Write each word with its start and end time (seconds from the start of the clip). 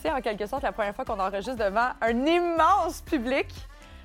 c'est 0.00 0.10
en 0.10 0.20
quelque 0.20 0.46
sorte 0.46 0.62
la 0.62 0.72
première 0.72 0.94
fois 0.94 1.04
qu'on 1.04 1.18
enregistre 1.18 1.56
devant 1.56 1.90
un 2.00 2.26
immense 2.26 3.00
public. 3.02 3.46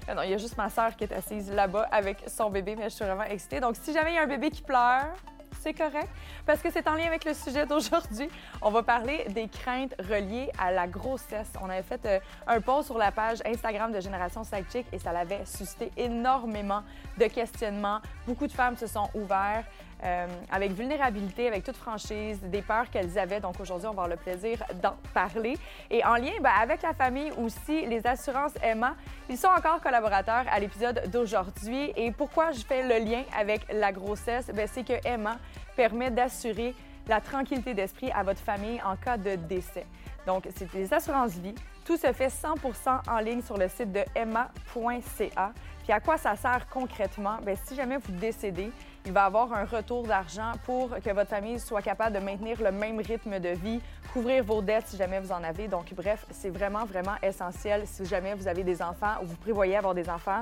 Euh, 0.09 0.14
non, 0.14 0.22
il 0.23 0.32
y 0.32 0.34
a 0.34 0.38
juste 0.38 0.58
ma 0.58 0.70
sœur 0.70 0.96
qui 0.96 1.04
est 1.06 1.14
assise 1.14 1.52
là-bas 1.52 1.88
avec 1.92 2.18
son 2.28 2.50
bébé, 2.50 2.76
mais 2.76 2.86
je 2.86 2.96
suis 2.96 3.06
vraiment 3.06 3.23
excitée. 3.23 3.59
Donc, 3.59 3.76
si 3.76 3.94
jamais 3.94 4.12
il 4.12 4.16
y 4.16 4.18
a 4.18 4.23
un 4.23 4.28
bébé 4.28 4.50
qui 4.50 4.62
pleure, 4.62 5.14
c'est 5.62 5.73
correct, 5.73 6.09
parce 6.46 6.62
que 6.62 6.70
c'est 6.72 6.88
en 6.90 6.96
lien 6.96 7.06
avec 7.06 7.23
le 7.23 7.34
sujet 7.34 7.66
d'aujourd'hui. 7.66 8.28
On 8.62 8.70
va 8.70 8.84
parler 8.84 9.26
des 9.30 9.48
craintes 9.48 9.96
reliées 10.09 10.52
à 10.59 10.72
la 10.72 10.88
grossesse. 10.88 11.52
On 11.62 11.70
avait 11.70 11.84
fait 11.84 12.06
euh, 12.06 12.20
un 12.48 12.59
post 12.59 12.88
sur 12.88 12.98
la 12.98 13.12
page 13.12 13.40
Instagram 13.45 13.92
de 13.92 14.02
Génération 14.02 14.44
Sidechick 14.44 14.86
et 14.92 15.00
ça 15.00 15.14
l'avait 15.14 15.45
suscité 15.45 15.92
énormément 15.95 16.84
de 17.18 17.26
questionnements. 17.28 18.00
Beaucoup 18.28 18.48
de 18.48 18.52
femmes 18.52 18.76
se 18.76 18.88
sont 18.88 19.09
ouvertes. 19.14 19.66
Euh, 20.04 20.28
avec 20.52 20.74
vulnérabilité, 20.74 21.48
avec 21.48 21.64
toute 21.64 21.78
franchise, 21.78 22.38
des 22.42 22.62
peurs 22.62 22.90
qu'elles 22.90 23.18
avaient. 23.18 23.40
Donc 23.40 23.58
aujourd'hui, 23.62 23.88
on 23.88 23.94
va 23.94 24.04
avoir 24.04 24.08
le 24.10 24.18
plaisir 24.18 24.62
d'en 24.82 24.96
parler. 25.14 25.58
Et 25.90 26.04
en 26.04 26.16
lien 26.16 26.34
ben, 26.42 26.52
avec 26.62 26.82
la 26.82 26.94
famille 26.94 27.32
aussi, 27.38 27.86
les 27.86 28.06
assurances 28.06 28.52
Emma, 28.62 28.96
ils 29.30 29.38
sont 29.38 29.48
encore 29.48 29.80
collaborateurs 29.80 30.44
à 30.52 30.60
l'épisode 30.60 31.10
d'aujourd'hui. 31.10 31.94
Et 31.95 32.12
pourquoi 32.12 32.52
je 32.52 32.60
fais 32.60 32.84
le 32.84 33.06
lien 33.06 33.23
avec 33.38 33.66
la 33.72 33.94
grossesse? 33.94 34.48
Ben, 34.54 34.68
c'est 34.70 34.84
que 34.84 35.08
Emma 35.08 35.38
permet 35.78 36.12
d'assurer 36.12 36.76
la 37.08 37.22
tranquillité 37.22 37.73
d'esprit 37.73 38.12
à 38.12 38.23
votre 38.23 38.42
famille 38.42 38.82
en 38.84 38.98
cas 38.98 39.16
de 39.16 39.36
décès. 39.36 39.86
Donc, 40.28 40.48
c'est 40.56 40.70
des 40.73 40.94
assurances 40.94 41.34
vie. 41.34 41.56
Tout 41.86 41.98
se 41.98 42.12
fait 42.12 42.28
100% 42.28 43.10
en 43.10 43.20
ligne 43.20 43.42
sur 43.42 43.58
le 43.58 43.70
site 43.70 43.92
de 43.92 44.04
emma.ca. 44.16 45.54
Puis 45.84 45.92
à 45.92 46.00
quoi 46.00 46.17
ça 46.17 46.36
sert 46.36 46.67
concrètement? 46.70 47.38
Bien, 47.45 47.56
si 47.66 47.76
jamais 47.76 47.98
vous 47.98 48.14
décédez, 48.14 48.72
il 49.06 49.12
va 49.12 49.26
avoir 49.26 49.52
un 49.54 49.66
retour 49.66 50.04
d'argent 50.04 50.54
pour 50.66 50.90
que 50.90 51.09
votre 51.12 51.30
famille 51.30 51.59
soit 51.59 51.82
capable 51.82 52.16
de 52.16 52.23
maintenir 52.23 52.62
le 52.62 52.72
même 52.72 53.00
rythme 53.00 53.40
de 53.40 53.50
vie, 53.50 53.82
couvrir 54.14 54.44
vos 54.44 54.62
dettes 54.62 54.88
si 54.88 54.98
jamais 54.98 55.20
vous 55.20 55.32
en 55.32 55.44
avez. 55.44 55.68
Donc, 55.68 55.94
bref, 55.94 56.26
c'est 56.32 56.50
vraiment, 56.50 56.86
vraiment 56.86 57.16
essentiel 57.22 57.84
si 57.86 58.06
jamais 58.06 58.34
vous 58.34 58.48
avez 58.48 58.64
des 58.64 58.82
enfants 58.82 59.16
ou 59.22 59.26
vous 59.26 59.36
prévoyez 59.36 59.76
avoir 59.76 59.94
des 59.94 60.10
enfants. 60.10 60.42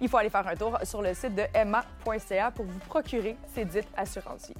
Il 0.00 0.08
faut 0.08 0.18
aller 0.18 0.30
faire 0.30 0.46
un 0.46 0.56
tour 0.56 0.78
sur 0.82 1.00
le 1.00 1.14
site 1.14 1.34
de 1.34 1.44
emma.ca 1.54 2.50
pour 2.50 2.66
vous 2.66 2.78
procurer 2.80 3.36
ces 3.54 3.64
dites 3.64 3.88
assurances 3.96 4.48
vie. 4.48 4.54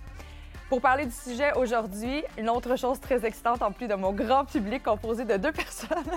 Pour 0.69 0.81
parler 0.81 1.05
du 1.05 1.13
sujet 1.13 1.53
aujourd'hui, 1.55 2.25
une 2.39 2.49
autre 2.49 2.77
chose 2.77 2.99
très 2.99 3.25
excitante 3.27 3.61
en 3.61 3.71
plus 3.71 3.87
de 3.87 3.95
mon 3.95 4.13
grand 4.13 4.47
public 4.47 4.83
composé 4.83 5.25
de 5.25 5.37
deux 5.37 5.53
personnes, 5.53 6.11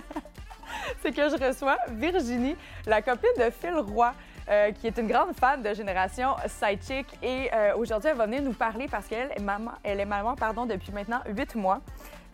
c'est 1.02 1.12
que 1.12 1.30
je 1.30 1.46
reçois 1.46 1.78
Virginie, 1.90 2.56
la 2.86 3.02
copine 3.02 3.30
de 3.38 3.50
Phil 3.50 3.76
Roy. 3.76 4.14
Euh, 4.50 4.72
qui 4.72 4.88
est 4.88 4.98
une 4.98 5.08
grande 5.08 5.36
fan 5.36 5.62
de 5.62 5.74
Génération 5.74 6.30
Sidechick. 6.48 7.06
Et 7.22 7.50
euh, 7.54 7.76
aujourd'hui, 7.76 8.12
elle 8.12 8.16
va 8.16 8.28
venir 8.28 8.42
nous 8.42 8.54
parler 8.54 8.88
parce 8.88 9.06
qu'elle 9.06 9.30
est 9.36 9.42
maman, 9.42 9.72
elle 9.84 10.00
est 10.00 10.06
maman 10.06 10.36
pardon, 10.36 10.66
depuis 10.66 10.94
maintenant 10.94 11.20
huit 11.28 11.54
mois. 11.56 11.82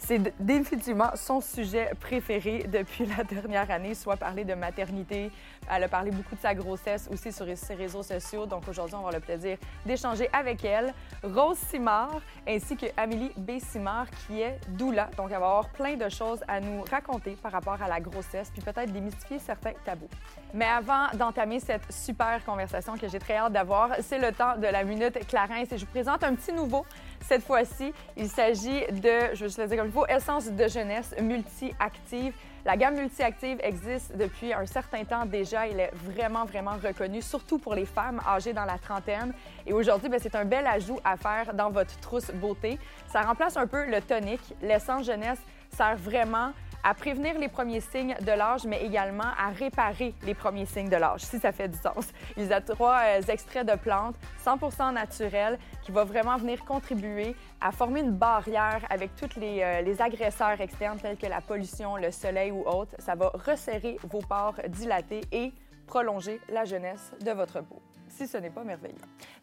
C'est 0.05 0.19
définitivement 0.37 1.11
son 1.15 1.39
sujet 1.39 1.91
préféré 1.97 2.65
depuis 2.67 3.05
la 3.17 3.23
dernière 3.23 3.71
année, 3.71 3.95
soit 3.95 4.17
parler 4.17 4.43
de 4.43 4.53
maternité. 4.53 5.31
Elle 5.71 5.83
a 5.83 5.87
parlé 5.87 6.11
beaucoup 6.11 6.35
de 6.35 6.41
sa 6.41 6.53
grossesse 6.53 7.07
aussi 7.09 7.31
sur 7.31 7.45
ses 7.55 7.73
réseaux 7.73 8.03
sociaux. 8.03 8.45
Donc 8.45 8.67
aujourd'hui, 8.67 8.95
on 8.95 9.03
va 9.03 9.11
le 9.11 9.21
plaisir 9.21 9.57
d'échanger 9.85 10.29
avec 10.33 10.65
elle. 10.65 10.93
Rose 11.23 11.57
Simard 11.69 12.19
ainsi 12.45 12.75
que 12.75 12.87
Amélie 12.97 13.31
B. 13.37 13.59
Simard 13.59 14.07
qui 14.27 14.41
est 14.41 14.59
doula. 14.71 15.09
Donc 15.15 15.27
elle 15.31 15.39
va 15.39 15.45
avoir 15.45 15.69
plein 15.69 15.95
de 15.95 16.09
choses 16.09 16.43
à 16.49 16.59
nous 16.59 16.81
raconter 16.91 17.37
par 17.41 17.53
rapport 17.53 17.81
à 17.81 17.87
la 17.87 18.01
grossesse 18.01 18.51
puis 18.51 18.61
peut-être 18.61 18.91
démystifier 18.91 19.39
certains 19.39 19.71
tabous. 19.85 20.09
Mais 20.53 20.65
avant 20.65 21.07
d'entamer 21.13 21.61
cette 21.61 21.89
super 21.89 22.43
conversation 22.43 22.97
que 22.97 23.07
j'ai 23.07 23.19
très 23.19 23.37
hâte 23.37 23.53
d'avoir, 23.53 23.91
c'est 24.01 24.19
le 24.19 24.33
temps 24.33 24.57
de 24.57 24.67
la 24.67 24.83
minute 24.83 25.25
Clarence 25.27 25.71
et 25.71 25.77
je 25.77 25.85
vous 25.85 25.91
présente 25.91 26.25
un 26.25 26.35
petit 26.35 26.51
nouveau 26.51 26.85
cette 27.23 27.43
fois-ci, 27.43 27.93
il 28.17 28.27
s'agit 28.27 28.81
de, 28.91 29.33
je 29.33 29.39
vais 29.39 29.47
juste 29.47 29.57
le 29.57 29.67
dire 29.67 29.77
comme 29.77 29.87
il 29.87 29.93
faut, 29.93 30.05
Essence 30.07 30.49
de 30.49 30.67
jeunesse 30.67 31.15
multi-active. 31.19 32.33
La 32.65 32.77
gamme 32.77 32.95
multi-active 32.95 33.57
existe 33.61 34.15
depuis 34.15 34.53
un 34.53 34.65
certain 34.65 35.03
temps 35.03 35.25
déjà. 35.25 35.67
Il 35.67 35.79
est 35.79 35.91
vraiment, 35.93 36.45
vraiment 36.45 36.75
reconnu, 36.81 37.21
surtout 37.21 37.57
pour 37.57 37.75
les 37.75 37.85
femmes 37.85 38.21
âgées 38.27 38.53
dans 38.53 38.65
la 38.65 38.77
trentaine. 38.77 39.33
Et 39.65 39.73
aujourd'hui, 39.73 40.09
ben, 40.09 40.19
c'est 40.21 40.35
un 40.35 40.45
bel 40.45 40.65
ajout 40.65 40.99
à 41.03 41.17
faire 41.17 41.53
dans 41.53 41.71
votre 41.71 41.99
trousse 41.99 42.31
beauté. 42.31 42.79
Ça 43.07 43.21
remplace 43.21 43.57
un 43.57 43.67
peu 43.67 43.85
le 43.85 44.01
tonic. 44.01 44.39
L'essence 44.61 45.05
jeunesse 45.05 45.39
sert 45.73 45.97
vraiment 45.97 46.51
à 46.83 46.93
prévenir 46.93 47.39
les 47.39 47.47
premiers 47.47 47.79
signes 47.79 48.15
de 48.19 48.31
l'âge, 48.31 48.65
mais 48.65 48.83
également 48.83 49.31
à 49.39 49.49
réparer 49.49 50.13
les 50.23 50.33
premiers 50.33 50.65
signes 50.65 50.89
de 50.89 50.97
l'âge, 50.97 51.21
si 51.21 51.39
ça 51.39 51.51
fait 51.51 51.69
du 51.69 51.77
sens. 51.77 52.09
Il 52.35 52.45
y 52.45 52.53
a 52.53 52.59
trois 52.59 52.99
euh, 53.05 53.21
extraits 53.29 53.65
de 53.65 53.75
plantes 53.75 54.15
100 54.43 54.91
naturels 54.91 55.57
qui 55.81 55.91
vont 55.91 56.03
vraiment 56.03 56.35
venir 56.35 56.63
contribuer 56.65 57.35
à 57.61 57.71
former 57.71 58.01
une 58.01 58.11
barrière 58.11 58.85
avec 58.89 59.15
tous 59.15 59.39
les, 59.39 59.61
euh, 59.61 59.81
les, 59.81 60.01
agresseurs 60.01 60.59
externes 60.59 60.99
tels 60.99 61.17
que 61.17 61.27
la 61.27 61.39
pollution, 61.39 61.95
le 61.95 62.11
soleil 62.11 62.51
ou 62.51 62.67
autre. 62.67 62.95
Ça 62.99 63.15
va 63.15 63.31
resserrer 63.33 63.97
vos 64.03 64.19
pores 64.19 64.59
dilatés 64.67 65.21
et 65.31 65.53
prolonger 65.87 66.41
la 66.49 66.65
jeunesse 66.65 67.13
de 67.21 67.31
votre 67.31 67.61
peau, 67.61 67.81
si 68.09 68.27
ce 68.27 68.37
n'est 68.37 68.49
pas 68.49 68.63
merveilleux. 68.63 68.95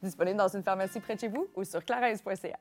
Disponible 0.02 0.36
dans 0.36 0.48
une 0.48 0.62
pharmacie 0.62 1.00
près 1.00 1.14
de 1.14 1.20
chez 1.20 1.28
vous 1.28 1.48
ou 1.56 1.64
sur 1.64 1.82
clarence.ca. 1.84 2.58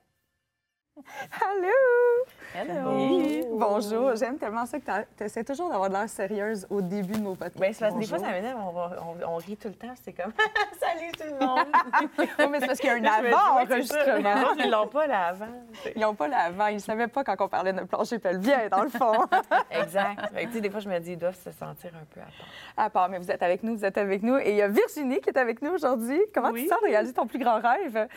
Allô! 1.41 2.25
Hello! 2.55 3.57
Bonjour! 3.57 4.15
J'aime 4.15 4.37
tellement 4.37 4.65
ça 4.65 4.79
que 4.79 4.85
tu 5.17 5.23
essaies 5.23 5.43
toujours 5.43 5.69
d'avoir 5.69 5.89
de 5.89 5.93
l'air 5.93 6.09
sérieuse 6.09 6.65
au 6.69 6.81
début 6.81 7.13
de 7.13 7.19
nos 7.19 7.35
podcasts. 7.35 7.59
Bien, 7.59 7.73
c'est 7.73 7.79
parce 7.79 7.93
que 7.93 7.99
des 7.99 8.07
fois, 8.07 8.19
ça 8.19 8.31
m'énerve, 8.31 8.59
on, 8.59 9.33
on, 9.33 9.35
rit 9.37 9.55
tout 9.55 9.67
le 9.67 9.75
temps. 9.75 9.93
C'est 10.03 10.13
comme 10.13 10.33
Salut 10.79 11.11
tout 11.11 11.39
le 11.39 11.45
monde! 11.45 11.67
oui, 12.19 12.45
mais 12.49 12.59
c'est 12.59 12.67
parce 12.67 12.79
qu'il 12.79 12.89
y 12.89 12.93
a 12.93 12.95
un 12.95 13.03
avant-enregistrement. 13.03 14.53
Ils 14.57 14.69
l'ont 14.69 14.87
pas 14.87 15.07
là 15.07 15.27
avant. 15.27 15.47
Ils 15.95 16.01
n'ont 16.01 16.15
pas 16.15 16.27
l'avant. 16.27 16.67
Ils 16.67 16.75
ne 16.75 16.79
savaient 16.79 17.07
pas 17.07 17.23
quand 17.23 17.35
on 17.39 17.47
parlait 17.47 17.73
de 17.73 17.81
plancher 17.81 18.19
pelvien, 18.19 18.67
dans 18.69 18.83
le 18.83 18.89
fond. 18.89 19.25
exact. 19.71 20.19
tu 20.35 20.51
sais, 20.51 20.61
des 20.61 20.69
fois, 20.69 20.79
je 20.79 20.89
me 20.89 20.99
dis, 20.99 21.11
ils 21.13 21.17
doivent 21.17 21.39
se 21.39 21.51
sentir 21.51 21.91
un 21.95 22.05
peu 22.13 22.19
à 22.19 22.23
part. 22.23 22.85
À 22.85 22.89
part, 22.89 23.09
mais 23.09 23.19
vous 23.19 23.31
êtes 23.31 23.43
avec 23.43 23.63
nous, 23.63 23.77
vous 23.77 23.85
êtes 23.85 23.97
avec 23.97 24.23
nous. 24.23 24.37
Et 24.37 24.51
il 24.51 24.55
y 24.55 24.61
a 24.61 24.67
Virginie 24.67 25.21
qui 25.21 25.29
est 25.29 25.37
avec 25.37 25.61
nous 25.61 25.71
aujourd'hui. 25.71 26.19
Comment 26.33 26.51
tu 26.51 26.67
sens 26.67 26.79
de 26.81 26.87
réaliser 26.87 27.13
ton 27.13 27.27
plus 27.27 27.39
grand 27.39 27.59
rêve? 27.61 28.07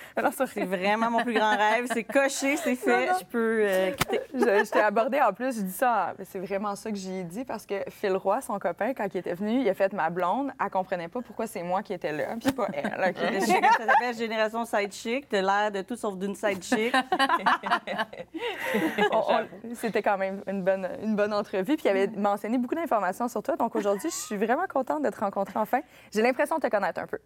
C'est 0.47 0.65
vraiment 0.65 1.11
mon 1.11 1.23
plus 1.23 1.35
grand 1.35 1.57
rêve. 1.57 1.87
C'est 1.93 2.05
coché, 2.05 2.57
c'est 2.57 2.72
fait. 2.77 3.11
Je 3.21 3.25
peux 3.25 3.61
euh, 3.63 3.91
quitter. 3.93 4.21
je, 4.35 4.71
t'ai 4.71 4.81
abordé 4.81 5.21
en 5.21 5.33
plus, 5.33 5.57
je 5.57 5.63
dis 5.63 5.73
ça, 5.73 6.15
c'est 6.25 6.39
vraiment 6.39 6.75
ça 6.77 6.91
que 6.91 6.97
j'y 6.97 7.25
dit 7.25 7.45
parce 7.45 7.67
que 7.67 7.75
Phil 7.89 8.17
Roy, 8.17 8.41
son 8.41 8.59
copain, 8.59 8.95
quand 8.95 9.07
il 9.13 9.19
était 9.19 9.35
venu, 9.35 9.61
il 9.61 9.69
a 9.69 9.75
fait 9.75 9.93
ma 9.93 10.11
blonde, 10.11 10.53
elle 10.63 10.71
comprenait 10.71 11.09
pas 11.09 11.21
pourquoi 11.21 11.47
c'est 11.47 11.63
moi 11.63 11.83
qui 11.83 11.93
étais 11.93 12.13
là, 12.13 12.37
puis 12.41 12.53
pas 12.53 12.69
elle. 12.73 13.15
ça 13.17 13.87
s'appelle 13.87 14.17
Génération 14.17 14.65
Side 14.65 14.93
Chick, 14.93 15.29
t'as 15.29 15.43
l'air 15.43 15.71
de 15.71 15.83
tout 15.83 15.97
sauf 15.97 16.17
d'une 16.17 16.35
side 16.35 16.63
chick. 16.63 16.95
C'était 19.75 20.03
quand 20.03 20.19
même 20.19 20.43
une 20.47 20.63
bonne, 20.63 20.89
une 21.03 21.17
bonne 21.17 21.33
entrevue, 21.33 21.77
puis 21.77 21.87
il 21.87 21.91
avait 21.91 22.09
mentionné 22.09 22.59
beaucoup 22.59 22.75
d'informations 22.75 23.29
sur 23.29 23.43
toi, 23.43 23.57
donc 23.57 23.75
aujourd'hui, 23.77 24.11
je 24.11 24.17
suis 24.17 24.37
vraiment 24.37 24.67
contente 24.69 25.03
de 25.03 25.11
te 25.11 25.21
rencontrer 25.21 25.59
enfin. 25.59 25.81
J'ai 26.13 26.23
l'impression 26.23 26.57
de 26.57 26.63
te 26.63 26.69
connaître 26.69 27.01
un 27.01 27.07
peu. 27.07 27.19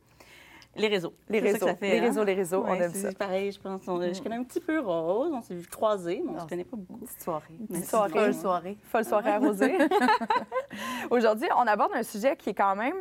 Les 0.79 0.89
réseaux. 0.89 1.15
Les 1.29 1.41
réseaux. 1.41 1.67
fait, 1.67 1.77
les 1.81 2.01
réseaux, 2.01 2.25
les 2.25 2.35
réseaux, 2.35 2.65
on 2.67 2.75
aime 2.75 2.93
ça. 2.93 3.13
Pareil, 3.13 3.53
je 3.53 3.61
pense. 3.61 3.83
Je 3.85 4.23
connais 4.23 4.37
un 4.37 4.45
petit 4.45 4.61
peu 4.61 4.79
Rose, 4.81 5.33
on 5.33 5.41
s'est 5.41 5.55
vu 5.55 5.67
croiser, 5.67 6.23
mais 6.25 6.31
on 6.33 6.35
ne 6.35 6.41
se 6.41 6.47
connaît 6.47 6.65
pas 6.65 6.77
beaucoup. 6.77 7.05
Petite 7.05 7.23
soirée. 7.23 7.55
Petite 7.69 7.87
soirée. 7.87 8.11
Folle 8.11 8.35
soirée. 8.35 8.79
Folle 8.83 9.05
soirée 9.05 9.31
arrosée. 9.31 9.79
Aujourd'hui, 11.11 11.49
on 11.57 11.67
aborde 11.67 11.93
un 11.95 12.03
sujet 12.03 12.37
qui 12.37 12.51
est 12.51 12.55
quand 12.55 12.77
même, 12.77 12.95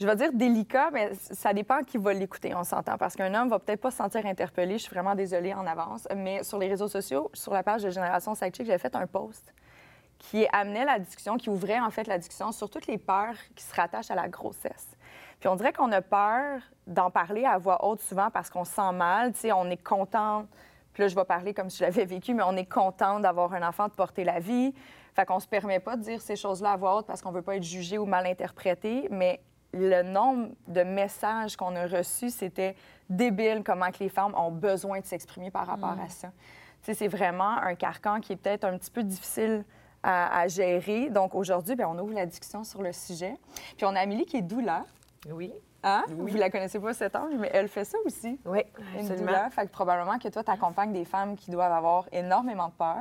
je 0.00 0.06
vais 0.06 0.16
dire 0.16 0.32
délicat, 0.32 0.90
mais 0.92 1.12
ça 1.14 1.52
dépend 1.52 1.82
qui 1.82 1.98
va 1.98 2.12
l'écouter, 2.12 2.54
on 2.54 2.64
s'entend. 2.64 2.96
Parce 2.98 3.16
qu'un 3.16 3.34
homme 3.34 3.48
va 3.48 3.58
peut-être 3.58 3.80
pas 3.80 3.90
se 3.90 3.96
sentir 3.96 4.24
interpellé, 4.26 4.78
je 4.78 4.84
suis 4.84 4.94
vraiment 4.94 5.14
désolée 5.14 5.54
en 5.54 5.66
avance, 5.66 6.06
mais 6.14 6.42
sur 6.42 6.58
les 6.58 6.68
réseaux 6.68 6.88
sociaux, 6.88 7.30
sur 7.32 7.52
la 7.52 7.62
page 7.62 7.82
de 7.82 7.90
Génération 7.90 8.34
Sidechick, 8.34 8.66
j'ai 8.66 8.78
fait 8.78 8.94
un 8.94 9.06
post 9.06 9.52
qui 10.30 10.46
amenait 10.52 10.84
la 10.84 10.98
discussion, 10.98 11.36
qui 11.36 11.50
ouvrait 11.50 11.80
en 11.80 11.90
fait 11.90 12.06
la 12.06 12.18
discussion 12.18 12.50
sur 12.52 12.68
toutes 12.68 12.86
les 12.86 12.98
peurs 12.98 13.36
qui 13.54 13.62
se 13.62 13.74
rattachent 13.74 14.10
à 14.10 14.14
la 14.14 14.28
grossesse. 14.28 14.96
Puis 15.38 15.48
on 15.48 15.56
dirait 15.56 15.72
qu'on 15.72 15.92
a 15.92 16.02
peur 16.02 16.60
d'en 16.86 17.10
parler 17.10 17.44
à 17.44 17.58
voix 17.58 17.84
haute 17.84 18.00
souvent 18.00 18.30
parce 18.30 18.50
qu'on 18.50 18.64
se 18.64 18.72
sent 18.72 18.92
mal. 18.92 19.32
Tu 19.32 19.40
sais, 19.40 19.52
on 19.52 19.70
est 19.70 19.82
content. 19.82 20.46
Puis 20.92 21.02
là, 21.02 21.08
je 21.08 21.14
vais 21.14 21.24
parler 21.24 21.54
comme 21.54 21.70
si 21.70 21.78
je 21.78 21.84
l'avais 21.84 22.04
vécu, 22.04 22.34
mais 22.34 22.42
on 22.42 22.56
est 22.56 22.70
content 22.70 23.20
d'avoir 23.20 23.52
un 23.52 23.66
enfant, 23.66 23.86
de 23.86 23.92
porter 23.92 24.24
la 24.24 24.40
vie. 24.40 24.74
Fait 25.14 25.26
qu'on 25.26 25.38
se 25.38 25.46
permet 25.46 25.78
pas 25.78 25.96
de 25.96 26.02
dire 26.02 26.20
ces 26.20 26.36
choses-là 26.36 26.72
à 26.72 26.76
voix 26.76 26.96
haute 26.96 27.06
parce 27.06 27.22
qu'on 27.22 27.30
veut 27.30 27.42
pas 27.42 27.56
être 27.56 27.62
jugé 27.62 27.98
ou 27.98 28.04
mal 28.04 28.26
interprété. 28.26 29.06
Mais 29.10 29.40
le 29.72 30.02
nombre 30.02 30.48
de 30.66 30.82
messages 30.82 31.56
qu'on 31.56 31.76
a 31.76 31.86
reçus, 31.86 32.30
c'était 32.30 32.74
débile 33.08 33.62
comment 33.64 33.90
que 33.92 33.98
les 34.00 34.08
femmes 34.08 34.34
ont 34.34 34.50
besoin 34.50 35.00
de 35.00 35.04
s'exprimer 35.04 35.50
par 35.50 35.66
rapport 35.66 35.96
mm. 35.96 36.00
à 36.00 36.08
ça. 36.08 36.28
Tu 36.82 36.86
sais, 36.86 36.94
c'est 36.94 37.08
vraiment 37.08 37.58
un 37.58 37.74
carcan 37.74 38.20
qui 38.20 38.32
est 38.32 38.36
peut-être 38.36 38.64
un 38.64 38.76
petit 38.76 38.90
peu 38.90 39.02
difficile 39.02 39.64
à, 40.02 40.40
à 40.40 40.48
gérer. 40.48 41.10
Donc 41.10 41.34
aujourd'hui, 41.34 41.74
ben, 41.76 41.86
on 41.86 41.98
ouvre 41.98 42.14
la 42.14 42.26
discussion 42.26 42.64
sur 42.64 42.82
le 42.82 42.92
sujet. 42.92 43.34
Puis 43.76 43.86
on 43.86 43.94
a 43.94 44.00
Amélie 44.00 44.24
qui 44.26 44.38
est 44.38 44.42
doula. 44.42 44.84
Oui. 45.30 45.52
Hein? 45.88 46.02
Vous 46.08 46.26
la 46.36 46.50
connaissez 46.50 46.80
pas 46.80 46.92
cet 46.94 47.14
ange, 47.14 47.34
mais 47.38 47.48
elle 47.52 47.68
fait 47.68 47.84
ça 47.84 47.96
aussi. 48.04 48.40
Oui, 48.44 48.60
Une 48.94 49.00
absolument. 49.02 49.26
doula. 49.26 49.50
Fait 49.50 49.66
que 49.66 49.70
probablement 49.70 50.18
que 50.18 50.26
toi, 50.26 50.42
tu 50.42 50.50
accompagnes 50.50 50.92
des 50.92 51.04
femmes 51.04 51.36
qui 51.36 51.52
doivent 51.52 51.70
avoir 51.72 52.06
énormément 52.10 52.68
de 52.68 52.72
peur. 52.72 52.96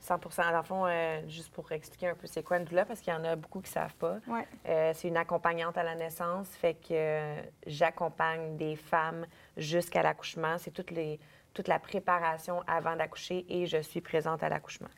100 0.00 0.18
Dans 0.50 0.56
le 0.56 0.62
fond, 0.62 0.86
euh, 0.86 1.20
juste 1.28 1.52
pour 1.52 1.70
expliquer 1.70 2.08
un 2.08 2.14
peu 2.14 2.26
c'est 2.26 2.42
quoi 2.42 2.56
une 2.56 2.64
doula, 2.64 2.86
parce 2.86 3.00
qu'il 3.00 3.12
y 3.12 3.16
en 3.16 3.24
a 3.24 3.36
beaucoup 3.36 3.60
qui 3.60 3.68
ne 3.68 3.74
savent 3.74 3.94
pas. 3.96 4.16
Ouais. 4.26 4.46
Euh, 4.68 4.92
c'est 4.94 5.08
une 5.08 5.18
accompagnante 5.18 5.76
à 5.76 5.82
la 5.82 5.94
naissance, 5.94 6.48
fait 6.48 6.74
que 6.74 6.92
euh, 6.92 7.42
j'accompagne 7.66 8.56
des 8.56 8.76
femmes 8.76 9.26
jusqu'à 9.58 10.02
l'accouchement. 10.02 10.56
C'est 10.58 10.70
toute 10.70 11.68
la 11.68 11.78
préparation 11.78 12.62
avant 12.66 12.96
d'accoucher 12.96 13.44
et 13.50 13.66
je 13.66 13.82
suis 13.82 14.00
présente 14.00 14.42
à 14.42 14.48
l'accouchement. 14.48 14.88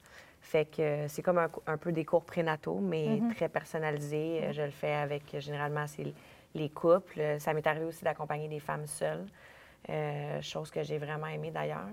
Fait 0.43 0.65
que 0.67 1.06
c'est 1.09 1.23
comme 1.23 1.39
un, 1.39 1.77
peu 1.79 1.93
des 1.93 2.05
cours 2.05 2.25
prénataux, 2.25 2.81
mais 2.81 3.21
très 3.37 3.49
personnalisés. 3.49 4.41
Euh, 4.43 4.53
Je 4.53 4.62
le 4.62 4.73
fais 4.73 4.93
avec, 4.93 5.33
euh, 5.35 5.41
généralement, 5.41 5.87
c'est 5.87 6.12
les 6.55 6.69
couples. 6.69 7.21
Euh, 7.21 7.39
Ça 7.39 7.55
m'est 7.55 7.67
arrivé 7.67 7.85
aussi 7.87 8.03
d'accompagner 8.05 8.49
des 8.49 8.59
femmes 8.59 8.87
seules, 8.87 9.25
euh, 9.89 10.43
chose 10.43 10.71
que 10.71 10.83
j'ai 10.83 10.99
vraiment 10.99 11.29
aimée 11.29 11.53
d'ailleurs. 11.53 11.89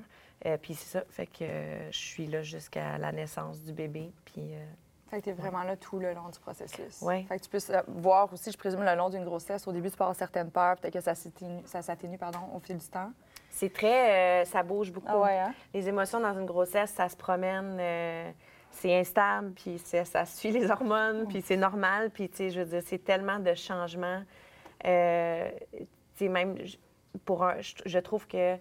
Euh, 0.46 0.58
puis 0.60 0.74
c'est 0.74 0.98
ça, 1.00 1.06
fait 1.10 1.28
que 1.28 1.44
euh, 1.44 1.92
je 1.92 1.98
suis 1.98 2.26
là 2.26 2.42
jusqu'à 2.42 2.98
la 2.98 3.12
naissance 3.12 3.62
du 3.62 3.72
bébé. 3.72 4.12
Puis 4.26 4.52
Fait 5.12 5.20
que 5.20 5.26
tu 5.26 5.30
es 5.30 5.34
vraiment 5.34 5.64
là 5.64 5.78
tout 5.78 6.00
le 6.00 6.12
long 6.14 6.30
du 6.30 6.40
processus. 6.40 7.02
Ouais. 7.04 7.24
Fait 7.30 7.38
que 7.38 7.44
tu 7.44 7.50
peux 7.50 7.60
voir 7.88 8.34
aussi, 8.34 8.52
je 8.52 8.58
présume, 8.58 8.84
le 8.84 8.96
long 8.96 9.10
d'une 9.10 9.26
grossesse. 9.26 9.68
Au 9.68 9.72
début, 9.72 9.92
tu 9.92 9.98
peux 9.98 10.04
avoir 10.04 10.16
certaines 10.16 10.50
peurs, 10.50 10.78
peut-être 10.78 10.94
que 10.94 11.02
ça 11.02 11.14
s'atténue, 11.14 11.62
ça 11.66 11.84
s'atténue, 11.84 12.18
pardon, 12.18 12.40
au 12.56 12.60
fil 12.60 12.78
du 12.78 12.88
temps. 12.88 13.12
C'est 13.50 13.74
très. 13.74 14.42
euh, 14.42 14.46
ça 14.46 14.64
bouge 14.64 14.92
beaucoup. 14.92 15.24
hein? 15.24 15.54
Les 15.74 15.88
émotions 15.88 16.20
dans 16.20 16.34
une 16.34 16.46
grossesse, 16.46 16.92
ça 16.92 17.10
se 17.10 17.18
promène, 17.18 17.78
euh, 17.80 18.32
c'est 18.72 18.98
instable, 18.98 19.52
puis 19.52 19.80
ça 19.80 20.26
suit 20.26 20.52
les 20.52 20.70
hormones, 20.70 21.28
puis 21.28 21.42
c'est 21.42 21.58
normal, 21.58 22.12
puis 22.12 22.30
tu 22.30 22.38
sais, 22.38 22.50
je 22.52 22.62
veux 22.62 22.66
dire, 22.66 22.82
c'est 22.86 23.04
tellement 23.04 23.40
de 23.40 23.54
changements. 23.54 24.24
Euh, 24.86 25.50
tu 25.74 25.88
sais, 26.16 26.28
même 26.30 26.58
pour 27.26 27.44
un, 27.44 27.56
je, 27.60 28.00
trouve 28.00 28.28
que 28.28 28.56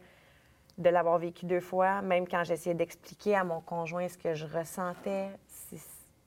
de 0.78 0.88
l'avoir 0.90 1.18
vécu 1.18 1.46
deux 1.46 1.60
fois, 1.60 2.02
même 2.02 2.26
quand 2.26 2.44
j'essayais 2.44 2.74
d'expliquer 2.74 3.36
à 3.36 3.44
mon 3.44 3.60
conjoint 3.60 4.08
ce 4.08 4.16
que 4.16 4.34
je 4.34 4.46
ressentais, 4.46 5.28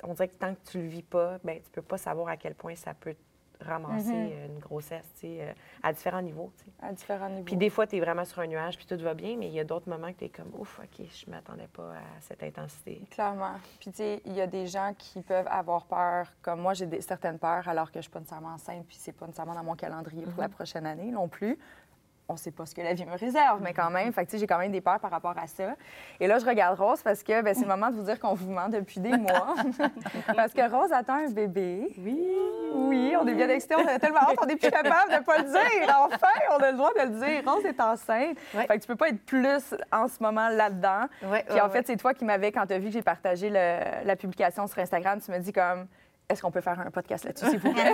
on 0.04 0.13
dirait 0.13 0.28
que 0.28 0.36
tant 0.36 0.54
que 0.54 0.60
tu 0.69 0.78
le 0.80 0.88
vis 0.88 1.04
pas, 1.04 1.40
ben 1.44 1.60
tu 1.62 1.69
peux 1.72 1.81
pas 1.81 1.98
savoir 1.98 2.30
à 2.30 2.38
quel 2.38 2.56
point 2.56 2.75
ça 2.75 2.94
peut 2.94 3.16
ramasser 3.63 4.12
Mhm. 4.13 4.31
euh, 4.34 4.46
une 4.48 4.60
grossesse, 4.60 5.06
tu 5.16 5.22
sais, 5.22 5.38
euh, 5.42 5.54
à 5.84 5.94
différents 5.94 6.22
niveaux, 6.22 6.52
tu 6.58 6.66
sais. 6.66 6.72
À 6.81 6.92
différents 6.94 7.30
niveaux. 7.30 7.44
Puis 7.46 7.56
des 7.58 7.69
fois, 7.69 7.88
tu 7.88 7.98
es 7.98 8.00
vraiment 8.00 8.25
sur 8.25 8.40
un 8.40 8.48
nuage, 8.48 8.78
puis 8.78 8.86
tout 8.86 8.98
va 9.04 9.13
bien, 9.13 9.36
mais 9.38 9.48
il 9.48 9.54
y 9.54 9.60
a 9.60 9.63
d'autres 9.63 9.90
moments 9.90 10.12
que 10.12 10.18
tu 10.19 10.25
es 10.25 10.30
comme, 10.30 10.52
ouf, 10.58 10.80
OK, 10.80 11.06
je 11.08 11.30
m'attendais 11.30 11.68
pas 11.68 11.92
à 11.94 12.22
cette 12.22 12.44
intensité. 12.44 13.02
Clairement. 13.12 13.54
Puis, 13.80 13.92
tu 13.92 13.98
sais, 13.98 14.22
il 14.25 14.34
y 14.34 14.42
a 14.42 14.48
des 14.48 14.68
gens 14.68 14.94
qui 14.98 15.22
peuvent 15.22 15.48
avoir 15.50 15.86
peur, 15.86 16.28
comme 16.42 16.62
moi, 16.62 16.74
j'ai 16.74 16.86
des- 16.86 17.02
certaines 17.02 17.40
peurs 17.40 17.68
alors 17.68 17.92
que 17.92 18.00
je 18.00 18.04
suis 18.04 18.12
pas 18.12 18.19
nécessairement 18.19 18.54
enceinte, 18.54 18.86
puis 18.88 18.98
c'est 19.00 19.12
pas 19.12 19.25
nécessairement 19.25 19.56
dans 19.56 19.63
mon 19.63 19.75
calendrier 19.75 20.25
pour 20.25 20.42
la 20.42 20.50
prochaine 20.50 20.86
année 20.86 21.12
non 21.12 21.28
plus. 21.28 21.58
On 22.28 22.38
sait 22.38 22.52
pas 22.52 22.66
ce 22.66 22.74
que 22.74 22.82
la 22.82 22.94
vie 22.94 23.06
me 23.06 23.18
réserve, 23.18 23.60
mais 23.62 23.74
quand 23.74 23.90
même, 23.90 24.14
fait 24.14 24.28
j'ai 24.38 24.48
quand 24.48 24.58
même 24.58 24.72
des 24.72 24.80
peurs 24.80 25.00
par 25.00 25.12
rapport 25.12 25.34
à 25.38 25.48
ça. 25.48 25.76
Et 26.20 26.28
là, 26.28 26.40
je 26.40 26.46
regarde 26.46 26.80
Rose 26.80 27.02
parce 27.04 27.24
que 27.24 27.42
ben, 27.42 27.54
c'est 27.54 27.62
le 27.64 27.68
moment 27.68 27.90
de 27.90 27.96
vous 27.96 28.04
dire 28.04 28.20
qu'on 28.20 28.34
vous 28.36 28.50
ment 28.52 28.70
depuis 28.70 29.02
des 29.02 29.18
mois. 29.18 29.56
parce 30.36 30.54
que 30.54 30.62
Rose 30.72 30.94
attend 30.94 31.16
un 31.26 31.30
bébé. 31.30 31.94
Oui. 31.98 32.26
Oui, 32.74 33.16
on 33.20 33.28
est 33.28 33.34
bien 33.34 33.50
excités, 33.50 33.76
on 33.76 33.86
a 33.86 34.00
tellement 34.00 34.20
hâte, 34.22 34.38
on 34.42 34.46
n'est 34.46 34.56
plus 34.56 34.72
capable 34.72 35.12
de 35.12 35.24
pas 35.26 35.40
le 35.40 35.44
dire. 35.44 35.98
Enfin, 36.06 36.28
on 36.52 36.64
a 36.64 36.72
le 36.72 36.78
droit 36.78 36.92
de 36.94 37.02
le 37.02 37.10
dire. 37.20 37.44
Rose 37.52 37.66
est 37.66 37.80
enceinte. 37.82 38.38
Ouais. 38.54 38.66
Fait 38.66 38.76
que 38.78 38.82
tu 38.82 38.88
peux 38.88 38.96
pas 38.96 39.10
être 39.10 39.26
plus 39.26 39.76
en 39.92 40.08
ce 40.08 40.24
moment 40.24 40.48
là-dedans. 40.48 41.08
Ouais, 41.24 41.44
Puis 41.50 41.60
en 41.60 41.70
fait, 41.70 41.86
c'est 41.86 41.98
toi 41.98 42.14
qui 42.14 42.24
m'avais, 42.24 42.52
quand 42.54 42.66
tu 42.66 42.74
as 42.74 42.80
vu 42.80 42.86
que 42.88 42.94
j'ai 42.94 43.02
partagé 43.02 43.50
le- 43.50 44.06
la 44.06 44.16
publication 44.16 44.68
sur 44.68 44.80
Instagram, 44.80 45.20
tu 45.20 45.32
me 45.32 45.40
dis 45.40 45.52
comme 45.52 45.86
est-ce 46.30 46.42
qu'on 46.42 46.52
peut 46.52 46.62
faire 46.62 46.80
un 46.80 46.92
podcast 46.92 47.26
là-dessus, 47.26 47.50
s'il 47.50 47.60
vous 47.60 47.74
plaît? 47.74 47.94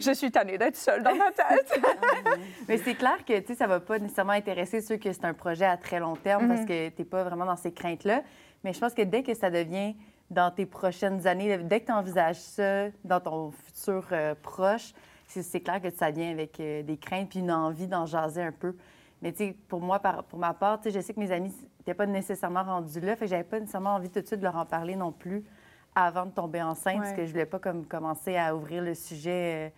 Je 0.00 0.12
suis 0.12 0.30
tannée 0.30 0.58
d'être 0.58 0.76
seule 0.76 1.02
dans 1.02 1.14
ma 1.14 1.30
tête. 1.30 1.80
Mais 2.68 2.78
c'est 2.78 2.94
clair 2.94 3.24
que 3.24 3.54
ça 3.54 3.66
va 3.66 3.78
pas 3.80 3.98
nécessairement 3.98 4.32
intéresser 4.32 4.80
ceux 4.80 4.96
que 4.96 5.12
c'est 5.12 5.24
un 5.24 5.34
projet 5.34 5.64
à 5.66 5.76
très 5.76 6.00
long 6.00 6.16
terme 6.16 6.48
parce 6.48 6.64
que 6.64 6.88
tu 6.88 6.94
n'es 6.98 7.04
pas 7.04 7.22
vraiment 7.22 7.46
dans 7.46 7.56
ces 7.56 7.72
craintes-là. 7.72 8.22
Mais 8.64 8.72
je 8.72 8.80
pense 8.80 8.94
que 8.94 9.02
dès 9.02 9.22
que 9.22 9.34
ça 9.34 9.50
devient 9.50 9.94
dans 10.30 10.50
tes 10.50 10.66
prochaines 10.66 11.26
années, 11.26 11.58
dès 11.58 11.80
que 11.80 11.86
tu 11.86 11.92
envisages 11.92 12.36
ça 12.40 12.86
dans 13.04 13.20
ton 13.20 13.50
futur 13.50 14.06
euh, 14.12 14.34
proche, 14.40 14.92
c'est 15.26 15.60
clair 15.60 15.80
que 15.80 15.90
ça 15.90 16.10
vient 16.10 16.30
avec 16.30 16.58
euh, 16.58 16.82
des 16.82 16.96
craintes 16.96 17.28
puis 17.30 17.38
une 17.38 17.52
envie 17.52 17.86
d'en 17.86 18.06
jaser 18.06 18.42
un 18.42 18.52
peu. 18.52 18.74
Mais 19.22 19.32
tu 19.32 19.38
sais, 19.38 19.56
pour 19.68 19.80
moi, 19.80 19.98
par- 20.00 20.24
pour 20.24 20.38
ma 20.38 20.54
part, 20.54 20.80
je 20.84 20.98
sais 20.98 21.14
que 21.14 21.20
mes 21.20 21.30
amis 21.30 21.54
n'étaient 21.78 21.94
pas 21.94 22.06
nécessairement 22.06 22.64
rendus 22.64 23.00
là, 23.00 23.14
fait 23.16 23.26
que 23.26 23.30
j'avais 23.30 23.44
pas 23.44 23.60
nécessairement 23.60 23.94
envie 23.94 24.10
tout 24.10 24.20
de 24.20 24.26
suite 24.26 24.40
de 24.40 24.44
leur 24.44 24.56
en 24.56 24.66
parler 24.66 24.96
non 24.96 25.12
plus 25.12 25.44
avant 25.94 26.26
de 26.26 26.30
tomber 26.30 26.62
enceinte, 26.62 26.98
parce 26.98 27.12
que 27.12 27.24
je 27.26 27.30
voulais 27.32 27.46
pas 27.46 27.58
comme 27.58 27.84
commencer 27.86 28.36
à 28.36 28.54
ouvrir 28.54 28.82
le 28.82 28.94
sujet. 28.94 29.68
euh, 29.68 29.70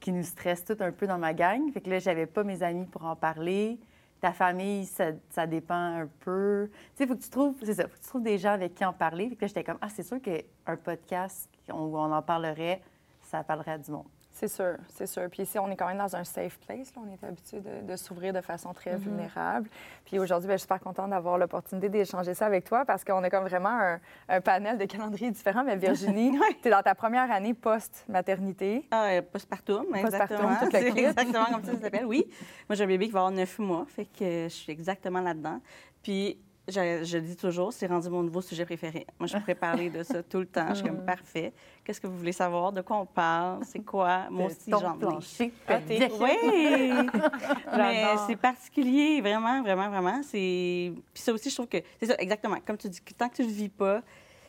qui 0.00 0.12
nous 0.12 0.22
stresse 0.22 0.64
tout 0.64 0.76
un 0.80 0.92
peu 0.92 1.06
dans 1.06 1.18
ma 1.18 1.32
gang. 1.34 1.72
Fait 1.72 1.80
que 1.80 1.90
là, 1.90 1.98
j'avais 1.98 2.26
pas 2.26 2.44
mes 2.44 2.62
amis 2.62 2.86
pour 2.86 3.04
en 3.04 3.16
parler. 3.16 3.78
Ta 4.20 4.32
famille, 4.32 4.86
ça, 4.86 5.06
ça 5.30 5.46
dépend 5.46 5.74
un 5.74 6.06
peu. 6.20 6.70
Tu 6.70 6.78
sais, 6.96 7.06
faut 7.06 7.16
que 7.16 7.22
tu 7.22 7.30
trouves, 7.30 7.54
c'est 7.62 7.74
ça, 7.74 7.84
faut 7.84 7.96
que 7.96 8.02
tu 8.02 8.08
trouves 8.08 8.22
des 8.22 8.38
gens 8.38 8.52
avec 8.52 8.74
qui 8.74 8.84
en 8.84 8.92
parler. 8.92 9.28
Fait 9.28 9.36
que 9.36 9.40
là, 9.42 9.46
j'étais 9.48 9.64
comme, 9.64 9.78
ah, 9.80 9.88
c'est 9.88 10.02
sûr 10.02 10.20
qu'un 10.20 10.76
podcast 10.76 11.48
où 11.68 11.98
on 11.98 12.12
en 12.12 12.22
parlerait, 12.22 12.82
ça 13.22 13.42
parlerait 13.42 13.72
à 13.72 13.78
du 13.78 13.90
monde. 13.90 14.06
C'est 14.38 14.48
sûr, 14.48 14.76
c'est 14.90 15.06
sûr. 15.06 15.22
Puis 15.30 15.44
ici, 15.44 15.58
on 15.58 15.70
est 15.70 15.76
quand 15.76 15.86
même 15.86 15.96
dans 15.96 16.14
un 16.14 16.22
safe 16.22 16.58
place. 16.58 16.94
Là. 16.94 17.00
On 17.02 17.10
est 17.10 17.26
habitué 17.26 17.58
de, 17.58 17.90
de 17.90 17.96
s'ouvrir 17.96 18.34
de 18.34 18.42
façon 18.42 18.74
très 18.74 18.94
vulnérable. 18.94 19.66
Puis 20.04 20.18
aujourd'hui, 20.18 20.46
ben, 20.46 20.52
je 20.52 20.58
suis 20.58 20.64
super 20.64 20.78
contente 20.78 21.08
d'avoir 21.08 21.38
l'opportunité 21.38 21.88
d'échanger 21.88 22.34
ça 22.34 22.44
avec 22.44 22.64
toi 22.64 22.84
parce 22.84 23.02
qu'on 23.02 23.24
a 23.24 23.30
comme 23.30 23.44
vraiment 23.44 23.70
un, 23.70 23.98
un 24.28 24.40
panel 24.42 24.76
de 24.76 24.84
calendriers 24.84 25.30
différents. 25.30 25.64
Mais 25.64 25.76
Virginie, 25.76 26.38
tu 26.62 26.68
es 26.68 26.70
dans 26.70 26.82
ta 26.82 26.94
première 26.94 27.32
année 27.32 27.54
post-maternité. 27.54 28.86
Ah, 28.90 29.06
euh, 29.06 29.22
postpartum, 29.22 29.86
Postpartum, 29.86 30.50
exactement. 30.98 31.44
comme 31.46 31.64
ça 31.64 31.72
ça 31.72 31.80
s'appelle, 31.80 32.04
oui. 32.04 32.26
Moi, 32.68 32.76
j'ai 32.76 32.84
un 32.84 32.88
bébé 32.88 33.06
qui 33.06 33.12
va 33.12 33.20
avoir 33.20 33.32
neuf 33.32 33.58
mois, 33.58 33.86
fait 33.88 34.04
que 34.04 34.44
je 34.44 34.54
suis 34.54 34.70
exactement 34.70 35.22
là-dedans. 35.22 35.62
Puis, 36.02 36.38
je, 36.68 37.04
je 37.04 37.18
le 37.18 37.22
dis 37.24 37.36
toujours, 37.36 37.72
c'est 37.72 37.86
rendu 37.86 38.08
mon 38.10 38.22
nouveau 38.22 38.40
sujet 38.40 38.64
préféré. 38.64 39.06
Moi, 39.18 39.26
je 39.26 39.36
pourrais 39.38 39.54
parler 39.54 39.88
de 39.90 40.02
ça 40.02 40.22
tout 40.22 40.38
le 40.40 40.46
temps. 40.46 40.68
Je 40.70 40.74
suis 40.76 40.84
comme, 40.84 41.04
parfait. 41.06 41.52
Qu'est-ce 41.84 42.00
que 42.00 42.06
vous 42.06 42.16
voulez 42.18 42.32
savoir? 42.32 42.72
De 42.72 42.80
quoi 42.82 42.96
on 42.98 43.06
parle? 43.06 43.64
C'est 43.64 43.80
quoi? 43.84 44.26
Moi 44.30 44.46
aussi, 44.46 44.70
j'en 44.80 44.96
plancher 44.98 45.52
Ah. 45.68 45.78
Oui! 46.20 46.92
Mais 47.76 48.04
c'est 48.26 48.36
particulier, 48.36 49.20
vraiment, 49.20 49.62
vraiment, 49.62 49.88
vraiment. 49.88 50.20
C'est... 50.22 50.92
Puis 51.14 51.22
ça 51.22 51.32
aussi, 51.32 51.50
je 51.50 51.54
trouve 51.54 51.68
que... 51.68 51.78
C'est 52.00 52.06
ça, 52.06 52.14
exactement. 52.18 52.56
Comme 52.66 52.76
tu 52.78 52.88
dis, 52.88 53.00
tant 53.16 53.28
que 53.28 53.36
tu 53.36 53.42
ne 53.42 53.46
le 53.48 53.52
vis 53.52 53.68
pas, 53.68 54.02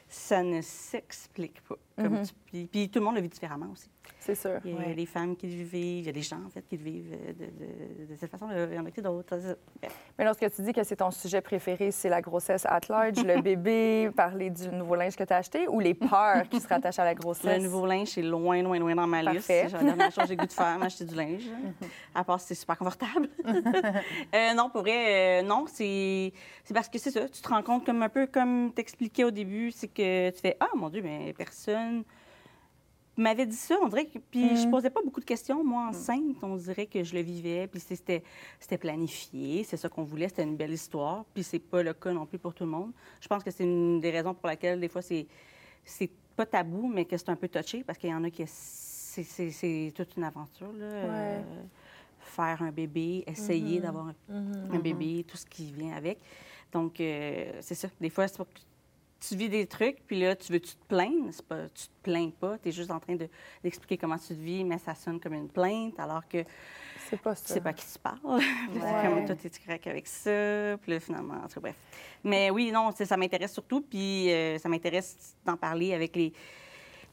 ça 0.10 0.42
ne 0.42 0.62
s'explique 0.62 1.62
pas. 1.62 1.76
Comme 1.98 2.22
tu- 2.24 2.34
puis, 2.46 2.66
puis 2.68 2.90
tout 2.90 3.00
le 3.00 3.06
monde 3.06 3.16
le 3.16 3.22
vit 3.22 3.30
différemment 3.30 3.68
aussi. 3.74 3.90
C'est 4.20 4.36
sûr. 4.36 4.60
Il 4.66 4.72
y 4.72 4.74
a 4.76 4.78
Ouais. 4.80 4.94
les 4.94 5.06
femmes 5.06 5.36
qui 5.36 5.48
le 5.48 5.64
vivent, 5.64 5.74
il 6.00 6.06
y 6.06 6.10
a 6.10 6.12
des 6.12 6.22
gens, 6.22 6.40
en 6.46 6.50
fait, 6.50 6.62
qui 6.68 6.76
le 6.78 6.84
vivent 6.84 7.14
euh, 7.14 7.34
de, 7.34 7.46
de- 7.46 8.12
de 8.12 8.16
cette 8.18 8.30
façon, 8.30 8.48
il 8.52 8.74
y 8.76 8.80
en 8.80 8.86
a 8.86 8.92
que 8.92 9.00
d'autres. 9.02 9.36
Mais 10.18 10.26
lorsque 10.26 10.50
tu 10.54 10.62
dis 10.64 10.74
que 10.74 10.84
c'est 10.84 10.98
ton 10.98 11.12
sujet 11.12 11.40
préféré, 11.42 11.92
c'est 11.92 12.10
la 12.10 12.22
grossesse 12.22 12.66
at 12.66 12.82
large, 12.90 13.24
le 13.24 13.42
bébé, 13.42 14.10
parler 14.16 14.50
du 14.50 14.68
nouveau 14.70 14.96
linge 14.96 15.16
que 15.16 15.24
tu 15.24 15.32
as 15.34 15.38
acheté 15.38 15.68
ou 15.68 15.80
les 15.80 15.94
peurs 15.94 16.48
qui 16.50 16.60
se 16.60 16.68
rattachent 16.68 17.00
à 17.00 17.06
la 17.06 17.16
grossesse? 17.16 17.58
Le 17.58 17.64
nouveau 17.64 17.86
linge, 17.86 18.10
c'est 18.10 18.22
loin, 18.22 18.62
loin, 18.62 18.80
loin 18.80 18.96
dans 18.96 19.08
ma 19.08 19.24
liste. 19.24 19.46
C'est 19.48 19.70
la 19.70 19.84
dernière 19.84 20.12
chose 20.12 20.24
que 20.24 20.30
j'ai 20.30 20.36
goût 20.36 20.46
de 20.46 20.52
faire, 20.52 20.78
m'acheter 20.80 21.06
du 21.06 21.16
linge. 21.16 21.44
À 22.14 22.24
part 22.24 22.40
si 22.42 22.48
c'est 22.48 22.56
super 22.56 22.78
confortable. 22.78 23.30
Euh, 24.36 24.54
non, 24.54 24.70
pour 24.70 24.82
vrai, 24.82 25.42
euh, 25.42 25.42
non, 25.42 25.66
c'est 25.68 26.34
c'est 26.64 26.74
parce 26.74 26.90
que 26.90 26.98
c'est 27.00 27.12
ça. 27.12 27.28
Tu 27.30 27.42
te 27.42 27.48
rends 27.48 27.64
compte, 27.64 27.86
comme 27.86 28.02
un 28.02 28.10
peu 28.10 28.28
comme 28.28 28.72
t'expliquais 28.74 29.24
au 29.24 29.32
début, 29.32 29.72
c'est 29.72 29.88
que 29.88 30.30
tu 30.32 30.40
fais 30.40 30.58
Ah, 30.60 30.68
mon 30.76 30.90
Dieu, 30.90 31.02
mais 31.02 31.34
personne 31.38 32.04
m'avait 33.18 33.46
dit 33.46 33.56
ça, 33.56 33.76
on 33.82 33.88
dirait 33.88 34.06
que... 34.06 34.20
Puis 34.20 34.58
je 34.58 34.68
posais 34.70 34.90
pas 34.90 35.02
beaucoup 35.04 35.20
de 35.20 35.26
questions. 35.26 35.64
Moi, 35.64 35.88
enceinte, 35.88 36.38
on 36.44 36.56
dirait 36.56 36.86
que 36.86 37.04
je 37.04 37.14
le 37.16 37.22
vivais, 37.22 37.68
puis 37.68 37.80
c'était 37.80 38.24
c'était 38.60 38.78
planifié, 38.78 39.64
c'est 39.64 39.78
ça 39.78 39.90
qu'on 39.90 40.04
voulait, 40.04 40.28
c'était 40.30 40.44
une 40.44 40.56
belle 40.58 40.74
histoire, 40.74 41.26
puis 41.34 41.44
c'est 41.44 41.60
pas 41.60 41.82
le 41.84 41.94
cas 41.94 42.12
non 42.12 42.26
plus 42.26 42.38
pour 42.40 42.54
tout 42.54 42.64
le 42.64 42.70
monde. 42.72 42.92
Je 43.22 43.28
pense 43.28 43.44
que 43.44 43.52
c'est 43.52 43.64
une 43.64 44.00
des 44.00 44.12
raisons 44.12 44.34
pour 44.34 44.48
laquelle, 44.48 44.80
des 44.80 44.88
fois, 44.90 45.02
c'est 45.02 45.26
c'est 45.84 46.10
pas 46.36 46.46
tabou, 46.46 46.88
mais 46.88 47.06
que 47.06 47.18
c'est 47.18 47.30
un 47.30 47.36
peu 47.36 47.48
touché, 47.48 47.84
parce 47.84 47.98
qu'il 47.98 48.10
y 48.10 48.14
en 48.14 48.24
a 48.24 48.30
qui... 48.30 48.44
C'est 48.48 49.24
c'est- 49.24 49.50
c'est 49.52 49.92
toute 49.96 50.16
une 50.16 50.24
aventure, 50.26 50.72
là. 50.74 50.86
euh, 50.86 51.42
faire 52.20 52.62
un 52.62 52.72
bébé, 52.72 53.24
essayer 53.26 53.80
d'avoir 53.80 54.08
un, 54.08 54.16
un 54.76 54.80
bébé, 54.80 55.24
tout 55.28 55.38
ce 55.38 55.46
qui 55.46 55.72
vient 55.72 55.94
avec. 55.96 56.20
Donc, 56.72 57.00
euh, 57.00 57.54
c'est 57.62 57.74
ça. 57.74 57.88
Des 58.00 58.10
fois, 58.10 58.28
c'est 58.28 58.38
pas 58.38 58.44
que 58.46 58.60
tu 59.20 59.36
vis 59.36 59.50
des 59.50 59.66
trucs, 59.66 59.98
puis 60.06 60.20
là, 60.20 60.36
tu 60.36 60.52
veux 60.52 60.60
tu 60.60 60.76
te 60.76 60.86
plaindre? 60.88 61.28
C'est 61.32 61.46
Pas, 61.46 61.68
tu 61.70 61.88
te 61.88 61.94
plains 62.04 62.30
pas. 62.30 62.58
Tu 62.60 62.70
es 62.70 62.72
juste 62.72 62.92
en 62.92 63.00
train 63.00 63.16
de- 63.16 63.30
d'expliquer 63.64 63.98
comment 63.98 64.18
tu 64.18 64.28
te 64.28 64.34
vis, 64.34 64.64
mais 64.64 64.78
ça 64.78 64.94
sonne 64.96 65.20
comme 65.20 65.34
une 65.34 65.50
plainte, 65.50 66.00
alors 66.00 66.28
que 66.28 66.44
C'est 67.10 67.20
pas 67.22 67.36
tu 67.36 67.42
ça. 67.44 67.54
sais 67.56 67.62
pas 67.62 67.74
qui 67.74 67.86
tu 67.86 68.00
parles. 68.00 68.20
C'est 68.74 68.80
comme 69.10 69.26
toi, 69.26 69.36
t'es 69.36 69.50
correct 69.66 69.88
avec 69.88 70.08
ça? 70.08 70.78
Puis 70.82 70.92
là, 70.92 71.00
finalement, 71.00 71.36
en 71.36 71.48
tout 71.48 71.56
cas, 71.56 71.62
bref. 71.62 71.76
Mais 72.24 72.50
oui, 72.50 72.72
non, 72.72 72.92
ça 72.92 73.18
m'intéresse 73.18 73.54
surtout. 73.54 73.82
Puis 73.82 74.32
euh, 74.32 74.58
ça 74.58 74.68
m'intéresse 74.70 75.36
d'en 75.46 75.56
parler 75.58 75.94
avec 75.94 76.16
les, 76.16 76.34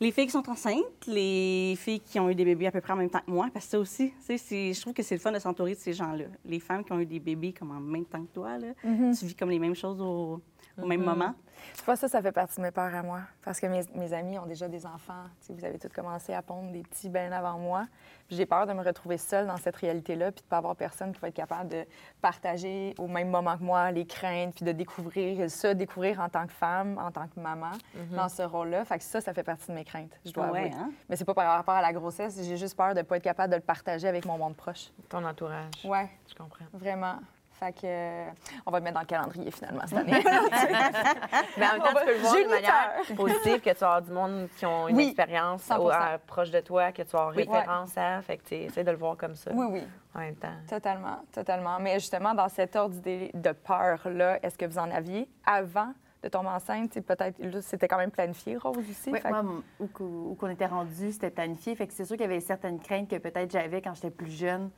les 0.00 0.10
filles 0.10 0.26
qui 0.26 0.32
sont 0.32 0.48
enceintes, 0.50 1.06
les 1.06 1.74
filles 1.78 2.00
qui 2.00 2.18
ont 2.18 2.28
eu 2.28 2.34
des 2.34 2.44
bébés 2.44 2.66
à 2.66 2.72
peu 2.72 2.80
près 2.80 2.92
en 2.92 2.96
même 2.96 3.10
temps 3.10 3.20
que 3.24 3.30
moi. 3.30 3.48
Parce 3.52 3.66
que 3.66 3.70
ça 3.72 3.78
aussi, 3.78 4.12
tu 4.26 4.36
je 4.36 4.80
trouve 4.80 4.92
que 4.92 5.02
c'est 5.02 5.14
le 5.14 5.20
fun 5.20 5.30
de 5.32 5.38
s'entourer 5.38 5.74
de 5.74 5.78
ces 5.78 5.92
gens-là. 5.92 6.24
Les 6.44 6.58
femmes 6.58 6.84
qui 6.84 6.92
ont 6.92 6.98
eu 7.00 7.06
des 7.06 7.20
bébés 7.20 7.52
comme 7.52 7.70
en 7.70 7.80
même 7.80 8.04
temps 8.06 8.22
que 8.24 8.32
toi, 8.32 8.58
là, 8.58 8.68
tu 8.82 9.26
vis 9.26 9.34
comme 9.36 9.50
les 9.50 9.58
mêmes 9.60 9.76
choses 9.76 10.00
au, 10.00 10.40
au 10.82 10.86
même 10.86 11.02
moment. 11.02 11.34
Tu 11.76 11.84
vois, 11.84 11.96
ça, 11.96 12.08
ça 12.08 12.20
fait 12.20 12.32
partie 12.32 12.56
de 12.56 12.62
mes 12.62 12.70
peurs 12.70 12.94
à 12.94 13.02
moi. 13.02 13.20
Parce 13.42 13.58
que 13.60 13.66
mes, 13.66 13.82
mes 13.94 14.12
amis 14.12 14.38
ont 14.38 14.44
déjà 14.46 14.68
des 14.68 14.84
enfants. 14.86 15.24
Vous 15.48 15.64
avez 15.64 15.78
tous 15.78 15.88
commencé 15.88 16.34
à 16.34 16.42
pondre 16.42 16.70
des 16.72 16.82
petits 16.82 17.08
bien 17.08 17.32
avant 17.32 17.58
moi. 17.58 17.86
J'ai 18.28 18.44
peur 18.44 18.66
de 18.66 18.72
me 18.72 18.82
retrouver 18.82 19.16
seule 19.18 19.46
dans 19.46 19.56
cette 19.56 19.76
réalité-là, 19.76 20.32
puis 20.32 20.42
de 20.42 20.48
pas 20.48 20.58
avoir 20.58 20.76
personne 20.76 21.12
qui 21.12 21.20
va 21.20 21.28
être 21.28 21.34
capable 21.34 21.70
de 21.70 21.86
partager 22.20 22.94
au 22.98 23.06
même 23.06 23.28
moment 23.30 23.56
que 23.56 23.62
moi 23.62 23.90
les 23.92 24.06
craintes, 24.06 24.54
puis 24.56 24.64
de 24.64 24.72
découvrir 24.72 25.50
ça, 25.50 25.74
découvrir 25.74 26.20
en 26.20 26.28
tant 26.28 26.46
que 26.46 26.52
femme, 26.52 26.98
en 26.98 27.10
tant 27.10 27.28
que 27.28 27.38
maman, 27.38 27.72
dans 28.10 28.28
ce 28.28 28.42
rôle-là. 28.42 28.84
Fait 28.84 28.98
que 28.98 29.04
ça, 29.04 29.20
ça 29.20 29.32
fait 29.32 29.42
partie 29.44 29.68
de 29.68 29.74
mes 29.74 29.84
craintes, 29.84 30.18
je 30.24 30.32
dois 30.32 30.50
ouais, 30.50 30.64
avouer. 30.66 30.72
hein? 30.74 30.90
Mais 31.08 31.16
c'est 31.16 31.24
pas 31.24 31.34
par 31.34 31.54
rapport 31.54 31.74
à 31.74 31.82
la 31.82 31.92
grossesse, 31.92 32.40
j'ai 32.42 32.56
juste 32.56 32.76
peur 32.76 32.94
de 32.94 33.02
pas 33.02 33.16
être 33.18 33.22
capable 33.22 33.50
de 33.52 33.56
le 33.56 33.62
partager 33.62 34.08
avec 34.08 34.24
mon 34.26 34.38
monde 34.38 34.56
proche. 34.56 34.90
Ton 35.08 35.24
entourage. 35.24 35.70
Ouais, 35.84 36.10
Je 36.28 36.34
comprends. 36.34 36.64
vraiment. 36.72 37.16
Fait 37.60 37.72
que, 37.72 37.80
euh, 37.84 38.26
on 38.66 38.70
va 38.70 38.78
le 38.78 38.84
mettre 38.84 38.94
dans 38.94 39.00
le 39.00 39.06
calendrier 39.06 39.50
finalement 39.50 39.82
cette 39.86 39.98
année. 39.98 40.12
Mais 41.56 41.66
en 41.68 41.72
même 41.72 41.82
temps, 41.82 41.88
tu 41.98 42.04
peux 42.04 42.12
le 42.14 42.18
voir 42.18 42.34
de 42.34 42.48
manière 42.50 42.90
positive, 43.16 43.60
que 43.60 43.70
tu 43.70 43.76
vas 43.76 43.86
avoir 43.94 44.02
du 44.02 44.10
monde 44.12 44.48
qui 44.56 44.66
ont 44.66 44.88
une 44.88 44.96
Oui, 44.96 45.04
expérience 45.06 45.62
100%. 45.68 45.78
au- 45.80 45.88
à- 45.90 46.18
proche 46.26 46.50
de 46.50 46.60
toi, 46.60 46.90
que 46.92 47.02
tu 47.02 47.14
avoir 47.16 47.28
Oui. 47.34 47.44
référence 47.48 47.96
à. 47.96 48.20
Fait 48.22 48.38
que 48.38 48.44
tu 48.44 48.54
essaies 48.54 48.84
de 48.84 48.90
le 48.90 48.96
voir 48.96 49.16
comme 49.16 49.34
ça 49.36 49.50
oui, 49.54 49.66
oui. 49.70 49.82
en 50.14 50.18
même 50.20 50.34
temps. 50.36 50.48
Totalement, 50.68 51.18
totalement. 51.32 51.78
Mais 51.80 51.94
justement, 52.00 52.34
dans 52.34 52.48
cet 52.48 52.74
ordre 52.76 52.94
d'idée 52.94 53.30
de 53.34 53.52
peur-là, 53.52 54.38
est-ce 54.42 54.58
que 54.58 54.66
vous 54.66 54.78
en 54.78 54.90
aviez 54.90 55.28
avant 55.46 55.92
de 56.22 56.28
tomber 56.28 56.48
enceinte? 56.48 56.90
C'est 56.92 57.02
Peut-être, 57.06 57.36
c'était 57.60 57.86
quand 57.86 57.98
même 57.98 58.10
planifié, 58.10 58.56
Rose, 58.56 58.76
aussi. 58.78 59.10
Oui, 59.12 59.20
Fait 59.20 59.28
que- 59.28 59.32
moi, 59.42 59.44
où 59.78 60.34
qu'on 60.38 60.48
était 60.48 60.66
rendu, 60.66 61.12
c'était 61.12 61.30
planifié. 61.30 61.76
Fait 61.76 61.86
que 61.86 61.92
c'est 61.92 62.04
sûr 62.04 62.16
qu'il 62.16 62.26
y 62.26 62.28
avait 62.28 62.40
certaines 62.40 62.80
craintes 62.80 63.08
que 63.08 63.16
peut-être 63.16 63.52
j'avais 63.52 63.80
quand 63.80 63.94
j'étais 63.94 64.10
plus 64.10 64.30
jeune, 64.32 64.70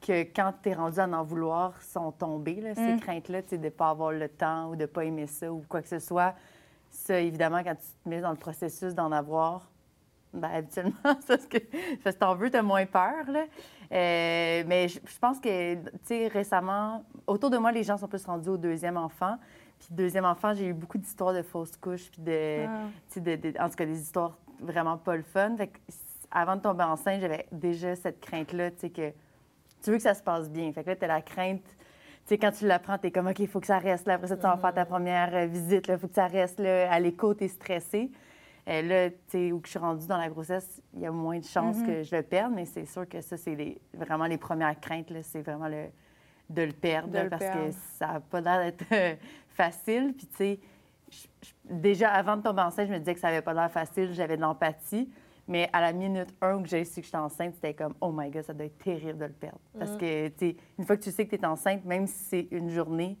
que 0.00 0.22
quand 0.22 0.52
tu 0.62 0.70
es 0.70 0.74
rendu 0.74 0.98
à 1.00 1.08
en 1.08 1.22
vouloir, 1.22 1.80
sont 1.82 2.12
tombées, 2.12 2.60
là, 2.60 2.74
ces 2.74 2.94
Mm. 2.94 3.00
craintes-là, 3.00 3.42
tu 3.42 3.48
sais, 3.50 3.58
de 3.58 3.64
ne 3.64 3.70
pas 3.70 3.90
avoir 3.90 4.12
le 4.12 4.28
temps 4.28 4.70
ou 4.70 4.76
de 4.76 4.82
ne 4.82 4.86
pas 4.86 5.04
aimer 5.04 5.26
ça 5.26 5.52
ou 5.52 5.62
quoi 5.68 5.82
que 5.82 5.88
ce 5.88 5.98
soit. 5.98 6.34
Ça, 6.90 7.20
évidemment, 7.20 7.62
quand 7.62 7.74
tu 7.74 7.86
te 8.02 8.08
mets 8.08 8.20
dans 8.20 8.30
le 8.30 8.36
processus 8.36 8.94
d'en 8.94 9.12
avoir, 9.12 9.68
ben, 10.32 10.48
habituellement, 10.52 10.92
c'est 11.20 11.26
parce 11.28 11.46
que 11.46 11.58
parce 12.02 12.16
que 12.16 12.20
t'en 12.20 12.34
veux, 12.34 12.50
t'as 12.50 12.62
moins 12.62 12.86
peur. 12.86 13.24
Là. 13.28 13.44
Euh, 13.92 14.64
mais 14.66 14.88
je 14.88 14.98
je 15.04 15.18
pense 15.18 15.38
que, 15.40 15.74
tu 15.74 15.90
sais, 16.04 16.28
récemment, 16.28 17.04
autour 17.26 17.50
de 17.50 17.58
moi, 17.58 17.72
les 17.72 17.82
gens 17.82 17.96
sont 17.98 18.08
plus 18.08 18.24
rendus 18.24 18.48
au 18.48 18.56
deuxième 18.56 18.96
enfant. 18.96 19.36
Puis, 19.78 19.88
deuxième 19.90 20.24
enfant, 20.26 20.52
j'ai 20.54 20.66
eu 20.66 20.72
beaucoup 20.74 20.98
d'histoires 20.98 21.32
de 21.32 21.42
fausses 21.42 21.76
couches, 21.76 22.10
puis 22.10 22.22
de, 22.22 22.66
Ah. 22.66 22.80
de- 23.20 23.36
de- 23.36 23.58
en 23.60 23.68
tout 23.68 23.76
cas, 23.76 23.86
des 23.86 24.00
histoires 24.00 24.36
vraiment 24.60 24.98
pas 24.98 25.16
le 25.16 25.22
fun. 25.22 25.56
Fait 25.56 25.68
que, 25.68 25.78
avant 26.30 26.56
de 26.56 26.60
tomber 26.60 26.84
enceinte, 26.84 27.20
j'avais 27.20 27.46
déjà 27.50 27.96
cette 27.96 28.20
crainte-là, 28.20 28.70
tu 28.72 28.78
sais, 28.80 28.90
que 28.90 29.12
tu 29.82 29.90
veux 29.90 29.96
que 29.96 30.02
ça 30.02 30.14
se 30.14 30.22
passe 30.22 30.50
bien. 30.50 30.72
Fait 30.72 30.82
que 30.84 30.90
là, 30.90 30.96
t'as 30.96 31.06
la 31.06 31.22
crainte. 31.22 31.62
Tu 31.64 31.74
sais, 32.26 32.38
quand 32.38 32.52
tu 32.52 32.66
l'apprends, 32.66 32.98
t'es 32.98 33.10
comme, 33.10 33.26
OK, 33.28 33.38
il 33.38 33.48
faut 33.48 33.60
que 33.60 33.66
ça 33.66 33.78
reste. 33.78 34.06
Là, 34.06 34.14
après 34.14 34.28
ça, 34.28 34.36
tu 34.36 34.42
vas 34.42 34.56
faire 34.56 34.74
ta 34.74 34.84
première 34.84 35.34
euh, 35.34 35.46
visite. 35.46 35.86
Il 35.88 35.98
faut 35.98 36.06
que 36.08 36.14
ça 36.14 36.26
reste. 36.26 36.60
Là, 36.60 36.90
à 36.92 37.00
l'écho, 37.00 37.32
t'es 37.34 37.48
stressé. 37.48 38.10
Euh, 38.68 38.82
là, 38.82 39.10
tu 39.10 39.16
sais, 39.28 39.52
où 39.52 39.58
que 39.60 39.66
je 39.66 39.70
suis 39.70 39.78
rendue 39.78 40.06
dans 40.06 40.18
la 40.18 40.28
grossesse, 40.28 40.82
il 40.94 41.00
y 41.00 41.06
a 41.06 41.10
moins 41.10 41.38
de 41.38 41.44
chances 41.44 41.82
que 41.82 42.02
je 42.02 42.14
le 42.14 42.22
perde, 42.22 42.52
mais 42.54 42.66
c'est 42.66 42.84
sûr 42.84 43.08
que 43.08 43.20
ça, 43.22 43.36
c'est 43.36 43.54
les- 43.54 43.80
vraiment 43.94 44.26
les 44.26 44.36
premières 44.38 44.78
craintes. 44.78 45.10
là. 45.10 45.22
C'est 45.22 45.40
vraiment 45.40 45.66
le, 45.66 45.86
de 46.50 46.62
le 46.62 46.72
perdre, 46.72 47.08
De 47.08 47.14
là, 47.14 47.24
le 47.24 47.30
parce 47.30 47.42
perdre. 47.42 47.68
que 47.68 47.74
ça 47.98 48.06
n'a 48.08 48.20
pas 48.20 48.40
l'air 48.42 48.58
d'être 48.64 48.84
euh, 48.92 49.14
facile. 49.48 50.14
Puis, 50.16 50.26
tu 50.26 50.36
sais, 50.36 50.60
déjà, 51.64 52.10
avant 52.12 52.36
de 52.36 52.42
tomber 52.42 52.62
enceinte, 52.62 52.88
je 52.88 52.92
me 52.92 52.98
disais 52.98 53.14
que 53.14 53.20
ça 53.20 53.28
n'avait 53.28 53.42
pas 53.42 53.54
l'air 53.54 53.70
facile. 53.70 54.12
J'avais 54.12 54.36
de 54.36 54.42
l'empathie. 54.42 55.08
Mais 55.50 55.68
à 55.72 55.80
la 55.80 55.92
minute 55.92 56.32
1 56.40 56.54
où 56.58 56.64
j'ai 56.64 56.84
su 56.84 57.00
que 57.00 57.06
j'étais 57.06 57.18
enceinte, 57.18 57.54
c'était 57.56 57.74
comme, 57.74 57.94
oh 58.00 58.12
my 58.14 58.30
God, 58.30 58.44
ça 58.44 58.54
doit 58.54 58.66
être 58.66 58.78
terrible 58.78 59.18
de 59.18 59.24
le 59.26 59.32
perdre. 59.32 59.58
Parce 59.78 59.96
que, 59.96 60.28
tu 60.28 60.34
sais, 60.38 60.56
une 60.78 60.84
fois 60.86 60.96
que 60.96 61.02
tu 61.02 61.10
sais 61.10 61.26
que 61.26 61.34
tu 61.36 61.42
es 61.42 61.44
enceinte, 61.44 61.84
même 61.84 62.06
si 62.06 62.14
c'est 62.24 62.48
une 62.52 62.70
journée, 62.70 63.18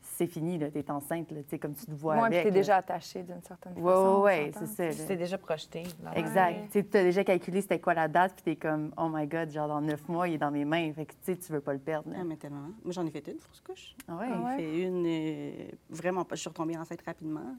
c'est 0.00 0.26
fini, 0.26 0.58
tu 0.58 0.64
es 0.76 0.90
enceinte, 0.90 1.30
là, 1.30 1.40
tu 1.44 1.50
sais, 1.50 1.58
comme 1.60 1.74
tu 1.74 1.86
te 1.86 1.92
vois 1.92 2.14
Ouais, 2.16 2.26
avec. 2.26 2.42
t'es 2.42 2.50
là. 2.50 2.54
déjà 2.56 2.76
attachée 2.78 3.22
d'une 3.22 3.40
certaine 3.42 3.74
Oui, 3.76 3.84
façon. 3.92 4.22
oui, 4.24 4.32
oui, 4.46 4.52
c'est 4.58 4.66
ça. 4.92 5.00
Tu 5.02 5.06
t'es 5.06 5.16
déjà 5.16 5.38
projeté. 5.38 5.84
Exact. 6.16 6.74
Ouais. 6.74 6.82
Tu 6.82 6.96
as 6.98 7.02
déjà 7.04 7.22
calculé 7.22 7.60
c'était 7.60 7.78
quoi 7.78 7.94
la 7.94 8.08
date, 8.08 8.32
puis 8.34 8.42
tu 8.42 8.50
es 8.50 8.56
comme, 8.56 8.92
oh 8.96 9.08
my 9.08 9.28
God, 9.28 9.50
genre 9.50 9.68
dans 9.68 9.80
neuf 9.80 10.08
mois, 10.08 10.26
il 10.26 10.34
est 10.34 10.38
dans 10.38 10.50
mes 10.50 10.64
mains. 10.64 10.92
Fait 10.94 11.06
que, 11.06 11.12
tu 11.12 11.18
sais, 11.22 11.36
tu 11.36 11.52
veux 11.52 11.60
pas 11.60 11.72
le 11.74 11.78
perdre. 11.78 12.10
là. 12.10 12.16
Ah, 12.20 12.24
mais 12.24 12.36
tellement. 12.36 12.62
Moi, 12.82 12.90
j'en 12.90 13.06
ai 13.06 13.10
fait 13.12 13.24
une 13.28 13.38
fausse 13.38 13.60
couche. 13.60 13.94
Ah 14.08 14.16
ouais? 14.16 14.26
Ah 14.32 14.40
ouais? 14.40 14.54
J'ai 14.58 14.64
fait 14.64 14.82
une 14.82 15.04
euh, 15.06 15.70
vraiment 15.90 16.24
pas. 16.24 16.34
Je 16.34 16.40
suis 16.40 16.48
retombée 16.48 16.76
enceinte 16.76 17.02
rapidement. 17.06 17.54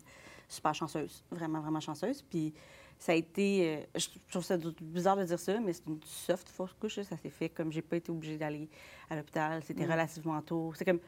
Super 0.50 0.74
chanceuse. 0.74 1.24
Vraiment, 1.32 1.62
vraiment 1.62 1.80
chanceuse. 1.80 2.22
Puis 2.24 2.54
ça 3.00 3.14
a 3.14 3.16
été. 3.16 3.78
euh, 3.96 4.00
je 4.00 4.08
trouve 4.30 4.44
ça 4.44 4.58
bizarre 4.82 5.16
de 5.18 5.24
dire 5.24 5.40
ça, 5.40 5.58
mais 5.60 5.72
c'est 5.74 5.88
une 5.88 6.00
soft 6.04 6.50
fausse 6.50 6.74
couche. 6.80 7.02
Ça 7.02 7.16
s'est 7.18 7.30
fait 7.30 7.50
comme 7.50 7.72
j'ai 7.72 7.82
pas 7.82 7.96
été 7.96 8.12
obligée 8.12 8.38
d'aller 8.38 8.68
à 9.10 9.16
l'hôpital. 9.16 9.64
C'était 9.64 9.86
relativement 9.86 10.42
tôt. 10.42 10.74
C'est 10.76 10.86
comme. 10.86 11.00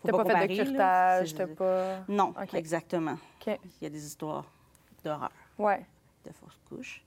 Faut 0.00 0.08
T'as 0.08 0.24
pas, 0.24 0.40
fait 0.40 0.48
de 0.48 0.54
curtage, 0.64 1.34
t'as 1.34 1.46
pas... 1.46 2.00
Non, 2.08 2.34
exactement. 2.54 3.16
Il 3.46 3.56
y 3.82 3.86
a 3.86 3.88
des 3.88 4.04
histoires 4.04 4.44
d'horreur 5.04 5.30
Ouais. 5.58 5.86
de 6.26 6.30
fausse 6.32 6.58
couche. 6.68 7.04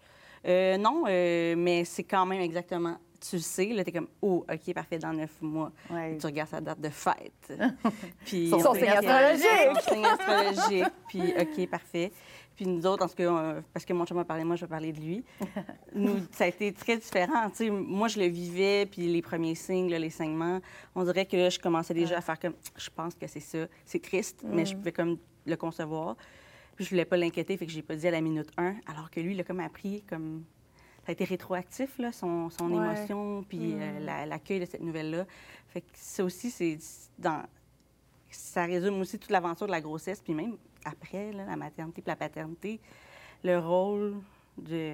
Euh, 0.48 0.78
non, 0.78 1.04
euh, 1.08 1.56
mais 1.58 1.84
c'est 1.84 2.06
quand 2.06 2.26
même 2.26 2.40
exactement. 2.40 2.98
Tu 3.20 3.36
le 3.38 3.42
sais, 3.42 3.66
là, 3.66 3.84
t'es 3.84 3.92
comme, 3.92 4.08
oh, 4.22 4.46
OK, 4.50 4.74
parfait, 4.74 4.98
dans 5.00 5.12
neuf 5.12 5.42
mois. 5.42 5.72
Ouais. 5.90 6.18
Tu 6.18 6.26
regardes 6.26 6.50
sa 6.50 6.62
date 6.62 6.80
de 6.80 6.90
fête. 6.90 7.52
Puis 8.26 8.50
Son 8.50 8.74
signe 8.74 8.88
astrologique. 8.88 9.84
Son 9.84 9.94
signe 9.94 10.06
astrologique. 10.06 10.94
Puis, 11.10 11.34
OK, 11.38 11.68
parfait. 11.70 12.12
Puis 12.56 12.66
nous 12.66 12.86
autres, 12.86 13.08
tout 13.10 13.16
cas, 13.16 13.24
euh, 13.24 13.62
parce 13.74 13.84
que 13.86 13.92
mon 13.94 14.06
chum 14.06 14.18
a 14.18 14.24
parlé, 14.24 14.44
moi, 14.46 14.56
je 14.56 14.62
vais 14.62 14.70
parler 14.70 14.94
de 14.94 15.00
lui. 15.02 15.24
Nous, 15.94 16.20
ça 16.32 16.46
a 16.46 16.48
été 16.48 16.72
très 16.72 16.96
différent. 16.98 17.52
Moi, 17.70 18.08
je 18.08 18.18
le 18.20 18.28
vivais, 18.28 18.86
puis 18.86 19.12
les 19.12 19.22
premiers 19.22 19.56
signes, 19.56 19.90
là, 19.90 20.00
les 20.00 20.10
saignements, 20.10 20.62
on 20.96 21.04
dirait 21.04 21.26
que 21.26 21.36
là, 21.36 21.50
je 21.50 21.60
commençais 21.60 21.94
déjà 21.94 22.18
à 22.18 22.22
faire 22.22 22.40
comme, 22.40 22.54
je 22.78 22.90
pense 22.90 23.14
que 23.16 23.28
c'est 23.28 23.42
ça. 23.42 23.68
C'est 23.86 24.02
triste, 24.02 24.42
mais 24.46 24.66
je 24.66 24.76
pouvais 24.76 24.94
comme 24.94 25.18
le 25.46 25.56
concevoir. 25.58 26.16
Puis 26.78 26.86
je 26.86 26.90
voulais 26.92 27.04
pas 27.06 27.18
l'inquiéter, 27.18 27.58
fait 27.58 27.66
que 27.66 27.72
j'ai 27.74 27.82
pas 27.82 27.96
dit 27.96 28.08
à 28.08 28.12
la 28.12 28.22
minute 28.22 28.50
1, 28.58 28.76
alors 28.88 29.10
que 29.12 29.20
lui, 29.20 29.34
il 29.34 29.40
a 29.42 29.44
comme 29.44 29.60
appris, 29.60 30.02
comme... 30.10 30.44
Ça 31.06 31.10
a 31.10 31.12
été 31.12 31.24
rétroactif, 31.26 32.00
là, 32.00 32.12
son, 32.12 32.50
son 32.50 32.72
Ouais. 32.72 32.84
émotion, 32.96 33.44
puis 33.48 33.74
euh, 33.76 34.00
la- 34.00 34.26
l'accueil 34.26 34.60
de 34.60 34.66
cette 34.66 34.82
nouvelle-là. 34.82 35.26
Fait 35.68 35.82
que 35.82 35.88
ça 35.94 36.24
aussi, 36.24 36.50
c'est 36.50 36.80
dans... 37.20 37.44
Ça 38.38 38.66
résume 38.66 39.00
aussi 39.02 39.18
toute 39.20 39.32
l'aventure 39.32 39.68
de 39.68 39.72
la 39.72 39.82
grossesse, 39.82 40.22
puis 40.22 40.34
même 40.34 40.56
après, 40.86 41.32
là, 41.32 41.46
la 41.46 41.56
maternité 41.56 42.02
puis 42.02 42.10
la 42.10 42.16
paternité, 42.16 42.80
le 43.44 43.58
rôle 43.60 44.16
de... 44.58 44.94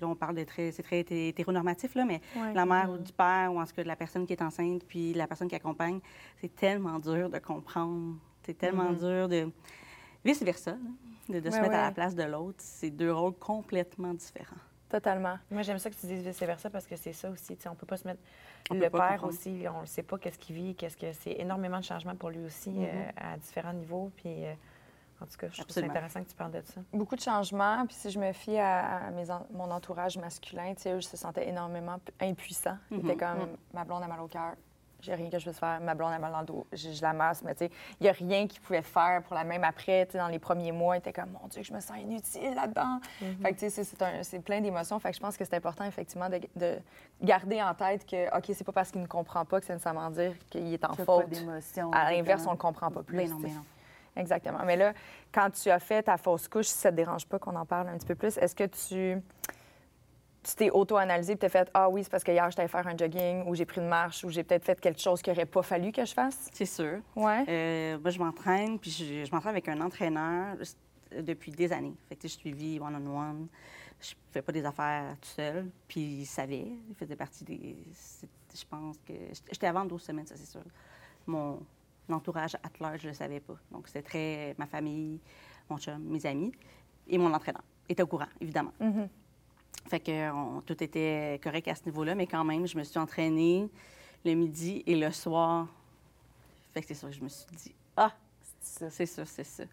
Là, 0.00 0.06
on 0.08 0.14
parle 0.14 0.36
de 0.36 0.44
très... 0.44 0.70
C'est 0.72 0.82
très 0.82 1.00
hété- 1.00 1.28
hétéronormatif, 1.28 1.94
là, 1.94 2.04
mais 2.04 2.20
Ouais. 2.36 2.52
la 2.54 2.64
mère 2.66 2.90
ou 2.90 2.98
du 2.98 3.12
père, 3.12 3.52
ou 3.52 3.60
en 3.60 3.64
tout 3.66 3.74
cas 3.74 3.82
de 3.82 3.88
la 3.88 3.96
personne 3.96 4.26
qui 4.26 4.32
est 4.32 4.42
enceinte, 4.42 4.84
puis 4.86 5.12
la 5.14 5.26
personne 5.26 5.48
qui 5.48 5.54
accompagne, 5.56 6.00
c'est 6.40 6.54
tellement 6.54 6.98
dur 6.98 7.28
de 7.30 7.38
comprendre. 7.38 8.16
C'est 8.44 8.56
tellement 8.56 8.92
dur 8.92 9.28
de... 9.28 9.50
Vice-versa, 10.24 10.76
de, 11.28 11.40
de 11.40 11.50
se 11.50 11.56
mettre 11.60 11.74
à 11.74 11.82
la 11.84 11.92
place 11.92 12.14
de 12.14 12.22
l'autre. 12.24 12.58
C'est 12.58 12.90
deux 12.90 13.12
rôles 13.12 13.34
complètement 13.34 14.12
différents. 14.14 14.56
Totalement. 14.88 15.38
Moi, 15.50 15.62
j'aime 15.62 15.78
ça 15.78 15.88
que 15.88 15.94
tu 15.94 16.06
dises 16.06 16.22
vice-versa 16.22 16.68
parce 16.68 16.86
que 16.86 16.96
c'est 16.96 17.12
ça 17.12 17.30
aussi. 17.30 17.56
tu 17.56 17.62
sais, 17.62 17.68
On 17.68 17.74
peut 17.74 17.86
pas 17.86 17.96
se 17.96 18.06
mettre. 18.06 18.20
On 18.70 18.74
le 18.74 18.80
père 18.90 19.24
aussi, 19.24 19.64
on 19.74 19.80
ne 19.82 19.86
sait 19.86 20.02
pas 20.02 20.18
qu'est-ce 20.18 20.38
qu'il 20.38 20.56
vit, 20.56 20.74
qu'est-ce 20.74 20.96
que 20.96 21.12
c'est 21.12 21.32
énormément 21.38 21.78
de 21.78 21.84
changements 21.84 22.14
pour 22.16 22.30
lui 22.30 22.44
aussi 22.44 22.70
euh, 22.76 23.10
à 23.16 23.36
différents 23.36 23.72
niveaux. 23.72 24.10
Puis, 24.16 24.44
euh, 24.46 24.52
en 25.20 25.26
tout 25.26 25.36
cas, 25.38 25.48
je 25.50 25.60
trouve 25.60 25.70
ça 25.74 25.80
intéressant 25.90 26.22
que 26.24 26.28
tu 26.30 26.34
parles 26.36 26.52
de 26.52 26.62
ça. 26.62 26.80
Beaucoup 26.92 27.16
de 27.16 27.20
changements. 27.20 27.84
Puis 27.86 27.94
si 27.96 28.10
je 28.10 28.18
me 28.18 28.32
fie 28.32 28.56
à, 28.58 29.06
à 29.06 29.10
mes 29.10 29.30
en- 29.30 29.46
mon 29.52 29.70
entourage 29.70 30.16
masculin, 30.18 30.72
tu 30.74 30.82
sais, 30.82 30.92
eux 30.94 31.00
se 31.00 31.16
sentaient 31.16 31.48
énormément 31.48 31.98
impuissants. 32.20 32.78
Ils 32.90 32.98
étaient 33.00 33.16
comme, 33.16 33.48
ma 33.74 33.84
blonde 33.84 34.02
a 34.02 34.06
mal 34.08 34.20
au 34.20 34.28
cœur, 34.28 34.54
j'ai 35.02 35.14
rien 35.14 35.30
que 35.30 35.38
je 35.38 35.44
puisse 35.44 35.58
faire, 35.58 35.80
ma 35.80 35.94
blonde 35.94 36.12
a 36.12 36.18
mal 36.18 36.32
dans 36.32 36.40
le 36.40 36.46
dos, 36.46 36.66
je, 36.72 37.00
la 37.02 37.12
masse, 37.12 37.42
mais 37.42 37.54
tu 37.54 37.66
sais, 37.66 37.70
il 38.00 38.04
n'y 38.04 38.08
a 38.08 38.12
rien 38.12 38.46
qu'ils 38.46 38.60
pouvaient 38.60 38.82
faire 38.82 39.22
pour 39.22 39.34
la 39.34 39.44
même 39.44 39.64
après. 39.64 40.06
Tu 40.06 40.12
sais, 40.12 40.18
dans 40.18 40.28
les 40.28 40.38
premiers 40.38 40.72
mois, 40.72 40.96
ils 40.96 40.98
étaient 41.00 41.12
comme, 41.12 41.30
mon 41.40 41.48
Dieu, 41.48 41.62
je 41.62 41.72
me 41.72 41.80
sens 41.80 41.96
inutile 41.98 42.54
là-dedans. 42.54 43.00
Fait 43.42 43.52
que 43.54 43.58
tu 43.60 43.70
sais, 43.70 43.84
c'est- 43.84 44.38
plein 44.40 44.60
d'émotions. 44.60 44.98
Fait 44.98 45.10
que 45.10 45.16
je 45.16 45.20
pense 45.20 45.36
que 45.36 45.44
c'est 45.44 45.54
important, 45.54 45.84
effectivement, 45.84 46.28
de, 46.28 46.40
de 46.56 46.78
garder 47.22 47.62
en 47.62 47.74
tête 47.74 48.06
que, 48.06 48.34
OK, 48.36 48.44
c'est 48.54 48.64
pas 48.64 48.72
parce 48.72 48.90
qu'il 48.90 49.00
ne 49.02 49.06
comprend 49.06 49.44
pas 49.44 49.60
que 49.60 49.66
c'est 49.66 49.72
nécessairement 49.74 50.10
dire 50.10 50.32
qu'il 50.48 50.72
est 50.72 50.84
en 50.84 50.94
pas 50.94 51.04
faute. 51.04 51.28
d'émotion. 51.28 51.90
À 51.92 52.10
l'inverse, 52.10 52.44
on 52.46 52.52
le 52.52 52.56
comprend 52.56 52.90
pas 52.90 53.02
plus. 53.02 53.16
Ben 53.16 53.28
non, 53.30 53.36
tu 53.36 53.42
sais. 53.42 53.48
ben 53.48 53.54
non. 53.56 53.64
Exactement. 54.16 54.58
Mais 54.66 54.76
là, 54.76 54.92
quand 55.32 55.50
tu 55.50 55.70
as 55.70 55.78
fait 55.78 56.02
ta 56.02 56.16
fausse 56.16 56.48
couche, 56.48 56.66
si 56.66 56.74
ça 56.76 56.90
te 56.90 56.96
dérange 56.96 57.26
pas 57.26 57.38
qu'on 57.38 57.54
en 57.54 57.64
parle 57.64 57.88
un 57.88 57.96
petit 57.96 58.06
peu 58.06 58.16
plus, 58.16 58.36
est-ce 58.38 58.54
que 58.56 58.64
tu 58.64 59.22
tu 60.42 60.54
t'es 60.54 60.70
auto-analysé 60.70 61.34
et 61.34 61.36
t'as 61.36 61.48
fait 61.48 61.70
Ah 61.74 61.88
oui, 61.88 62.02
c'est 62.02 62.10
parce 62.10 62.24
que 62.24 62.32
hier, 62.32 62.48
j'étais 62.50 62.66
faire 62.66 62.86
un 62.86 62.96
jogging 62.96 63.44
ou 63.46 63.54
j'ai 63.54 63.66
pris 63.66 63.80
une 63.80 63.88
marche 63.88 64.24
ou 64.24 64.30
j'ai 64.30 64.42
peut-être 64.42 64.64
fait 64.64 64.80
quelque 64.80 65.00
chose 65.00 65.20
qu'il 65.20 65.32
n'aurait 65.32 65.46
pas 65.46 65.62
fallu 65.62 65.92
que 65.92 66.04
je 66.04 66.14
fasse? 66.14 66.48
C'est 66.52 66.66
sûr. 66.66 67.00
Ouais. 67.14 67.44
Euh, 67.48 67.98
moi, 67.98 68.10
je 68.10 68.18
m'entraîne, 68.18 68.78
puis 68.78 68.90
je, 68.90 69.24
je 69.24 69.30
m'entraîne 69.32 69.50
avec 69.50 69.68
un 69.68 69.80
entraîneur 69.80 70.56
euh, 71.12 71.22
depuis 71.22 71.52
des 71.52 71.72
années. 71.72 71.94
Fait 72.08 72.16
que, 72.16 72.22
je 72.22 72.28
suis 72.28 72.40
suivi 72.40 72.80
one-on-one. 72.80 73.48
Je 74.00 74.14
fais 74.30 74.40
pas 74.40 74.52
des 74.52 74.64
affaires 74.64 75.14
tout 75.20 75.28
seul. 75.28 75.70
Puis 75.86 76.00
il 76.00 76.26
savait, 76.26 76.66
il 76.88 76.94
faisait 76.94 77.16
partie 77.16 77.44
des... 77.44 77.76
Je 78.54 78.64
pense 78.68 78.96
que... 79.06 79.12
J'étais 79.52 79.66
avant 79.66 79.84
12 79.84 80.02
semaines, 80.02 80.26
ça, 80.26 80.36
c'est 80.36 80.50
sûr. 80.50 80.62
Mon 81.26 81.60
entourage 82.10 82.56
athlète, 82.62 83.02
je 83.02 83.08
le 83.08 83.14
savais 83.14 83.40
pas. 83.40 83.56
Donc, 83.70 83.88
c'était 83.88 84.02
très... 84.02 84.54
Ma 84.58 84.66
famille, 84.66 85.20
mon 85.68 85.76
chum, 85.76 86.02
mes 86.02 86.24
amis 86.24 86.52
et 87.06 87.18
mon 87.18 87.32
entraîneur 87.34 87.62
étaient 87.88 88.02
au 88.02 88.06
courant, 88.06 88.28
évidemment. 88.40 88.72
Mhm. 88.80 89.08
Fait 89.88 90.00
que 90.00 90.30
on- 90.32 90.60
tout 90.60 90.82
était 90.82 91.40
correct 91.42 91.66
à 91.68 91.74
ce 91.74 91.84
niveau-là, 91.86 92.14
mais 92.14 92.26
quand 92.26 92.44
même, 92.44 92.66
je 92.66 92.76
me 92.78 92.84
suis 92.84 92.98
entraînée 92.98 93.68
le 94.24 94.34
midi 94.34 94.82
et 94.86 94.94
le 94.96 95.10
soir. 95.10 95.66
Fait 96.72 96.80
que 96.82 96.86
c'est 96.88 96.94
sûr 96.94 97.08
que 97.08 97.14
je 97.14 97.22
me 97.22 97.28
suis 97.28 97.46
dit, 97.56 97.74
ah, 97.96 98.12
C'est 98.60 98.78
ça. 98.78 98.90
c'est 98.90 99.06
ça, 99.06 99.24
c'est 99.26 99.44
ça. 99.44 99.64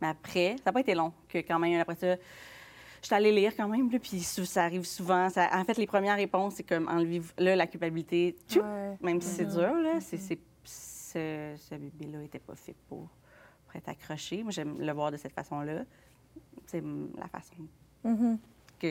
Mais 0.00 0.08
après, 0.08 0.56
ça 0.58 0.64
n'a 0.66 0.72
pas 0.72 0.80
été 0.80 0.94
long, 0.94 1.12
que 1.28 1.38
quand 1.38 1.58
même, 1.58 1.80
après 1.80 1.94
ça, 1.96 2.14
je 2.16 3.06
suis 3.06 3.14
allée 3.14 3.32
lire 3.32 3.54
quand 3.56 3.68
même, 3.68 3.90
là, 3.90 3.98
puis 3.98 4.20
ça 4.20 4.64
arrive 4.64 4.84
souvent. 4.84 5.28
Ça- 5.30 5.48
en 5.52 5.64
fait, 5.64 5.76
les 5.78 5.86
premières 5.86 6.16
réponses, 6.16 6.54
c'est 6.56 6.62
comme 6.62 6.88
enlever 6.88 7.22
là, 7.38 7.56
la 7.56 7.66
culpabilité, 7.66 8.36
tchou, 8.48 8.60
Ouais. 8.60 8.96
même 9.00 9.20
si 9.20 9.28
c'est 9.28 9.46
dur, 9.46 9.74
là, 9.74 10.00
c'est- 10.00 10.16
ce, 10.16 11.54
ce 11.56 11.74
bébé-là 11.74 12.18
n'était 12.18 12.38
pas 12.40 12.54
fait 12.54 12.74
pour, 12.88 13.08
pour 13.66 13.76
être 13.76 13.88
accroché. 13.88 14.42
Moi, 14.42 14.52
j'aime 14.52 14.78
le 14.80 14.92
voir 14.92 15.10
de 15.12 15.16
cette 15.16 15.32
façon-là. 15.32 15.84
C'est 16.66 16.82
la 17.16 17.28
façon 17.28 17.54
Mhm. 18.04 18.38
que, 18.38 18.42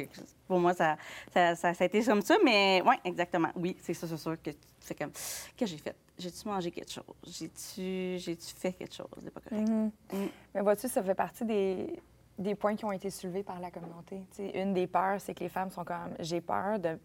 que- 0.01 0.21
pour 0.47 0.59
moi, 0.59 0.73
ça, 0.73 0.97
ça, 1.33 1.55
ça, 1.55 1.73
ça 1.73 1.83
a 1.83 1.88
été 1.88 2.03
comme 2.03 2.21
ça, 2.21 2.35
mais 2.43 2.81
oui, 2.85 2.95
exactement. 3.03 3.50
Oui, 3.55 3.75
c'est 3.81 3.93
ça, 3.93 4.07
c'est 4.07 4.17
sûr 4.17 4.41
que 4.41 4.51
tu 4.51 4.57
fais 4.79 4.95
comme, 4.95 5.12
que 5.57 5.65
j'ai 5.65 5.77
fait? 5.77 5.95
J'ai-tu 6.17 6.47
mangé 6.47 6.71
quelque 6.71 6.91
chose? 6.91 7.03
J'ai-tu, 7.25 8.17
j'ai-tu 8.19 8.53
fait 8.55 8.73
quelque 8.73 8.93
chose? 8.93 9.07
De 9.21 9.29
pas 9.29 9.41
correct? 9.41 9.67
Mhm. 9.67 9.91
Mm. 10.12 10.17
Mais 10.55 10.62
vois-tu, 10.62 10.88
ça 10.88 11.01
fait 11.03 11.15
partie 11.15 11.45
des, 11.45 12.00
des 12.38 12.55
points 12.55 12.75
qui 12.75 12.85
ont 12.85 12.91
été 12.91 13.09
soulevés 13.09 13.43
par 13.43 13.59
la 13.59 13.71
communauté. 13.71 14.21
Tu 14.35 14.38
sais, 14.38 14.62
une 14.62 14.73
des 14.73 14.88
peurs, 14.88 15.19
c'est 15.21 15.33
que 15.33 15.39
les 15.43 15.50
femmes 15.50 15.69
sont 15.71 15.83
comme 15.83 16.15
j'ai 16.19 16.41
peur 16.41 16.79
de 16.79 16.97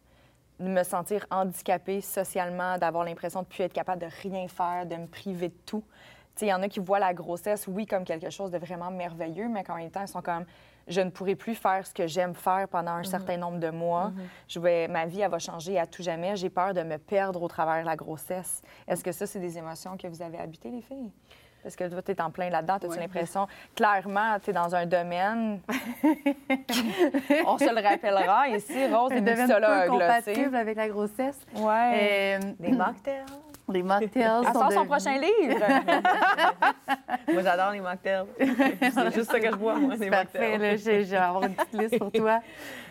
de 0.60 0.66
me 0.66 0.82
sentir 0.82 1.24
handicapée 1.30 2.00
socialement, 2.00 2.78
d'avoir 2.78 3.04
l'impression 3.04 3.42
de 3.42 3.46
ne 3.46 3.48
plus 3.48 3.62
être 3.62 3.72
capable 3.72 4.00
de 4.02 4.08
rien 4.22 4.48
faire, 4.48 4.86
de 4.86 4.96
me 4.96 5.06
priver 5.06 5.50
de 5.50 5.54
tout. 5.64 5.84
Il 6.40 6.48
y 6.48 6.52
en 6.52 6.60
a 6.62 6.68
qui 6.68 6.80
voient 6.80 6.98
la 6.98 7.14
grossesse, 7.14 7.68
oui, 7.68 7.86
comme 7.86 8.02
quelque 8.04 8.28
chose 8.30 8.50
de 8.50 8.58
vraiment 8.58 8.90
merveilleux, 8.90 9.48
mais 9.48 9.62
qu'en 9.62 9.76
même 9.76 9.92
temps, 9.92 10.02
ils 10.02 10.08
sont 10.08 10.20
comme 10.20 10.44
je 10.88 11.00
ne 11.00 11.10
pourrai 11.10 11.36
plus 11.36 11.54
faire 11.54 11.86
ce 11.86 11.94
que 11.94 12.06
j'aime 12.06 12.34
faire 12.34 12.68
pendant 12.68 12.92
un 12.92 13.04
certain 13.04 13.36
nombre 13.36 13.58
de 13.58 13.70
mois. 13.70 14.12
Je 14.48 14.58
vais, 14.58 14.88
ma 14.88 15.06
vie, 15.06 15.20
elle 15.20 15.30
va 15.30 15.38
changer 15.38 15.78
à 15.78 15.86
tout 15.86 16.02
jamais. 16.02 16.36
J'ai 16.36 16.50
peur 16.50 16.74
de 16.74 16.82
me 16.82 16.96
perdre 16.98 17.42
au 17.42 17.48
travers 17.48 17.82
de 17.82 17.86
la 17.86 17.96
grossesse. 17.96 18.62
Est-ce 18.86 19.04
que 19.04 19.12
ça, 19.12 19.26
c'est 19.26 19.40
des 19.40 19.58
émotions 19.58 19.96
que 19.96 20.06
vous 20.06 20.22
avez 20.22 20.38
habitées, 20.38 20.70
les 20.70 20.82
filles? 20.82 21.12
Parce 21.62 21.74
que 21.76 21.88
toi, 21.88 22.00
tu 22.02 22.12
es 22.12 22.20
en 22.20 22.30
plein 22.30 22.50
là-dedans. 22.50 22.74
As-tu 22.76 22.86
Ouais. 22.86 22.98
l'impression, 23.00 23.46
clairement, 23.74 24.38
tu 24.42 24.50
es 24.50 24.52
dans 24.52 24.74
un 24.74 24.86
domaine? 24.86 25.60
On 27.46 27.58
se 27.58 27.74
le 27.74 27.82
rappellera 27.86 28.48
ici, 28.48 28.86
Rose 28.92 29.12
est 29.12 29.20
là, 29.20 29.82
sais. 29.82 29.88
compatible 29.88 30.56
avec 30.56 30.76
la 30.76 30.88
grossesse. 30.88 31.38
Ouais. 31.56 32.38
Euh, 32.40 32.52
Des 32.60 32.72
mocktails. 32.72 33.24
les 33.68 33.82
mocktails 33.82 34.22
Elle 34.46 34.52
sort 34.52 34.72
son 34.72 34.84
devenus- 34.84 34.86
prochain 34.88 35.18
livre. 35.18 35.66
Moi, 37.32 37.42
j'adore 37.42 37.72
les 37.72 37.80
mocktails. 37.80 38.24
c'est 38.38 39.14
juste 39.14 39.30
ça 39.30 39.38
que 39.40 39.50
je 39.50 39.56
bois, 39.56 39.74
moi, 39.78 39.90
Parfait, 39.96 40.10
mocktails. 40.10 40.58
là, 40.58 40.76
je, 40.76 40.90
vais 41.10 41.16
avoir 41.16 41.44
une 41.44 41.54
petite 41.54 41.74
liste 41.74 41.98
pour 41.98 42.10
toi. 42.12 42.40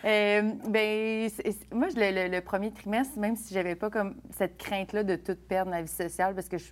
Euh, 0.04 0.42
ben, 0.68 1.28
moi, 1.72 1.88
le, 1.96 2.10
le- 2.24 2.28
le 2.36 2.40
premier 2.40 2.70
trimestre, 2.70 3.18
même 3.18 3.34
si 3.36 3.52
j'avais 3.54 3.74
pas 3.74 3.90
comme 3.90 4.14
cette 4.30 4.56
crainte-là 4.56 5.02
de 5.02 5.16
tout 5.16 5.36
perdre 5.48 5.70
ma 5.72 5.82
vie 5.82 5.88
sociale, 5.88 6.34
parce 6.34 6.48
que 6.48 6.58
je, 6.58 6.66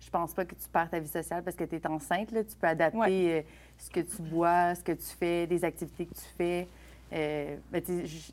je 0.00 0.10
pense 0.10 0.32
pas 0.34 0.44
que 0.44 0.54
tu 0.54 0.68
perds 0.72 0.90
ta 0.90 0.98
vie 0.98 1.08
sociale 1.08 1.42
parce 1.42 1.56
que 1.56 1.64
tu 1.64 1.76
es 1.76 1.86
enceinte, 1.86 2.30
là, 2.32 2.44
tu 2.44 2.54
peux 2.56 2.66
adapter 2.66 2.98
Ouais. 2.98 3.44
euh, 3.46 3.50
ce 3.78 3.90
que 3.90 4.00
tu 4.00 4.22
bois, 4.22 4.74
ce 4.74 4.82
que 4.82 4.92
tu 4.92 5.04
fais, 5.18 5.46
les 5.46 5.64
activités 5.64 6.06
que 6.06 6.14
tu 6.14 6.26
fais. 6.36 6.68
Euh, 7.12 7.56
ben, 7.72 7.82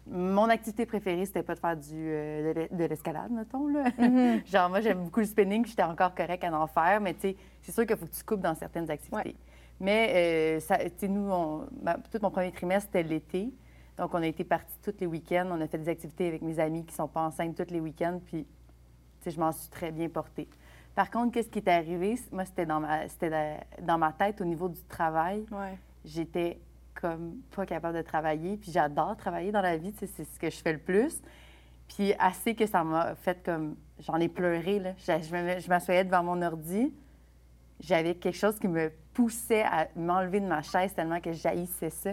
mon 0.05 0.49
activité 0.49 0.85
préférée, 0.85 1.25
c'était 1.25 1.43
pas 1.43 1.55
de 1.55 1.59
faire 1.59 1.77
du, 1.77 1.93
euh, 1.93 2.53
de 2.53 2.59
l'e- 2.59 2.67
de 2.77 2.83
l'escalade, 2.83 3.31
mettons. 3.31 3.67
Là. 3.67 3.85
Genre, 4.45 4.69
moi, 4.69 4.81
j'aime 4.81 5.03
beaucoup 5.05 5.21
le 5.21 5.25
spinning, 5.25 5.65
j'étais 5.65 5.83
encore 5.83 6.13
correct 6.13 6.43
à 6.43 6.53
en 6.59 6.67
faire, 6.67 6.99
mais 6.99 7.15
c'est 7.21 7.35
sûr 7.71 7.85
qu'il 7.85 7.95
faut 7.95 8.05
que 8.05 8.11
tu 8.15 8.23
coupes 8.23 8.41
dans 8.41 8.55
certaines 8.55 8.89
activités. 8.91 9.35
Mais, 9.79 10.11
euh, 10.57 10.59
ça, 10.59 10.77
tu 10.77 10.91
sais, 10.97 11.07
nous, 11.07 11.29
on- 11.31 11.67
tout 12.11 12.19
mon 12.21 12.31
premier 12.31 12.51
trimestre, 12.51 12.89
c'était 12.91 13.07
l'été. 13.07 13.49
Donc, 13.97 14.13
on 14.13 14.21
a 14.21 14.27
été 14.27 14.43
partis 14.43 14.75
tous 14.83 14.93
les 14.99 15.05
week-ends. 15.07 15.47
On 15.51 15.61
a 15.61 15.67
fait 15.67 15.77
des 15.77 15.87
activités 15.89 16.27
avec 16.27 16.41
mes 16.41 16.59
amis 16.59 16.85
qui 16.85 16.93
sont 16.93 17.07
pas 17.07 17.21
enceintes 17.21 17.55
tous 17.55 17.73
les 17.73 17.79
week-ends, 17.79 18.19
puis 18.25 18.43
tu 18.45 19.23
sais, 19.23 19.31
je 19.31 19.39
m'en 19.39 19.53
suis 19.53 19.69
très 19.69 19.91
bien 19.91 20.09
portée. 20.09 20.49
Par 20.95 21.11
contre, 21.11 21.33
qu'est-ce 21.33 21.49
qui 21.49 21.59
est 21.59 21.67
arrivé? 21.67 22.17
Moi, 22.31 22.45
c'était 22.45 22.65
dans 22.65 22.79
ma, 22.79 23.07
c'était 23.09 23.29
la- 23.29 23.59
dans 23.81 23.97
ma 23.97 24.11
tête 24.13 24.39
au 24.41 24.45
niveau 24.45 24.69
du 24.69 24.81
travail 24.83 25.45
Ouais. 25.51 25.77
j'étais 26.05 26.59
comme 26.93 27.35
pas 27.55 27.65
capable 27.65 27.97
de 27.97 28.01
travailler. 28.01 28.55
Puis 28.57 28.71
j'adore 28.71 29.17
travailler 29.17 29.51
dans 29.51 29.61
la 29.61 29.75
vie, 29.77 29.93
c'est 29.99 30.07
ce 30.07 30.39
que 30.39 30.49
je 30.49 30.55
fais 30.57 30.71
le 30.73 30.79
plus. 30.79 31.21
Puis 31.89 32.13
assez 32.17 32.55
que 32.55 32.65
ça 32.65 32.83
m'a 32.83 33.13
fait 33.15 33.43
comme... 33.43 33.75
J'en 33.99 34.15
ai 34.19 34.27
pleuré, 34.29 34.79
là. 34.79 34.91
Je, 34.97 35.59
je 35.59 35.69
m'assoyais 35.69 36.03
devant 36.03 36.23
mon 36.23 36.41
ordi. 36.41 36.93
J'avais 37.81 38.15
quelque 38.15 38.35
chose 38.37 38.57
qui 38.57 38.67
me 38.67 38.91
poussait 39.13 39.63
à 39.63 39.87
m'enlever 39.95 40.39
de 40.39 40.47
ma 40.47 40.61
chaise 40.61 40.93
tellement 40.93 41.19
que 41.19 41.31
j'haïssais 41.33 41.89
ça. 41.89 42.11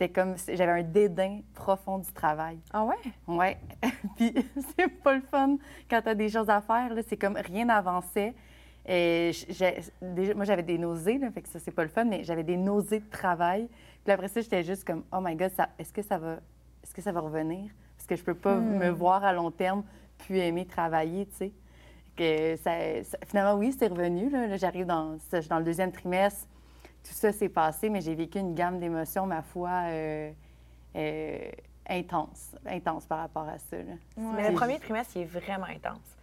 C'était 0.00 0.12
comme... 0.14 0.34
J'avais 0.48 0.80
un 0.80 0.82
dédain 0.82 1.40
profond 1.52 1.98
du 1.98 2.10
travail. 2.10 2.58
Ah 2.72 2.84
ouais? 2.86 2.94
Ouais. 3.28 3.58
Puis 4.16 4.32
c'est 4.78 4.88
pas 4.88 5.14
le 5.14 5.20
fun 5.20 5.58
quand 5.90 6.00
t'as 6.02 6.14
des 6.14 6.30
choses 6.30 6.48
à 6.48 6.62
faire. 6.62 6.90
C'est 7.06 7.18
comme 7.18 7.36
rien 7.36 7.66
n'avançait. 7.66 8.34
Et 8.88 9.30
déjà, 10.00 10.34
moi, 10.34 10.46
j'avais 10.46 10.62
des 10.62 10.78
nausées, 10.78 11.18
là, 11.18 11.30
fait 11.30 11.42
que 11.42 11.48
ça, 11.50 11.58
c'est 11.58 11.70
pas 11.70 11.82
le 11.82 11.90
fun, 11.90 12.06
mais 12.06 12.24
j'avais 12.24 12.42
des 12.44 12.56
nausées 12.56 13.00
de 13.00 13.10
travail. 13.10 13.68
Puis 14.02 14.10
après 14.10 14.28
ça, 14.28 14.40
j'étais 14.40 14.62
juste 14.62 14.86
comme, 14.86 15.04
oh 15.12 15.18
my 15.20 15.36
God, 15.36 15.52
est-ce 15.78 15.92
que 15.92 16.00
ça 16.00 16.16
va, 16.16 16.38
est-ce 16.82 16.94
que 16.94 17.02
ça 17.02 17.12
va 17.12 17.20
revenir? 17.20 17.70
Parce 17.98 18.06
que 18.06 18.16
je 18.16 18.24
peux 18.24 18.34
pas 18.34 18.56
me 18.56 18.88
voir 18.88 19.22
à 19.22 19.34
long 19.34 19.50
terme 19.50 19.84
puis 20.16 20.38
aimer 20.38 20.64
travailler, 20.64 21.26
tu 21.26 21.36
sais. 21.36 21.52
Que 22.16 22.56
ça- 22.56 23.04
ça- 23.04 23.18
finalement, 23.26 23.54
oui, 23.60 23.76
c'est 23.78 23.88
revenu. 23.88 24.30
Là, 24.30 24.46
Là, 24.46 24.56
j'arrive 24.56 24.86
dans, 24.86 25.18
dans 25.50 25.58
le 25.58 25.64
deuxième 25.64 25.92
trimestre. 25.92 26.48
Tout 27.02 27.14
ça 27.14 27.32
s'est 27.32 27.48
passé, 27.48 27.88
mais 27.88 28.00
j'ai 28.00 28.14
vécu 28.14 28.38
une 28.38 28.54
gamme 28.54 28.78
d'émotions, 28.78 29.26
ma 29.26 29.42
foi, 29.42 29.70
euh, 29.86 30.30
euh, 30.96 31.50
intense, 31.88 32.54
intense 32.66 33.06
par 33.06 33.18
rapport 33.18 33.48
à 33.48 33.58
ça. 33.58 33.76
là. 33.76 33.94
Mais 34.16 34.48
le 34.50 34.54
premier 34.54 34.78
trimestre, 34.78 35.16
il 35.16 35.22
est 35.22 35.24
vraiment 35.24 35.66
intense. 35.66 36.16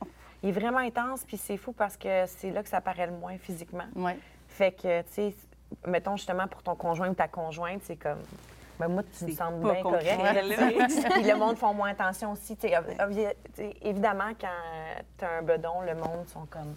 Il 0.44 0.50
est 0.50 0.54
vraiment 0.54 0.78
intense, 0.78 1.24
puis 1.26 1.38
c'est 1.38 1.58
fou 1.58 1.72
parce 1.72 1.98
que 1.98 2.26
c'est 2.28 2.52
là 2.52 2.62
que 2.62 2.70
ça 2.70 2.80
paraît 2.80 3.08
le 3.08 3.14
moins 3.14 3.38
physiquement. 3.38 3.88
Ouais. 3.96 4.18
Fait 4.48 4.72
que, 4.72 5.02
tu 5.02 5.08
sais, 5.12 5.36
mettons 5.86 6.16
justement 6.16 6.48
pour 6.48 6.62
ton 6.62 6.76
conjoint 6.76 7.10
ou 7.10 7.14
ta 7.16 7.28
conjointe, 7.28 7.82
c'est 7.84 7.96
comme. 7.96 8.22
Ben 8.80 8.88
moi, 8.90 9.02
tu 9.18 9.26
me 9.26 9.32
sembles 9.32 9.60
bien 9.74 9.82
correct. 9.82 10.06
Puis 11.14 11.24
le 11.24 11.36
monde 11.36 11.58
font 11.58 11.74
moins 11.74 11.90
attention 11.92 12.32
aussi. 12.34 12.56
Évidemment, 13.82 14.32
quand 14.40 14.48
tu 15.18 15.26
as 15.26 15.30
un 15.40 15.42
bedon, 15.42 15.82
le 15.82 15.96
monde 15.96 16.28
sont 16.28 16.46
comme. 16.46 16.76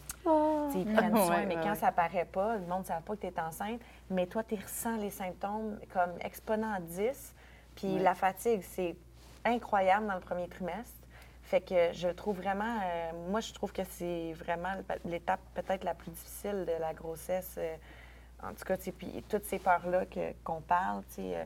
sais, 0.72 0.78
Ils 0.80 0.92
prennent 0.94 1.16
soin, 1.16 1.28
Ouais, 1.38 1.46
mais 1.46 1.56
ouais, 1.56 1.62
quand 1.62 1.70
ouais. 1.70 1.76
ça 1.76 1.92
paraît 1.92 2.24
pas, 2.24 2.54
le 2.56 2.66
monde 2.66 2.80
ne 2.80 2.84
savent 2.86 3.02
pas 3.02 3.16
que 3.16 3.20
tu 3.20 3.26
es 3.26 3.40
enceinte. 3.40 3.80
Mais 4.08 4.26
toi, 4.26 4.42
tu 4.42 4.54
ressens 4.54 4.96
les 4.96 5.10
symptômes 5.10 5.78
comme 5.92 6.12
exponent 6.22 6.72
à 6.72 6.80
10. 6.80 7.34
Puis 7.76 7.98
la 7.98 8.14
fatigue, 8.14 8.62
c'est 8.62 8.96
incroyable 9.44 10.06
dans 10.06 10.14
le 10.14 10.20
premier 10.20 10.48
trimestre. 10.48 10.96
Fait 11.42 11.60
que 11.60 11.92
je 11.92 12.08
trouve 12.08 12.36
vraiment, 12.36 12.78
euh, 12.84 13.10
moi, 13.30 13.40
je 13.40 13.52
trouve 13.52 13.72
que 13.72 13.82
c'est 13.90 14.32
vraiment 14.34 14.68
l'étape 15.04 15.40
peut-être 15.54 15.84
la 15.84 15.94
plus 15.94 16.10
difficile 16.10 16.64
de 16.66 16.80
la 16.80 16.92
grossesse. 16.94 17.56
euh, 17.58 17.74
en 18.42 18.54
tout 18.54 18.64
cas, 18.64 18.76
puis 18.96 19.22
toutes 19.28 19.44
ces 19.44 19.58
peurs-là 19.58 20.06
que- 20.06 20.32
qu'on 20.44 20.62
parle, 20.62 21.02
tu 21.14 21.16
sais, 21.16 21.36
euh, 21.36 21.44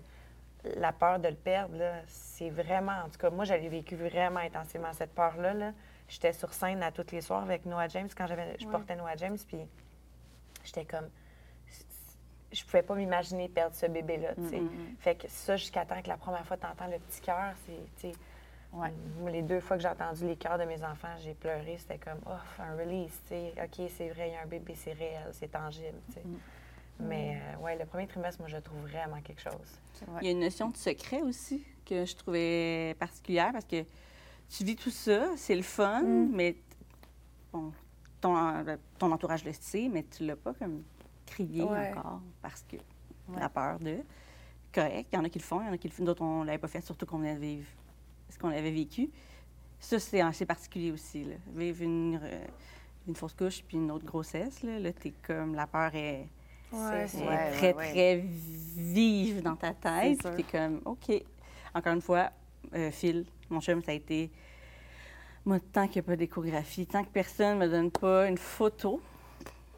la 0.77 0.93
peur 0.93 1.19
de 1.19 1.29
le 1.29 1.35
perdre, 1.35 1.77
c'est 2.07 2.51
vraiment, 2.51 3.05
en 3.05 3.09
tout 3.09 3.19
cas, 3.19 3.31
moi, 3.31 3.45
j'avais 3.45 3.69
vécu 3.69 3.97
vraiment 3.97 4.41
intensément 4.41 4.93
cette 4.93 5.15
peur-là. 5.15 5.55
Là. 5.55 5.73
J'étais 6.09 6.33
sur 6.33 6.53
scène 6.53 6.83
à 6.83 6.93
tous 6.93 7.11
les 7.13 7.21
soirs 7.21 7.43
avec 7.43 7.65
Noah 7.67 7.89
James 7.89 8.09
quand 8.17 8.27
j'avais, 8.27 8.57
je 8.59 8.67
portais 8.67 8.97
Noah 8.97 9.17
James, 9.17 9.39
puis 9.47 9.59
j'étais 10.65 10.85
comme, 10.85 11.09
je 12.53 12.65
pouvais 12.65 12.83
pas 12.83 12.95
m'imaginer 12.95 13.49
perdre 13.49 13.75
ce 13.75 13.87
bébé-là, 13.87 14.35
tu 14.37 14.49
sais. 14.49 14.63
Fait 15.01 15.15
que 15.17 15.29
ça, 15.29 15.57
jusqu'à 15.57 15.85
temps 15.85 16.01
que 16.01 16.09
la 16.09 16.17
première 16.17 16.47
fois, 16.47 16.57
tu 16.57 16.67
entends 16.67 16.87
le 16.87 16.99
petit 16.99 17.21
cœur, 17.21 17.53
c'est, 17.99 18.13
Ouais. 18.73 18.93
Les 19.31 19.43
deux 19.43 19.61
fois 19.61 19.77
que 19.77 19.85
j'ai 19.85 19.89
entendu 19.89 20.27
les 20.27 20.35
cœurs 20.35 20.59
de 20.59 20.65
mes 20.65 20.83
enfants, 20.83 21.15
j'ai 21.21 21.35
pleuré. 21.35 21.77
C'était 21.79 21.99
comme, 21.99 22.19
oh, 22.27 22.61
un 22.61 22.77
release, 22.77 23.21
tu 23.23 23.29
sais. 23.29 23.55
OK, 23.63 23.89
c'est 23.97 24.09
vrai, 24.09 24.31
il 24.31 24.33
y 24.33 24.37
a 24.37 24.43
un 24.43 24.47
bébé, 24.47 24.75
c'est 24.75 24.95
réel, 24.95 25.29
c'est 25.31 25.53
tangible, 25.53 25.99
tu 26.09 26.15
sais. 26.15 26.23
Mais, 27.01 27.41
euh, 27.41 27.63
ouais, 27.63 27.77
le 27.79 27.85
premier 27.87 28.07
trimestre, 28.07 28.41
moi, 28.41 28.49
je 28.49 28.57
trouve 28.59 28.81
vraiment 28.83 29.21
quelque 29.21 29.43
chose. 29.43 29.81
Il 30.21 30.27
y 30.27 30.29
a 30.29 30.31
une 30.31 30.41
notion 30.41 30.71
de 30.71 30.77
secret 30.77 31.23
aussi 31.23 31.65
que 31.85 32.05
je 32.05 32.15
trouvais 32.15 32.95
particulière 32.99 33.53
parce 33.53 33.65
que 33.65 33.85
tu 34.49 34.65
vis 34.65 34.77
tout 34.77 34.91
ça, 34.91 35.29
c'est 35.37 35.57
le 35.57 35.63
fun, 35.63 36.03
mais 36.03 36.57
bon, 37.53 37.73
ton, 38.21 38.37
euh, 38.37 38.77
ton 38.99 39.11
entourage 39.11 39.45
le 39.45 39.53
sait, 39.53 39.89
mais 39.91 40.05
tu 40.05 40.25
l'as 40.25 40.37
pas 40.37 40.55
comme 40.55 40.83
crié 41.27 41.63
Ouais. 41.63 41.91
encore 41.91 42.21
parce 42.41 42.63
que 42.63 42.77
la 43.37 43.49
peur 43.49 43.79
de. 43.81 43.99
Correct, 44.73 45.09
il 45.13 45.17
y 45.17 45.19
en 45.19 45.25
a 45.25 45.29
qui 45.29 45.39
le 45.39 45.45
font, 45.45 45.61
il 45.61 45.67
y 45.67 45.71
en 45.71 45.73
a 45.73 45.79
qui 45.79 45.89
le 45.89 45.95
font, 45.95 46.05
d'autres 46.05 46.23
on 46.23 46.43
l'avait 46.43 46.59
pas 46.59 46.69
fait, 46.69 46.81
surtout 46.81 47.07
qu'on 47.07 47.19
venait 47.19 47.35
de 47.35 47.41
vivre 47.41 47.67
ce 48.29 48.39
qu'on 48.39 48.49
avait 48.49 48.73
vécu. 48.73 49.11
Ça, 49.79 49.99
c'est 50.01 50.21
assez 50.21 50.47
particulier 50.47 50.91
aussi. 50.91 51.25
Là. 51.25 51.37
Vivre 51.55 51.83
une, 51.83 52.19
euh, 52.23 52.47
une 53.07 53.15
fausse 53.15 53.35
couche 53.35 53.63
puis 53.63 53.77
une 53.77 53.91
autre 53.91 54.05
grossesse, 54.05 54.63
là, 54.63 54.79
là 54.79 54.93
t'es 54.93 55.13
comme, 55.23 55.55
la 55.55 55.67
peur 55.67 55.95
est, 55.95 56.27
Ouais, 56.75 57.07
C'est- 57.09 57.19
est 57.19 57.27
Ouais, 57.29 57.51
très, 57.53 57.73
très 57.75 58.17
vive 58.77 59.43
dans 59.43 59.57
ta 59.57 59.73
tête. 59.75 60.19
Puis 60.35 60.45
t'es 60.45 60.59
comme, 60.59 60.81
OK. 60.85 61.23
Encore 61.75 61.93
une 61.95 62.01
fois, 62.03 62.31
euh, 62.75 62.91
Phil, 62.91 63.25
mon 63.51 63.61
chum, 63.61 63.83
ça 63.83 63.93
a 63.93 63.95
été. 63.95 64.31
Moi, 65.45 65.59
tant 65.73 65.87
qu'il 65.87 66.01
n'y 66.01 66.07
a 66.07 66.09
pas 66.11 66.17
d'échographie, 66.17 66.87
tant 66.87 67.05
que 67.05 67.11
personne 67.11 67.59
ne 67.59 67.67
me 67.67 67.71
donne 67.71 67.91
pas 67.91 68.27
une 68.29 68.39
photo, 68.39 69.01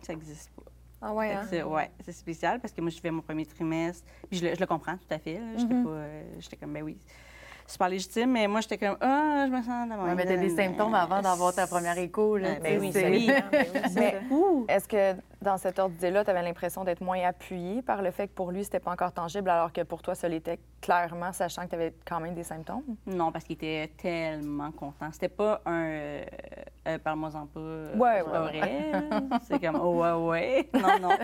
ça 0.02 0.12
n'existe 0.14 0.50
pas. 0.50 0.62
Ah 1.02 1.12
ouais, 1.12 1.32
hein? 1.32 1.46
c'est- 1.50 1.62
ouais, 1.62 1.90
c'est 2.04 2.12
spécial 2.12 2.60
parce 2.60 2.72
que 2.72 2.80
moi, 2.80 2.90
je 2.90 2.98
fais 3.00 3.10
mon 3.10 3.20
premier 3.20 3.44
trimestre. 3.44 4.06
Puis 4.30 4.38
je 4.38 4.46
le, 4.46 4.54
je 4.54 4.60
le 4.60 4.66
comprends 4.66 4.96
tout 4.96 5.06
à 5.10 5.18
fait. 5.18 5.40
J'étais 5.56 5.74
Mhm. 5.74 5.84
pas. 5.84 5.90
euh, 5.90 6.22
J'étais 6.38 6.56
comme, 6.56 6.72
ben 6.72 6.82
oui. 6.82 6.96
Super 7.66 7.88
légitime, 7.88 8.30
mais 8.32 8.46
moi, 8.46 8.60
j'étais 8.60 8.78
comme, 8.78 8.96
ah, 9.00 9.44
je 9.46 9.50
me 9.52 9.62
sens 9.62 9.88
de 9.88 9.94
Ouais, 9.94 10.14
mais 10.14 10.24
t'as 10.24 10.36
des 10.36 10.50
symptômes 10.50 10.94
avant 10.94 11.20
d'avoir 11.20 11.54
ta 11.54 11.66
première 11.66 11.98
écho. 11.98 12.36
Là, 12.36 12.48
Ah, 12.56 12.60
ben 12.62 12.80
oui, 12.80 12.90
c'est- 12.92 13.02
solidement, 13.02 13.34
ben 13.50 13.66
oui, 13.74 13.80
c'est 13.88 14.00
Mais 14.00 14.14
est-ce 14.68 14.88
que 14.88 15.20
dans 15.42 15.56
cette 15.58 15.78
ordre 15.78 15.94
d'idée-là, 15.94 16.24
tu 16.24 16.30
avais 16.30 16.42
l'impression 16.42 16.84
d'être 16.84 17.00
moins 17.02 17.20
appuyée 17.24 17.82
par 17.82 18.02
le 18.02 18.10
fait 18.10 18.28
que 18.28 18.32
pour 18.34 18.50
lui, 18.52 18.64
c'était 18.64 18.80
pas 18.80 18.92
encore 18.92 19.12
tangible, 19.12 19.50
alors 19.50 19.72
que 19.72 19.82
pour 19.82 20.02
toi, 20.02 20.14
ça 20.14 20.28
l'était 20.28 20.58
clairement, 20.80 21.32
sachant 21.32 21.62
que 21.64 21.68
tu 21.70 21.74
avais 21.74 21.92
quand 22.06 22.20
même 22.20 22.34
des 22.34 22.42
symptômes? 22.44 22.82
Non, 23.06 23.32
parce 23.32 23.44
qu'il 23.44 23.54
était 23.54 23.90
tellement 24.00 24.70
content. 24.72 25.10
C'était 25.12 25.28
pas 25.28 25.60
un 25.66 25.84
euh, 25.84 26.24
euh, 26.88 26.98
parle-moi-en 26.98 27.46
pas. 27.46 27.60
Ouais, 27.60 28.22
c'est 28.24 28.30
pas 28.30 28.44
ouais. 28.46 28.92
C'est 29.48 29.60
comme 29.60 29.80
oh 29.82 30.00
ouais 30.02 30.12
ouais. 30.12 30.68
Non 30.74 30.98
non. 31.00 31.16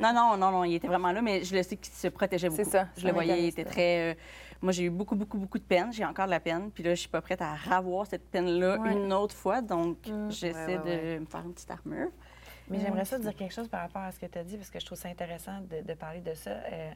non 0.00 0.12
non 0.12 0.36
non 0.36 0.50
non, 0.50 0.64
il 0.64 0.74
était 0.76 0.86
vraiment 0.88 1.12
là 1.12 1.20
mais 1.22 1.42
je 1.44 1.54
le 1.56 1.62
sais 1.62 1.76
qu'il 1.76 1.92
se 1.92 2.08
protégeait 2.08 2.48
beaucoup. 2.48 2.62
C'est 2.62 2.70
ça, 2.70 2.86
Je 2.96 3.02
c'est 3.02 3.06
le 3.08 3.12
voyais, 3.12 3.42
il 3.42 3.46
était 3.48 3.64
très 3.64 4.12
euh, 4.12 4.14
moi 4.62 4.72
j'ai 4.72 4.84
eu 4.84 4.90
beaucoup 4.90 5.14
beaucoup 5.16 5.38
beaucoup 5.38 5.58
de 5.58 5.64
peine, 5.64 5.92
j'ai 5.92 6.04
encore 6.04 6.26
de 6.26 6.30
la 6.30 6.40
peine 6.40 6.70
puis 6.70 6.82
là 6.82 6.90
je 6.94 7.00
suis 7.00 7.08
pas 7.08 7.20
prête 7.20 7.40
à 7.42 7.54
ravoir 7.54 8.06
cette 8.06 8.28
peine 8.30 8.46
là 8.58 8.78
Ouais. 8.78 8.92
une 8.92 9.12
autre 9.12 9.34
fois 9.34 9.60
donc 9.62 10.06
Mm. 10.06 10.30
j'essaie 10.30 10.78
Ouais, 10.78 10.84
ouais, 10.84 11.14
de 11.14 11.20
me 11.20 11.26
faire 11.26 11.42
une 11.44 11.52
petite 11.54 11.70
armure. 11.70 12.08
Mais 12.70 12.78
j'aimerais 12.80 13.06
ça 13.06 13.18
dire 13.18 13.34
quelque 13.34 13.54
chose 13.54 13.66
par 13.68 13.80
rapport 13.80 14.02
à 14.02 14.12
ce 14.12 14.18
que 14.18 14.26
tu 14.26 14.36
as 14.38 14.44
dit, 14.44 14.58
parce 14.58 14.68
que 14.68 14.78
je 14.78 14.84
trouve 14.84 14.98
ça 14.98 15.08
intéressant 15.08 15.60
de, 15.70 15.80
de 15.80 15.94
parler 15.94 16.20
de 16.20 16.34
ça. 16.34 16.50
euh, 16.50 16.90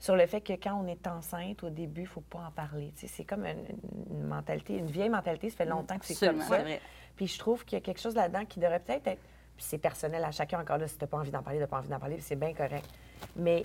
sur 0.00 0.16
le 0.16 0.26
fait 0.26 0.40
que 0.40 0.54
quand 0.54 0.74
on 0.74 0.88
est 0.88 1.06
enceinte, 1.06 1.62
au 1.62 1.70
début, 1.70 2.00
il 2.00 2.04
ne 2.04 2.08
faut 2.08 2.22
pas 2.22 2.40
en 2.40 2.50
parler. 2.50 2.92
C'est 2.96 3.22
comme 3.22 3.46
une, 3.46 3.64
une 4.10 4.24
mentalité, 4.24 4.76
une 4.78 4.90
vieille 4.90 5.08
mentalité. 5.10 5.48
Ça 5.50 5.58
fait 5.58 5.64
longtemps 5.66 5.96
que 5.96 6.06
c'est 6.06 6.26
comme 6.26 6.40
ça. 6.40 6.58
vrai. 6.58 6.80
Puis 7.14 7.28
je 7.28 7.38
trouve 7.38 7.64
qu'il 7.64 7.76
y 7.78 7.80
a 7.80 7.84
quelque 7.84 8.00
chose 8.00 8.16
là-dedans 8.16 8.44
qui 8.46 8.58
devrait 8.58 8.80
peut-être 8.80 9.06
être. 9.06 9.20
Puis 9.56 9.64
c'est 9.64 9.78
personnel 9.78 10.24
à 10.24 10.32
chacun, 10.32 10.60
encore 10.60 10.78
là, 10.78 10.88
si 10.88 10.96
tu 10.98 11.04
n'as 11.04 11.06
pas 11.06 11.18
envie 11.18 11.30
d'en 11.30 11.44
parler, 11.44 11.58
tu 11.60 11.62
n'as 11.62 11.68
pas 11.68 11.78
envie 11.78 11.88
d'en 11.88 12.00
parler, 12.00 12.18
c'est 12.18 12.34
bien 12.34 12.52
correct. 12.52 12.88
Mais 13.36 13.62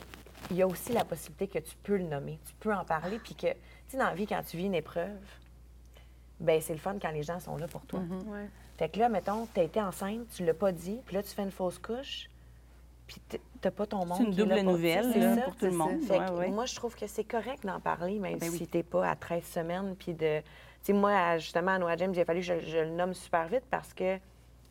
il 0.51 0.57
y 0.57 0.61
a 0.61 0.67
aussi 0.67 0.93
la 0.93 1.03
possibilité 1.05 1.47
que 1.47 1.59
tu 1.59 1.75
peux 1.83 1.97
le 1.97 2.03
nommer, 2.03 2.39
tu 2.45 2.53
peux 2.59 2.73
en 2.73 2.85
parler, 2.85 3.19
puis 3.19 3.35
que, 3.35 3.47
tu 3.47 3.55
sais, 3.89 3.97
dans 3.97 4.05
la 4.05 4.13
vie, 4.13 4.27
quand 4.27 4.41
tu 4.45 4.57
vis 4.57 4.65
une 4.65 4.75
épreuve, 4.75 5.17
ben 6.39 6.61
c'est 6.61 6.73
le 6.73 6.79
fun 6.79 6.95
quand 7.01 7.11
les 7.11 7.23
gens 7.23 7.39
sont 7.39 7.57
là 7.57 7.67
pour 7.67 7.81
toi. 7.85 7.99
Fait 8.77 8.89
que 8.89 8.99
là, 8.99 9.09
mettons, 9.09 9.47
tu 9.53 9.59
as 9.59 9.63
été 9.63 9.81
enceinte, 9.81 10.27
tu 10.35 10.45
l'as 10.45 10.53
pas 10.53 10.71
dit, 10.71 10.99
puis 11.05 11.15
là, 11.15 11.23
tu 11.23 11.29
fais 11.29 11.41
une 11.43 11.51
fausse 11.51 11.79
couche, 11.79 12.29
puis 13.07 13.19
t- 13.27 13.41
t'as 13.61 13.71
pas 13.71 13.87
ton 13.87 14.05
monde 14.05 14.17
C'est 14.17 14.23
une 14.25 14.33
qui 14.35 14.41
est 14.41 14.45
là 14.45 14.55
double 14.57 14.63
pour- 14.65 14.73
nouvelle 14.73 15.09
c'est 15.13 15.19
là, 15.19 15.35
ça. 15.35 15.41
pour 15.41 15.55
tout 15.55 15.65
le 15.65 15.71
monde. 15.71 16.01
Fait 16.03 16.19
Ouais, 16.19 16.25
que 16.27 16.31
ouais. 16.33 16.49
moi, 16.49 16.65
je 16.65 16.75
trouve 16.75 16.95
que 16.95 17.07
c'est 17.07 17.23
correct 17.23 17.65
d'en 17.65 17.79
parler, 17.79 18.19
même 18.19 18.37
Ben 18.37 18.49
oui. 18.51 18.57
si 18.59 18.67
t'es 18.67 18.83
pas 18.83 19.09
à 19.09 19.15
13 19.15 19.43
semaines. 19.45 19.95
Puis 19.97 20.13
de. 20.13 20.39
Tu 20.41 20.43
sais, 20.83 20.93
moi, 20.93 21.37
justement, 21.39 21.71
à 21.71 21.79
Noah 21.79 21.97
James, 21.97 22.13
il 22.13 22.19
a 22.19 22.25
fallu 22.25 22.41
que 22.41 22.45
je, 22.45 22.59
je 22.59 22.77
le 22.77 22.91
nomme 22.91 23.13
super 23.15 23.47
vite 23.47 23.63
parce 23.71 23.93
que, 23.93 24.17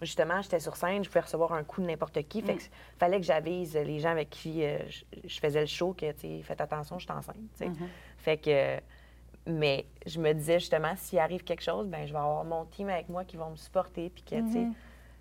justement, 0.03 0.41
j'étais 0.43 0.61
sur 0.61 0.77
scène, 0.77 1.03
je 1.05 1.09
pouvais 1.09 1.21
recevoir 1.21 1.53
un 1.53 1.65
coup 1.65 1.81
de 1.81 1.87
n'importe 1.87 2.21
qui. 2.29 2.43
Fait 2.43 2.57
que 2.57 2.63
Mm. 2.63 2.69
fallait 2.99 3.17
que 3.21 3.27
j'avise 3.27 3.75
les 3.77 3.99
gens 4.01 4.11
avec 4.11 4.31
qui 4.31 4.65
euh, 4.65 4.79
je, 4.89 5.05
je 5.29 5.41
faisais 5.41 5.61
le 5.61 5.67
show 5.67 5.95
que, 5.95 6.13
tu 6.13 6.43
faites 6.43 6.61
attention, 6.61 6.99
je 6.99 7.05
suis 7.05 7.13
enceinte. 7.13 7.37
Mm-hmm. 7.61 7.75
Fait 8.19 8.37
que. 8.39 8.81
Mais 9.49 9.87
je 10.07 10.19
me 10.21 10.33
disais, 10.33 10.59
justement, 10.59 10.93
s'il 10.97 11.21
arrive 11.21 11.45
quelque 11.45 11.63
chose, 11.63 11.87
ben 11.87 12.05
je 12.05 12.13
vais 12.13 12.19
avoir 12.19 12.43
mon 12.45 12.65
team 12.65 12.89
avec 12.89 13.09
moi 13.09 13.25
qui 13.25 13.37
vont 13.37 13.51
me 13.51 13.57
supporter. 13.57 14.11
Puis 14.11 14.23
que, 14.25 14.37
sais. 14.53 14.67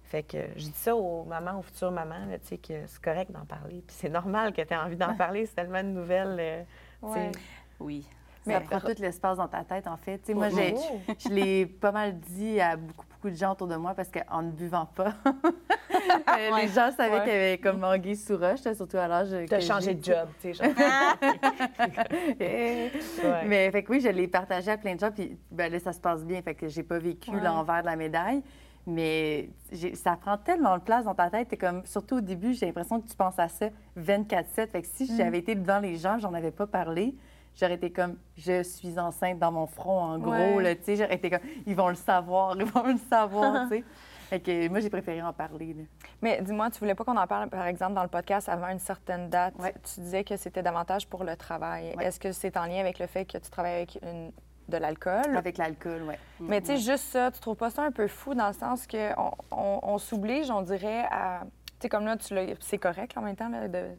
Fait 0.03 0.23
que 0.23 0.37
je 0.55 0.65
dis 0.65 0.71
ça 0.73 0.95
aux 0.95 1.23
mamans, 1.25 1.59
aux 1.59 1.61
futures 1.63 1.91
mamans, 1.91 2.25
là, 2.27 2.37
tu 2.39 2.47
sais, 2.47 2.57
que 2.57 2.85
c'est 2.87 3.01
correct 3.01 3.31
d'en 3.31 3.45
parler. 3.45 3.83
Puis 3.85 3.95
c'est 3.97 4.09
normal 4.09 4.51
que 4.53 4.61
tu 4.61 4.73
aies 4.73 4.77
envie 4.77 4.95
d'en 4.97 5.15
parler. 5.17 5.45
C'est 5.45 5.55
tellement 5.55 5.79
une 5.79 5.93
nouvelle. 5.93 6.37
euh. 6.39 6.63
Ouais. 7.03 7.31
Oui. 7.79 8.07
Ça 8.53 8.59
prend 8.61 8.79
tout 8.79 9.01
l'espace 9.01 9.37
dans 9.37 9.47
ta 9.47 9.63
tête, 9.63 9.87
en 9.87 9.97
fait. 9.97 10.19
Tu 10.19 10.25
sais, 10.27 10.33
moi, 10.33 10.49
j'ai- 10.49 10.73
Oh. 10.77 11.13
je 11.19 11.29
l'ai 11.29 11.65
pas 11.65 11.91
mal 11.91 12.17
dit 12.19 12.59
à 12.59 12.75
beaucoup, 12.75 13.05
beaucoup 13.09 13.29
de 13.29 13.35
gens 13.35 13.53
autour 13.53 13.67
de 13.67 13.75
moi 13.75 13.93
parce 13.95 14.09
qu'en 14.09 14.41
ne 14.43 14.51
buvant 14.51 14.85
pas, 14.85 15.13
euh, 15.25 16.57
les 16.61 16.67
gens 16.67 16.91
savaient 16.95 17.15
Ouais. 17.19 17.23
qu'il 17.23 17.33
y 17.33 17.35
avait 17.35 17.57
comme 17.57 17.83
anguille 17.83 18.15
sous 18.15 18.37
roche, 18.37 18.61
surtout 18.75 18.97
à 18.97 19.07
l'âge 19.07 19.29
T'as 19.49 19.59
j'ai, 19.59 19.65
changé 19.67 19.93
de 19.95 20.01
tu 20.01 20.11
job, 20.11 20.27
tu 20.41 20.53
sais, 20.53 20.65
genre. 20.65 20.73
Eh. 22.39 22.91
Ouais. 23.23 23.45
Mais 23.47 23.71
fait 23.71 23.83
que 23.83 23.91
oui, 23.91 23.99
je 24.01 24.09
l'ai 24.09 24.27
partagé 24.27 24.71
à 24.71 24.77
plein 24.77 24.95
de 24.95 24.99
gens, 24.99 25.11
puis 25.11 25.37
ben, 25.51 25.71
là, 25.71 25.79
ça 25.79 25.93
se 25.93 25.99
passe 25.99 26.23
bien. 26.23 26.41
Fait 26.41 26.55
que 26.55 26.67
j'ai 26.67 26.83
pas 26.83 26.99
vécu 26.99 27.31
l'envers 27.39 27.81
de 27.81 27.87
la 27.87 27.95
médaille. 27.95 28.43
Mais 28.87 29.49
ça 29.95 30.15
prend 30.15 30.37
tellement 30.37 30.77
de 30.77 30.83
place 30.83 31.05
dans 31.05 31.15
ta 31.15 31.31
tête. 31.31 31.57
Comme, 31.59 31.83
surtout 31.85 32.17
au 32.17 32.21
début, 32.21 32.53
j'ai 32.53 32.67
l'impression 32.67 33.01
que 33.01 33.07
tu 33.09 33.15
penses 33.15 33.39
à 33.39 33.47
ça 33.47 33.69
24-7. 33.97 34.67
Fait 34.71 34.81
que 34.83 34.87
si 34.87 35.11
Mm. 35.11 35.17
j'avais 35.17 35.39
été 35.39 35.55
devant 35.55 35.79
les 35.79 35.95
gens, 35.95 36.19
j'en 36.19 36.33
avais 36.35 36.51
pas 36.51 36.67
parlé, 36.67 37.15
j'aurais 37.59 37.75
été 37.75 37.91
comme, 37.91 38.17
je 38.37 38.63
suis 38.63 38.97
enceinte 38.99 39.39
dans 39.39 39.51
mon 39.51 39.65
front, 39.67 39.99
en 40.01 40.19
gros. 40.19 40.31
Ouais. 40.31 40.63
là, 40.63 40.75
tu 40.75 40.83
sais, 40.83 40.95
j'aurais 40.95 41.15
été 41.15 41.29
comme, 41.29 41.39
ils 41.65 41.75
vont 41.75 41.89
le 41.89 41.95
savoir, 41.95 42.55
ils 42.57 42.65
vont 42.65 42.83
le 42.83 42.97
savoir, 43.09 43.67
tu 43.69 43.77
sais. 43.77 43.83
Fait 44.29 44.39
que 44.39 44.67
moi, 44.69 44.79
j'ai 44.79 44.89
préféré 44.89 45.21
en 45.21 45.31
parler. 45.33 45.75
là. 45.75 45.83
Mais 46.19 46.41
dis-moi, 46.41 46.71
tu 46.71 46.79
voulais 46.79 46.95
pas 46.95 47.03
qu'on 47.03 47.15
en 47.15 47.27
parle, 47.27 47.47
par 47.47 47.67
exemple, 47.67 47.93
dans 47.93 48.01
le 48.01 48.09
podcast 48.09 48.49
avant 48.49 48.69
une 48.69 48.79
certaine 48.79 49.29
date? 49.29 49.53
Ouais. 49.59 49.71
Tu 49.83 49.99
disais 49.99 50.23
que 50.23 50.35
c'était 50.35 50.63
davantage 50.63 51.07
pour 51.07 51.23
le 51.23 51.35
travail. 51.35 51.93
Ouais. 51.95 52.05
Est-ce 52.05 52.19
que 52.19 52.31
c'est 52.31 52.57
en 52.57 52.65
lien 52.65 52.79
avec 52.79 52.97
le 52.97 53.05
fait 53.05 53.25
que 53.25 53.37
tu 53.37 53.49
travailles 53.51 53.75
avec 53.75 53.99
une- 54.01 54.31
de 54.67 54.77
l'alcool? 54.77 55.37
Avec 55.37 55.59
l'alcool, 55.59 56.01
ouais. 56.07 56.17
Mais 56.39 56.59
tu 56.59 56.67
sais, 56.67 56.77
juste 56.77 57.03
ça, 57.11 57.29
tu 57.29 57.39
trouves 57.39 57.55
pas 57.55 57.69
ça 57.69 57.83
un 57.83 57.91
peu 57.91 58.07
fou 58.07 58.33
dans 58.33 58.47
le 58.47 58.53
sens 58.53 58.87
qu'on 58.87 59.31
on, 59.51 59.79
on 59.83 59.97
s'oblige, 59.99 60.49
on 60.49 60.63
dirait, 60.63 61.05
à. 61.11 61.41
Tu 61.43 61.83
sais, 61.83 61.89
comme 61.89 62.05
là, 62.05 62.17
tu 62.17 62.35
c'est 62.61 62.79
correct 62.79 63.15
en 63.17 63.21
même 63.21 63.35
temps, 63.35 63.51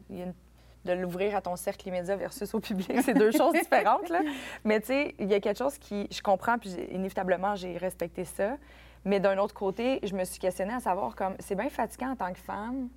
il 0.09 0.17
y 0.17 0.21
a 0.21 0.25
une- 0.25 0.33
de 0.87 0.93
l'ouvrir 0.93 1.35
à 1.35 1.41
ton 1.41 1.55
cercle 1.55 1.87
immédiat 1.87 2.15
versus 2.15 2.53
au 2.53 2.59
public. 2.59 2.91
C'est 3.03 3.13
deux 3.13 3.31
choses 3.31 3.53
différentes, 3.61 4.09
là. 4.09 4.21
Mais 4.63 4.79
tu 4.79 4.87
sais, 4.87 5.15
il 5.19 5.27
y 5.27 5.33
a 5.33 5.39
quelque 5.39 5.57
chose 5.57 5.77
qui. 5.77 6.07
Je 6.11 6.21
comprends, 6.21 6.57
puis 6.57 6.75
inévitablement, 6.91 7.55
j'ai 7.55 7.77
respecté 7.77 8.25
ça. 8.25 8.57
Mais 9.05 9.19
d'un 9.19 9.37
autre 9.37 9.53
côté, 9.53 9.99
je 10.03 10.15
me 10.15 10.23
suis 10.23 10.39
questionnée 10.39 10.73
à 10.73 10.79
savoir, 10.79 11.15
comme, 11.15 11.35
c'est 11.39 11.55
bien 11.55 11.69
fatigant 11.69 12.11
en 12.11 12.15
tant 12.15 12.33
que 12.33 12.39
femme 12.39 12.89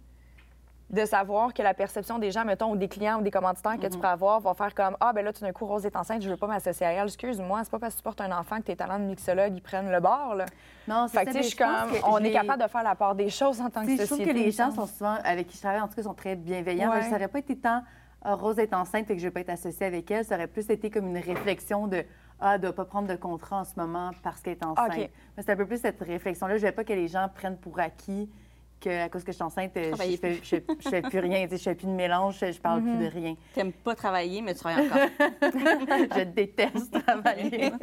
de 0.91 1.05
savoir 1.05 1.55
que 1.55 1.63
la 1.63 1.73
perception 1.73 2.19
des 2.19 2.33
gens, 2.33 2.45
mettons, 2.45 2.73
ou 2.73 2.77
des 2.77 2.89
clients 2.89 3.21
ou 3.21 3.23
des 3.23 3.31
commanditaires 3.31 3.77
que 3.79 3.87
tu 3.87 3.95
Mhm. 3.97 4.01
peux 4.01 4.09
avoir 4.09 4.41
vont 4.41 4.55
faire 4.55 4.75
comme 4.75 4.97
Ah, 5.01 5.13
ben 5.13 5.25
là, 5.25 5.33
tout 5.33 5.43
d'un 5.43 5.53
coup, 5.53 5.65
Rose 5.65 5.87
est 5.87 5.95
enceinte, 5.95 6.21
je 6.23 6.29
veux 6.29 6.37
pas 6.37 6.49
m'associer 6.49 6.85
à 6.87 6.93
elle. 6.93 7.05
Excuse-moi, 7.07 7.61
c'est 7.63 7.71
pas 7.71 7.79
parce 7.79 7.95
que 7.95 7.99
tu 7.99 8.03
portes 8.03 8.21
un 8.21 8.33
enfant 8.37 8.57
que 8.59 8.63
tes 8.63 8.77
talents 8.77 8.99
de 8.99 9.05
mixologue, 9.05 9.53
ils 9.55 9.63
prennent 9.63 9.91
le 9.91 10.01
bord, 10.01 10.35
là. 10.35 10.47
Non, 10.89 11.07
c'est 11.09 11.19
Fait 11.21 11.27
que, 11.27 11.33
ça, 11.33 11.43
je 11.43 11.57
comme, 11.57 11.93
que 11.93 12.05
on 12.07 12.19
est 12.19 12.33
capable 12.33 12.63
de 12.63 12.69
faire 12.69 12.83
la 12.83 12.97
part 12.97 13.15
des 13.15 13.31
choses 13.31 13.61
en 13.61 13.71
tant 13.71 13.83
que 13.83 13.87
sais, 13.87 13.93
je 13.99 14.07
trouve 14.07 14.19
société. 14.19 14.33
que 14.33 14.37
les 14.45 14.51
gens 14.51 14.73
sont 14.73 14.87
souvent, 14.87 15.17
avec 15.25 15.47
qui 15.47 15.57
je 15.57 15.63
travaille, 15.63 15.81
en 15.81 15.87
tout 15.89 15.95
cas, 15.95 16.03
sont 16.03 16.15
très 16.15 16.35
bienveillants. 16.35 16.91
Ouais. 16.91 17.03
Ça 17.03 17.11
n'aurait 17.11 17.29
pas 17.29 17.39
été 17.39 17.57
tant 17.57 17.83
Ah, 18.23 18.35
Rose 18.35 18.59
est 18.59 18.75
enceinte 18.75 19.11
et 19.11 19.15
que 19.15 19.21
je 19.21 19.25
ne 19.27 19.31
vais 19.31 19.33
pas 19.33 19.41
être 19.41 19.51
associée 19.51 19.87
avec 19.87 20.11
elle. 20.11 20.25
Ça 20.27 20.35
aurait 20.35 20.47
plus 20.47 20.69
été 20.69 20.91
comme 20.91 21.07
une 21.07 21.17
réflexion 21.19 21.87
de 21.87 22.05
Ah, 22.41 22.55
elle 22.55 22.61
ne 22.61 22.67
doit 22.67 22.75
pas 22.75 22.85
prendre 22.85 23.07
de 23.09 23.17
contrat 23.17 23.61
en 23.61 23.65
ce 23.65 23.73
moment 23.77 24.11
parce 24.23 24.41
qu'elle 24.43 24.55
est 24.55 24.65
enceinte. 24.65 24.93
OK. 24.95 25.11
Mais 25.37 25.43
c'est 25.43 25.53
un 25.53 25.57
peu 25.57 25.67
plus 25.67 25.81
cette 25.81 26.01
réflexion-là. 26.03 26.57
Je 26.59 26.63
ne 26.65 26.71
veux 26.71 26.75
pas 26.75 26.85
que 26.85 26.93
les 26.93 27.07
gens 27.09 27.29
prennent 27.35 27.57
pour 27.59 27.79
acquis 27.79 28.31
qu'à 28.81 29.09
cause 29.09 29.23
que 29.23 29.31
je 29.31 29.37
suis 29.37 29.45
enceinte, 29.45 29.77
euh, 29.77 29.85
je 29.85 29.89
Travailler 29.91 30.13
ne 30.13 30.17
fais, 30.17 30.35
je 30.43 30.49
fais- 30.57 30.65
je 30.81 30.89
fais 30.89 31.03
plus 31.03 31.19
rien. 31.21 31.47
Je 31.49 31.53
ne 31.53 31.59
fais 31.59 31.75
plus 31.75 31.87
de 31.87 31.93
mélange, 31.93 32.39
je 32.41 32.47
ne 32.47 32.53
parle 32.55 32.83
plus 32.83 32.97
de 32.97 33.07
rien. 33.07 33.37
T'aimes 33.55 33.73
pas 33.73 33.95
travailler, 33.95 34.43
mais 34.43 34.55
tu 34.55 34.61
travailles 34.61 34.87
encore. 34.87 34.99
je 36.19 36.25
déteste 36.25 36.91
travailler. 37.07 37.73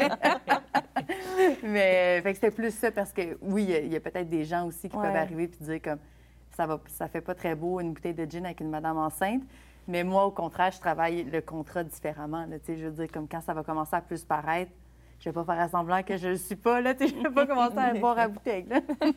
Mais 1.63 2.19
euh, 2.19 2.21
fait 2.21 2.29
que 2.31 2.36
c'était 2.36 2.51
plus 2.51 2.71
ça 2.73 2.91
parce 2.91 3.13
que 3.13 3.38
oui, 3.41 3.67
il 3.83 3.91
y 3.93 3.95
a- 3.95 3.99
peut-être 3.99 4.29
des 4.29 4.43
gens 4.43 4.65
aussi 4.67 4.89
qui 4.89 4.95
Ouais. 4.97 5.03
peuvent 5.05 5.15
arriver 5.15 5.43
et 5.43 5.47
dire 5.63 5.81
comme 5.81 5.99
ça 6.55 6.65
va 6.65 6.79
ça 6.88 7.07
fait 7.07 7.21
pas 7.21 7.36
très 7.36 7.55
beau 7.55 7.79
une 7.79 7.93
bouteille 7.93 8.13
de 8.13 8.25
gin 8.29 8.45
avec 8.45 8.60
une 8.60 8.69
madame 8.69 8.97
enceinte. 8.97 9.43
Mais 9.88 10.03
moi, 10.03 10.25
au 10.25 10.31
contraire, 10.31 10.71
je 10.71 10.79
travaille 10.79 11.23
le 11.23 11.39
contrat 11.41 11.83
différemment. 11.83 12.45
Là, 12.45 12.57
je 12.67 12.73
veux 12.73 12.91
dire, 12.91 13.07
comme 13.12 13.27
quand 13.27 13.39
ça 13.41 13.53
va 13.53 13.63
commencer 13.63 13.95
à 13.95 14.01
plus 14.01 14.23
paraître, 14.25 14.71
je 15.19 15.30
vais 15.30 15.34
pas 15.34 15.43
faire 15.43 15.69
semblant 15.69 16.03
que 16.03 16.17
je 16.17 16.30
le 16.30 16.38
suis 16.38 16.56
pas. 16.56 16.82
Là, 16.82 16.93
Tu 16.93 17.08
je 17.08 17.15
vais 17.15 17.30
pas 17.30 17.45
commencer 17.45 17.77
à 17.77 17.93
boire 17.95 18.19
à 18.19 18.27
bouteille. 18.27 18.65
Là. 18.69 18.80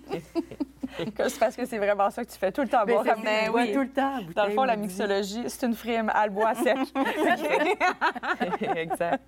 C'est 0.99 1.39
parce 1.39 1.55
que 1.55 1.65
c'est 1.67 1.79
vraiment 1.79 2.11
ça 2.11 2.25
que 2.25 2.31
tu 2.31 2.37
fais 2.37 2.51
tout 2.51 2.63
le 2.63 2.69
temps. 2.69 2.83
Mais 2.85 2.95
boire 2.95 3.09
à 3.09 3.15
bouteille. 3.15 3.49
bois 3.49 3.67
tout 3.69 3.81
le 3.81 3.91
temps 3.91 4.17
à 4.17 4.23
Dans 4.35 4.47
le 4.47 4.53
fond, 4.53 4.65
la 4.65 4.77
mixologie, 4.77 5.45
c'est 5.47 5.67
une 5.67 5.75
frime, 5.75 6.11
elle 6.21 6.31
boit 6.31 6.55
sec. 6.55 6.77
exact. 8.77 9.23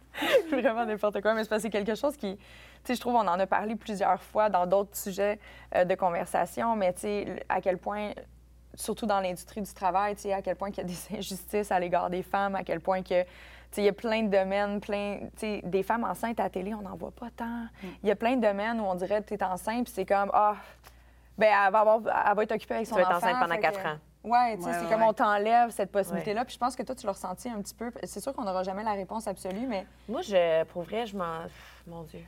vraiment 0.51 0.85
n'importe 0.85 1.21
quoi. 1.21 1.35
Mais 1.35 1.45
c'est 1.45 1.51
parce 1.51 1.63
que 1.63 1.69
c'est 1.69 1.71
quelque 1.71 1.95
chose 1.95 2.17
qui, 2.17 2.37
tu 2.37 2.43
sais, 2.85 2.95
je 2.95 3.01
trouve, 3.01 3.15
on 3.15 3.21
en 3.21 3.39
a 3.39 3.47
parlé 3.47 3.77
plusieurs 3.77 4.21
fois 4.21 4.51
dans 4.51 4.67
d'autres 4.67 4.97
sujets 4.97 5.39
euh, 5.77 5.85
de 5.85 5.95
conversation, 5.95 6.75
mais 6.75 6.93
tu 6.95 7.03
sais, 7.03 7.45
à 7.49 7.61
quel 7.61 7.79
point, 7.79 8.11
surtout 8.75 9.07
dans 9.07 9.21
l'industrie 9.21 9.63
du 9.63 9.73
travail, 9.73 10.17
tu 10.17 10.23
sais, 10.23 10.33
à 10.33 10.43
quel 10.43 10.57
point 10.57 10.71
il 10.71 10.77
y 10.79 10.81
a 10.81 10.85
des 10.85 11.17
injustices 11.17 11.71
à 11.71 11.79
l'égard 11.79 12.11
des 12.11 12.23
femmes, 12.23 12.57
à 12.57 12.65
quel 12.65 12.81
point 12.81 13.03
que, 13.03 13.23
il 13.79 13.85
y 13.85 13.89
a 13.89 13.93
plein 13.93 14.23
de 14.23 14.29
domaines, 14.29 14.81
plein, 14.81 15.19
tu 15.37 15.41
sais, 15.41 15.61
des 15.65 15.83
femmes 15.83 16.05
enceintes 16.05 16.39
à 16.41 16.45
la 16.45 16.51
télé, 16.51 16.75
on 16.75 16.83
n'en 16.83 16.97
voit 16.97 17.11
pas 17.13 17.29
tant. 17.37 17.67
Il 18.03 18.09
y 18.09 18.13
a 18.13 18.17
plein 18.17 18.37
de 18.37 18.41
domaines 18.43 18.81
où 18.81 18.85
on 18.85 18.95
dirait 18.95 19.23
que 19.23 19.29
tu 19.29 19.35
es 19.35 19.43
enceinte, 19.43 19.85
puis 19.85 19.93
c'est 19.95 20.07
comme, 20.07 20.31
ah, 20.35 20.57
ben 21.39 21.47
elle 21.67 21.73
va, 21.73 21.81
avoir, 21.81 22.01
elle 22.29 22.37
va 22.37 22.43
être 22.43 22.53
occupée 22.53 22.75
avec 22.75 22.87
Tu 22.87 22.91
son 22.91 22.97
vas 22.97 23.03
être 23.03 23.09
enfant. 23.17 23.27
enceinte 23.29 23.41
pendant 23.41 23.57
quatre 23.61 23.83
que- 23.83 23.89
ans. 23.89 23.99
Ouais, 24.25 24.57
tu 24.57 24.63
sais, 24.63 24.69
Ouais, 24.69 24.75
c'est 24.75 24.85
ouais, 24.85 24.91
comme 24.91 25.01
ouais. 25.01 25.07
on 25.09 25.13
t'enlève 25.15 25.71
cette 25.71 25.91
possibilité-là. 25.91 26.45
Puis 26.45 26.55
je 26.55 26.59
pense 26.61 26.77
que 26.77 26.83
toi, 26.85 26.95
tu 26.95 27.07
l'as 27.07 27.13
ressenti 27.13 27.49
un 27.49 27.61
petit 27.61 27.75
peu. 27.75 27.91
C'est 28.05 28.21
sûr 28.21 28.33
qu'on 28.33 28.45
n'aura 28.45 28.63
jamais 28.63 28.85
la 28.85 28.93
réponse 28.93 29.27
absolue, 29.27 29.67
mais 29.67 29.85
Moi, 30.09 30.21
je, 30.23 30.63
pour 30.65 30.83
vrai, 30.83 31.07
je 31.07 31.17
m'en. 31.17 31.39
Mon 31.89 32.03
Dieu. 32.05 32.21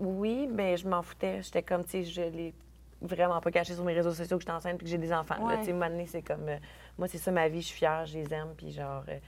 Oui, 0.00 0.48
mais 0.50 0.76
je 0.76 0.88
m'en 0.88 1.00
foutais. 1.02 1.40
J'étais 1.42 1.62
comme, 1.62 1.84
tu 1.84 1.90
sais, 1.90 2.02
je 2.02 2.22
l'ai 2.22 2.52
vraiment 3.00 3.40
pas 3.40 3.52
caché 3.52 3.74
sur 3.74 3.84
mes 3.84 3.92
réseaux 3.94 4.10
sociaux 4.12 4.36
que 4.36 4.42
j'étais 4.42 4.52
enceinte 4.52 4.78
puis 4.78 4.86
que 4.86 4.90
j'ai 4.90 4.98
des 4.98 5.12
enfants. 5.12 5.36
Ouais. 5.40 5.58
Tu 5.60 5.66
sais, 5.66 6.06
c'est 6.06 6.22
comme. 6.22 6.48
euh, 6.48 6.56
moi, 6.98 7.06
c'est 7.06 7.18
ça 7.18 7.30
ma 7.30 7.46
vie, 7.46 7.60
je 7.62 7.68
suis 7.68 7.76
fière, 7.78 8.04
je 8.04 8.18
les 8.18 8.34
aime, 8.34 8.54
puis 8.56 8.72
genre. 8.72 9.04
euh, 9.08 9.18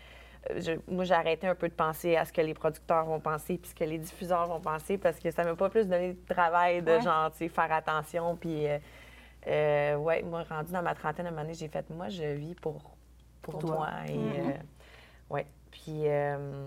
je- 0.57 0.73
moi, 0.93 1.05
j'ai 1.05 1.15
arrêté 1.15 1.47
un 1.47 1.55
peu 1.55 1.69
de 1.69 1.75
penser 1.75 2.17
à 2.17 2.25
ce 2.25 2.33
que 2.33 2.41
les 2.41 2.55
producteurs 2.55 3.05
vont 3.05 3.21
penser 3.21 3.59
puis 3.59 3.71
ce 3.71 3.75
que 3.75 3.85
les 3.85 3.99
diffuseurs 3.99 4.47
vont 4.47 4.61
penser 4.61 4.97
parce 4.99 5.19
que 5.19 5.31
ça 5.31 5.45
m'a 5.45 5.55
pas 5.55 5.69
plus 5.69 5.87
donné 5.87 6.15
de 6.15 6.27
travail 6.35 6.83
de 6.83 6.93
Ouais. 6.93 7.01
genre, 7.03 7.31
tu 7.33 7.39
sais, 7.39 7.49
faire 7.49 7.71
attention. 7.73 8.37
Puis, 8.37 8.67
euh, 8.67 8.79
euh, 9.47 9.97
ouais, 9.97 10.23
moi, 10.23 10.43
rendu 10.49 10.73
dans 10.73 10.83
ma 10.83 10.95
trentaine, 10.95 11.27
à 11.27 11.29
un 11.29 11.33
moment 11.33 11.43
donné, 11.43 11.55
j'ai 11.55 11.69
fait, 11.69 11.89
moi, 11.91 12.09
je 12.09 12.25
vis 12.25 12.55
pour, 12.55 12.81
pour, 13.43 13.59
Pour 13.59 13.61
toi. 13.61 13.77
toi. 13.77 13.89
Et, 14.09 14.41
euh, 14.41 14.53
ouais. 15.31 15.47
Puis, 15.71 16.09
euh, 16.09 16.67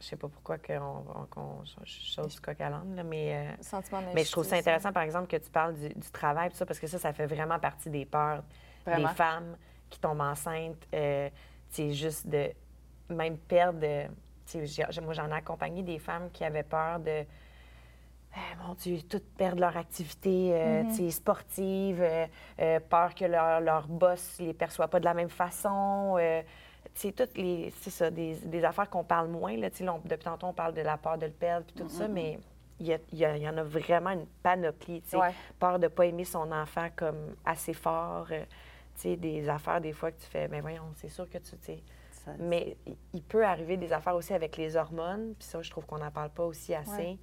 je 0.00 0.04
sais 0.04 0.16
pas 0.16 0.28
pourquoi 0.28 0.58
qu'on 0.58 1.04
qu'on 1.30 1.64
saute 1.64 2.28
du 2.28 2.40
coq 2.40 2.60
à 2.60 2.70
l'âne, 2.70 2.96
là, 2.96 3.02
mais, 3.04 3.52
euh, 3.62 3.78
mais 4.14 4.24
je 4.24 4.32
trouve 4.32 4.44
ça 4.44 4.56
intéressant, 4.56 4.92
par 4.92 5.02
exemple, 5.04 5.28
que 5.28 5.36
tu 5.36 5.50
parles 5.50 5.74
du, 5.74 5.88
du 5.90 6.10
travail, 6.10 6.50
tout 6.50 6.56
ça, 6.56 6.66
parce 6.66 6.80
que 6.80 6.86
ça, 6.88 6.98
ça 6.98 7.12
fait 7.12 7.26
vraiment 7.26 7.58
partie 7.58 7.88
des 7.90 8.04
peurs 8.04 8.42
Vraiment. 8.84 9.08
des 9.08 9.14
femmes 9.14 9.56
qui 9.90 10.00
tombent 10.00 10.20
enceintes. 10.22 10.88
Euh, 10.94 11.28
sais, 11.68 11.92
juste 11.92 12.26
de 12.26 12.50
même 13.12 13.36
perdre. 13.38 13.80
euh, 13.82 14.06
moi, 15.02 15.14
j'en 15.14 15.28
ai 15.28 15.32
accompagné 15.34 15.82
des 15.82 15.98
femmes 15.98 16.30
qui 16.32 16.44
avaient 16.44 16.62
peur 16.62 16.98
de. 17.00 17.10
euh, 17.10 17.24
mon 18.66 18.74
Dieu, 18.74 18.98
toutes 19.02 19.26
perdre 19.36 19.60
leur 19.60 19.76
activité 19.76 20.50
euh, 20.54 20.82
sais, 20.90 21.10
sportive, 21.10 22.00
euh, 22.02 22.26
euh, 22.60 22.80
peur 22.80 23.14
que 23.14 23.24
leur, 23.24 23.60
leur 23.60 23.86
boss 23.88 24.38
les 24.40 24.54
perçoit 24.54 24.88
pas 24.88 25.00
de 25.00 25.04
la 25.04 25.14
même 25.14 25.28
façon. 25.30 26.16
euh, 26.18 26.42
tu 26.94 27.00
sais, 27.08 27.12
toutes 27.12 27.36
les. 27.36 27.72
C'est 27.80 27.90
ça, 27.90 28.10
des, 28.10 28.34
des 28.36 28.64
affaires 28.64 28.90
qu'on 28.90 29.04
parle 29.04 29.28
moins. 29.28 29.56
Là, 29.56 29.68
là, 29.80 29.94
on- 29.94 29.98
depuis 30.06 30.24
tantôt, 30.24 30.46
on 30.48 30.52
parle 30.52 30.74
de 30.74 30.82
la 30.82 30.96
peur 30.96 31.16
de 31.18 31.26
le 31.26 31.32
perdre 31.32 31.66
puis 31.66 31.74
tout 31.76 31.88
ça, 31.88 32.08
mais 32.08 32.38
il 32.80 32.86
y, 32.88 32.92
a- 32.94 32.98
il 33.12 33.18
y 33.18 33.24
a- 33.24 33.36
il 33.36 33.42
y 33.42 33.48
en 33.48 33.56
a 33.56 33.62
vraiment 33.62 34.10
une 34.10 34.26
panoplie. 34.42 35.02
Ouais. 35.16 35.32
Peur 35.58 35.78
de 35.78 35.84
ne 35.84 35.88
pas 35.88 36.06
aimer 36.06 36.24
son 36.24 36.50
enfant 36.52 36.88
comme 36.96 37.34
assez 37.44 37.72
fort. 37.74 38.26
euh, 38.32 38.44
des 39.16 39.48
affaires, 39.48 39.80
des 39.80 39.92
fois, 39.92 40.10
que 40.12 40.20
tu 40.20 40.26
fais, 40.26 40.48
mais 40.48 40.60
voyons, 40.60 40.82
c'est 40.96 41.08
sûr 41.08 41.28
que 41.28 41.38
tu. 41.38 41.56
Tu 42.24 42.30
Mais 42.42 42.76
il- 43.14 43.22
peut 43.22 43.44
arriver 43.44 43.76
des 43.76 43.92
affaires 43.92 44.14
aussi 44.14 44.32
avec 44.34 44.56
les 44.56 44.76
hormones, 44.76 45.34
puis 45.38 45.46
ça, 45.48 45.60
je 45.62 45.70
trouve 45.70 45.86
qu'on 45.86 45.98
n'en 45.98 46.10
parle 46.10 46.30
pas 46.30 46.44
aussi 46.44 46.74
assez. 46.74 46.90
Ouais. 46.90 47.18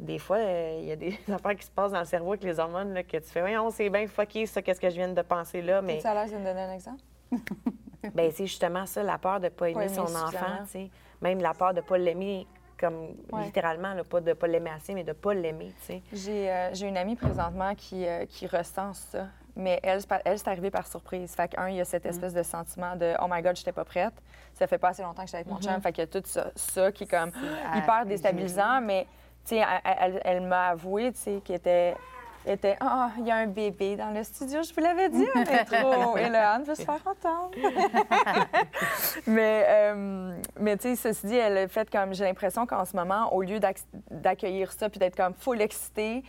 Des 0.00 0.18
fois, 0.18 0.36
euh, 0.38 0.78
il 0.80 0.86
y 0.88 0.92
a 0.92 0.96
des 0.96 1.18
affaires 1.32 1.56
qui 1.56 1.66
se 1.66 1.70
passent 1.70 1.92
dans 1.92 1.98
le 1.98 2.04
cerveau 2.04 2.30
avec 2.32 2.44
les 2.44 2.58
hormones 2.60 2.92
là, 2.94 3.02
que 3.02 3.16
tu 3.16 3.24
fais, 3.28 3.40
voyons, 3.40 3.70
c'est 3.70 3.90
bien 3.90 4.06
fucké, 4.06 4.46
ça, 4.46 4.62
qu'est-ce 4.62 4.80
que 4.80 4.88
je 4.90 4.94
viens 4.94 5.08
de 5.12 5.22
penser 5.22 5.60
là. 5.62 5.82
Mais 5.82 5.96
Es-tu 5.98 6.06
à 6.06 6.14
l'aise 6.14 6.32
de 6.32 6.38
me 6.38 6.44
donner 6.44 6.62
un 6.62 6.72
exemple? 6.72 7.02
ben, 8.14 8.30
c'est 8.30 8.46
justement 8.46 8.86
ça, 8.86 9.02
la 9.02 9.18
peur 9.18 9.40
de 9.40 9.44
ne 9.46 9.48
pas 9.50 9.70
aimer 9.70 9.84
aimer 9.86 9.94
son 9.94 10.02
enfant, 10.14 10.62
tu 10.64 10.70
sais. 10.70 10.90
Même 11.20 11.40
la 11.40 11.52
peur 11.52 11.70
de 11.74 11.80
ne 11.80 11.84
pas 11.84 11.98
l'aimer, 11.98 12.46
comme 12.78 13.16
Ouais. 13.32 13.42
littéralement, 13.46 13.92
là, 13.92 14.04
pas 14.04 14.20
de 14.20 14.28
ne 14.28 14.34
pas 14.34 14.46
l'aimer 14.46 14.70
assez, 14.70 14.94
mais 14.94 15.02
de 15.02 15.08
ne 15.08 15.14
pas 15.14 15.34
l'aimer, 15.34 15.72
tu 15.80 15.86
sais. 15.86 16.02
J'ai 16.12 16.48
euh, 16.50 16.72
j'ai 16.74 16.86
une 16.86 16.96
amie 16.96 17.16
présentement 17.16 17.74
qui, 17.74 18.06
euh, 18.06 18.24
qui 18.26 18.46
ressent 18.46 18.92
ça. 18.92 19.26
Mais 19.58 19.80
elle, 19.82 20.00
elle, 20.24 20.38
c'est 20.38 20.48
arrivé 20.48 20.70
par 20.70 20.86
surprise. 20.86 21.34
Fait 21.34 21.48
qu'un, 21.48 21.68
il 21.68 21.76
y 21.76 21.80
a 21.80 21.84
cette 21.84 22.06
espèce 22.06 22.32
de 22.32 22.42
sentiment 22.44 22.94
de 22.96 23.14
Oh 23.20 23.26
my 23.28 23.42
God, 23.42 23.56
j'étais 23.56 23.72
pas 23.72 23.84
prête. 23.84 24.14
Ça 24.54 24.66
fait 24.68 24.78
pas 24.78 24.88
assez 24.90 25.02
longtemps 25.02 25.22
que 25.22 25.26
j'étais 25.28 25.38
avec 25.38 25.48
mon 25.48 25.60
chum. 25.60 25.80
Fait 25.82 25.92
qu'il 25.92 26.02
y 26.02 26.04
a 26.04 26.06
tout 26.06 26.22
ça, 26.24 26.46
ça 26.54 26.92
qui 26.92 27.04
est 27.04 27.06
comme 27.08 27.32
à 27.72 27.78
hyper 27.78 28.06
déstabilisant. 28.06 28.80
Mais, 28.80 29.06
tu 29.44 29.56
sais, 29.56 29.64
elle, 29.84 29.96
elle- 30.00 30.20
elle 30.24 30.40
m'a 30.42 30.68
avoué, 30.68 31.12
tu 31.12 31.18
sais, 31.18 31.40
qu'elle 31.44 31.56
était. 31.56 31.96
était 32.46 32.76
Ah, 32.80 33.10
il 33.18 33.26
y 33.26 33.30
a 33.32 33.36
un 33.36 33.46
bébé 33.46 33.96
dans 33.96 34.10
le 34.10 34.22
studio, 34.22 34.62
je 34.62 34.72
vous 34.72 34.80
l'avais 34.80 35.08
dit 35.08 35.26
au 35.34 35.38
métro. 35.38 36.16
Et 36.16 36.28
là, 36.28 36.52
Anne 36.54 36.62
veut 36.62 36.74
se 36.76 36.82
faire 36.82 37.00
entendre. 37.04 37.50
mais, 39.26 39.64
euh, 39.68 40.32
mais 40.58 40.76
tu 40.76 40.94
sais, 40.94 40.96
ceci 40.96 41.26
dit, 41.26 41.36
elle 41.36 41.58
a 41.58 41.68
fait 41.68 41.90
comme, 41.90 42.14
j'ai 42.14 42.24
l'impression 42.24 42.66
qu'en 42.66 42.84
ce 42.84 42.96
moment, 42.96 43.32
au 43.34 43.42
lieu 43.42 43.58
d'ac- 43.60 43.84
d'accueillir 44.10 44.72
ça 44.72 44.88
puis 44.88 44.98
d'être 44.98 45.16
comme 45.16 45.34
full 45.34 45.60
excitée, 45.60 46.22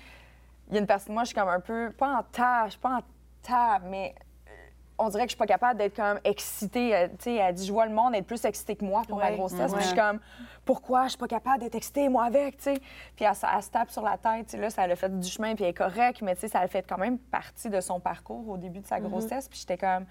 il 0.70 0.74
y 0.74 0.78
a 0.78 0.82
une 0.82 0.88
partie 0.88 1.08
de 1.08 1.13
moi, 1.13 1.24
je 1.24 1.28
suis 1.30 1.36
comme 1.36 1.48
un 1.50 1.60
peu, 1.60 1.92
pas 1.98 2.20
en 2.20 2.70
suis 2.70 2.80
pas 2.80 2.98
en 2.98 3.02
tas, 3.41 3.80
mais 3.80 4.13
euh, 4.47 4.52
on 4.97 5.10
dirait 5.10 5.23
que 5.23 5.30
je 5.30 5.36
suis 5.36 5.38
pas 5.38 5.45
capable 5.47 5.78
d'être 5.80 5.95
comme 5.95 6.19
excitée. 6.23 6.95
Euh, 6.95 7.08
Tu 7.10 7.15
sais, 7.25 7.36
elle 7.36 7.54
dit, 7.56 7.65
je 7.65 7.71
vois 7.71 7.86
le 7.86 7.93
monde 7.93 8.15
être 8.15 8.25
plus 8.25 8.43
excité 8.45 8.75
que 8.75 8.84
moi 8.86 9.04
pour 9.08 9.17
ma 9.17 9.30
Ouais. 9.30 9.36
grossesse. 9.38 9.71
Puis 9.73 9.82
je 9.82 9.88
suis 9.88 9.95
comme, 9.97 10.19
pourquoi 10.65 11.04
je 11.06 11.10
suis 11.10 11.17
pas 11.17 11.28
capable 11.28 11.60
d'être 11.60 11.75
excitée, 11.75 12.10
moi, 12.10 12.25
avec, 12.25 12.58
tu 12.58 12.63
sais? 12.63 12.73
Puis 13.15 13.25
elle, 13.25 13.36
se 13.36 13.69
tape 13.69 13.89
sur 13.89 14.04
la 14.04 14.17
tête, 14.17 14.45
tu 14.47 14.52
sais, 14.52 14.58
là, 14.58 14.69
ça 14.69 14.84
a 14.84 14.95
fait 14.95 15.19
du 15.19 15.28
chemin, 15.28 15.56
puis 15.56 15.63
elle 15.63 15.71
est 15.71 15.73
correcte, 15.73 16.21
mais 16.21 16.36
tu 16.36 16.41
sais, 16.41 16.47
ça 16.49 16.60
a 16.60 16.67
fait 16.67 16.86
quand 16.88 16.97
même 16.97 17.17
partie 17.17 17.69
de 17.69 17.80
son 17.82 17.99
parcours 17.99 18.47
au 18.49 18.58
début 18.58 18.80
de 18.80 18.88
sa 18.88 18.99
grossesse. 18.99 19.47
Puis 19.49 19.60
j'étais 19.60 19.78
comme, 19.78 20.06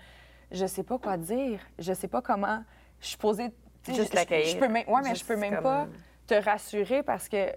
je 0.50 0.64
sais 0.66 0.82
pas 0.82 0.98
quoi 0.98 1.16
dire, 1.16 1.60
je 1.78 1.92
sais 1.92 2.08
pas 2.08 2.22
comment, 2.22 2.62
je 3.00 3.06
suis 3.08 3.16
posée... 3.18 3.50
Juste 3.86 4.12
je- 4.12 4.50
je- 4.52 4.58
peux 4.58 4.68
même, 4.68 4.86
ouais, 4.88 5.00
mais 5.02 5.14
je 5.14 5.24
peux 5.24 5.36
même 5.36 5.54
comme- 5.54 5.62
pas 5.62 5.86
te 6.26 6.34
rassurer 6.34 7.02
parce 7.02 7.26
que 7.28 7.52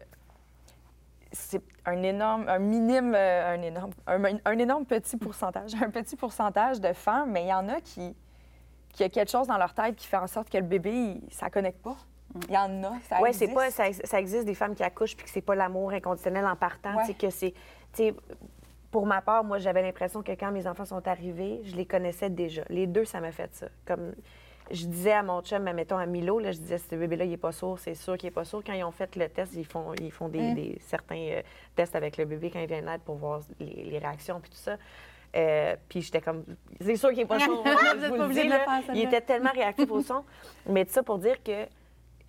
c'est 1.32 1.62
un 1.86 2.02
énorme, 2.04 2.46
un 2.48 2.60
minime, 2.60 3.14
euh, 3.16 3.54
un 3.56 3.62
énorme, 3.62 3.92
un, 4.08 4.24
un 4.46 4.58
énorme 4.60 4.86
petit 4.86 5.18
pourcentage, 5.18 5.74
un 5.82 5.90
petit 5.90 6.16
pourcentage 6.16 6.80
de 6.82 6.94
femmes, 6.94 7.32
mais 7.32 7.44
il 7.44 7.48
y 7.50 7.54
en 7.54 7.68
a 7.70 7.80
qui, 7.82 8.16
qui 8.94 9.04
a 9.04 9.10
quelque 9.10 9.32
chose 9.32 9.48
dans 9.48 9.58
leur 9.58 9.74
tête 9.74 9.96
qui 9.96 10.08
fait 10.08 10.18
en 10.18 10.28
sorte 10.28 10.50
que 10.50 10.58
le 10.58 10.64
bébé, 10.64 10.92
il- 10.92 11.28
ça 11.34 11.50
connecte 11.50 11.82
pas. 11.82 11.96
Il 12.48 12.54
y 12.54 12.58
en 12.58 12.84
a, 12.84 12.92
ça 13.10 13.18
c'est 13.34 13.46
existe. 13.46 13.54
pas, 13.54 13.72
ça, 13.72 13.84
ça 13.92 14.20
existe 14.20 14.46
des 14.46 14.56
femmes 14.56 14.74
qui 14.76 14.84
accouchent 14.84 15.18
puis 15.18 15.26
que 15.26 15.32
c'est 15.32 15.42
pas 15.42 15.56
l'amour 15.56 15.92
inconditionnel 15.92 16.46
en 16.46 16.56
partant. 16.56 16.96
Ouais. 16.96 17.14
que 17.14 17.30
c'est, 17.30 17.52
tu 17.52 17.58
sais, 17.94 18.16
pour 18.90 19.06
ma 19.06 19.22
part, 19.22 19.44
moi, 19.44 19.58
j'avais 19.58 19.82
l'impression 19.82 20.22
que 20.24 20.32
quand 20.34 20.52
mes 20.52 20.66
enfants 20.68 20.86
sont 20.86 21.06
arrivés, 21.08 21.62
je 21.64 21.76
les 21.76 21.86
connaissais 21.86 22.30
déjà. 22.30 22.64
Les 22.70 22.88
deux, 22.88 23.04
ça 23.06 23.20
m'a 23.22 23.32
fait 23.32 23.54
ça. 23.56 23.68
Comme 23.86 24.14
je 24.74 24.86
disais 24.86 25.12
à 25.14 25.24
mon 25.24 25.42
chum, 25.42 25.64
mettons 25.74 25.98
à 25.98 26.06
Milo, 26.06 26.40
là, 26.40 26.52
je 26.52 26.58
disais, 26.60 26.78
ce 26.78 26.96
bébé-là, 26.96 27.26
il 27.26 27.34
est 27.34 27.38
pas 27.38 27.52
sourd, 27.52 27.80
c'est 27.80 27.96
sûr 27.96 28.18
qu'il 28.18 28.28
est 28.28 28.32
pas 28.32 28.46
sourd. 28.46 28.62
Quand 28.66 28.74
ils 28.74 28.84
ont 28.84 28.92
fait 28.92 29.16
le 29.16 29.28
test, 29.30 29.54
ils 29.56 29.66
font, 29.66 29.94
ils 30.02 30.12
font 30.12 30.30
des, 30.30 30.40
Mm. 30.42 30.56
des- 30.56 30.78
certains 30.82 31.16
euh, 31.18 31.42
tests 31.76 31.96
avec 31.96 32.18
le 32.18 32.26
bébé 32.26 32.50
quand 32.52 32.60
il 32.60 32.68
vient 32.68 32.82
naître 32.82 33.04
pour 33.04 33.16
voir 33.16 33.42
les, 33.60 33.84
les 33.86 33.98
réactions 34.00 34.40
puis 34.40 34.50
tout 34.52 34.58
ça. 34.58 34.78
Euh, 35.36 35.76
puis 35.88 36.02
j'étais 36.02 36.20
comme, 36.22 36.44
c'est 36.82 36.96
sûr 36.98 37.10
qu'il 37.12 37.22
est 37.22 37.26
pas 37.26 37.40
sourd. 37.40 37.64
Je 37.66 38.06
êtes 38.06 38.12
vous 38.12 38.16
le 38.18 38.30
dis, 38.34 38.48
là. 38.48 38.66
il 38.94 39.02
était 39.04 39.22
tellement 39.22 39.52
réactif 39.52 39.90
au 39.92 40.02
son. 40.02 40.24
Mais 40.68 40.84
tout 40.86 40.92
ça 40.92 41.04
pour 41.04 41.20
dire 41.20 41.42
que 41.44 41.66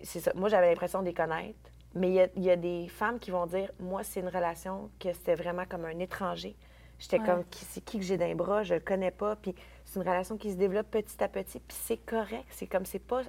c'est 0.01 0.19
ça. 0.21 0.31
Moi, 0.35 0.49
j'avais 0.49 0.69
l'impression 0.69 1.01
de 1.01 1.05
les 1.07 1.13
connaître. 1.13 1.57
Mais 1.95 2.07
il 2.07 2.13
y 2.13 2.21
a- 2.21 2.27
il 2.35 2.43
y, 2.43 2.49
a 2.49 2.55
des 2.55 2.87
femmes 2.87 3.19
qui 3.19 3.29
vont 3.29 3.45
dire 3.45 3.69
Moi, 3.79 4.03
c'est 4.03 4.19
une 4.21 4.27
relation 4.29 4.89
que 4.99 5.13
c'était 5.13 5.35
vraiment 5.35 5.63
comme 5.69 5.85
un 5.85 5.99
étranger. 5.99 6.55
J'étais 6.99 7.19
Ouais. 7.19 7.25
comme 7.25 7.43
Qui- 7.45 7.65
C'est 7.65 7.81
qui 7.83 7.99
que 7.99 8.05
j'ai 8.05 8.17
d'un 8.17 8.35
bras? 8.35 8.63
Je 8.63 8.75
le 8.75 8.79
connais 8.79 9.11
pas. 9.11 9.35
Puis 9.35 9.53
c'est 9.85 9.99
une 9.99 10.07
relation 10.07 10.37
qui 10.37 10.51
se 10.51 10.55
développe 10.57 10.89
petit 10.91 11.21
à 11.23 11.27
petit. 11.27 11.59
Puis 11.59 11.77
c'est 11.81 11.97
correct. 11.97 12.45
C'est 12.49 12.67
comme 12.67 12.85
c'est 12.85 12.99
pas. 12.99 13.21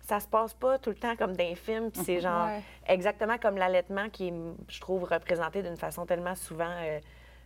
Ça 0.00 0.18
se 0.18 0.26
passe 0.26 0.52
pas 0.54 0.78
tout 0.78 0.90
le 0.90 0.96
temps 0.96 1.14
comme 1.16 1.36
dans 1.36 1.44
les 1.44 1.54
films. 1.54 1.90
Puis 1.90 2.02
c'est 2.04 2.20
genre 2.20 2.46
Ouais. 2.46 2.60
exactement 2.88 3.38
comme 3.38 3.56
l'allaitement 3.56 4.08
qui 4.10 4.28
est, 4.28 4.34
je 4.68 4.80
trouve, 4.80 5.04
représenté 5.04 5.62
d'une 5.62 5.76
façon 5.76 6.06
tellement 6.06 6.34
souvent. 6.34 6.70
euh, 6.70 6.98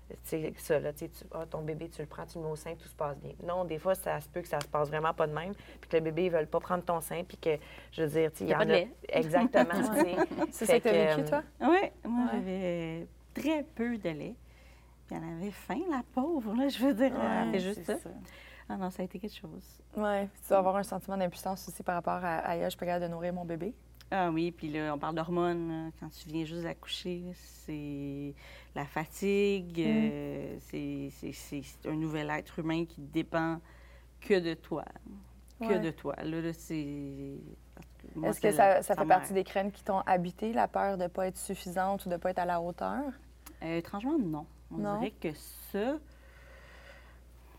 tu 0.08 0.16
sais, 0.22 0.52
ça, 0.56 0.78
là, 0.78 0.92
tu 0.92 1.00
sais, 1.00 1.08
tu- 1.08 1.24
ah, 1.34 1.44
ton 1.50 1.62
bébé, 1.62 1.88
tu 1.88 2.00
le 2.00 2.06
prends, 2.06 2.24
tu 2.24 2.38
le 2.38 2.44
mets 2.44 2.50
au 2.50 2.54
sein, 2.54 2.76
tout 2.76 2.86
se 2.86 2.94
passe 2.94 3.18
bien. 3.18 3.32
Non, 3.42 3.64
des 3.64 3.76
fois, 3.80 3.96
ça 3.96 4.20
se 4.20 4.28
peut 4.28 4.40
que 4.40 4.46
ça 4.46 4.60
se 4.60 4.68
passe 4.68 4.86
vraiment 4.88 5.12
pas 5.12 5.26
de 5.26 5.32
même, 5.32 5.52
puis 5.80 5.90
que 5.90 5.96
le 5.96 6.02
bébé, 6.02 6.26
ils 6.26 6.30
veulent 6.30 6.46
pas 6.46 6.60
prendre 6.60 6.84
ton 6.84 7.00
sein, 7.00 7.24
puis 7.24 7.36
que, 7.36 7.58
je 7.90 8.02
veux 8.04 8.08
dire, 8.08 8.30
tu 8.30 8.38
sais, 8.38 8.44
il 8.44 8.46
y, 8.46 8.50
Y 8.50 8.54
a 8.54 8.56
en 8.56 8.58
pas 8.60 8.64
de 8.66 8.70
a... 8.70 8.74
lait. 8.74 8.90
Exactement, 9.08 9.64
tu 9.82 10.00
sais. 10.00 10.16
C'est 10.52 10.66
ça 10.66 10.78
que 10.78 10.88
tu 10.88 10.94
as 10.94 11.16
vécu, 11.16 11.28
toi? 11.28 11.42
Oui, 11.60 11.90
moi, 12.04 12.24
Ouais. 12.26 12.30
j'avais 12.34 13.06
très 13.34 13.64
peu 13.64 13.98
de 13.98 14.08
lait. 14.10 14.34
Puis 15.06 15.16
elle 15.16 15.24
avait 15.24 15.50
faim, 15.50 15.80
la 15.90 16.02
pauvre, 16.14 16.54
là, 16.54 16.68
je 16.68 16.78
veux 16.84 16.94
dire. 16.94 17.12
elle 17.20 17.52
fait 17.52 17.60
juste 17.60 17.84
ça. 17.84 17.94
Ah 18.68 18.76
non, 18.76 18.90
ça 18.90 19.02
a 19.02 19.04
été 19.04 19.18
quelque 19.20 19.36
chose. 19.36 19.80
Oui. 19.96 20.26
Tu 20.42 20.48
dois 20.48 20.58
avoir 20.58 20.76
un 20.76 20.82
sentiment 20.82 21.16
d'impuissance 21.16 21.68
aussi 21.68 21.82
par 21.84 21.94
rapport 21.94 22.24
à, 22.24 22.38
à, 22.38 22.64
je 22.64 22.68
suis 22.70 22.78
pas 22.78 22.86
capable 22.86 23.04
de 23.04 23.10
nourrir 23.10 23.32
mon 23.32 23.44
bébé. 23.44 23.72
Ah 24.10 24.30
oui, 24.32 24.50
puis 24.52 24.68
là, 24.70 24.92
on 24.94 24.98
parle 24.98 25.14
d'hormones. 25.14 25.90
Quand 26.00 26.08
tu 26.10 26.28
viens 26.28 26.44
juste 26.44 26.62
d'accoucher, 26.62 27.22
c'est 27.34 28.34
la 28.74 28.84
fatigue, 28.84 29.80
euh, 29.80 30.56
c'est- 30.60 31.88
un 31.88 31.94
nouvel 31.94 32.30
être 32.30 32.58
humain 32.58 32.84
qui 32.84 33.00
dépend 33.00 33.60
que 34.20 34.38
de 34.38 34.54
toi. 34.54 34.84
Que 35.60 35.66
Ouais. 35.66 35.78
de 35.78 35.90
toi. 35.90 36.14
Là, 36.22 36.40
là, 36.40 36.52
c'est... 36.52 37.38
Est-ce 38.24 38.40
que 38.40 38.50
ça, 38.52 38.82
fait 38.82 39.04
partie 39.06 39.32
des 39.32 39.44
craintes 39.44 39.72
qui 39.72 39.82
t'ont 39.82 40.00
habité, 40.00 40.52
la 40.52 40.68
peur 40.68 40.96
de 40.98 41.04
ne 41.04 41.08
pas 41.08 41.26
être 41.28 41.36
suffisante 41.38 42.04
ou 42.06 42.08
de 42.08 42.14
ne 42.14 42.18
pas 42.18 42.30
être 42.30 42.38
à 42.40 42.44
la 42.44 42.60
hauteur? 42.60 43.02
Euh, 43.62 43.78
étrangement, 43.78 44.18
non. 44.18 44.46
On 44.70 44.78
Non? 44.78 44.98
dirait 44.98 45.12
que 45.12 45.28
ça... 45.72 45.98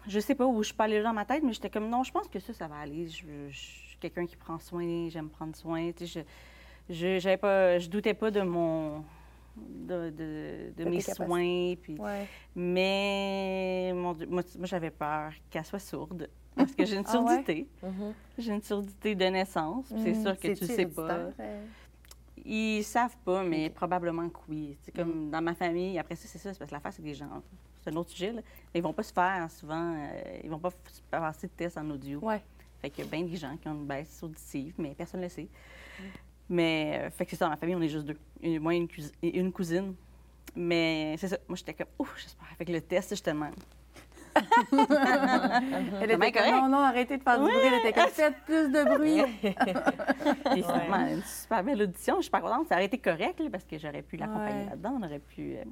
Je 0.07 0.19
sais 0.19 0.35
pas 0.35 0.45
où 0.45 0.63
je 0.63 0.73
peux 0.73 0.83
aller 0.83 1.01
dans 1.03 1.11
ma 1.13 1.25
tête, 1.25 1.43
mais 1.43 1.51
j'étais 1.51 1.69
comme, 1.69 1.89
non, 1.89 2.03
je 2.03 2.11
pense 2.11 2.27
que 2.29 2.39
ça, 2.39 2.53
ça 2.53 2.67
va 2.67 2.77
aller. 2.77 3.07
Je, 3.09 3.25
je 3.49 3.57
suis 3.57 3.97
quelqu'un 3.99 4.25
qui 4.25 4.37
prend 4.37 4.57
soin, 4.57 5.09
j'aime 5.09 5.29
prendre 5.29 5.53
soin. 5.55 5.91
Tu 5.91 6.07
sais, 6.07 6.25
je, 6.89 7.19
je, 7.19 7.35
pas, 7.35 7.77
je 7.77 7.89
doutais 7.89 8.13
pas 8.13 8.31
de 8.31 8.39
mon... 8.41 9.03
de, 9.57 10.09
de, 10.09 10.71
de 10.77 10.83
De 10.83 10.89
mes 10.89 11.01
soins. 11.01 11.75
Puis. 11.81 11.97
Mais 12.55 13.91
mon 13.93 14.13
Dieu, 14.13 14.27
moi, 14.27 14.43
moi, 14.57 14.65
j'avais 14.67 14.91
peur 14.91 15.31
qu'elle 15.49 15.65
soit 15.65 15.79
sourde. 15.79 16.29
Parce 16.55 16.73
que 16.73 16.85
j'ai 16.85 16.95
une 16.95 17.03
Ah 17.07 17.21
ouais? 17.21 17.33
surdité. 17.43 17.67
Mhm. 17.83 18.13
J'ai 18.37 18.53
une 18.53 18.61
surdité 18.61 19.13
de 19.13 19.25
naissance. 19.25 19.85
C'est 19.89 20.13
Mhm. 20.13 20.21
sûr 20.21 20.39
que 20.39 20.47
tu 20.53 20.61
le 20.61 20.67
sais 20.73 20.85
pas. 20.85 21.29
Ils 22.49 22.81
savent 22.83 23.17
pas, 23.25 23.43
mais 23.43 23.69
probablement 23.69 24.29
que 24.29 24.39
oui. 24.47 24.77
C'est 24.81 24.95
comme 24.95 25.29
dans 25.29 25.41
ma 25.41 25.53
famille, 25.53 25.99
après 25.99 26.15
ça, 26.15 26.27
c'est 26.27 26.37
ça, 26.37 26.53
c'est 26.53 26.59
parce 26.59 26.69
que 26.69 26.75
l'affaire, 26.75 26.93
c'est 26.93 27.01
que 27.01 27.07
les 27.07 27.13
gens, 27.13 27.43
c'est 27.83 27.89
un 27.91 27.95
autre 27.97 28.09
sujet, 28.11 28.31
là, 28.31 28.41
mais 28.73 28.79
ils 28.79 28.83
vont 28.83 28.93
pas 28.93 29.03
se 29.03 29.11
faire 29.11 29.51
souvent, 29.51 29.95
euh, 29.97 30.39
ils 30.43 30.49
vont 30.49 30.59
pas 30.59 30.71
passer 31.11 31.47
de 31.47 31.51
tests 31.51 31.77
en 31.77 31.89
audio. 31.89 32.19
Ouais. 32.19 32.41
Fait 32.81 32.89
qu'il 32.89 33.03
y 33.03 33.07
a 33.07 33.11
bien 33.11 33.23
des 33.25 33.35
gens 33.35 33.57
qui 33.57 33.67
ont 33.67 33.73
une 33.73 33.85
baisse 33.85 34.23
auditive, 34.23 34.73
mais 34.77 34.95
personne 34.95 35.19
ne 35.19 35.25
le 35.25 35.29
sait. 35.29 35.47
Mais, 36.49 37.01
euh, 37.03 37.09
fait 37.09 37.25
que 37.25 37.31
c'est 37.31 37.37
ça, 37.37 37.45
dans 37.45 37.51
ma 37.51 37.57
famille, 37.57 37.75
on 37.75 37.81
est 37.81 37.89
juste 37.89 38.05
deux. 38.05 38.17
Une- 38.41 38.59
moi 38.61 38.73
et 38.73 38.77
une, 38.77 38.87
une 39.23 39.51
cousine. 39.51 39.93
Mais 40.55 41.15
c'est 41.17 41.27
ça, 41.27 41.37
moi, 41.47 41.57
j'étais 41.57 41.73
comme, 41.73 41.87
ouf, 41.99 42.15
j'espère. 42.17 42.47
Fait 42.57 42.65
que 42.65 42.71
le 42.71 42.81
test, 42.81 43.27
même. 43.27 43.51
Elle 46.01 46.11
était 46.11 46.31
comme, 46.31 46.51
non, 46.51 46.69
non, 46.69 46.77
arrêtez 46.79 47.17
de 47.17 47.23
faire 47.23 47.37
du 47.39 47.45
bruit. 47.45 47.55
Elle 47.65 47.73
était 47.79 47.93
comme, 47.93 48.09
faites 48.11 48.35
plus 48.45 48.69
de 48.69 48.83
bruit. 48.95 49.21
Finalement, 50.53 51.07
une 51.11 51.23
super 51.23 51.63
belle 51.63 51.81
audition. 51.81 52.15
Je 52.17 52.21
suis 52.23 52.31
pas 52.31 52.41
contente. 52.41 52.67
Ça 52.67 52.75
aurait 52.75 52.85
été 52.85 52.97
correct 52.97 53.39
là, 53.39 53.49
parce 53.51 53.63
que 53.65 53.77
j'aurais 53.77 54.01
pu 54.01 54.17
l'accompagner 54.17 54.63
Ouais. 54.63 54.69
là-dedans. 54.71 54.97
On 55.01 55.05
aurait 55.05 55.19
pu 55.19 55.55
euh, 55.55 55.63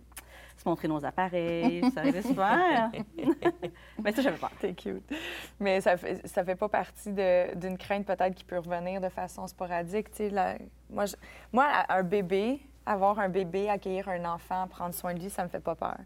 se 0.58 0.68
montrer 0.68 0.88
nos 0.88 1.04
appareils. 1.06 1.82
ça 1.94 2.02
aurait 2.02 2.10
été 2.10 2.22
super. 2.22 2.90
Mais 4.04 4.12
ça, 4.12 4.22
j'avais 4.22 4.38
peur. 4.38 4.52
T'es 4.60 4.74
cute. 4.74 5.04
Mais 5.60 5.82
ça 5.82 5.98
fait, 5.98 6.26
ça 6.28 6.44
fait 6.44 6.56
pas 6.56 6.70
partie 6.70 7.12
de- 7.12 7.56
d'une 7.56 7.78
crainte 7.78 8.06
peut-être 8.06 8.36
qui 8.36 8.44
peut 8.44 8.60
revenir 8.60 9.02
de 9.02 9.10
façon 9.10 9.48
sporadique. 9.48 10.12
tu 10.12 10.18
sais, 10.18 10.30
la- 10.30 10.56
moi, 10.90 11.06
je- 11.06 11.16
moi, 11.52 11.66
un 11.90 12.04
bébé, 12.04 12.60
avoir 12.86 13.20
un 13.20 13.30
bébé, 13.30 13.70
accueillir 13.70 14.08
un 14.10 14.26
enfant, 14.26 14.68
prendre 14.68 14.94
soin 14.94 15.14
de 15.14 15.20
lui, 15.20 15.30
ça 15.30 15.44
me 15.44 15.50
fait 15.50 15.60
pas 15.60 15.76
peur. 15.76 15.98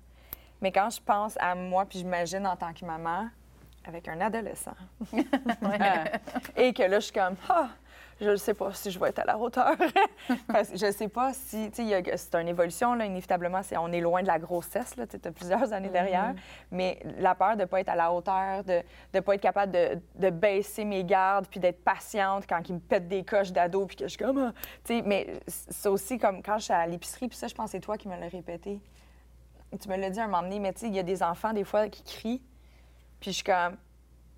Mais 0.61 0.71
quand 0.71 0.89
je 0.89 1.01
pense 1.01 1.37
à 1.39 1.55
moi, 1.55 1.85
puis 1.85 1.99
j'imagine 1.99 2.45
en 2.45 2.55
tant 2.55 2.73
que 2.73 2.85
maman, 2.85 3.27
avec 3.85 4.07
un 4.07 4.19
adolescent, 4.21 4.75
et 6.55 6.73
que 6.73 6.83
là, 6.83 6.99
je 6.99 7.05
suis 7.05 7.13
comme, 7.13 7.35
ah, 7.47 7.69
je 8.21 8.29
ne 8.31 8.35
sais 8.35 8.53
pas 8.53 8.73
si 8.73 8.91
je 8.91 8.99
vais 8.99 9.09
être 9.09 9.19
à 9.19 9.25
la 9.25 9.37
hauteur. 9.37 9.75
Parce 10.47 10.69
que 10.69 10.77
je 10.77 10.87
ne 10.87 10.91
sais 10.91 11.07
pas 11.07 11.33
si, 11.33 11.71
tu 11.71 11.87
sais, 11.87 12.17
c'est 12.17 12.35
une 12.35 12.47
évolution, 12.49 12.93
là, 12.93 13.05
inévitablement, 13.05 13.61
c'est, 13.63 13.77
on 13.77 13.91
est 13.91 14.01
loin 14.01 14.21
de 14.21 14.27
la 14.27 14.39
grossesse, 14.39 14.95
là, 14.97 15.07
tu 15.07 15.17
as 15.23 15.31
plusieurs 15.31 15.71
années 15.71 15.89
derrière, 15.89 16.33
mais 16.71 16.99
la 17.17 17.35
peur 17.35 17.55
de 17.55 17.61
ne 17.61 17.65
pas 17.65 17.79
être 17.79 17.89
à 17.89 17.95
la 17.95 18.11
hauteur, 18.11 18.63
de 18.63 18.81
ne 19.13 19.19
pas 19.21 19.35
être 19.35 19.41
capable 19.41 19.71
de, 19.71 19.97
de 20.15 20.29
baisser 20.29 20.83
mes 20.83 21.03
gardes, 21.03 21.47
puis 21.47 21.59
d'être 21.59 21.83
patiente 21.83 22.45
quand 22.47 22.61
il 22.67 22.75
me 22.75 22.79
pète 22.79 23.07
des 23.07 23.23
coches 23.23 23.51
d'ado, 23.51 23.85
puis 23.85 23.95
que 23.95 24.03
je 24.03 24.09
suis 24.09 24.17
comme, 24.17 24.37
ah. 24.37 24.53
tu 24.83 24.97
sais, 24.97 25.03
mais 25.05 25.27
c'est 25.47 25.89
aussi 25.89 26.17
comme 26.17 26.43
quand 26.43 26.57
je 26.57 26.65
suis 26.65 26.73
à 26.73 26.85
l'épicerie, 26.85 27.29
puis 27.29 27.37
ça, 27.37 27.47
je 27.47 27.55
pense 27.55 27.67
que 27.67 27.71
c'est 27.71 27.79
toi 27.79 27.97
qui 27.97 28.07
me 28.09 28.19
l'as 28.19 28.27
répété. 28.27 28.81
Tu 29.77 29.87
me 29.87 29.97
l'as 29.97 30.09
dit 30.09 30.19
un 30.19 30.27
moment 30.27 30.41
donné, 30.41 30.59
mais 30.59 30.73
tu 30.73 30.79
sais, 30.81 30.87
il 30.87 30.95
y 30.95 30.99
a 30.99 31.03
des 31.03 31.21
enfants, 31.21 31.53
des 31.53 31.63
fois, 31.63 31.87
qui 31.89 32.03
crient, 32.03 32.41
puis 33.19 33.31
je 33.31 33.35
suis 33.35 33.43
comme, 33.43 33.77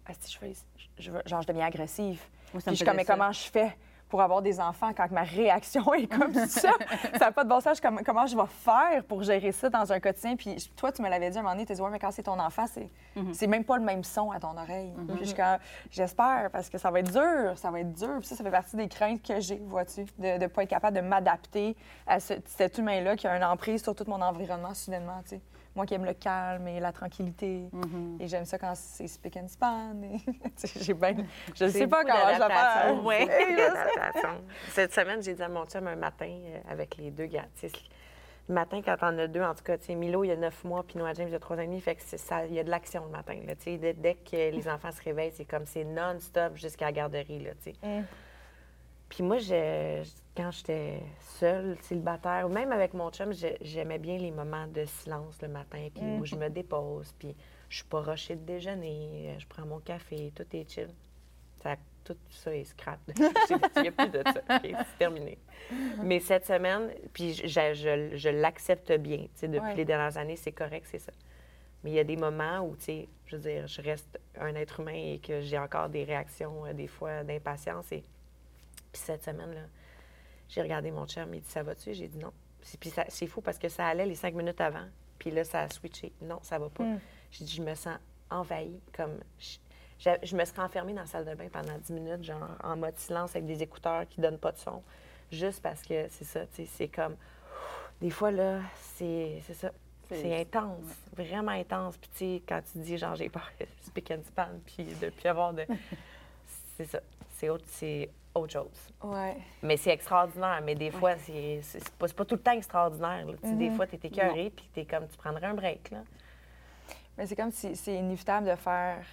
ah, 0.06 0.12
si 0.20 0.32
je 0.34 0.38
fais, 0.38 0.54
je, 0.98 1.04
je- 1.12 1.12
genre, 1.26 1.42
je 1.42 1.48
deviens 1.48 1.66
agressive. 1.68 2.22
Moi, 2.54 2.62
Puis 2.62 2.72
je 2.72 2.76
suis 2.76 2.86
comme, 2.86 2.98
mais 2.98 3.06
comment 3.06 3.32
je 3.32 3.50
fais? 3.50 3.78
Pour 4.12 4.22
avoir 4.22 4.44
des 4.44 4.60
enfants 4.60 4.92
quand 4.96 5.10
ma 5.10 5.24
réaction 5.24 5.92
est 5.96 6.06
comme 6.06 6.34
ça? 6.48 6.70
ça 7.14 7.26
n'a 7.26 7.32
pas 7.32 7.44
de 7.44 7.50
bon 7.50 7.60
sens. 7.62 7.82
Comme, 7.82 8.02
comment 8.06 8.28
je 8.28 8.36
vais 8.38 8.44
faire 8.48 9.04
pour 9.06 9.24
gérer 9.24 9.52
ça 9.52 9.70
dans 9.70 9.92
un 9.92 10.00
quotidien? 10.00 10.36
Puis 10.36 10.70
toi, 10.76 10.92
tu 10.92 11.02
me 11.02 11.10
l'avais 11.10 11.32
dit 11.32 11.40
un 11.40 11.42
moment 11.42 11.54
donné, 11.56 11.66
tu 11.66 11.74
dit, 11.74 11.82
ouais, 11.82 11.90
mais 11.90 11.98
quand 12.00 12.12
c'est 12.12 12.24
ton 12.24 12.38
enfant, 12.40 12.66
c'est 12.68 12.90
Mhm. 13.16 13.34
c'est 13.34 13.48
même 13.48 13.64
pas 13.66 13.78
le 13.78 13.84
même 13.84 14.04
son 14.06 14.32
à 14.32 14.40
ton 14.40 14.56
oreille. 14.58 14.94
Puis 15.10 15.18
je 15.22 15.26
suis 15.26 15.36
comme, 15.36 15.58
j'espère, 15.90 16.50
parce 16.52 16.70
que 16.70 16.78
ça 16.78 16.92
va 16.92 17.00
être 17.00 17.12
dur, 17.12 17.58
ça 17.58 17.72
va 17.72 17.80
être 17.82 17.92
dur. 17.94 18.18
Puis 18.20 18.28
ça, 18.28 18.36
ça 18.36 18.44
fait 18.44 18.52
partie 18.52 18.76
des 18.76 18.88
craintes 18.88 19.22
que 19.26 19.40
j'ai, 19.40 19.58
vois-tu, 19.66 20.06
de 20.20 20.38
ne 20.38 20.48
pas 20.48 20.64
être 20.64 20.70
capable 20.70 20.96
de 20.96 21.02
m'adapter 21.02 21.76
à 22.08 22.20
ce- 22.20 22.36
cet 22.46 22.78
humain-là 22.78 23.16
qui 23.16 23.28
a 23.28 23.36
une 23.36 23.44
emprise 23.44 23.82
sur 23.84 23.96
tout 23.96 24.06
mon 24.08 24.22
environnement 24.22 24.74
soudainement, 24.74 25.22
tu 25.24 25.30
sais. 25.36 25.42
Moi 25.76 25.86
qui 25.86 25.94
aime 25.94 26.06
le 26.06 26.14
calme 26.14 26.68
et 26.68 26.80
la 26.80 26.92
tranquillité. 26.92 27.70
Et 28.20 28.28
j'aime 28.28 28.46
ça 28.46 28.58
quand 28.58 28.74
c'est 28.76 29.08
spick 29.08 29.38
and 29.38 29.48
span. 29.48 29.94
et-. 30.04 30.18
Je 31.56 31.66
ne 31.66 31.70
sais 31.70 31.88
pas 31.88 32.04
comment 32.04 32.34
je 32.34 32.40
vais 32.40 32.48
faire. 32.50 33.04
Oui. 33.04 33.28
Cette 34.70 34.94
semaine, 34.94 35.24
j'ai 35.24 35.34
dit 35.34 35.42
à 35.42 35.50
mon 35.50 35.66
chum 35.66 35.88
un 35.88 35.96
matin 35.96 36.30
euh, 36.30 36.60
avec 36.70 36.98
les 36.98 37.12
deux 37.12 37.26
gars. 37.26 37.46
Le 38.50 38.54
matin, 38.54 38.82
quand 38.84 38.98
on 39.02 39.18
a 39.18 39.28
deux, 39.28 39.42
en 39.42 39.54
tout 39.54 39.64
cas, 39.64 39.78
tu 39.78 39.86
sais, 39.86 39.96
Milo, 39.96 40.24
il 40.24 40.28
y 40.28 40.32
a 40.32 40.36
neuf 40.36 40.64
mois, 40.64 40.84
puis 40.84 40.98
Noah 40.98 41.14
James, 41.14 41.28
il 41.28 41.32
y 41.34 41.36
a 41.36 41.40
trois 41.40 41.56
ans 41.58 41.62
et 41.62 41.68
demi, 41.68 41.80
fait 41.80 41.96
que 41.96 42.02
ça, 42.02 42.46
il 42.46 42.54
y 42.54 42.60
a 42.60 42.64
de 42.64 42.70
l'action 42.70 43.06
le 43.06 43.12
matin. 43.12 43.38
Là, 43.48 43.54
dès, 43.56 43.94
dès 43.94 44.16
que 44.16 44.52
les 44.52 44.68
enfants 44.70 44.92
se 44.92 45.02
réveillent, 45.02 45.32
c'est 45.34 45.46
comme 45.46 45.66
c'est 45.66 45.86
non-stop 45.86 46.56
jusqu'à 46.56 46.86
la 46.86 46.92
garderie. 46.92 47.40
Là. 47.40 47.52
Mm. 47.84 48.04
Puis 49.08 49.24
moi, 49.24 49.38
je, 49.38 50.04
quand 50.36 50.52
j'étais 50.52 51.02
seule, 51.40 51.78
célibataire, 51.82 52.46
ou 52.48 52.50
même 52.54 52.72
avec 52.72 52.94
mon 52.94 53.10
chum, 53.12 53.32
j'aimais 53.62 54.00
bien 54.00 54.18
les 54.18 54.32
moments 54.32 54.68
de 54.68 54.86
silence 54.86 55.42
le 55.42 55.50
matin, 55.50 55.88
puis 55.94 56.04
où 56.20 56.26
je 56.26 56.36
me 56.36 56.50
dépose, 56.50 57.14
puis 57.20 57.36
je 57.70 57.78
suis 57.78 57.86
pas 57.86 58.02
rushée 58.02 58.36
de 58.36 58.46
déjeuner, 58.46 59.34
euh, 59.36 59.40
je 59.40 59.48
prends 59.48 59.66
mon 59.66 59.80
café, 59.80 60.32
tout 60.36 60.46
est 60.54 60.70
chill. 60.70 60.90
Ça, 61.62 61.76
tout 62.04 62.16
ça 62.30 62.56
est 62.56 62.64
scrap. 62.64 63.00
Il 63.76 63.82
n'y 63.82 63.88
a 63.90 63.92
plus 63.92 64.10
de 64.10 64.24
ça. 64.26 64.60
C'est 64.62 64.74
terminé. 64.98 65.38
Mais 66.04 66.20
cette 66.20 66.46
semaine, 66.46 66.92
puis 67.14 67.34
je, 67.34 67.46
je- 67.48 67.74
je- 67.74 68.18
je 68.18 68.30
l'accepte 68.30 68.92
bien. 68.94 69.28
Depuis 69.42 69.60
Ouais. 69.60 69.76
les 69.76 69.86
dernières 69.86 70.18
années, 70.18 70.36
c'est 70.38 70.52
correct, 70.52 70.88
c'est 70.90 70.98
ça. 71.00 71.12
Mais 71.84 71.92
il 71.92 71.94
y 71.96 72.00
a 72.00 72.04
des 72.04 72.16
moments 72.18 72.62
où, 72.62 72.76
tu 72.78 72.84
sais, 72.86 73.10
je 73.26 73.36
veux 73.36 73.42
dire, 73.42 73.68
je 73.68 73.82
reste 73.82 74.20
un 74.40 74.56
être 74.56 74.80
humain 74.80 74.94
et 74.96 75.20
que 75.20 75.42
j'ai 75.42 75.58
encore 75.60 75.90
des 75.90 76.04
réactions, 76.04 76.66
euh, 76.66 76.74
des 76.74 76.88
fois, 76.88 77.24
d'impatience. 77.24 77.92
Et 77.92 78.02
puis 78.92 79.02
cette 79.02 79.24
semaine-là, 79.24 79.62
j'ai 80.52 80.62
regardé 80.62 80.92
mon 80.92 81.08
chum, 81.08 81.34
il 81.34 81.42
dit 81.42 81.50
Ça 81.50 81.64
va-tu? 81.64 81.94
J'ai 81.96 82.08
dit 82.08 82.20
non. 82.20 82.32
C'est- 82.62 82.78
Puis 82.80 82.94
c'est 83.10 83.26
fou 83.28 83.42
parce 83.42 83.58
que 83.58 83.70
ça 83.70 83.88
allait 83.88 84.06
les 84.06 84.14
cinq 84.16 84.36
minutes 84.36 84.62
avant. 84.62 84.86
Puis 85.18 85.32
là, 85.32 85.44
ça 85.44 85.62
a 85.62 85.70
switché. 85.70 86.12
Non, 86.22 86.38
ça 86.44 86.60
va 86.60 86.70
pas. 86.70 86.84
J'ai 87.32 87.46
dit 87.46 87.56
Je 87.56 87.62
me 87.64 87.74
sens 87.74 87.98
envahie. 88.30 88.80
Comme 88.94 89.18
je, 89.40 89.58
je- 90.00 90.10
je 90.28 90.36
me 90.36 90.46
serais 90.46 90.62
enfermée 90.62 90.94
dans 90.94 91.02
la 91.02 91.08
salle 91.08 91.26
de 91.26 91.34
bain 91.34 91.48
pendant 91.52 91.78
dix 91.80 91.92
minutes, 91.94 92.24
genre 92.24 92.50
en 92.64 92.76
mode 92.78 92.98
silence 92.98 93.32
avec 93.32 93.46
des 93.48 93.64
écouteurs 93.64 94.08
qui 94.08 94.22
donnent 94.22 94.38
pas 94.40 94.52
de 94.52 94.58
son. 94.58 94.84
Juste 95.32 95.62
parce 95.64 95.82
que 95.82 96.08
c'est 96.10 96.26
ça, 96.26 96.46
tu 96.48 96.56
sais, 96.58 96.66
c'est 96.66 96.88
comme. 96.90 97.16
Des 98.02 98.10
fois, 98.10 98.32
là, 98.32 98.60
c'est 98.96 99.42
c'est 99.48 99.54
ça. 99.54 99.72
C'est 100.10 100.42
intense, 100.42 100.84
vraiment 101.16 101.52
intense. 101.54 101.96
Puis, 101.96 102.10
tu 102.10 102.18
sais, 102.18 102.44
quand 102.46 102.60
tu 102.70 102.80
dis, 102.80 102.98
genre, 102.98 103.16
j'ai 103.16 103.30
peur 103.30 103.50
speak 103.82 104.12
and 104.12 104.24
span, 104.28 104.50
puis 104.66 104.84
de 104.84 105.10
plus 105.10 105.30
avoir 105.30 105.54
de. 105.54 105.64
C'est 106.78 106.86
ça. 106.86 107.00
C'est 107.38 107.48
autre, 107.50 107.64
c'est 107.68 108.10
autre 108.34 108.54
chose. 108.54 108.94
Ouais. 109.04 109.38
Mais 109.62 109.78
c'est 109.78 109.92
extraordinaire. 109.92 110.62
Mais 110.64 110.76
des 110.76 110.92
fois, 110.92 111.16
c'est 111.18 111.60
c'est 111.64 111.94
pas, 111.94 112.26
tout 112.26 112.36
le 112.36 112.42
temps 112.42 112.52
extraordinaire. 112.52 113.26
sais, 113.44 113.56
Des 113.56 113.72
fois, 113.72 113.88
tu 113.88 113.96
es 113.96 114.00
écœuré, 114.04 114.52
puis 114.56 114.70
tu 114.74 114.80
es 114.82 114.86
comme, 114.86 115.08
tu 115.08 115.18
prendrais 115.18 115.48
un 115.48 115.54
break. 115.54 115.92
Là. 115.92 116.04
Mais 117.18 117.26
c'est 117.28 117.36
comme 117.36 117.52
si 117.52 117.76
c'est 117.76 117.96
inévitable 117.96 118.48
de 118.50 118.56
faire 118.56 119.06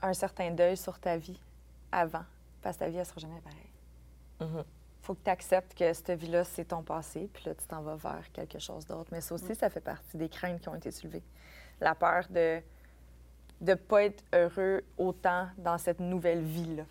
un 0.00 0.12
certain 0.12 0.50
deuil 0.50 0.76
sur 0.76 0.98
ta 0.98 1.16
vie 1.16 1.40
avant, 1.90 2.24
parce 2.60 2.76
que 2.76 2.84
ta 2.84 2.88
vie, 2.88 2.98
elle 2.98 3.06
sera 3.06 3.20
jamais 3.20 3.40
pareille. 3.40 3.58
Mhm. 4.40 4.64
faut 5.02 5.14
que 5.14 5.22
tu 5.22 5.30
acceptes 5.30 5.74
que 5.74 5.92
cette 5.92 6.10
vie-là, 6.12 6.42
c'est 6.42 6.64
ton 6.64 6.82
passé, 6.82 7.28
puis 7.32 7.44
là, 7.46 7.54
tu 7.54 7.64
t'en 7.66 7.82
vas 7.82 7.96
vers 7.96 8.30
quelque 8.32 8.58
chose 8.58 8.86
d'autre. 8.86 9.10
Mais 9.12 9.20
ça 9.20 9.34
aussi, 9.34 9.54
ça 9.54 9.70
fait 9.70 9.80
partie 9.80 10.16
des 10.16 10.28
craintes 10.28 10.60
qui 10.60 10.68
ont 10.68 10.74
été 10.74 10.90
soulevées. 10.90 11.22
La 11.80 11.94
peur 11.94 12.24
de 12.30 12.60
ne 13.60 13.74
pas 13.74 14.04
être 14.04 14.24
heureux 14.32 14.82
autant 14.98 15.48
dans 15.58 15.78
cette 15.78 16.00
nouvelle 16.00 16.42
vie-là. 16.42 16.84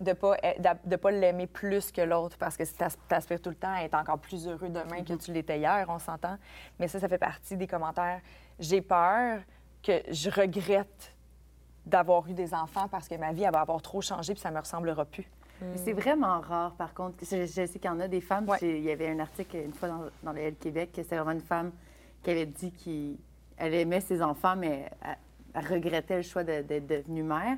De 0.00 0.08
ne 0.10 0.12
pas, 0.14 0.36
de 0.84 0.96
pas 0.96 1.10
l'aimer 1.12 1.46
plus 1.46 1.92
que 1.92 2.00
l'autre, 2.00 2.36
parce 2.36 2.56
que 2.56 2.64
si 2.64 2.74
tu 2.74 2.82
aspires 3.14 3.40
tout 3.40 3.50
le 3.50 3.54
temps 3.54 3.72
à 3.72 3.82
être 3.82 3.94
encore 3.94 4.18
plus 4.18 4.48
heureux 4.48 4.68
demain 4.68 5.04
que 5.04 5.12
tu 5.14 5.32
l'étais 5.32 5.58
hier, 5.58 5.86
on 5.88 6.00
s'entend. 6.00 6.36
Mais 6.80 6.88
ça, 6.88 6.98
ça 6.98 7.08
fait 7.08 7.18
partie 7.18 7.56
des 7.56 7.68
commentaires. 7.68 8.20
J'ai 8.58 8.80
peur 8.82 9.40
que 9.84 9.92
je 10.10 10.30
regrette 10.30 11.14
d'avoir 11.86 12.26
eu 12.28 12.32
des 12.32 12.54
enfants 12.54 12.88
parce 12.88 13.06
que 13.08 13.14
ma 13.14 13.32
vie, 13.32 13.44
elle 13.44 13.52
va 13.52 13.60
avoir 13.60 13.80
trop 13.82 14.00
changé, 14.00 14.32
puis 14.32 14.40
ça 14.40 14.50
me 14.50 14.58
ressemblera 14.58 15.04
plus. 15.04 15.30
Mais 15.60 15.76
c'est 15.76 15.92
vraiment 15.92 16.40
rare, 16.40 16.72
par 16.74 16.92
contre. 16.92 17.18
Je, 17.22 17.46
je 17.46 17.46
sais 17.46 17.68
qu'il 17.68 17.84
y 17.84 17.88
en 17.88 18.00
a 18.00 18.08
des 18.08 18.20
femmes. 18.20 18.48
Ouais. 18.48 18.58
Il 18.62 18.80
y 18.80 18.90
avait 18.90 19.08
un 19.08 19.20
article 19.20 19.56
une 19.58 19.72
fois 19.72 19.88
dans, 19.88 20.00
dans 20.24 20.32
le 20.32 20.40
L 20.40 20.56
Québec 20.56 20.90
que 20.92 21.02
c'était 21.02 21.16
vraiment 21.16 21.30
une 21.30 21.40
femme 21.40 21.70
qui 22.22 22.30
avait 22.30 22.46
dit 22.46 22.72
qu'elle 22.72 23.74
aimait 23.74 24.00
ses 24.00 24.20
enfants, 24.22 24.56
mais 24.56 24.90
elle, 25.02 25.16
elle 25.54 25.66
regrettait 25.72 26.16
le 26.16 26.22
choix 26.22 26.42
de- 26.42 26.62
d'être 26.62 26.86
devenue 26.88 27.22
mère. 27.22 27.56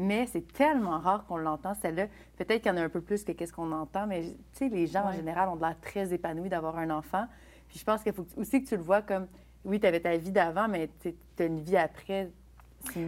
Mais 0.00 0.26
c'est 0.26 0.50
tellement 0.52 0.98
rare 0.98 1.26
qu'on 1.26 1.36
l'entend, 1.36 1.74
celle-là. 1.74 2.06
Peut-être 2.36 2.62
qu'il 2.62 2.72
y 2.72 2.74
en 2.74 2.78
a 2.78 2.82
un 2.82 2.88
peu 2.88 3.02
plus 3.02 3.22
que 3.22 3.32
qu'est-ce 3.32 3.52
qu'on 3.52 3.70
entend, 3.70 4.06
mais 4.06 4.22
tu 4.22 4.36
sais, 4.52 4.68
les 4.68 4.86
gens 4.86 5.04
en 5.04 5.12
général 5.12 5.48
ont 5.50 5.56
de 5.56 5.60
l'air 5.60 5.78
très 5.80 6.12
épanouis 6.12 6.48
d'avoir 6.48 6.78
un 6.78 6.90
enfant. 6.90 7.26
Puis 7.68 7.78
je 7.78 7.84
pense 7.84 8.02
qu'il 8.02 8.12
faut 8.14 8.26
aussi 8.36 8.62
que 8.62 8.68
tu 8.68 8.76
le 8.76 8.82
vois 8.82 9.02
comme, 9.02 9.26
oui, 9.64 9.78
tu 9.78 9.86
avais 9.86 10.00
ta 10.00 10.16
vie 10.16 10.32
d'avant, 10.32 10.68
mais 10.68 10.88
tu 11.00 11.14
as 11.38 11.44
une 11.44 11.60
vie 11.60 11.76
après. 11.76 12.30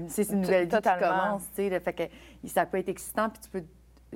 C'est 0.09 0.29
une, 0.31 0.43
nouvelle 0.43 0.69
vie 0.69 0.77
qui 0.77 0.99
commence, 1.01 1.43
tu 1.51 1.57
sais. 1.57 1.71
là. 1.71 1.81
Fait 1.81 1.95
que 1.95 2.03
ça 2.49 2.67
peut 2.67 2.77
être 2.77 2.91
excitant, 2.91 3.31
puis 3.31 3.41
tu 3.41 3.49
peux 3.49 3.65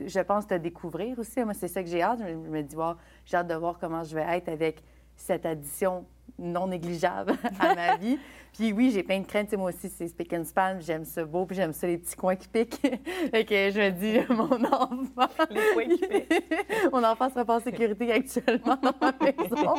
je 0.05 0.21
pense, 0.21 0.47
te 0.47 0.53
découvrir 0.55 1.19
aussi. 1.19 1.43
Moi, 1.43 1.55
c'est 1.55 1.69
ça 1.69 1.83
que 1.83 1.89
j'ai 1.89 2.03
hâte. 2.03 2.21
Je 2.21 2.35
me 2.35 2.63
dis, 2.63 2.77
wow, 2.77 2.97
j'ai 3.25 3.39
hâte 3.39 3.49
de 3.49 3.55
voir 3.55 3.79
comment 3.79 4.05
je 4.05 4.15
vais 4.15 4.37
être 4.37 4.49
avec 4.51 4.83
cette 5.17 5.47
addition 5.47 6.05
non 6.39 6.69
négligeable 6.69 7.35
à 7.61 7.75
ma 7.75 7.97
vie. 7.97 8.19
Puis 8.53 8.73
oui, 8.73 8.91
j'ai 8.91 9.03
plein 9.03 9.21
de 9.21 9.27
craintes. 9.27 9.47
Tu 9.47 9.51
sais, 9.51 9.57
moi 9.57 9.71
aussi, 9.71 9.89
c'est 9.89 10.09
speak 10.09 10.33
and 10.33 10.45
span. 10.45 10.79
J'aime 10.81 11.05
ça 11.05 11.25
beau, 11.25 11.45
puis 11.45 11.57
j'aime 11.57 11.73
ça 11.73 11.87
les 11.87 11.99
petits 11.99 12.17
coins 12.17 12.37
qui 12.37 12.49
piquent. 12.49 12.81
fait 13.31 13.45
que 13.45 13.71
je 13.71 13.81
me 13.81 13.91
dis, 13.91 14.33
mon 14.33 14.65
enfant... 14.65 15.29
Les 15.51 15.61
points 15.75 15.97
qui 15.97 16.07
piquent. 16.07 16.45
mon 16.93 17.05
enfant 17.05 17.29
sera 17.29 17.45
pas 17.45 17.57
en 17.57 17.61
sécurité 17.61 18.13
actuellement 18.13 18.79
dans 18.83 18.95
ma 19.01 19.13
maison. 19.21 19.75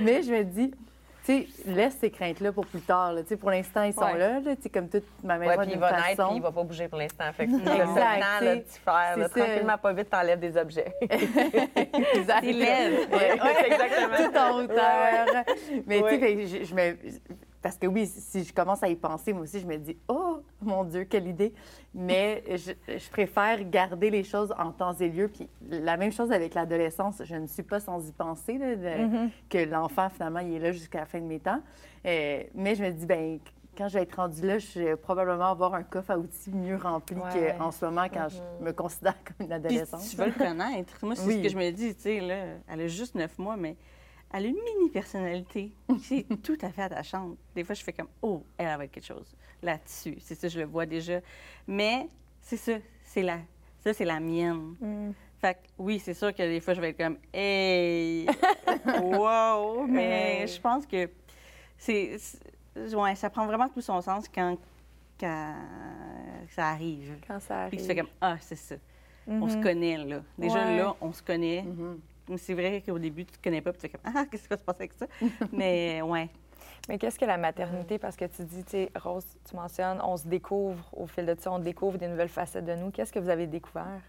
Mais 0.00 0.22
je 0.22 0.32
me 0.32 0.44
dis... 0.44 0.70
Tu 1.28 1.42
sais, 1.42 1.46
laisse 1.66 1.94
ces 2.00 2.10
craintes-là 2.10 2.52
pour 2.52 2.64
plus 2.64 2.80
tard. 2.80 3.12
là. 3.12 3.20
Pour 3.38 3.50
l'instant, 3.50 3.82
ils 3.82 3.92
sont 3.92 4.00
Ouais. 4.00 4.16
là, 4.18 4.40
là. 4.40 4.52
Comme 4.72 4.88
toute 4.88 5.04
ma 5.22 5.36
maison 5.36 5.50
Ouais, 5.58 5.66
puis 5.66 5.74
il 5.74 5.78
va 5.78 5.92
naître, 5.92 6.26
puis 6.26 6.36
il 6.36 6.42
va 6.42 6.52
pas 6.52 6.62
bouger 6.62 6.88
pour 6.88 6.98
l'instant. 6.98 7.24
Fait 7.34 7.46
que 7.46 7.50
tu 7.56 7.56
Exact, 7.60 8.40
le 8.40 8.46
là, 8.46 8.62
c'est 9.14 9.22
ça. 9.22 9.28
tranquillement, 9.44 9.76
pas 9.76 9.92
vite, 9.92 10.08
t'enlèves 10.08 10.40
des 10.40 10.56
objets. 10.56 10.90
Exact. 11.02 12.40
T'élèves. 12.40 13.10
Ouais, 13.10 13.40
ouais. 13.42 13.66
exactement. 13.66 14.16
Tout 14.16 14.38
en 14.38 14.58
hauteur. 14.58 15.44
Mais 15.86 16.02
tu 16.02 16.48
sais, 16.48 16.64
je 16.64 16.74
me... 16.74 16.96
Parce 17.60 17.76
que 17.76 17.86
oui, 17.86 18.06
si 18.06 18.44
je 18.44 18.52
commence 18.54 18.82
à 18.82 18.88
y 18.88 18.94
penser, 18.96 19.32
moi 19.32 19.42
aussi, 19.42 19.58
je 19.60 19.66
me 19.66 19.76
dis, 19.76 19.96
oh, 20.08 20.38
mon 20.62 20.84
Dieu, 20.84 21.04
quelle 21.04 21.26
idée. 21.26 21.52
Mais 21.94 22.44
je, 22.56 22.72
je 22.96 23.10
préfère 23.10 23.68
garder 23.68 24.10
les 24.10 24.22
choses 24.22 24.54
en 24.58 24.70
temps 24.72 24.94
et 24.94 25.08
lieu. 25.08 25.28
Puis 25.28 25.48
la 25.68 25.96
même 25.96 26.12
chose 26.12 26.30
avec 26.30 26.54
l'adolescence, 26.54 27.20
je 27.24 27.34
ne 27.36 27.46
suis 27.46 27.64
pas 27.64 27.80
sans 27.80 28.06
y 28.08 28.12
penser, 28.12 28.58
là, 28.58 28.76
de- 28.76 29.28
que 29.48 29.58
l'enfant, 29.58 30.08
finalement, 30.08 30.38
il 30.40 30.54
est 30.54 30.58
là 30.60 30.72
jusqu'à 30.72 31.00
la 31.00 31.06
fin 31.06 31.18
de 31.20 31.24
mes 31.26 31.40
temps. 31.40 31.60
Euh, 32.06 32.42
mais 32.54 32.74
je 32.76 32.84
me 32.84 32.90
dis, 32.92 33.06
ben 33.06 33.38
quand 33.76 33.86
je 33.88 33.94
vais 33.94 34.02
être 34.02 34.14
rendue 34.16 34.44
là, 34.44 34.58
je 34.58 34.80
vais 34.80 34.96
probablement 34.96 35.50
avoir 35.52 35.74
un 35.74 35.84
coffre 35.84 36.10
à 36.10 36.18
outils 36.18 36.50
mieux 36.52 36.76
rempli 36.76 37.14
Ouais. 37.16 37.54
qu'en 37.56 37.70
ce 37.70 37.84
moment 37.84 38.06
quand 38.12 38.26
je 38.28 38.64
me 38.64 38.72
considère 38.72 39.14
comme 39.24 39.36
une 39.40 39.46
Puis 39.46 39.54
adolescente. 39.54 40.00
tu 40.10 40.16
veux 40.16 40.26
le 40.26 40.32
connaître. 40.32 40.94
Moi, 41.02 41.14
c'est 41.14 41.24
Oui. 41.26 41.38
ce 41.38 41.42
que 41.44 41.48
je 41.48 41.56
me 41.56 41.70
dis, 41.70 41.94
tu 41.94 42.02
sais, 42.02 42.20
là, 42.20 42.36
elle 42.68 42.80
a 42.80 42.86
juste 42.88 43.14
neuf 43.14 43.38
mois, 43.38 43.56
mais 43.56 43.76
elle 44.32 44.44
a 44.44 44.48
une 44.48 44.54
mini-personnalité 44.62 45.72
qui 46.02 46.18
est 46.18 46.36
tout 46.42 46.58
à 46.62 46.70
fait 46.70 46.82
attachante. 46.82 47.36
Des 47.54 47.64
fois, 47.64 47.74
je 47.74 47.82
fais 47.82 47.92
comme, 47.92 48.08
oh, 48.22 48.44
elle, 48.58 48.66
elle 48.68 48.78
va 48.78 48.84
être 48.84 48.92
quelque 48.92 49.06
chose 49.06 49.34
là-dessus. 49.62 50.16
C'est 50.20 50.34
ça, 50.34 50.48
je 50.48 50.58
le 50.60 50.66
vois 50.66 50.86
déjà. 50.86 51.20
Mais 51.66 52.08
c'est 52.40 52.56
ça, 52.56 52.72
c'est 53.04 53.22
la, 53.22 53.38
ça, 53.80 53.92
c'est 53.94 54.04
la 54.04 54.20
mienne. 54.20 54.74
Mm. 54.80 55.10
Fait 55.40 55.54
que 55.54 55.58
oui, 55.78 55.98
c'est 56.00 56.14
sûr 56.14 56.34
que 56.34 56.42
des 56.42 56.60
fois, 56.60 56.74
je 56.74 56.80
vais 56.80 56.90
être 56.90 56.98
comme, 56.98 57.16
hey, 57.32 58.26
wow, 59.02 59.86
mais 59.86 60.46
je 60.46 60.60
pense 60.60 60.84
que 60.86 61.08
c'est, 61.76 62.16
ouais, 62.94 63.14
ça 63.14 63.30
prend 63.30 63.46
vraiment 63.46 63.68
tout 63.68 63.80
son 63.80 64.00
sens 64.02 64.26
quand, 64.28 64.56
quand 65.18 65.54
ça 66.50 66.68
arrive. 66.70 67.18
Quand 67.26 67.38
ça 67.40 67.66
Puis 67.68 67.78
arrive. 67.78 67.78
que 67.78 67.82
tu 67.82 67.86
fais 67.86 67.96
comme, 67.96 68.10
ah, 68.20 68.36
c'est 68.40 68.56
ça. 68.56 68.74
On 69.28 69.48
se 69.48 69.56
Mhm. 69.56 69.62
connaît, 69.62 69.96
là. 69.98 70.22
Déjà, 70.38 70.64
Ouais. 70.66 70.76
là, 70.78 70.96
on 71.00 71.12
se 71.12 71.22
connaît. 71.22 71.62
Mhm. 71.62 72.00
Mais 72.28 72.38
C'est 72.38 72.54
vrai 72.54 72.82
qu'au 72.84 72.98
début, 72.98 73.24
tu 73.24 73.32
te 73.38 73.42
connais 73.42 73.60
pas, 73.60 73.72
puis 73.72 73.80
tu 73.80 73.88
fais 73.88 73.98
comme, 73.98 74.12
ah, 74.14 74.24
qu'est-ce 74.30 74.42
qui 74.44 74.48
va 74.48 74.56
se 74.56 74.64
passer 74.64 74.82
avec 74.82 74.92
ça? 74.94 75.06
Mais 75.52 76.02
ouais. 76.02 76.28
Mais 76.88 76.98
qu'est-ce 76.98 77.18
que 77.18 77.24
la 77.24 77.36
maternité? 77.36 77.98
Parce 77.98 78.16
que 78.16 78.24
tu 78.24 78.44
dis, 78.44 78.64
tu 78.64 78.70
sais, 78.70 78.90
Rose, 78.96 79.26
tu 79.48 79.54
mentionnes, 79.56 80.00
on 80.02 80.16
se 80.16 80.26
découvre 80.26 80.82
au 80.92 81.06
fil 81.06 81.26
de 81.26 81.34
ça, 81.38 81.52
on 81.52 81.58
découvre 81.58 81.98
des 81.98 82.08
nouvelles 82.08 82.28
facettes 82.28 82.64
de 82.64 82.74
nous. 82.74 82.90
Qu'est-ce 82.90 83.12
que 83.12 83.18
vous 83.18 83.28
avez 83.28 83.46
découvert? 83.46 84.00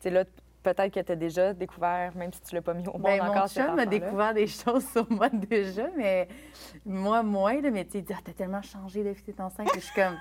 Tu 0.00 0.04
sais, 0.04 0.10
là, 0.10 0.24
peut-être 0.62 0.92
que 0.92 1.00
tu 1.00 1.12
as 1.12 1.16
déjà 1.16 1.54
découvert, 1.54 2.16
même 2.16 2.32
si 2.32 2.40
tu 2.42 2.54
l'as 2.54 2.62
pas 2.62 2.74
mis 2.74 2.86
au 2.88 2.92
monde 2.92 3.02
Ben, 3.02 3.20
encore. 3.20 3.42
mon 3.42 3.46
chum 3.46 3.78
a 3.78 3.86
découvert 3.86 4.34
des 4.34 4.46
choses 4.48 4.86
sur 4.90 5.10
moi 5.10 5.28
déjà, 5.28 5.88
mais 5.96 6.28
moi 6.84 7.22
moins. 7.22 7.60
Là, 7.60 7.70
mais 7.70 7.84
tu 7.84 8.02
dit, 8.02 8.12
ah, 8.12 8.20
t'as 8.22 8.32
tellement 8.32 8.62
changé 8.62 9.04
depuis 9.04 9.22
que 9.22 9.30
t'es 9.30 9.40
enceinte. 9.40 9.68
Puis 9.70 9.80
je 9.80 9.86
suis 9.86 9.94
comme, 9.94 10.16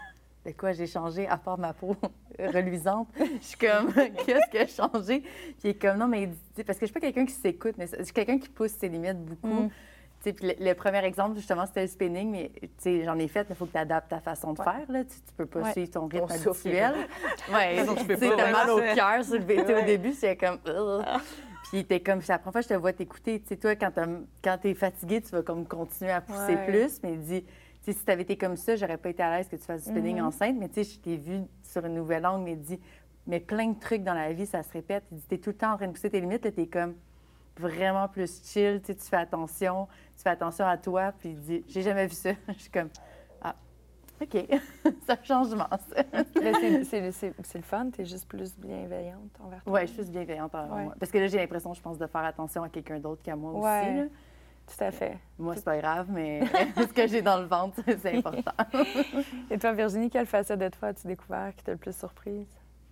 de 0.48 0.58
quoi 0.58 0.72
j'ai 0.72 0.88
changé 0.88 1.28
à 1.28 1.38
part 1.38 1.58
ma 1.58 1.74
peau 1.74 1.96
reluisante? 2.40 3.08
Je 3.20 3.46
suis 3.46 3.58
comme, 3.58 3.94
qu'est-ce 4.26 4.50
que 4.52 4.60
j'ai 4.60 4.68
changé? 4.68 5.20
Puis 5.22 5.56
il 5.66 5.70
est 5.72 5.82
comme, 5.82 5.98
non, 5.98 6.08
mais 6.08 6.30
parce 6.66 6.80
que 6.80 6.86
je 6.86 6.92
suis 6.92 6.94
pas 6.94 7.00
quelqu'un 7.00 7.26
qui 7.26 7.34
s'écoute, 7.34 7.76
mais 7.78 7.88
je 7.98 8.04
suis 8.04 8.14
quelqu'un 8.14 8.40
qui 8.40 8.50
pousse 8.50 8.72
ses 8.72 8.88
limites 8.90 9.24
beaucoup. 9.24 9.64
Mm. 9.64 9.70
Tu 9.70 10.24
sais, 10.24 10.34
puis 10.34 10.48
le, 10.48 10.66
le 10.66 10.74
premier 10.74 11.04
exemple, 11.06 11.36
justement, 11.36 11.66
c'était 11.68 11.84
le 11.84 11.88
spinning, 11.88 12.32
mais 12.32 12.52
tu 12.60 12.70
sais, 12.80 13.04
j'en 13.04 13.20
ai 13.20 13.28
fait, 13.28 13.42
mais 13.42 13.48
il 13.52 13.56
faut 13.56 13.68
que 13.68 13.74
tu 13.74 13.78
adaptes 13.78 14.10
ta 14.10 14.20
façon 14.20 14.54
de 14.54 14.60
Ouais. 14.60 14.66
faire. 14.66 14.86
Là. 14.92 15.04
Tu, 15.04 15.10
tu 15.10 15.34
peux 15.36 15.46
pas 15.46 15.62
Ouais. 15.62 15.72
suivre 15.74 15.92
ton 15.92 16.08
rythme 16.08 16.26
habituel. 16.32 16.94
Ouais, 17.54 17.76
façon, 17.78 17.96
tu 17.96 18.06
peux 18.06 18.16
tu 18.16 18.22
sais, 18.22 18.30
pas, 18.30 18.36
t'as 18.38 18.52
mal 18.52 18.70
au 18.72 18.80
c'est 18.80 18.96
cœur 18.96 19.24
sur 19.24 19.36
le 19.36 19.82
Au 19.82 19.86
début, 19.86 20.14
c'était 20.14 20.36
comme. 20.38 20.58
Ugh. 20.68 21.06
Puis 21.72 21.86
t'es 21.86 22.00
comme, 22.00 22.22
c'est 22.22 22.32
la 22.32 22.40
première 22.40 22.54
fois 22.54 22.62
que 22.62 22.68
je 22.70 22.74
te 22.74 22.80
vois 22.80 22.94
t'écouter. 22.94 23.42
Tu 23.42 23.48
sais, 23.50 23.58
toi, 23.58 23.76
quand, 23.76 24.58
t'es 24.58 24.74
fatigué, 24.74 25.22
tu 25.22 25.30
vas 25.32 25.44
comme 25.44 25.68
continuer 25.68 26.12
à 26.12 26.22
pousser 26.22 26.56
Ouais. 26.56 26.66
plus. 26.66 27.00
Mais 27.04 27.14
il 27.14 27.22
dit, 27.22 27.46
sais, 27.92 28.00
si 28.00 28.06
t'avais 28.06 28.22
été 28.24 28.38
comme 28.38 28.56
ça, 28.56 28.76
j'aurais 28.76 28.98
pas 28.98 29.10
été 29.10 29.22
à 29.24 29.36
l'aise 29.38 29.48
que 29.50 29.56
tu 29.56 29.64
fasses 29.64 29.84
du 29.86 29.90
spinning 29.92 30.18
Mhm. 30.18 30.26
enceinte. 30.28 30.56
Mais 30.60 30.68
tu 30.70 30.84
sais, 30.84 30.94
je 30.96 31.00
t'ai 31.00 31.18
vu 31.18 31.42
sur 31.64 31.86
une 31.86 31.96
nouvelle 31.96 32.26
angle, 32.26 32.44
mais 32.44 32.56
dit, 32.56 32.80
mais 33.26 33.40
plein 33.40 33.68
de 33.70 33.80
trucs 33.80 34.04
dans 34.04 34.14
la 34.14 34.32
vie, 34.34 34.46
ça 34.46 34.64
se 34.64 34.72
répète. 34.72 35.04
Il 35.12 35.18
dit, 35.18 35.28
t'es 35.28 35.38
tout 35.38 35.50
le 35.50 35.58
temps 35.58 35.74
en 35.74 35.78
train 35.78 35.88
de 35.88 35.92
pousser 35.94 36.10
tes 36.10 36.20
limites. 36.22 36.46
Là, 36.46 36.52
t'es 36.52 36.68
comme 36.68 36.96
vraiment 37.58 38.08
plus 38.08 38.42
chill. 38.44 38.80
Tu 38.82 38.88
sais, 38.88 38.96
tu 38.96 39.04
fais 39.04 39.18
attention. 39.18 39.88
Tu 40.16 40.24
fais 40.24 40.30
attention 40.30 40.66
à 40.66 40.78
toi. 40.78 41.12
Puis 41.18 41.30
il 41.30 41.40
dit, 41.40 41.66
j'ai 41.68 41.82
jamais 41.82 42.08
vu 42.08 42.14
ça. 42.14 42.32
je 42.50 42.54
suis 42.54 42.70
comme, 42.72 42.90
ah, 43.42 43.56
OK. 44.22 44.30
c'est 44.84 45.12
un 45.12 45.24
changement, 45.24 45.68
ça. 45.70 46.04
C'est- 46.34 47.34
le 47.58 47.62
fun, 47.64 47.90
tu 47.92 48.02
es 48.02 48.06
juste 48.06 48.28
plus 48.28 48.56
bienveillante 48.58 49.32
envers 49.44 49.64
toi. 49.64 49.74
Ouais, 49.74 49.82
je 49.88 49.94
suis 49.94 50.02
plus 50.04 50.12
bienveillante 50.12 50.54
envers 50.56 50.74
Ouais. 50.76 50.84
moi. 50.86 50.96
Parce 51.00 51.12
que 51.12 51.18
là, 51.18 51.28
j'ai 51.28 51.38
l'impression, 51.38 51.74
je 51.74 51.82
pense, 51.82 51.98
de 51.98 52.08
faire 52.08 52.24
attention 52.24 52.64
à 52.64 52.70
quelqu'un 52.70 53.00
d'autre 53.00 53.22
qu'à 53.24 53.36
moi 53.36 53.52
Ouais. 53.54 53.82
aussi. 53.82 53.98
là. 53.98 54.04
Tout 54.68 54.84
à 54.84 54.92
fait. 54.92 55.18
Moi, 55.40 55.56
c'est 55.56 55.64
pas 55.64 55.78
grave, 55.78 56.08
mais 56.10 56.42
ce 56.76 56.88
que 56.94 57.08
j'ai 57.08 57.22
dans 57.22 57.40
le 57.40 57.46
ventre, 57.46 57.82
c'est 58.02 58.18
important. 58.18 58.52
Et 59.50 59.58
toi, 59.58 59.72
Virginie, 59.74 60.10
quelle 60.10 60.26
facette 60.26 60.60
de 60.60 60.68
toi 60.68 60.90
as-tu 60.90 61.08
découvert 61.08 61.54
qui 61.56 61.64
t'a 61.64 61.72
le 61.72 61.78
plus 61.78 61.96
surprise? 61.98 62.48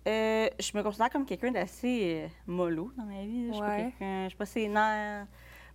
Euh, 0.08 0.48
je 0.58 0.76
me 0.76 0.82
considère 0.82 1.10
comme 1.10 1.26
quelqu'un 1.26 1.50
d'assez 1.50 2.24
euh, 2.24 2.28
mollo 2.46 2.92
dans 2.96 3.04
ma 3.04 3.22
vie. 3.24 3.48
Je 3.48 3.52
suis 3.52 3.60
pas 3.60 3.68
Ouais. 3.68 3.82
quelqu'un- 3.98 4.22
je 4.24 4.28
suis 4.28 4.36
pas 4.38 4.46
sénère. 4.46 5.26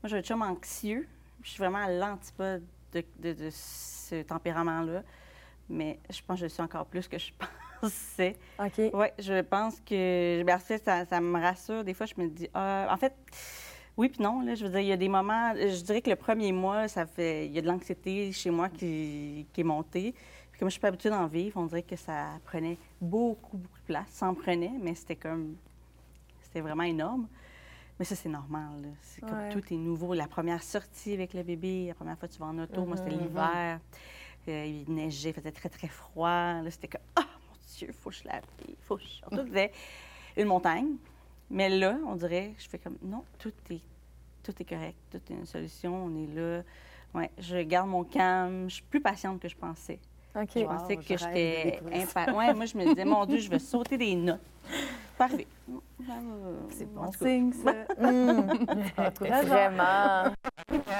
Moi, 0.02 0.06
j'ai 0.10 0.18
un 0.18 0.22
chum 0.22 0.42
anxieux. 0.42 1.08
Je 1.44 1.50
suis 1.50 1.60
vraiment 1.60 1.80
à 1.84 1.90
l'antipode 1.92 2.64
de, 2.94 3.04
de- 3.20 3.34
de 3.34 3.50
ce 3.52 4.22
tempérament-là. 4.24 5.04
Mais 5.70 6.00
je 6.10 6.20
pense 6.26 6.36
que 6.38 6.40
je 6.42 6.46
le 6.46 6.50
suis 6.50 6.64
encore 6.64 6.86
plus 6.86 7.08
que 7.08 7.18
je 7.18 7.32
pensais. 7.82 8.36
OK. 8.60 8.90
Oui, 8.94 9.08
je 9.20 9.42
pense 9.42 9.80
que 9.82 10.44
ben, 10.44 10.56
en 10.56 10.60
fait, 10.60 10.84
ça, 10.84 11.06
ça 11.06 11.22
me 11.22 11.40
rassure. 11.40 11.84
Des 11.84 11.94
fois, 11.94 12.06
je 12.08 12.14
me 12.18 12.28
dis, 12.28 12.50
ah, 12.54 12.88
en 12.90 12.98
fait, 12.98 13.14
oui 13.98 14.10
puis 14.10 14.22
non. 14.22 14.42
Là, 14.42 14.56
je 14.56 14.64
veux 14.66 14.70
dire, 14.72 14.80
il 14.80 14.88
y 14.88 14.92
a 14.92 14.98
des 14.98 15.10
moments, 15.10 15.54
je 15.56 15.82
dirais 15.84 16.02
que 16.02 16.10
le 16.10 16.16
premier 16.16 16.52
mois, 16.52 16.88
ça 16.88 17.06
fait, 17.06 17.46
il 17.48 17.52
y 17.54 17.58
a 17.60 17.62
de 17.62 17.68
l'anxiété 17.68 18.32
chez 18.32 18.50
moi 18.50 18.70
qui, 18.70 19.46
qui 19.54 19.62
est 19.62 19.66
montée. 19.66 20.14
Puis 20.52 20.60
comme 20.60 20.70
je 20.70 20.74
suis 20.74 20.82
pas 20.82 20.90
habituée 20.90 21.10
d'en 21.10 21.28
vivre, 21.28 21.60
on 21.60 21.66
dirait 21.66 21.84
que 21.84 21.96
ça 21.96 22.40
prenait 22.46 22.78
beaucoup, 23.00 23.58
beaucoup 23.58 23.80
de 23.80 23.86
place. 23.86 24.08
Ça 24.10 24.28
en 24.28 24.34
prenait, 24.34 24.74
mais 24.82 24.96
c'était 24.96 25.16
comme, 25.16 25.56
c'était 26.42 26.62
vraiment 26.62 26.84
énorme. 26.84 27.28
Mais 28.00 28.06
ça, 28.06 28.16
c'est 28.16 28.30
normal. 28.30 28.94
C'est 29.04 29.22
comme 29.22 29.50
tout 29.52 29.62
est 29.74 29.78
nouveau. 29.78 30.14
La 30.16 30.28
première 30.28 30.64
sortie 30.64 31.14
avec 31.14 31.34
le 31.36 31.44
bébé, 31.44 31.86
la 31.90 31.94
première 31.94 32.18
fois 32.18 32.28
que 32.28 32.34
tu 32.34 32.40
vas 32.40 32.48
en 32.48 32.58
auto, 32.58 32.84
moi, 32.86 32.98
c'était 32.98 33.12
Mhm. 33.16 33.22
l'hiver. 33.22 33.80
Euh, 34.48 34.66
il 34.66 34.92
neigeait, 34.92 35.30
il 35.30 35.34
faisait 35.36 35.52
très, 35.52 35.70
très 35.70 35.88
froid. 35.88 36.30
Là, 36.64 36.72
c'était 36.72 36.88
comme, 36.88 37.02
ah, 37.16 37.28
mon 37.48 37.56
Dieu, 37.78 37.92
faut 37.94 38.10
que 38.10 38.16
je 38.16 38.24
lave, 38.24 38.42
faut 38.82 38.98
que 38.98 39.04
je... 39.04 39.68
Une 40.42 40.48
montagne. 40.48 40.96
Mais 41.52 41.68
là, 41.68 41.98
on 42.08 42.16
dirait, 42.16 42.54
je 42.58 42.68
fais 42.70 42.78
comme, 42.80 42.98
non, 43.04 43.24
tout 43.38 43.52
est, 43.70 43.82
tout 44.42 44.54
est 44.58 44.66
correct, 44.66 44.98
tout 45.12 45.20
est 45.30 45.36
une 45.36 45.46
solution, 45.46 46.06
on 46.06 46.16
est 46.24 46.34
là. 46.34 46.64
Ouais, 47.14 47.30
je 47.38 47.58
garde 47.58 47.90
mon 47.90 48.06
calme, 48.06 48.70
je 48.70 48.76
suis 48.76 48.84
plus 48.84 49.02
patiente 49.02 49.42
que 49.42 49.50
je 49.50 49.56
pensais. 49.58 50.00
OK. 50.34 50.48
Je 50.56 50.60
Wow, 50.62 50.68
pensais 50.68 50.96
que 50.96 51.18
j'étais 51.18 51.82
impatiente. 51.94 52.38
Ouais, 52.38 52.54
moi, 52.54 52.66
je 52.66 52.78
me 52.78 52.86
disais, 52.86 53.04
mon 53.04 53.26
Dieu, 53.26 53.40
je 53.40 53.50
vais 53.50 53.60
sauter 53.60 53.98
des 53.98 54.16
notes. 54.16 54.40
Parfait. 55.18 55.46
C'est 56.70 56.92
bon 56.92 57.12
signe, 57.12 57.52
ça. 57.52 57.74
Mmh. 58.00 58.42
Vraiment. 59.46 60.34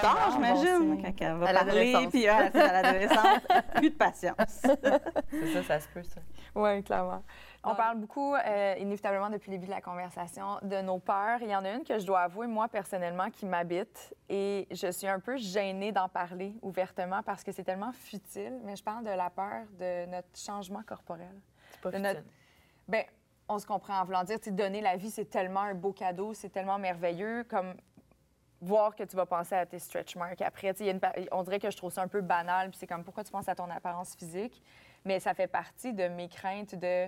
tard, 0.02 0.32
j'imagine, 0.34 0.96
bon 0.96 1.02
quand 1.02 1.14
elle 1.22 1.38
va 1.38 1.48
À 1.50 1.54
parler, 1.54 2.08
puis 2.12 2.26
ouais, 2.26 2.50
c'est 2.52 2.62
à 2.62 2.82
l'adolescence, 2.82 3.40
plus 3.76 3.90
de 3.90 3.96
patience. 3.96 4.36
C'est 5.32 5.54
ça, 5.54 5.64
ça 5.64 5.80
se 5.80 5.88
peut, 5.88 6.04
ça. 6.04 6.22
Oui, 6.54 6.84
clairement. 6.84 7.24
On 7.64 7.76
parle 7.76 7.98
beaucoup, 8.00 8.34
euh, 8.34 8.76
inévitablement, 8.80 9.30
depuis 9.30 9.52
le 9.52 9.58
début 9.58 9.68
de 9.68 9.72
la 9.72 9.82
conversation, 9.82 10.58
de 10.64 10.82
nos 10.82 10.98
peurs. 10.98 11.42
Il 11.42 11.50
y 11.50 11.56
en 11.56 11.64
a 11.64 11.70
une 11.74 11.84
que 11.84 12.00
je 12.00 12.06
dois 12.06 12.22
avouer, 12.22 12.48
moi, 12.48 12.68
personnellement, 12.68 13.30
qui 13.30 13.46
m'habite. 13.46 14.16
Et 14.30 14.68
je 14.72 14.92
suis 14.92 15.08
un 15.08 15.20
peu 15.20 15.38
gênée 15.38 15.92
d'en 15.92 16.10
parler 16.10 16.56
ouvertement 16.64 17.22
parce 17.24 17.44
que 17.44 17.52
c'est 17.52 17.64
tellement 17.64 17.92
futile. 17.92 18.60
Mais 18.64 18.76
je 18.76 18.84
parle 18.84 19.04
de 19.04 19.12
la 19.12 19.30
peur 19.30 19.66
de 19.80 20.08
notre 20.08 20.36
changement 20.36 20.82
corporel. 20.84 21.40
C'est 21.74 21.82
pas 21.82 21.92
De 21.92 21.98
futile. 21.98 22.14
notre- 22.16 22.28
Bien, 22.88 23.04
on 23.48 23.60
se 23.60 23.66
comprend 23.68 24.00
en 24.00 24.06
voulant 24.06 24.24
dire, 24.24 24.40
tu 24.40 24.52
donner 24.52 24.82
la 24.82 24.98
vie, 24.98 25.12
c'est 25.12 25.26
tellement 25.30 25.62
un 25.62 25.76
beau 25.76 25.94
cadeau, 25.94 26.34
c'est 26.34 26.50
tellement 26.50 26.80
merveilleux, 26.80 27.44
comme 27.44 27.76
voir 28.60 28.96
que 28.96 29.04
tu 29.04 29.16
vas 29.16 29.26
penser 29.26 29.56
à 29.56 29.66
tes 29.68 29.80
stretch 29.80 30.16
marks 30.16 30.42
après. 30.42 30.74
Y 30.80 30.90
a 30.90 30.92
une 30.92 31.00
on 31.32 31.44
dirait 31.44 31.60
que 31.60 31.70
je 31.70 31.78
trouve 31.78 31.92
ça 31.92 32.02
un 32.02 32.08
peu 32.08 32.22
banal, 32.22 32.70
puis 32.70 32.78
c'est 32.80 32.88
comme 32.88 33.04
pourquoi 33.04 33.24
tu 33.24 33.32
penses 33.32 33.48
à 33.50 33.56
ton 33.56 33.70
apparence 33.70 34.16
physique, 34.16 34.62
mais 35.06 35.20
ça 35.20 35.34
fait 35.36 35.48
partie 35.48 35.94
de 35.94 36.08
mes 36.08 36.28
craintes 36.28 36.74
de. 36.76 37.08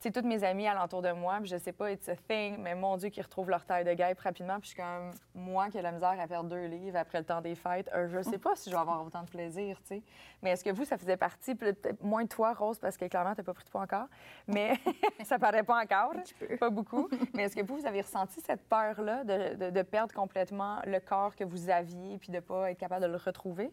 Tu 0.00 0.08
sais, 0.08 0.12
toutes 0.12 0.24
mes 0.24 0.42
amies 0.44 0.66
alentour 0.66 1.02
de 1.02 1.12
moi, 1.12 1.36
puis 1.40 1.50
je 1.50 1.58
sais 1.58 1.72
pas, 1.72 1.90
it's 1.92 2.08
a 2.08 2.16
thing, 2.16 2.56
mais 2.58 2.74
mon 2.74 2.96
Dieu, 2.96 3.10
qui 3.10 3.20
retrouvent 3.20 3.50
leur 3.50 3.66
taille 3.66 3.84
de 3.84 3.92
guêpe 3.92 4.18
rapidement, 4.20 4.54
puis 4.58 4.70
je 4.70 4.74
suis 4.74 4.76
comme, 4.82 5.10
moi 5.34 5.68
qui 5.68 5.76
ai 5.76 5.82
la 5.82 5.92
misère 5.92 6.16
à 6.18 6.26
perdre 6.26 6.48
deux 6.48 6.64
livres 6.68 6.96
après 6.96 7.18
le 7.18 7.24
temps 7.26 7.42
des 7.42 7.54
fêtes, 7.54 7.90
euh, 7.94 8.08
je 8.08 8.22
sais 8.22 8.38
pas 8.38 8.56
si 8.56 8.70
je 8.70 8.74
vais 8.74 8.80
avoir 8.80 9.04
autant 9.04 9.22
de 9.24 9.28
plaisir, 9.28 9.78
tu 9.82 9.88
sais. 9.88 10.02
Mais 10.40 10.52
est-ce 10.52 10.64
que 10.64 10.70
vous, 10.70 10.86
ça 10.86 10.96
faisait 10.96 11.18
partie, 11.18 11.54
peut-être 11.54 12.02
moins 12.02 12.22
de 12.22 12.28
toi, 12.30 12.54
Rose, 12.54 12.78
parce 12.78 12.96
que 12.96 13.04
clairement, 13.04 13.34
t'as 13.34 13.42
pas 13.42 13.52
pris 13.52 13.64
de 13.66 13.68
poids 13.68 13.82
encore, 13.82 14.06
mais 14.48 14.72
ça 15.24 15.38
paraît 15.38 15.64
pas 15.64 15.78
encore, 15.82 16.14
pas 16.58 16.70
beaucoup. 16.70 17.10
Mais 17.34 17.42
est-ce 17.42 17.54
que 17.54 17.62
vous, 17.62 17.76
vous 17.76 17.86
avez 17.86 18.00
ressenti 18.00 18.40
cette 18.40 18.66
peur-là 18.70 19.22
de, 19.24 19.54
de- 19.56 19.70
de 19.70 19.82
perdre 19.82 20.14
complètement 20.14 20.78
le 20.86 20.98
corps 21.00 21.36
que 21.36 21.44
vous 21.44 21.68
aviez, 21.68 22.16
puis 22.16 22.30
de 22.32 22.40
pas 22.40 22.70
être 22.70 22.78
capable 22.78 23.02
de 23.02 23.10
le 23.10 23.18
retrouver? 23.18 23.70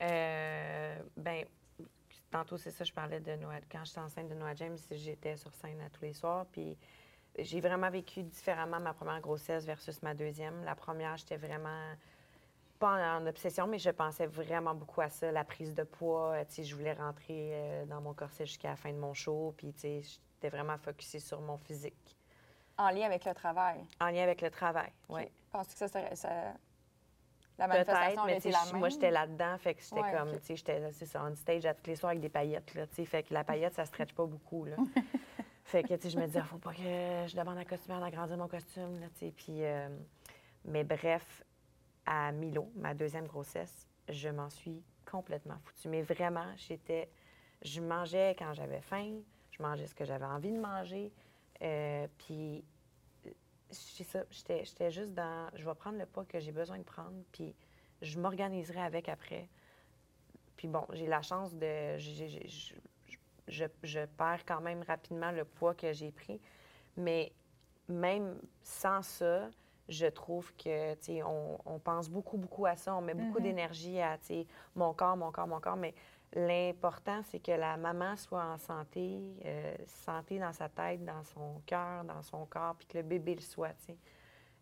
Euh, 0.00 0.96
ben, 1.16 1.44
tantôt, 2.30 2.56
c'est 2.56 2.70
ça, 2.70 2.84
je 2.84 2.92
parlais 2.92 3.20
de 3.20 3.34
Noël. 3.36 3.62
Quand 3.70 3.84
j'étais 3.84 4.00
enceinte 4.00 4.28
de 4.28 4.34
Noël 4.34 4.56
James, 4.56 4.76
j'étais 4.90 5.36
sur 5.36 5.52
scène 5.54 5.80
à 5.80 5.90
tous 5.90 6.02
les 6.02 6.12
soirs. 6.12 6.46
Puis 6.52 6.76
j'ai 7.38 7.60
vraiment 7.60 7.90
vécu 7.90 8.22
différemment 8.22 8.80
ma 8.80 8.92
première 8.94 9.20
grossesse 9.20 9.64
versus 9.64 10.02
ma 10.02 10.14
deuxième. 10.14 10.64
La 10.64 10.74
première, 10.74 11.16
j'étais 11.16 11.36
vraiment 11.36 11.92
pas 12.78 13.16
en, 13.18 13.22
en 13.22 13.26
obsession, 13.26 13.66
mais 13.66 13.78
je 13.78 13.90
pensais 13.90 14.26
vraiment 14.26 14.74
beaucoup 14.74 15.00
à 15.00 15.08
ça, 15.08 15.32
la 15.32 15.44
prise 15.44 15.74
de 15.74 15.82
poids. 15.82 16.32
Euh, 16.34 16.44
Tu 16.48 16.54
sais, 16.56 16.64
je 16.64 16.74
voulais 16.76 16.92
rentrer 16.92 17.50
euh, 17.52 17.84
dans 17.86 18.00
mon 18.00 18.14
corset 18.14 18.46
jusqu'à 18.46 18.70
la 18.70 18.76
fin 18.76 18.92
de 18.92 18.98
mon 18.98 19.14
show. 19.14 19.52
Puis, 19.56 19.72
tu 19.72 19.80
sais, 19.80 20.02
j'étais 20.02 20.48
vraiment 20.48 20.78
focusée 20.78 21.18
sur 21.20 21.40
mon 21.40 21.58
physique. 21.58 22.16
En 22.76 22.90
lien 22.90 23.06
avec 23.06 23.24
le 23.24 23.34
travail. 23.34 23.84
En 24.00 24.06
lien 24.10 24.22
avec 24.22 24.40
le 24.40 24.50
travail, 24.50 24.92
oui. 25.08 25.22
Penses-tu 25.50 25.72
que 25.72 25.78
ça 25.78 25.88
serait. 25.88 26.14
ça- 26.14 26.54
La 27.58 27.66
manifestation 27.66 28.24
mais 28.24 28.38
la 28.38 28.64
même? 28.64 28.76
moi, 28.78 28.88
j'étais 28.88 29.10
là-dedans, 29.10 29.58
fait 29.58 29.74
que 29.74 29.82
j'étais 29.82 30.00
Ouais, 30.00 30.12
comme, 30.12 30.38
tu 30.38 30.46
sais, 30.46 30.56
j'étais, 30.56 30.92
c'est 30.92 31.06
ça, 31.06 31.24
on 31.24 31.34
stage 31.34 31.66
à 31.66 31.74
tous 31.74 31.88
les 31.90 31.96
soirs 31.96 32.10
avec 32.10 32.20
des 32.20 32.28
paillettes, 32.28 32.74
là, 32.74 32.86
tu 32.86 32.94
sais, 32.94 33.04
fait 33.04 33.22
que 33.24 33.34
la 33.34 33.42
paillette, 33.44 33.74
ça 33.74 33.84
stretch 33.84 34.12
pas 34.14 34.26
beaucoup, 34.26 34.64
là. 34.64 34.76
fait 35.64 35.82
que, 35.82 35.94
tu 35.94 36.02
sais, 36.02 36.10
je 36.10 36.18
me 36.18 36.26
disais, 36.26 36.40
faut 36.42 36.58
pas 36.58 36.72
que 36.72 36.78
je 37.26 37.36
demande 37.36 37.58
à 37.58 37.64
costumière 37.64 38.00
d'agrandir 38.00 38.36
mon 38.36 38.48
costume, 38.48 39.00
là, 39.00 39.06
tu 39.18 39.26
sais, 39.26 39.32
puis, 39.36 39.64
euh, 39.64 39.88
mais 40.64 40.84
bref, 40.84 41.42
à 42.06 42.32
Milo, 42.32 42.70
ma 42.76 42.94
deuxième 42.94 43.26
grossesse, 43.26 43.86
je 44.08 44.28
m'en 44.28 44.48
suis 44.50 44.82
complètement 45.10 45.58
foutue. 45.64 45.88
Mais 45.88 46.02
vraiment, 46.02 46.46
j'étais. 46.56 47.10
Je 47.62 47.80
mangeais 47.80 48.36
quand 48.38 48.54
j'avais 48.54 48.80
faim, 48.80 49.16
je 49.50 49.62
mangeais 49.62 49.86
ce 49.86 49.94
que 49.94 50.04
j'avais 50.04 50.24
envie 50.24 50.52
de 50.52 50.58
manger. 50.60 51.12
euh, 51.60 52.06
puis, 52.18 52.64
c'est 53.70 54.04
ça, 54.04 54.20
j'étais 54.30 54.64
j'étais 54.64 54.90
juste 54.90 55.14
dans. 55.14 55.48
Je 55.54 55.64
vais 55.64 55.74
prendre 55.74 55.98
le 55.98 56.06
poids 56.06 56.24
que 56.24 56.40
j'ai 56.40 56.52
besoin 56.52 56.78
de 56.78 56.82
prendre, 56.84 57.14
puis 57.32 57.54
je 58.02 58.18
m'organiserai 58.18 58.80
avec 58.80 59.08
après. 59.08 59.48
Puis 60.56 60.68
bon, 60.68 60.84
j'ai 60.92 61.06
la 61.06 61.22
chance 61.22 61.54
de. 61.54 61.96
j'ai- 61.98 62.28
je, 62.48 62.74
je, 63.48 63.64
je 63.82 64.04
perds 64.16 64.44
quand 64.46 64.60
même 64.60 64.82
rapidement 64.82 65.30
le 65.30 65.44
poids 65.44 65.74
que 65.74 65.92
j'ai 65.92 66.10
pris. 66.10 66.40
Mais 66.96 67.32
même 67.88 68.40
sans 68.62 69.02
ça, 69.02 69.48
je 69.88 70.06
trouve 70.06 70.52
que, 70.56 70.94
tu 70.96 70.98
sais, 71.04 71.22
on, 71.22 71.58
on 71.64 71.78
pense 71.78 72.10
beaucoup, 72.10 72.36
beaucoup 72.36 72.66
à 72.66 72.76
ça. 72.76 72.94
On 72.94 73.00
met 73.00 73.14
beaucoup 73.14 73.38
d'énergie 73.42 74.00
à, 74.00 74.18
tu 74.18 74.26
sais, 74.26 74.46
mon 74.74 74.92
corps, 74.92 75.16
mon 75.16 75.30
corps, 75.32 75.46
mon 75.46 75.60
corps. 75.60 75.76
Mais 75.76 75.94
l'important, 76.34 77.22
c'est 77.24 77.40
que 77.40 77.52
la 77.52 77.76
maman 77.76 78.16
soit 78.16 78.44
en 78.44 78.58
santé, 78.58 79.18
euh, 79.44 79.74
santé 79.86 80.38
dans 80.38 80.52
sa 80.52 80.68
tête, 80.68 81.04
dans 81.04 81.22
son 81.24 81.60
cœur, 81.66 82.04
dans 82.04 82.22
son 82.22 82.44
corps, 82.46 82.74
puis 82.76 82.86
que 82.86 82.98
le 82.98 83.04
bébé 83.04 83.34
le 83.34 83.40
soit. 83.40 83.74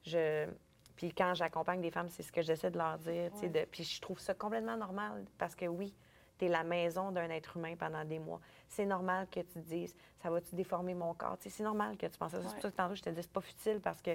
Je... 0.05 0.47
Puis 0.95 1.13
quand 1.13 1.35
j'accompagne 1.35 1.81
des 1.83 1.91
femmes, 1.91 2.09
c'est 2.09 2.23
ce 2.23 2.33
que 2.33 2.41
j'essaie 2.41 2.71
de 2.71 2.79
leur 2.79 2.97
dire, 2.99 3.31
de- 3.49 3.65
Puis 3.71 3.85
je 3.85 4.01
trouve 4.01 4.19
ça 4.19 4.33
complètement 4.35 4.77
normal 4.77 5.25
parce 5.37 5.55
que 5.55 5.67
oui, 5.67 5.95
tu 6.39 6.47
es 6.47 6.49
la 6.49 6.65
maison 6.65 7.11
d'un 7.13 7.29
être 7.31 7.57
humain 7.57 7.75
pendant 7.77 8.05
des 8.05 8.19
mois. 8.19 8.41
C'est 8.69 8.87
normal 8.87 9.27
que 9.29 9.41
tu 9.41 9.47
te 9.55 9.59
dises, 9.59 9.95
ça 10.23 10.31
va-tu 10.31 10.55
déformer 10.55 10.95
mon 10.95 11.13
corps? 11.15 11.37
C'est 11.41 11.63
normal 11.63 11.97
que 11.99 12.07
tu 12.07 12.17
penses 12.17 12.33
à 12.35 12.41
ça. 12.43 12.49
C'est 12.49 12.55
pour 12.55 12.63
ça 12.63 12.71
que 12.71 12.77
tantôt, 12.77 12.95
je 12.95 13.03
te 13.03 13.11
dis, 13.11 13.23
c'est 13.23 13.33
pas 13.33 13.41
futile 13.43 13.81
parce 13.81 14.01
que 14.01 14.13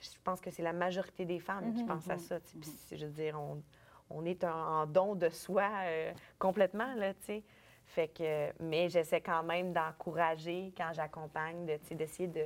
je 0.00 0.08
pense 0.24 0.40
que 0.40 0.50
c'est 0.50 0.62
la 0.62 0.72
majorité 0.72 1.24
des 1.24 1.38
femmes 1.40 1.74
qui 1.74 1.84
pensent 1.84 2.08
à 2.10 2.18
ça. 2.18 2.40
tu 2.40 2.48
sais. 2.48 2.58
Puis, 2.58 2.70
c'est- 2.70 2.96
je 2.96 3.06
veux 3.06 3.12
dire, 3.12 3.38
on, 3.38 3.62
on 4.10 4.24
est 4.24 4.44
en, 4.44 4.86
don 4.86 5.14
de 5.14 5.28
soi 5.28 5.68
euh, 5.84 6.12
complètement, 6.38 6.92
là, 6.94 7.14
tu 7.14 7.22
sais. 7.24 7.42
Fait 7.86 8.08
que, 8.08 8.52
mais 8.62 8.88
j'essaie 8.88 9.20
quand 9.20 9.42
même 9.42 9.72
d'encourager 9.72 10.72
quand 10.76 10.92
j'accompagne, 10.92 11.66
de, 11.66 11.94
d'essayer 11.94 12.28
de, 12.28 12.44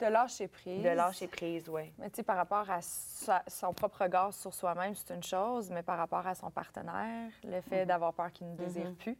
De 0.00 0.06
lâcher 0.06 0.48
prise. 0.48 0.82
de 0.82 0.88
lâcher 0.88 1.28
prise, 1.28 1.68
oui. 1.68 1.92
Mais 1.98 2.10
tu 2.10 2.16
sais, 2.16 2.22
par 2.24 2.36
rapport 2.36 2.68
à 2.68 2.80
sa- 2.82 3.44
son 3.46 3.72
propre 3.72 4.02
regard 4.02 4.32
sur 4.34 4.52
soi-même, 4.52 4.94
c'est 4.96 5.14
une 5.14 5.22
chose, 5.22 5.70
mais 5.70 5.82
par 5.84 5.96
rapport 5.98 6.26
à 6.26 6.34
son 6.34 6.50
partenaire, 6.50 7.30
le 7.44 7.60
fait 7.60 7.86
d'avoir 7.86 8.12
peur 8.14 8.32
qu'il 8.32 8.50
ne 8.50 8.56
désire 8.56 8.92
plus, 8.94 9.16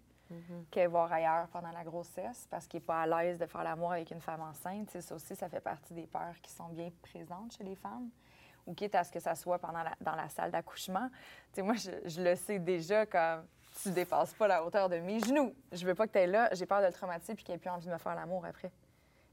qu'elle 0.70 0.88
voir 0.88 1.10
ailleurs 1.12 1.46
pendant 1.48 1.70
la 1.70 1.84
grossesse 1.84 2.46
parce 2.50 2.66
qu'il 2.66 2.80
n'est 2.80 2.86
pas 2.86 3.02
à 3.02 3.06
l'aise 3.06 3.38
de 3.38 3.46
faire 3.46 3.62
l'amour 3.62 3.92
avec 3.92 4.10
une 4.10 4.20
femme 4.20 4.42
enceinte, 4.42 4.90
ça 5.00 5.14
aussi, 5.14 5.34
ça 5.36 5.48
fait 5.48 5.60
partie 5.60 5.94
des 5.94 6.06
peurs 6.06 6.34
qui 6.42 6.50
sont 6.52 6.68
bien 6.68 6.90
présentes 7.00 7.52
chez 7.56 7.64
les 7.64 7.76
femmes. 7.76 8.10
Ou 8.68 8.74
quitte 8.74 8.94
à 8.94 9.02
ce 9.02 9.10
que 9.10 9.18
ça 9.18 9.34
soit 9.34 9.58
pendant 9.58 9.82
dans 10.00 10.14
la 10.14 10.28
salle 10.28 10.50
d'accouchement. 10.50 11.08
Tu 11.52 11.54
sais, 11.54 11.62
moi, 11.62 11.74
je, 11.74 12.20
le 12.20 12.36
sais 12.36 12.58
déjà 12.58 13.06
comme 13.06 13.46
tu 13.82 13.90
dépasses 13.90 14.34
pas 14.34 14.46
la 14.46 14.62
hauteur 14.62 14.90
de 14.90 14.96
mes 14.98 15.20
genoux. 15.20 15.54
Je 15.72 15.86
veux 15.86 15.94
pas 15.94 16.06
que 16.06 16.12
tu 16.12 16.18
es 16.18 16.26
là. 16.26 16.50
J'ai 16.52 16.66
peur 16.66 16.80
de 16.80 16.86
le 16.86 16.92
traumatiser 16.92 17.34
puis 17.34 17.44
qu'il 17.44 17.54
n'ait 17.54 17.58
plus 17.58 17.70
envie 17.70 17.86
de 17.86 17.92
me 17.92 17.98
faire 17.98 18.14
l'amour 18.14 18.44
après. 18.44 18.70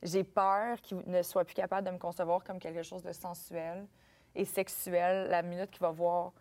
J'ai 0.02 0.24
peur 0.24 0.80
qu'il 0.82 1.04
ne 1.06 1.22
soit 1.22 1.44
plus 1.44 1.54
capable 1.54 1.86
de 1.86 1.92
me 1.92 1.98
concevoir 1.98 2.44
comme 2.44 2.60
quelque 2.60 2.82
chose 2.82 3.04
de 3.04 3.12
sensuel 3.12 3.86
et 4.36 4.46
sexuel 4.46 5.28
la 5.30 5.42
minute 5.42 5.70
qu'il 5.70 5.82
va 5.82 5.92
voir 5.92 6.32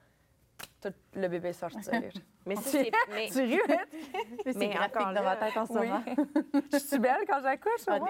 tout 0.90 0.94
le 1.14 1.28
bébé 1.28 1.52
sortir. 1.52 1.80
Mais 2.46 2.56
ça, 2.56 2.62
c'est. 2.62 2.90
mais- 3.10 3.28
tu 3.30 3.40
ris? 3.40 3.58
Mais 4.46 4.52
c'est 4.52 4.58
Mais 4.58 4.78
encore 4.78 5.12
dans 5.14 5.22
ma 5.22 5.36
tête 5.36 5.56
en 5.56 5.64
ce 5.66 5.72
Oui. 5.72 5.86
moment. 5.88 6.02
Je 6.72 6.78
suis 6.78 6.98
belle 6.98 7.24
quand 7.26 7.40
j'accouche, 7.42 7.80
Ah, 7.86 7.98
moi? 7.98 8.08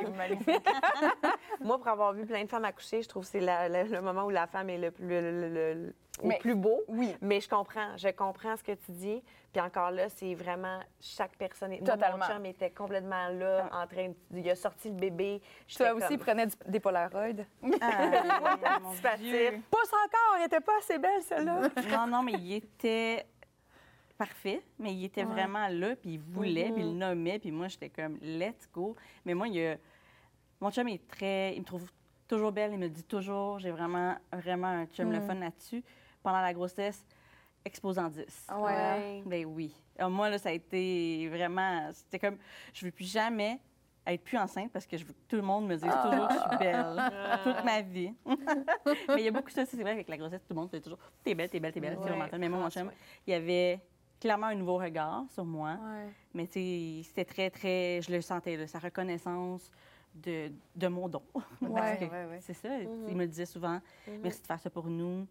Moi, 1.60 1.78
pour 1.78 1.88
avoir 1.88 2.12
vu 2.12 2.26
plein 2.26 2.42
de 2.42 2.48
femmes 2.48 2.64
accoucher, 2.64 3.02
je 3.02 3.08
trouve 3.08 3.22
que 3.24 3.28
c'est 3.30 3.40
le 3.40 4.00
moment 4.00 4.24
où 4.24 4.30
la 4.30 4.46
femme 4.46 4.70
est 4.70 4.78
le 4.78 4.90
plus, 4.90 5.06
le- 5.06 5.20
le- 5.48 5.74
le- 5.74 5.94
au 6.22 6.26
Mais- 6.28 6.38
plus 6.38 6.54
beau. 6.54 6.82
Oui. 6.88 7.14
Mais 7.20 7.40
je 7.40 7.48
comprends, 7.48 7.96
je 7.96 8.08
comprends 8.08 8.56
ce 8.56 8.62
que 8.62 8.72
tu 8.72 8.92
dis. 8.92 9.22
Puis 9.52 9.60
encore 9.60 9.90
là, 9.92 10.08
c'est 10.08 10.34
vraiment 10.34 10.80
chaque 11.00 11.36
personne. 11.36 11.70
Moi, 11.70 11.78
Totalement. 11.80 12.18
Mon 12.18 12.24
chum 12.34 12.46
était 12.46 12.70
complètement 12.70 13.28
là, 13.28 13.68
en 13.72 13.86
train 13.86 14.08
de. 14.08 14.14
Il 14.38 14.48
a 14.50 14.56
sorti 14.56 14.88
le 14.88 14.96
bébé. 14.96 15.40
Toi 15.76 15.94
aussi, 15.94 16.08
comme, 16.08 16.18
prenait 16.18 16.46
du- 16.46 16.56
des 16.66 16.80
Polaroids. 16.80 17.28
Ah, 17.80 18.78
mon 18.80 18.90
Participatif. 18.94 19.52
Pousse 19.70 19.92
encore, 19.92 20.36
elle 20.38 20.46
était 20.46 20.60
pas 20.60 20.78
assez 20.78 20.98
belle, 20.98 21.22
celle-là. 21.22 21.60
Non, 21.90 22.06
non, 22.08 22.22
mais 22.22 22.32
il 22.32 22.54
était 22.54 23.26
parfait, 24.18 24.62
mais 24.78 24.92
il 24.92 25.04
était 25.04 25.24
vraiment 25.24 25.66
là, 25.68 25.96
puis 25.96 26.14
il 26.14 26.20
voulait, 26.20 26.70
puis 26.72 26.82
il 26.82 26.92
le 26.92 26.96
nommait, 26.98 27.38
puis 27.38 27.50
moi, 27.50 27.68
j'étais 27.68 27.88
comme, 27.90 28.18
let's 28.22 28.68
go. 28.72 28.94
Mais 29.24 29.34
moi, 29.34 29.48
il 29.48 29.60
a... 29.66 29.76
mon 30.60 30.70
chum 30.70 30.86
est 30.88 31.06
très... 31.08 31.54
Il 31.54 31.60
me 31.60 31.64
trouve 31.64 31.90
toujours 32.28 32.52
belle, 32.52 32.72
il 32.72 32.78
me 32.78 32.88
dit 32.88 33.02
toujours. 33.04 33.58
J'ai 33.58 33.70
vraiment, 33.70 34.16
vraiment 34.32 34.68
un 34.68 34.86
chum 34.86 35.12
le 35.12 35.20
fun 35.20 35.34
là-dessus. 35.34 35.82
Pendant 36.24 36.40
la 36.40 36.54
grossesse, 36.54 37.04
exposant 37.66 38.08
10. 38.08 38.46
Ah 38.48 38.58
ouais. 38.60 39.22
Ben 39.26 39.44
oui. 39.44 39.76
Alors, 39.98 40.10
moi, 40.10 40.30
là, 40.30 40.38
ça 40.38 40.48
a 40.48 40.52
été 40.52 41.28
vraiment... 41.28 41.90
C'était 41.92 42.18
comme, 42.18 42.38
je 42.72 42.86
veux 42.86 42.90
plus 42.90 43.12
jamais 43.12 43.60
être 44.06 44.24
plus 44.24 44.38
enceinte 44.38 44.70
parce 44.72 44.86
que 44.86 44.96
je 44.96 45.04
veux 45.04 45.12
que 45.12 45.18
tout 45.28 45.36
le 45.36 45.42
monde 45.42 45.66
me 45.66 45.76
dise 45.76 45.82
toujours 46.02 46.28
que 46.28 46.34
je 46.34 46.38
suis 46.48 46.58
belle 46.58 47.12
toute 47.44 47.62
ma 47.64 47.82
vie. 47.82 48.12
mais 49.08 49.18
il 49.18 49.24
y 49.24 49.28
a 49.28 49.30
beaucoup 49.30 49.48
de 49.48 49.54
ça, 49.54 49.66
c'est 49.66 49.76
vrai, 49.76 49.90
avec 49.92 50.08
la 50.08 50.16
grossesse, 50.16 50.40
tout 50.42 50.54
le 50.54 50.60
monde 50.60 50.70
fait 50.70 50.80
toujours 50.80 50.98
t'es 51.22 51.34
belle, 51.34 51.48
t'es 51.50 51.60
belle, 51.60 51.72
t'es 51.72 51.80
belle, 51.80 51.96
c'est 51.98 52.04
Ouais. 52.04 52.08
vraiment 52.16 52.28
ça. 52.30 52.38
Mais 52.38 52.48
moi, 52.48 52.58
mon 52.58 52.66
Ah, 52.66 52.70
chum, 52.70 52.90
il 53.26 53.30
y 53.30 53.34
avait 53.34 53.80
clairement 54.18 54.46
un 54.46 54.54
nouveau 54.54 54.78
regard 54.78 55.24
sur 55.30 55.44
moi. 55.44 55.72
Ouais. 55.82 56.08
Mais 56.32 56.46
tu 56.46 56.52
sais, 56.54 57.00
c'était 57.04 57.24
très, 57.26 57.50
très. 57.50 58.00
Je 58.02 58.10
le 58.10 58.22
sentais, 58.22 58.56
là, 58.56 58.66
sa 58.66 58.78
reconnaissance 58.78 59.70
de, 60.14 60.50
de 60.74 60.86
mon 60.88 61.06
don. 61.08 61.22
Ouais, 61.60 61.98
que 61.98 62.04
ouais, 62.04 62.24
ouais. 62.30 62.38
C'est 62.40 62.54
ça. 62.54 62.78
Il 63.08 63.14
me 63.14 63.26
disait 63.26 63.46
souvent 63.46 63.78
merci 64.22 64.40
de 64.40 64.46
faire 64.46 64.60
ça 64.60 64.70
pour 64.70 64.86
nous, 64.86 65.26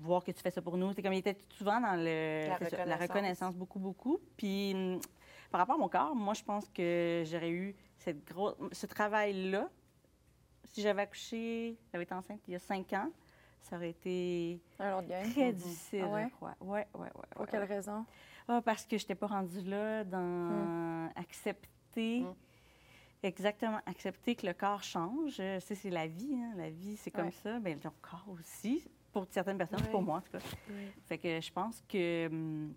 voir 0.00 0.22
que 0.24 0.30
tu 0.32 0.40
fais 0.42 0.50
ça 0.50 0.62
pour 0.62 0.76
nous. 0.76 0.92
C'est 0.92 1.02
comme 1.02 1.12
il 1.12 1.18
était 1.18 1.36
souvent 1.50 1.80
dans 1.80 1.96
le, 1.96 2.48
La 2.48 2.58
c'est 2.58 2.70
ça, 2.76 2.84
la 2.84 2.96
reconnaissance. 2.96 3.54
beaucoup, 3.54 3.78
beaucoup. 3.78 4.18
Puis 4.36 4.72
hum, 4.74 5.00
par 5.50 5.60
rapport 5.60 5.76
à 5.76 5.78
mon 5.78 5.88
corps, 5.88 6.14
moi, 6.14 6.34
je 6.34 6.42
pense 6.42 6.68
que 6.68 7.22
j'aurais 7.26 7.50
eu 7.50 7.74
cette 7.98 8.24
grosse, 8.26 8.54
ce 8.72 8.86
travail-là. 8.86 9.68
Si 10.72 10.82
j'avais 10.82 11.02
accouché, 11.02 11.76
j'avais 11.92 12.04
été 12.04 12.14
enceinte 12.14 12.40
il 12.48 12.52
y 12.52 12.56
a 12.56 12.58
cinq 12.58 12.92
ans, 12.92 13.10
ça 13.62 13.76
aurait 13.76 13.90
été 13.90 14.60
Un 14.78 15.02
très 15.32 15.52
difficile, 15.52 16.04
Ah 16.04 16.12
ouais? 16.12 16.26
je 16.28 16.34
crois. 16.34 16.54
Ouais, 16.60 16.86
ouais, 16.94 17.00
ouais. 17.00 17.10
Pour 17.30 17.40
ouais, 17.42 17.46
quelle 17.50 17.60
ouais. 17.60 17.66
raison? 17.66 18.04
Ah, 18.48 18.60
parce 18.62 18.84
que 18.84 18.98
je 18.98 19.04
n'étais 19.04 19.14
pas 19.14 19.26
rendue 19.28 19.62
là 19.62 20.04
dans 20.04 21.08
accepter. 21.16 22.24
Exactement, 23.22 23.80
accepter 23.86 24.36
que 24.36 24.46
le 24.46 24.52
corps 24.52 24.82
change. 24.82 25.36
Euh, 25.40 25.58
C'est, 25.60 25.90
la 25.90 26.06
vie, 26.06 26.34
hein. 26.36 26.52
La 26.56 26.70
vie, 26.70 26.96
c'est 26.96 27.10
comme 27.10 27.26
Ouais. 27.26 27.30
ça. 27.42 27.58
Bien, 27.58 27.74
le 27.82 27.90
corps 28.02 28.26
aussi, 28.28 28.84
pour 29.16 29.26
certaines 29.30 29.56
personnes, 29.56 29.80
pour 29.90 30.02
moi 30.02 30.18
en 30.18 30.20
tout 30.20 30.30
cas. 30.32 30.40
Fait 31.06 31.16
que 31.16 31.40
je 31.40 31.50
pense 31.50 31.82
que. 31.88 32.26
hum, 32.26 32.74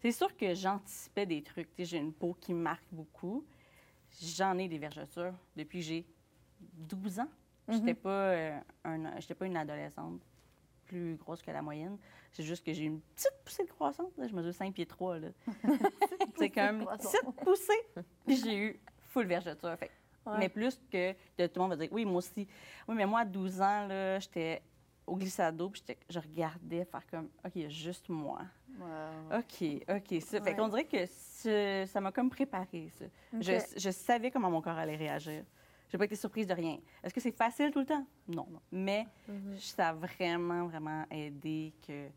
c'est 0.00 0.10
sûr 0.10 0.36
que 0.36 0.54
j'anticipais 0.54 1.24
des 1.24 1.40
trucs. 1.40 1.68
J'ai 1.78 1.98
une 1.98 2.12
peau 2.12 2.36
qui 2.40 2.52
me 2.52 2.60
marque 2.60 2.84
beaucoup. 2.90 3.44
J'en 4.20 4.58
ai 4.58 4.66
des 4.68 4.76
vergetures 4.78 5.32
depuis 5.56 5.78
que 5.78 5.84
j'ai 5.84 6.04
12 6.60 7.20
ans. 7.20 7.28
J'étais 7.68 7.94
pas, 7.94 8.10
euh, 8.10 8.58
un- 8.84 9.20
pas 9.38 9.46
une 9.46 9.56
adolescente 9.56 10.20
plus 10.84 11.14
grosse 11.16 11.40
que 11.42 11.50
la 11.52 11.62
moyenne. 11.62 11.96
C'est 12.32 12.42
juste 12.42 12.66
que 12.66 12.72
j'ai 12.72 12.84
une 12.84 13.00
petite 13.00 13.32
poussée 13.44 13.64
de 13.64 13.70
croissance. 13.70 14.14
là. 14.18 14.26
Je 14.26 14.34
mesure 14.34 14.52
5 14.52 14.74
pieds 14.74 14.84
3. 14.84 15.20
Là. 15.20 15.28
c'est 16.36 16.50
comme 16.50 16.82
une 16.82 16.86
petite 16.88 17.30
poussée. 17.42 18.02
Puis 18.26 18.36
j'ai 18.44 18.56
eu 18.58 18.80
full 19.10 19.26
vergeture. 19.26 19.76
Fait. 19.78 19.90
Ouais. 20.26 20.38
Mais 20.38 20.48
plus 20.48 20.78
que 20.90 21.12
de, 21.38 21.46
tout 21.46 21.52
le 21.56 21.60
monde 21.62 21.70
va 21.70 21.76
dire, 21.76 21.88
oui, 21.92 22.04
moi 22.04 22.16
aussi. 22.16 22.46
Oui, 22.88 22.94
mais 22.94 23.06
moi, 23.06 23.20
à 23.20 23.24
12 23.24 23.60
ans, 23.62 23.88
j'étais 24.20 24.60
au 25.06 25.16
glissado, 25.16 25.68
puis 25.70 25.82
je 26.08 26.18
regardais 26.18 26.84
faire 26.84 27.06
comme, 27.06 27.28
OK, 27.44 27.68
juste 27.68 28.08
moi. 28.08 28.40
Wow. 28.78 29.38
OK, 29.38 29.84
OK. 29.88 30.20
Ça. 30.22 30.40
Fait 30.40 30.54
qu'on 30.56 30.68
dirait 30.68 30.84
que 30.84 31.06
ce- 31.06 31.84
ça 31.86 32.00
m'a 32.00 32.10
comme 32.10 32.30
préparé, 32.30 32.90
ça. 32.98 33.04
Je, 33.40 33.52
je 33.76 33.90
savais 33.90 34.30
comment 34.30 34.50
mon 34.50 34.60
corps 34.60 34.76
allait 34.78 34.96
réagir. 34.96 35.44
J'ai 35.88 35.98
pas 35.98 36.06
été 36.06 36.16
surprise 36.16 36.46
de 36.46 36.54
rien. 36.54 36.78
Est-ce 37.02 37.14
que 37.14 37.20
c'est 37.20 37.30
facile 37.36 37.70
tout 37.70 37.80
le 37.80 37.86
temps? 37.86 38.04
Non. 38.26 38.46
non. 38.50 38.60
Mais 38.72 39.06
ça 39.58 39.90
a 39.90 39.92
vraiment, 39.92 40.66
vraiment 40.66 41.04
aidé 41.10 41.72
que 41.86 42.08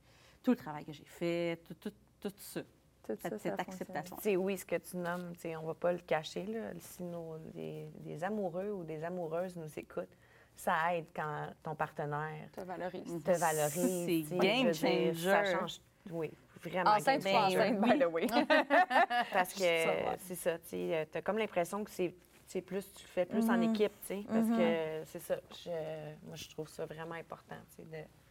tout 0.42 0.52
le 0.52 0.58
travail 0.58 0.84
que 0.86 0.94
j'ai 0.94 1.06
fait, 1.06 1.62
tout, 1.64 1.76
tout, 1.76 1.94
tout 2.20 2.34
ça, 2.38 2.62
Tout 3.06 3.16
ça, 3.22 3.38
cette, 3.38 3.60
acceptation. 3.60 4.18
Oui, 4.42 4.58
ce 4.58 4.66
que 4.66 4.78
tu 4.78 4.98
nommes, 4.98 5.34
tu 5.34 5.42
sais, 5.42 5.56
on 5.58 5.64
va 5.64 5.76
pas 5.76 5.92
le 5.92 6.00
cacher, 6.00 6.46
là. 6.46 6.72
Si 6.80 7.04
nos, 7.04 7.38
des, 7.54 7.92
des 8.00 8.24
amoureux 8.24 8.72
ou 8.72 8.84
des 8.84 9.04
amoureuses 9.04 9.56
nous 9.58 9.78
écoutent, 9.78 10.18
ça 10.58 10.94
aide 10.96 11.06
quand 11.16 11.48
ton 11.64 11.76
partenaire 11.76 12.50
Te 12.52 12.62
valorise. 12.62 13.24
te 13.24 13.32
valorise. 13.32 14.28
C'est 14.30 14.38
game 14.38 14.72
dire, 14.72 14.74
changer. 14.74 15.14
Ça 15.14 15.46
change, 15.46 15.80
oui, 16.10 16.32
vraiment 16.64 16.90
Enceinte 16.92 17.22
ou 17.22 17.24
game 17.26 17.34
pas 17.34 17.42
changer. 17.44 17.58
enceinte, 17.60 17.82
by 17.82 18.00
the 18.00 18.06
way. 18.12 18.28
Parce 19.32 19.54
que 19.54 20.18
c'est 20.20 20.36
ça, 20.36 20.58
tu 20.60 20.68
sais, 20.70 21.08
t'as 21.12 21.22
comme 21.22 21.38
l'impression 21.38 21.84
que 21.84 21.92
c'est 21.92 22.14
plus, 22.62 22.92
tu 22.94 23.04
le 23.04 23.10
fais 23.10 23.26
plus 23.26 23.50
en 23.50 23.62
équipe, 23.62 23.92
tu 24.02 24.08
sais, 24.08 24.24
parce 24.28 24.48
que 24.50 25.04
c'est 25.06 25.20
ça. 25.20 25.36
je- 25.64 26.26
moi, 26.26 26.36
je 26.36 26.50
trouve 26.50 26.68
ça 26.70 26.86
vraiment 26.86 27.16
important, 27.16 27.56
tu 27.76 27.84
sais, 27.84 27.84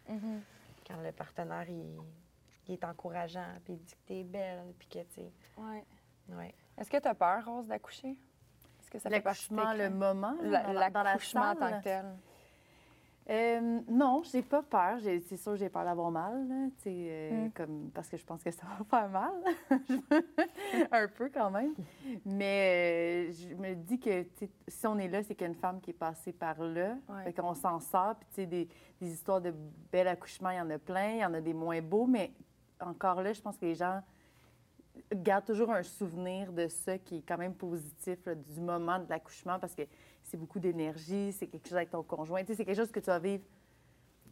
de, 0.08 0.12
Mhm. 0.14 0.42
quand 0.86 0.96
le 1.02 1.12
partenaire, 1.12 1.68
il, 1.68 1.98
il 2.68 2.74
est 2.74 2.84
encourageant, 2.84 3.52
puis 3.64 3.74
il 3.74 3.78
dit 3.80 3.94
que 3.94 4.06
t'es 4.06 4.24
belle, 4.24 4.72
puis 4.78 4.88
que, 4.88 4.98
tu 5.00 5.06
sais, 5.16 5.30
Ouais. 5.58 5.84
ouais. 6.30 6.54
Est-ce 6.78 6.90
que 6.90 6.96
tu 6.98 7.06
as 7.08 7.14
peur, 7.14 7.44
Rose, 7.44 7.66
d'accoucher? 7.68 8.16
Que 8.96 9.02
ça 9.02 9.10
fait 9.10 9.20
partie 9.20 9.48
le 9.52 9.90
moment, 9.90 10.34
L'accouchement 10.42 11.50
en 11.50 11.54
tant 11.54 11.78
que 11.78 11.84
tel. 11.84 12.04
Euh, 13.28 13.80
non, 13.88 14.22
j'ai 14.22 14.42
pas 14.42 14.62
peur. 14.62 14.98
C'est 15.02 15.36
sûr, 15.36 15.56
j'ai 15.56 15.68
peur 15.68 15.84
d'avoir 15.84 16.12
mal, 16.12 16.46
là, 16.46 16.68
euh, 16.86 17.46
Mm. 17.46 17.50
comme, 17.50 17.90
parce 17.92 18.08
que 18.08 18.16
je 18.16 18.24
pense 18.24 18.40
que 18.42 18.52
ça 18.52 18.62
va 18.78 18.84
faire 18.84 19.08
mal. 19.08 19.32
un 20.92 21.08
peu 21.08 21.28
quand 21.28 21.50
même. 21.50 21.74
Mais 22.24 23.28
euh, 23.28 23.32
je 23.32 23.54
me 23.56 23.74
dis 23.74 23.98
que 23.98 24.24
si 24.68 24.86
on 24.86 24.96
est 24.98 25.08
là, 25.08 25.24
c'est 25.24 25.34
qu'il 25.34 25.42
y 25.44 25.50
a 25.50 25.52
une 25.52 25.58
femme 25.58 25.80
qui 25.80 25.90
est 25.90 25.94
passée 25.94 26.32
par 26.32 26.60
là. 26.62 26.96
Ouais. 27.08 27.24
Fait 27.24 27.32
qu'on 27.32 27.54
s'en 27.54 27.80
sort. 27.80 28.14
Puis, 28.32 28.46
des, 28.46 28.68
des 29.00 29.12
histoires 29.12 29.40
de 29.40 29.52
bel 29.90 30.06
accouchement, 30.06 30.50
il 30.50 30.58
y 30.58 30.60
en 30.60 30.70
a 30.70 30.78
plein. 30.78 31.10
Il 31.10 31.18
y 31.18 31.24
en 31.24 31.34
a 31.34 31.40
des 31.40 31.54
moins 31.54 31.82
beaux. 31.82 32.06
Mais 32.06 32.30
encore 32.80 33.22
là, 33.22 33.32
je 33.32 33.40
pense 33.40 33.56
que 33.56 33.64
les 33.66 33.74
gens 33.74 34.00
gardent 35.14 35.44
toujours 35.44 35.70
un 35.70 35.82
souvenir 35.82 36.52
de 36.52 36.68
ça 36.68 36.98
qui 36.98 37.18
est 37.18 37.22
quand 37.22 37.38
même 37.38 37.54
positif, 37.54 38.18
là, 38.26 38.34
du 38.34 38.60
moment 38.60 38.98
de 38.98 39.06
l'accouchement, 39.08 39.58
parce 39.58 39.74
que 39.74 39.82
c'est 40.22 40.36
beaucoup 40.36 40.58
d'énergie, 40.58 41.32
c'est 41.32 41.46
quelque 41.46 41.68
chose 41.68 41.76
avec 41.76 41.90
ton 41.90 42.02
conjoint. 42.02 42.40
Tu 42.40 42.48
sais, 42.48 42.54
c'est 42.56 42.64
quelque 42.64 42.76
chose 42.76 42.90
que 42.90 43.00
tu 43.00 43.06
vas 43.06 43.18
vivre 43.18 43.44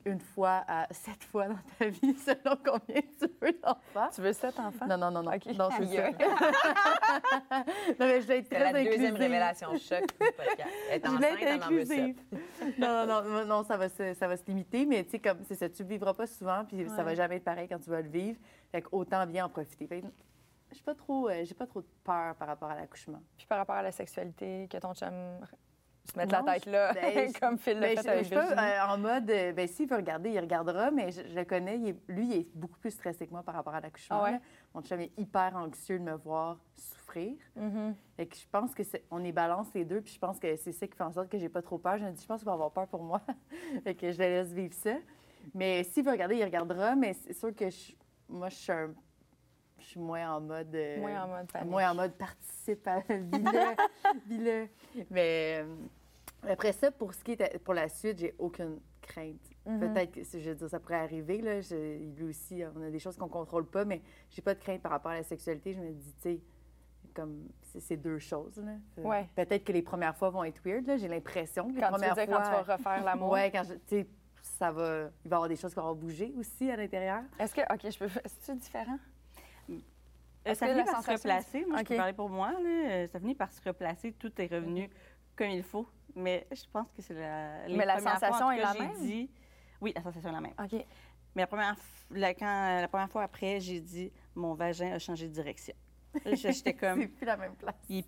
une 0.06 0.20
fois 0.20 0.64
à 0.68 0.86
sept 0.92 1.22
fois 1.24 1.48
dans 1.48 1.58
ta 1.78 1.86
vie, 1.86 2.14
selon 2.14 2.56
combien 2.56 3.00
tu 3.18 3.26
veux 3.40 3.52
d'enfants. 3.62 4.10
Tu 4.14 4.20
veux 4.20 4.32
sept 4.32 4.58
enfants? 4.58 4.86
Non, 4.86 4.98
non, 4.98 5.10
non, 5.10 5.22
non. 5.22 5.32
OK. 5.32 5.46
Non, 5.56 5.68
c'est 5.76 5.86
ça. 5.86 6.10
non, 7.98 8.06
mais 8.06 8.20
je 8.20 8.26
vais 8.26 8.38
être 8.38 8.50
très 8.50 8.72
la 8.72 8.84
deuxième 8.84 9.16
révélation 9.16 9.70
choc 9.78 10.00
du 10.00 10.06
podcast. 10.18 10.70
Est 10.90 11.04
Je 11.04 11.10
enceinte, 11.10 11.42
être 11.42 11.64
inclusive. 11.64 12.16
non, 12.78 13.06
non, 13.06 13.22
non, 13.22 13.46
non, 13.46 13.62
ça 13.64 13.76
va 13.76 13.88
se, 13.88 14.14
ça 14.14 14.28
va 14.28 14.36
se 14.36 14.44
limiter, 14.46 14.84
mais 14.84 15.04
tu 15.04 15.12
sais, 15.12 15.18
comme 15.18 15.38
c'est 15.44 15.54
ça, 15.54 15.68
tu 15.68 15.82
le 15.82 15.88
vivras 15.88 16.14
pas 16.14 16.26
souvent, 16.26 16.64
puis 16.64 16.86
ça 16.88 17.02
va 17.02 17.14
jamais 17.14 17.36
être 17.36 17.44
pareil 17.44 17.68
quand 17.68 17.78
tu 17.78 17.90
vas 17.90 18.02
le 18.02 18.08
vivre. 18.08 18.38
Fait 18.70 18.84
autant 18.92 19.26
bien 19.26 19.46
en 19.46 19.48
profiter. 19.48 19.86
Fait 19.86 20.02
suis 20.74 20.84
pas 20.84 20.94
trop, 20.94 21.28
euh, 21.28 21.44
j'ai 21.44 21.54
pas 21.54 21.66
trop 21.66 21.80
de 21.80 21.86
peur 22.04 22.34
par 22.36 22.48
rapport 22.48 22.70
à 22.70 22.74
l'accouchement. 22.76 23.22
Puis 23.36 23.46
par 23.46 23.58
rapport 23.58 23.76
à 23.76 23.82
la 23.82 23.92
sexualité, 23.92 24.68
que 24.70 24.76
ton 24.78 24.94
chum 24.94 25.12
se 26.10 26.18
mette 26.18 26.30
Non, 26.32 26.42
la 26.44 26.54
tête 26.54 26.66
là, 26.66 26.92
ben, 26.92 27.32
comme 27.40 27.58
Phil 27.58 27.78
l'a 27.78 27.88
Ben, 27.88 27.96
fait 27.96 28.02
je, 28.02 28.08
avec 28.10 28.24
je 28.26 28.30
peux, 28.34 28.40
euh, 28.58 28.84
en 28.86 28.98
mode, 28.98 29.30
euh, 29.30 29.52
ben, 29.52 29.66
s'il 29.66 29.88
veut 29.88 29.96
regarder, 29.96 30.30
il 30.30 30.38
regardera, 30.40 30.90
mais 30.90 31.10
je, 31.10 31.22
je 31.26 31.34
le 31.34 31.44
connais, 31.44 31.78
il 31.78 31.88
est- 31.88 32.00
lui, 32.08 32.26
il 32.26 32.32
est 32.40 32.48
beaucoup 32.54 32.78
plus 32.78 32.90
stressé 32.90 33.26
que 33.26 33.32
moi 33.32 33.42
par 33.42 33.54
rapport 33.54 33.74
à 33.74 33.80
l'accouchement. 33.80 34.20
Ah 34.22 34.32
ouais? 34.32 34.40
Mon 34.74 34.82
chum 34.82 35.00
est 35.00 35.12
hyper 35.18 35.56
anxieux 35.56 35.98
de 35.98 36.04
me 36.04 36.14
voir 36.14 36.58
souffrir. 36.74 37.36
Mhm. 37.56 37.94
Fait 38.16 38.26
que 38.26 38.36
je 38.36 38.46
pense 38.50 38.74
que 38.74 38.82
c'est- 38.82 39.04
on 39.10 39.24
est 39.24 39.32
balance 39.32 39.72
les 39.74 39.84
deux, 39.84 40.00
puis 40.02 40.12
je 40.12 40.18
pense 40.18 40.38
que 40.38 40.56
c'est 40.56 40.72
ça 40.72 40.86
qui 40.86 40.96
fait 40.96 41.04
en 41.04 41.12
sorte 41.12 41.28
que 41.30 41.38
j'ai 41.38 41.48
pas 41.48 41.62
trop 41.62 41.78
peur. 41.78 41.96
Je 41.96 42.04
me 42.04 42.10
dis, 42.10 42.22
je 42.22 42.26
pense 42.26 42.40
qu'il 42.40 42.46
va 42.46 42.52
avoir 42.52 42.70
peur 42.70 42.86
pour 42.86 43.02
moi. 43.02 43.20
fait 43.84 43.94
que 43.94 44.12
je 44.12 44.18
le 44.18 44.24
laisse 44.24 44.52
vivre 44.52 44.74
ça. 44.74 44.94
Mais 45.54 45.84
s'il 45.84 46.04
veut 46.04 46.10
regarder, 46.10 46.36
il 46.36 46.44
regardera, 46.44 46.94
mais 46.96 47.12
c'est 47.14 47.32
sûr 47.34 47.54
que 47.54 47.68
je- 47.70 47.92
moi, 48.28 48.48
je 48.48 48.56
suis 48.56 48.72
un- 48.72 48.94
je 49.78 49.84
suis 49.84 50.00
moins 50.00 50.36
en 50.36 50.40
mode. 50.40 50.74
euh, 50.74 50.98
Moins 51.00 51.24
en 51.24 51.28
mode 51.28 51.52
panique. 51.52 51.70
Moins 51.70 51.90
en 51.90 51.94
mode 51.94 52.12
participe 52.12 52.86
à 52.86 53.00
vis-le. 54.26 54.68
Mais 55.10 55.62
euh, 55.62 55.74
après 56.48 56.72
ça, 56.72 56.90
pour 56.90 57.14
ce 57.14 57.22
qui 57.22 57.32
est 57.32 57.58
pour 57.58 57.74
la 57.74 57.88
suite, 57.88 58.18
j'ai 58.18 58.34
aucune 58.38 58.78
crainte. 59.02 59.40
Mhm. 59.66 59.80
Peut-être 59.80 60.12
que 60.12 60.22
je 60.38 60.50
veux 60.50 60.54
dire, 60.54 60.68
ça 60.68 60.80
pourrait 60.80 60.96
arriver. 60.96 61.40
Là. 61.40 61.60
Je- 61.60 61.98
lui 62.16 62.24
aussi, 62.24 62.62
on 62.76 62.82
a 62.82 62.90
des 62.90 62.98
choses 62.98 63.16
qu'on 63.16 63.28
contrôle 63.28 63.66
pas, 63.66 63.84
mais 63.84 64.02
j'ai 64.30 64.42
pas 64.42 64.54
de 64.54 64.60
crainte 64.60 64.82
par 64.82 64.92
rapport 64.92 65.12
à 65.12 65.16
la 65.16 65.22
sexualité. 65.22 65.72
Je 65.72 65.80
me 65.80 65.90
dis, 65.92 66.12
tu 66.16 66.22
sais, 66.22 66.40
comme 67.14 67.48
c'est 67.78 67.96
deux 67.96 68.18
choses. 68.18 68.56
Là. 68.58 68.72
Fait- 68.94 69.02
Ouais. 69.02 69.28
Peut-être 69.36 69.64
que 69.64 69.72
les 69.72 69.82
premières 69.82 70.16
fois 70.16 70.30
vont 70.30 70.44
être 70.44 70.60
weird. 70.64 70.98
J'ai 70.98 71.08
l'impression 71.08 71.68
que 71.68 71.74
les 71.74 71.80
Quand 71.80 71.88
tu 71.88 71.92
veux 71.94 71.98
premières 71.98 72.14
dire 72.14 72.24
fois. 72.26 72.36
quand 72.36 72.60
tu 72.60 72.66
vas 72.66 72.76
refaire 72.76 73.04
l'amour. 73.04 73.30
Ouais, 73.30 73.50
quand 73.50 73.62
je, 73.64 73.74
tu 74.02 74.06
ça 74.42 74.70
va, 74.70 75.08
il 75.24 75.30
va 75.30 75.34
y 75.36 75.38
avoir 75.38 75.48
des 75.48 75.56
choses 75.56 75.72
qui 75.72 75.80
vont 75.80 75.94
bouger 75.94 76.34
aussi 76.36 76.70
à 76.70 76.76
l'intérieur. 76.76 77.22
Est-ce 77.38 77.54
que, 77.54 77.62
OK, 77.62 77.90
je 77.90 77.98
peux. 77.98 78.04
Est-ce 78.04 78.34
que 78.34 78.40
c'est 78.40 78.56
différent? 78.58 78.98
Euh, 80.46 80.54
ça 80.54 80.66
finit 80.66 80.84
par 80.84 81.02
se 81.02 81.10
replacer? 81.10 81.64
Moi, 81.66 81.76
OK. 81.78 81.84
je 81.84 81.88
peux 81.88 81.96
parler 81.96 82.12
pour 82.12 82.28
moi. 82.28 82.52
Là. 82.52 82.58
Euh, 82.68 83.06
Ça 83.08 83.18
finit 83.20 83.34
par 83.34 83.50
se 83.52 83.60
replacer. 83.66 84.12
Tout 84.12 84.32
est 84.40 84.46
revenu 84.52 84.90
comme 85.36 85.48
il 85.50 85.62
faut. 85.62 85.86
Mais 86.14 86.46
je 86.52 86.62
pense 86.72 86.86
que 86.92 87.02
c'est 87.02 87.14
la. 87.14 87.66
les 87.66 87.76
Mais 87.76 87.84
la 87.86 87.98
fois, 87.98 88.12
sensation 88.12 88.46
tout 88.46 88.52
est 88.52 88.60
la 88.62 88.72
j'ai 88.72 88.78
même? 88.80 88.96
dit- 88.98 89.30
Oui, 89.80 89.92
la 89.96 90.02
sensation 90.02 90.30
est 90.30 90.32
la 90.32 90.40
même. 90.40 90.52
OK. 90.62 90.72
Mais 91.34 91.42
la 91.42 91.46
première, 91.46 91.74
f- 91.74 91.78
la, 92.16 92.34
quand, 92.34 92.80
la 92.80 92.86
première 92.88 93.10
fois 93.10 93.22
après, 93.24 93.58
j'ai 93.58 93.80
dit 93.80 94.12
mon 94.36 94.54
vagin 94.54 94.92
a 94.92 94.98
changé 94.98 95.26
de 95.28 95.32
direction. 95.32 95.74
J'étais 96.24 96.52
C'est 96.52 96.74
comme, 96.74 97.08
plus 97.08 97.26
la 97.26 97.36
même 97.36 97.56
place. 97.56 97.74
il- 97.88 98.04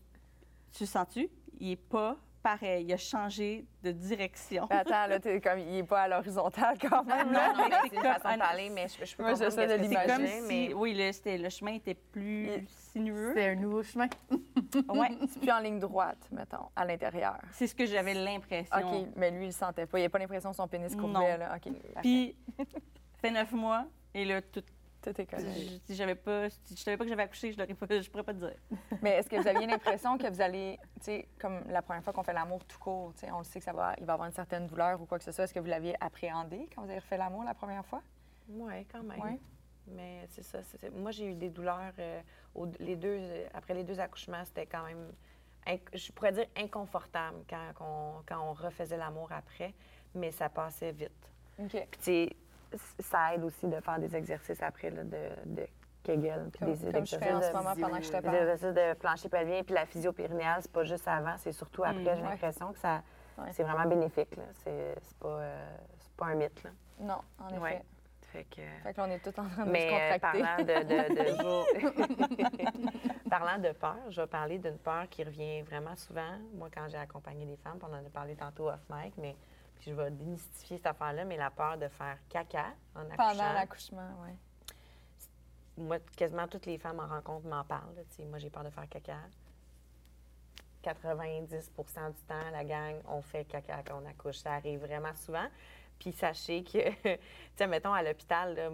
tu 0.72 0.86
sens-tu? 0.86 1.28
Il 1.58 1.72
est 1.72 1.76
pas 1.76 2.16
pareil. 2.50 2.84
Il 2.86 2.92
a 2.92 2.96
changé 2.96 3.64
de 3.82 3.90
direction. 3.92 4.66
Mais 4.70 4.76
attends, 4.80 5.06
là, 5.08 5.18
t'es 5.18 5.40
comme, 5.40 5.58
il 5.58 5.78
est 5.78 5.82
pas 5.82 6.02
à 6.02 6.08
l'horizontale 6.08 6.76
quand 6.80 7.02
même. 7.04 7.26
Non, 7.26 7.32
là. 7.32 7.52
non, 7.56 7.64
mais 7.68 7.76
C'est 7.90 7.96
une 7.96 8.02
comme 8.02 8.12
façon 8.12 8.28
de 8.28 8.34
un- 8.34 8.38
parler, 8.38 8.70
mais 8.70 8.86
je, 8.88 9.04
je 9.04 9.16
peux 9.16 9.22
Moi, 9.22 9.32
comprendre 9.32 9.50
j'essaie 9.50 9.78
de 9.78 9.84
si, 9.84 10.46
mais 10.48 10.74
oui, 10.74 10.94
le, 10.94 11.12
c'était- 11.12 11.38
le 11.38 11.48
chemin 11.48 11.72
était 11.74 11.94
plus 11.94 12.46
Il- 12.46 12.68
sinueux. 12.68 13.32
C'est 13.34 13.48
un 13.48 13.54
nouveau 13.56 13.82
chemin. 13.82 14.08
Ouais, 14.88 15.08
C'est 15.28 15.40
plus 15.40 15.50
en 15.50 15.60
ligne 15.60 15.78
droite, 15.78 16.18
mettons, 16.30 16.68
à 16.74 16.84
l'intérieur. 16.84 17.38
c'est 17.52 17.66
ce 17.66 17.74
que 17.74 17.86
j'avais 17.86 18.14
l'impression. 18.14 18.76
OK, 18.76 19.08
mais 19.16 19.30
lui, 19.30 19.44
il 19.44 19.46
le 19.46 19.52
sentait 19.52 19.86
pas. 19.86 19.98
Il 20.00 20.04
a 20.04 20.08
pas 20.10 20.18
l'impression 20.18 20.50
que 20.50 20.56
son 20.56 20.68
pénis 20.68 20.94
courbait, 20.94 21.38
là. 21.38 21.56
OK. 21.56 21.72
Puis, 22.02 22.36
fait 23.20 23.30
neuf 23.30 23.52
mois, 23.52 23.86
et 24.14 24.24
là, 24.24 24.42
tout. 24.42 24.62
Tout 25.12 25.20
est 25.20 25.26
correct. 25.26 25.46
je- 25.54 25.78
Si 25.86 25.94
j'avais 25.94 26.14
pas, 26.14 26.50
si 26.50 26.76
je 26.76 26.80
savais 26.82 26.96
pas 26.96 27.04
que 27.04 27.10
j'avais 27.10 27.22
accouché, 27.22 27.52
je 27.52 27.56
je 28.02 28.10
pourrais 28.10 28.22
pas 28.24 28.34
te 28.34 28.38
dire. 28.38 28.54
Mais 29.02 29.10
est-ce 29.12 29.28
que 29.28 29.36
vous 29.36 29.46
aviez 29.48 29.66
l'impression 29.66 30.18
que 30.18 30.26
vous 30.28 30.40
allez, 30.40 30.78
tu 30.96 31.04
sais, 31.04 31.28
comme 31.38 31.62
la 31.68 31.82
première 31.82 32.02
fois 32.02 32.12
qu'on 32.12 32.22
fait 32.22 32.32
l'amour 32.32 32.64
tout 32.64 32.78
court, 32.78 33.12
tu 33.14 33.20
sais, 33.20 33.30
on 33.32 33.38
le 33.38 33.44
sait 33.44 33.58
que 33.58 33.64
ça 33.64 33.72
va, 33.72 33.94
il 33.98 34.04
va 34.04 34.14
avoir 34.14 34.26
une 34.28 34.34
certaine 34.34 34.66
douleur 34.66 35.00
ou 35.00 35.06
quoi 35.06 35.18
que 35.18 35.24
ce 35.24 35.32
soit. 35.32 35.44
Est-ce 35.44 35.54
que 35.54 35.60
vous 35.60 35.66
l'aviez 35.66 35.94
appréhendé 36.02 36.68
quand 36.74 36.82
vous 36.82 36.90
avez 36.90 36.98
refait 36.98 37.16
l'amour 37.18 37.44
la 37.44 37.54
première 37.54 37.84
fois? 37.86 38.02
Oui, 38.48 38.84
quand 38.92 39.02
même. 39.02 39.20
Ouais. 39.20 39.38
Mais 39.88 40.26
c'est 40.28 40.42
ça. 40.42 40.58
c'est- 40.64 40.90
Moi, 40.90 41.12
j'ai 41.12 41.26
eu 41.26 41.34
des 41.34 41.48
douleurs. 41.50 41.92
euh, 41.98 42.20
les 42.80 42.96
deux, 42.96 43.16
euh, 43.20 43.46
après 43.54 43.74
les 43.74 43.84
deux 43.84 44.00
accouchements, 44.00 44.44
c'était 44.44 44.66
quand 44.66 44.82
même, 44.84 45.12
inc- 45.66 45.80
je 45.96 46.10
pourrais 46.12 46.32
dire, 46.32 46.46
inconfortable 46.56 47.38
quand, 47.48 47.72
on, 47.80 48.22
quand 48.26 48.40
on 48.50 48.52
refaisait 48.52 48.96
l'amour 48.96 49.30
après, 49.30 49.74
mais 50.14 50.30
ça 50.32 50.48
passait 50.48 50.92
vite. 50.92 51.12
OK. 51.58 51.68
Puis, 51.70 51.80
tu 51.80 51.98
sais, 52.00 52.28
c- 52.28 52.36
ça 53.00 53.34
aide 53.34 53.44
aussi 53.44 53.66
de 53.66 53.80
faire 53.80 53.98
des 53.98 54.14
exercices 54.16 54.62
après, 54.62 54.90
là, 54.90 55.04
de, 55.04 55.18
de 55.46 55.66
Kegel. 56.02 56.48
puis 56.50 56.58
Comme, 56.60 56.72
des 56.74 56.92
comme 56.92 57.06
je 57.06 57.16
fais 57.16 57.32
en 57.32 57.38
exercices 57.38 57.46
ce 57.46 57.52
de- 57.52 57.56
moment 57.56 57.74
pendant 57.74 57.96
que 57.98 58.02
je 58.04 58.10
te 58.10 58.16
des 58.16 58.22
parle. 58.22 58.36
exercices 58.36 58.74
de 58.74 58.94
plancher 58.94 59.28
pelvien, 59.28 59.62
puis 59.64 59.74
la 59.74 59.86
physio 59.86 60.12
périnéale, 60.12 60.62
c'est 60.62 60.72
pas 60.72 60.84
juste 60.84 61.08
avant, 61.08 61.36
c'est 61.38 61.52
surtout 61.52 61.84
après. 61.84 62.02
J'ai 62.04 62.10
ouais. 62.10 62.22
l'impression 62.22 62.72
que 62.72 62.78
ça, 62.78 63.02
Ouais. 63.38 63.52
c'est 63.52 63.62
vraiment 63.64 63.86
bénéfique. 63.88 64.34
C'est 64.64 64.94
pas, 65.20 65.28
euh, 65.28 65.76
pas 66.16 66.26
un 66.26 66.34
mythe. 66.36 66.62
Là. 66.64 66.70
Non, 67.00 67.20
en 67.38 67.48
effet. 67.48 67.58
Ouais. 67.60 67.82
Fait 68.32 68.44
que... 68.44 68.62
Fait 68.82 68.92
que 68.92 69.00
là, 69.00 69.06
on 69.06 69.10
est 69.10 69.18
tous 69.18 69.38
en 69.40 69.46
train 69.48 69.64
de 69.66 69.70
Mais 69.70 69.88
se 69.88 69.94
euh, 69.94 70.12
contracter. 70.14 70.42
parlant 70.42 70.64
de, 70.64 70.72
de- 70.82 71.84
de- 72.44 73.28
parlant 73.30 73.58
de 73.58 73.72
peur, 73.72 73.96
je 74.10 74.20
vais 74.20 74.26
parler 74.26 74.58
d'une 74.58 74.78
peur 74.78 75.08
qui 75.08 75.22
revient 75.24 75.62
vraiment 75.62 75.94
souvent. 75.96 76.32
Moi, 76.54 76.68
quand 76.74 76.86
j'ai 76.88 76.96
accompagné 76.98 77.44
des 77.46 77.56
femmes, 77.56 77.78
on 77.82 77.86
en 77.94 77.98
a 78.04 78.10
parlé 78.12 78.34
tantôt 78.36 78.68
off 78.68 78.80
mic, 78.90 79.14
mais 79.18 79.36
puis 79.78 79.90
je 79.90 79.94
vais 79.96 80.10
démystifier 80.10 80.76
cette 80.78 80.86
affaire-là, 80.86 81.24
mais 81.24 81.36
la 81.36 81.50
peur 81.50 81.76
de 81.78 81.88
faire 81.88 82.18
caca 82.28 82.66
en 82.94 83.00
accouchant. 83.10 83.16
Pendant 83.30 83.52
l'accouchement, 83.52 84.08
oui. 84.24 84.30
Moi, 85.78 85.98
quasiment 86.16 86.48
toutes 86.48 86.66
les 86.66 86.78
femmes 86.78 87.00
en 87.00 87.06
rencontre 87.06 87.46
m'en 87.46 87.62
parlent. 87.64 87.94
là. 87.96 88.02
Moi, 88.26 88.38
j'ai 88.38 88.48
peur 88.50 88.64
de 88.64 88.70
faire 88.70 88.88
caca. 88.88 89.16
90% 90.82 92.12
du 92.12 92.22
temps, 92.22 92.50
la 92.52 92.64
gang, 92.64 92.94
on 93.08 93.20
fait 93.20 93.44
caca 93.44 93.82
quand 93.84 94.00
on 94.02 94.06
accouche. 94.08 94.36
Ça 94.38 94.52
arrive 94.54 94.80
vraiment 94.80 95.12
souvent. 95.14 95.46
Puis 95.98 96.12
sachez 96.12 96.62
que, 96.62 96.90
tu 97.16 97.18
sais, 97.56 97.66
mettons 97.66 97.92
à 97.92 98.02
l'hôpital, 98.02 98.72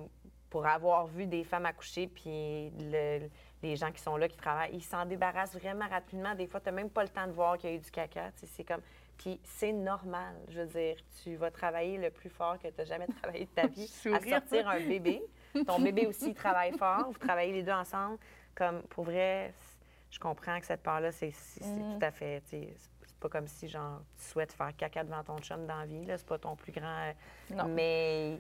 pour 0.50 0.66
avoir 0.66 1.07
vu 1.07 1.26
des 1.26 1.44
femmes 1.44 1.66
accoucher, 1.66 2.07
puis 2.09 2.70
le- 2.78 3.28
les 3.62 3.76
gens 3.76 3.90
qui 3.92 4.03
sont 4.03 4.16
là, 4.16 4.28
qui 4.28 4.36
travaillent, 4.36 4.74
ils 4.74 4.82
s'en 4.82 5.07
débarrassent 5.07 5.55
vraiment 5.57 5.88
rapidement. 5.88 6.34
Des 6.34 6.46
fois, 6.46 6.61
tu 6.61 6.66
n'as 6.66 6.72
même 6.72 6.90
pas 6.90 7.03
le 7.05 7.09
temps 7.09 7.26
de 7.26 7.32
voir 7.32 7.57
qu'il 7.57 7.70
y 7.70 7.72
a 7.72 7.76
eu 7.76 7.78
du 7.80 7.90
caca. 7.90 8.30
C'est 8.36 8.64
comme. 8.64 8.82
Puis 9.18 9.40
c'est 9.44 9.72
normal. 9.72 10.34
Je 10.48 10.60
veux 10.60 10.66
dire, 10.66 10.96
tu 11.22 11.36
vas 11.36 11.50
travailler 11.50 11.98
le 11.98 12.10
plus 12.10 12.30
fort 12.30 12.58
que 12.58 12.68
tu 12.68 12.74
n'as 12.78 12.84
jamais 12.84 13.06
travaillé 13.22 13.44
de 13.44 13.50
ta 13.50 13.66
vie 13.66 13.86
à 14.14 14.18
sortir 14.40 14.68
un 14.68 14.80
bébé. 14.80 15.22
Ton 15.66 15.80
bébé 15.80 16.06
aussi, 16.06 16.28
il 16.30 16.34
travaille 16.34 16.72
fort. 16.76 17.06
Vous 17.12 17.18
travaillez 17.18 17.52
les 17.52 17.62
deux 17.62 17.72
ensemble. 17.72 18.18
Comme, 18.54 18.82
pour 18.84 19.04
vrai, 19.04 19.52
je 20.10 20.18
comprends 20.18 20.58
que 20.60 20.66
cette 20.66 20.82
part-là, 20.82 21.12
c'est 21.12 21.30
c'est 21.30 21.60
tout 21.98 22.04
à 22.04 22.10
fait. 22.10 22.42
C'est 22.46 22.68
pas 23.20 23.28
comme 23.28 23.46
si, 23.46 23.68
genre, 23.68 24.00
tu 24.18 24.24
souhaites 24.24 24.52
faire 24.52 24.74
caca 24.76 25.04
devant 25.04 25.22
ton 25.22 25.38
chum 25.38 25.66
dans 25.66 25.76
la 25.78 25.86
vie. 25.86 26.04
C'est 26.08 26.26
pas 26.26 26.38
ton 26.38 26.56
plus 26.56 26.72
grand. 26.72 26.86
euh, 27.06 27.12
Non. 27.54 27.68
Mais. 27.68 28.38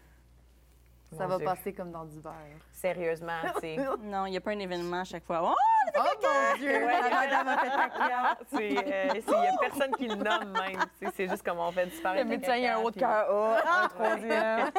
Ça 1.16 1.26
va 1.26 1.36
Dieu, 1.36 1.44
passer 1.46 1.72
comme 1.72 1.90
dans 1.90 2.04
du 2.04 2.18
verre. 2.20 2.32
Sérieusement, 2.70 3.38
tu 3.54 3.60
sais. 3.60 3.76
Non, 4.02 4.26
il 4.26 4.30
n'y 4.30 4.36
a 4.36 4.40
pas 4.40 4.52
un 4.52 4.58
événement 4.58 5.00
à 5.00 5.04
chaque 5.04 5.24
fois. 5.24 5.40
Oh! 5.44 5.54
Oh 5.96 6.00
mon 6.22 6.56
Dieu! 6.58 6.72
Ouais, 6.72 7.00
la 7.02 7.10
madame 7.10 7.48
a 7.48 7.58
fait 7.58 7.70
caca. 7.70 8.38
C'est, 8.46 8.78
euh, 8.78 9.20
Il 9.28 9.40
n'y 9.40 9.46
a 9.48 9.56
personne 9.60 9.92
qui 9.96 10.08
le 10.08 10.14
nomme 10.14 10.52
même. 10.52 10.80
C'est 11.14 11.28
juste 11.28 11.42
comme 11.42 11.58
on 11.58 11.70
fait 11.72 11.86
disparaître. 11.86 12.24
Le 12.24 12.30
médecin, 12.30 12.56
il 12.56 12.62
y 12.62 12.66
a 12.66 12.78
un 12.78 12.80
haut 12.82 12.90
de 12.90 12.98
cœur 12.98 13.30
A, 13.30 13.84
un 13.84 13.88
troisième. 13.88 14.70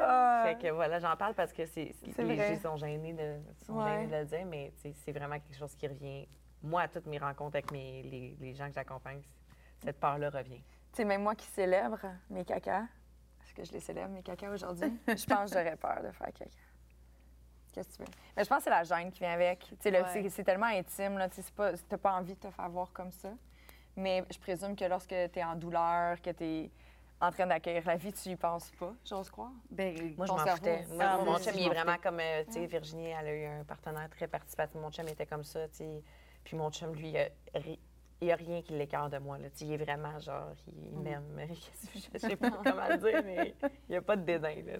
Ah. 0.00 0.42
Fait 0.46 0.58
que 0.58 0.70
voilà, 0.72 0.98
j'en 0.98 1.16
parle 1.16 1.34
parce 1.34 1.52
que 1.52 1.66
c'est, 1.66 1.94
C'est 2.14 2.22
les 2.22 2.36
gens 2.36 2.70
sont 2.70 2.76
gênés 2.76 3.12
de, 3.12 3.36
sont 3.66 3.74
Ouais. 3.74 3.90
gênés 3.90 4.06
de 4.06 4.16
le 4.16 4.24
dire, 4.24 4.46
mais 4.46 4.72
c'est 4.76 5.12
vraiment 5.12 5.34
quelque 5.38 5.58
chose 5.58 5.74
qui 5.74 5.86
revient. 5.86 6.26
Moi, 6.62 6.82
à 6.82 6.88
toutes 6.88 7.06
mes 7.06 7.18
rencontres 7.18 7.56
avec 7.56 7.70
mes, 7.72 8.02
les, 8.02 8.36
les 8.40 8.54
gens 8.54 8.68
que 8.68 8.74
j'accompagne, 8.74 9.22
cette 9.82 9.98
part-là 9.98 10.30
revient. 10.30 10.62
Tu 10.92 10.96
sais, 10.96 11.04
même 11.04 11.22
moi 11.22 11.34
qui 11.34 11.46
célèbre 11.46 11.98
mes 12.28 12.44
cacas, 12.44 12.82
que 13.54 13.64
je 13.64 13.72
les 13.72 13.80
célèbre, 13.80 14.10
mes 14.10 14.22
cacas, 14.22 14.50
aujourd'hui? 14.50 14.92
je 15.08 15.26
pense 15.26 15.50
que 15.50 15.58
j'aurais 15.58 15.76
peur 15.76 16.02
de 16.02 16.10
faire 16.12 16.32
caca. 16.32 16.50
Qu'est-ce 17.72 17.88
que 17.88 17.96
tu 17.96 18.02
veux? 18.02 18.08
Mais 18.36 18.42
je 18.44 18.48
pense 18.48 18.58
que 18.58 18.64
c'est 18.64 18.70
la 18.70 18.82
gêne 18.82 19.12
qui 19.12 19.20
vient 19.20 19.32
avec. 19.32 19.60
Tu 19.60 19.76
sais, 19.80 19.90
le- 19.90 20.02
Ouais. 20.02 20.28
c'est, 20.28 20.42
tellement 20.44 20.66
intime, 20.66 21.18
là. 21.18 21.28
Tu 21.28 21.40
c'est 21.42 21.54
pas, 21.54 21.72
t'as 21.88 21.98
pas 21.98 22.14
envie 22.14 22.34
de 22.34 22.40
te 22.40 22.50
faire 22.50 22.68
voir 22.68 22.92
comme 22.92 23.12
ça. 23.12 23.30
Mais 23.96 24.24
je 24.30 24.38
présume 24.38 24.74
que 24.74 24.84
lorsque 24.84 25.08
tu 25.08 25.38
es 25.38 25.44
en 25.44 25.54
douleur, 25.54 26.20
que 26.20 26.30
tu 26.30 26.70
en 27.20 27.30
train 27.30 27.46
d'accueillir 27.46 27.86
la 27.86 27.96
vie, 27.96 28.12
tu 28.12 28.30
y 28.30 28.36
penses 28.36 28.70
pas, 28.72 28.92
j'ose 29.04 29.30
croire? 29.30 29.52
Ben, 29.70 30.14
Moi, 30.16 30.26
je 30.26 30.32
m'en 30.32 30.38
foutais. 30.38 30.86
Moi, 30.90 31.04
Ah, 31.06 31.18
mon 31.18 31.38
chum, 31.38 31.52
il 31.54 31.60
est 31.60 31.66
m'en 31.68 31.74
vraiment 31.74 31.98
comme, 32.02 32.18
euh, 32.18 32.44
tu 32.46 32.52
sais, 32.54 32.66
Virginie, 32.66 33.08
elle 33.08 33.26
a 33.26 33.34
eu 33.34 33.44
un 33.60 33.64
partenaire 33.64 34.08
très 34.10 34.26
participatif. 34.26 34.74
Mon 34.80 34.90
chum 34.90 35.06
était 35.06 35.26
comme 35.26 35.44
ça, 35.44 35.68
tu 35.68 35.76
sais. 35.76 36.02
Puis 36.42 36.56
mon 36.56 36.70
chum, 36.70 36.94
lui, 36.94 37.10
il 37.10 37.18
a, 37.18 37.28
ri- 37.54 37.78
il 38.20 38.28
y 38.28 38.32
a 38.32 38.36
rien 38.36 38.62
qui 38.62 38.72
l'écarte 38.74 39.12
de 39.12 39.18
moi, 39.18 39.38
là. 39.38 39.48
Il 39.60 39.72
est 39.72 39.76
vraiment, 39.76 40.18
genre, 40.18 40.52
il, 40.66 40.92
il 40.92 40.98
m'aime. 40.98 41.24
je 41.94 42.18
sais 42.18 42.36
pas 42.36 42.50
comment 42.64 42.88
le 42.88 42.98
dire, 42.98 43.22
mais 43.24 43.54
il 43.88 43.90
n'y 43.90 43.96
a 43.96 44.02
pas 44.02 44.16
de 44.16 44.22
dédain, 44.22 44.54
là. 44.66 44.78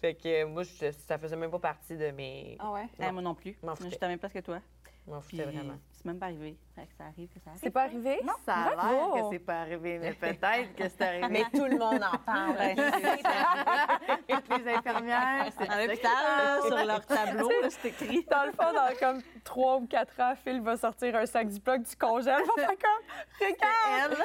Fait 0.00 0.14
que 0.14 0.42
euh, 0.42 0.46
moi, 0.46 0.62
je- 0.62 0.90
ça 0.90 1.18
faisait 1.18 1.36
même 1.36 1.50
pas 1.50 1.58
partie 1.58 1.96
de 1.96 2.10
mes... 2.10 2.56
Ah 2.58 2.72
ouais? 2.72 2.88
Eh, 2.98 3.10
moi 3.12 3.22
non 3.22 3.34
plus. 3.34 3.56
Je 3.62 3.66
à 3.86 3.98
la 4.02 4.08
même 4.08 4.18
place 4.18 4.32
que 4.32 4.38
toi. 4.40 4.60
Je 5.06 5.10
m'en 5.10 5.20
Puis 5.20 5.36
foutais 5.36 5.50
vraiment. 5.50 5.78
C'est 6.02 6.08
même 6.08 6.18
pas 6.18 6.26
arrivé. 6.26 6.56
Fait 6.74 6.82
que 6.82 6.94
ça 6.98 7.04
arrive 7.04 7.28
que 7.28 7.38
ça 7.38 7.50
arrive. 7.50 7.60
C'est 7.62 7.70
pas 7.70 7.82
arrivé? 7.82 8.20
Non, 8.24 8.32
ça 8.44 8.54
a 8.54 8.70
l'air 8.70 9.10
que 9.14 9.30
c'est 9.30 9.38
pas 9.38 9.60
arrivé, 9.60 9.98
mais 10.00 10.12
peut-être 10.14 10.74
que 10.74 10.88
c'est 10.88 11.02
arrivé. 11.02 11.28
Mais 11.30 11.44
tout 11.52 11.64
le 11.64 11.78
monde 11.78 12.02
en 12.02 12.18
parle. 12.18 12.56
Les 14.28 14.74
infirmières, 14.74 15.46
c'est 15.56 15.68
À 15.68 15.86
l'hôpital, 15.86 16.62
sur 16.66 16.84
leur 16.84 17.06
tableau, 17.06 17.50
c'est 17.68 17.88
écrit. 17.88 18.24
Dans 18.30 18.44
le 18.44 18.52
fond, 18.52 18.72
dans 18.72 18.94
comme 18.98 19.22
trois 19.44 19.76
ou 19.76 19.86
quatre 19.86 20.18
ans, 20.20 20.34
Phil 20.42 20.60
va 20.60 20.76
sortir 20.76 21.14
un 21.16 21.26
sac 21.26 21.48
du 21.48 21.60
bloc 21.60 21.82
du 21.82 21.96
congèle. 21.96 22.42
Va 22.56 22.62
faire 22.62 22.68
comme, 22.68 23.48
regarde! 23.48 24.18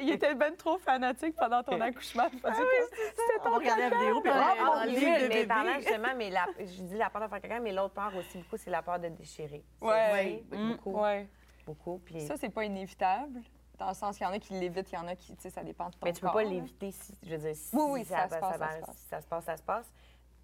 Il 0.00 0.10
était 0.10 0.34
ben 0.34 0.54
trop 0.56 0.78
fanatique 0.78 1.36
pendant 1.36 1.62
ton 1.62 1.80
accouchement. 1.80 2.24
Il 2.32 2.40
comme, 2.40 2.54
C'était 2.54 3.40
On 3.40 3.44
ton 3.44 3.54
regarder 3.56 3.88
la 3.88 3.98
vidéo, 3.98 4.20
puis 4.20 4.32
ah, 4.34 4.86
livre 4.86 5.00
de 5.00 5.28
mais 5.28 5.30
bébé. 5.44 5.54
justement, 5.78 6.08
mais 6.16 6.30
la, 6.30 6.46
je 6.58 6.82
dis 6.82 6.96
la 6.96 7.10
peur 7.10 7.22
de 7.22 7.28
faire 7.28 7.40
quelqu'un, 7.40 7.60
mais 7.60 7.72
l'autre 7.72 7.94
peur 7.94 8.12
aussi 8.18 8.38
beaucoup, 8.38 8.56
c'est 8.56 8.70
la 8.70 8.82
peur 8.82 8.98
de 8.98 9.08
déchirer. 9.08 9.62
Mm. 9.82 10.71
Beaucoup, 10.76 11.00
Ouais. 11.00 11.28
beaucoup. 11.66 12.00
Puis, 12.04 12.20
Ça, 12.26 12.36
c'est 12.36 12.48
pas 12.50 12.64
inévitable. 12.64 13.40
Dans 13.78 13.88
le 13.88 13.94
sens 13.94 14.16
qu'il 14.16 14.26
y 14.26 14.30
en 14.30 14.32
a 14.32 14.38
qui 14.38 14.52
l'évitent, 14.54 14.92
il 14.92 14.94
y 14.94 14.98
en 14.98 15.08
a 15.08 15.16
qui, 15.16 15.34
tu 15.34 15.42
sais, 15.42 15.50
ça 15.50 15.64
dépend 15.64 15.86
de 15.88 15.92
ton 15.92 15.98
mais 16.04 16.12
tu 16.12 16.20
peux 16.20 16.26
corps, 16.26 16.34
pas 16.34 16.44
là. 16.44 16.50
l'éviter 16.50 16.92
si, 16.92 17.12
je 17.24 17.30
veux 17.30 17.38
dire, 17.38 17.56
si 17.56 17.74
Oui, 17.74 17.82
oui, 17.90 18.04
ça, 18.04 18.28
ça 18.28 18.36
se 18.36 18.40
passe, 18.40 18.58
ça 18.58 18.70
se 18.80 18.80
passe. 18.86 18.96
si 18.96 19.06
ça 19.08 19.20
se 19.20 19.26
passe, 19.26 19.44
ça 19.44 19.56
se 19.56 19.62
passe. 19.62 19.92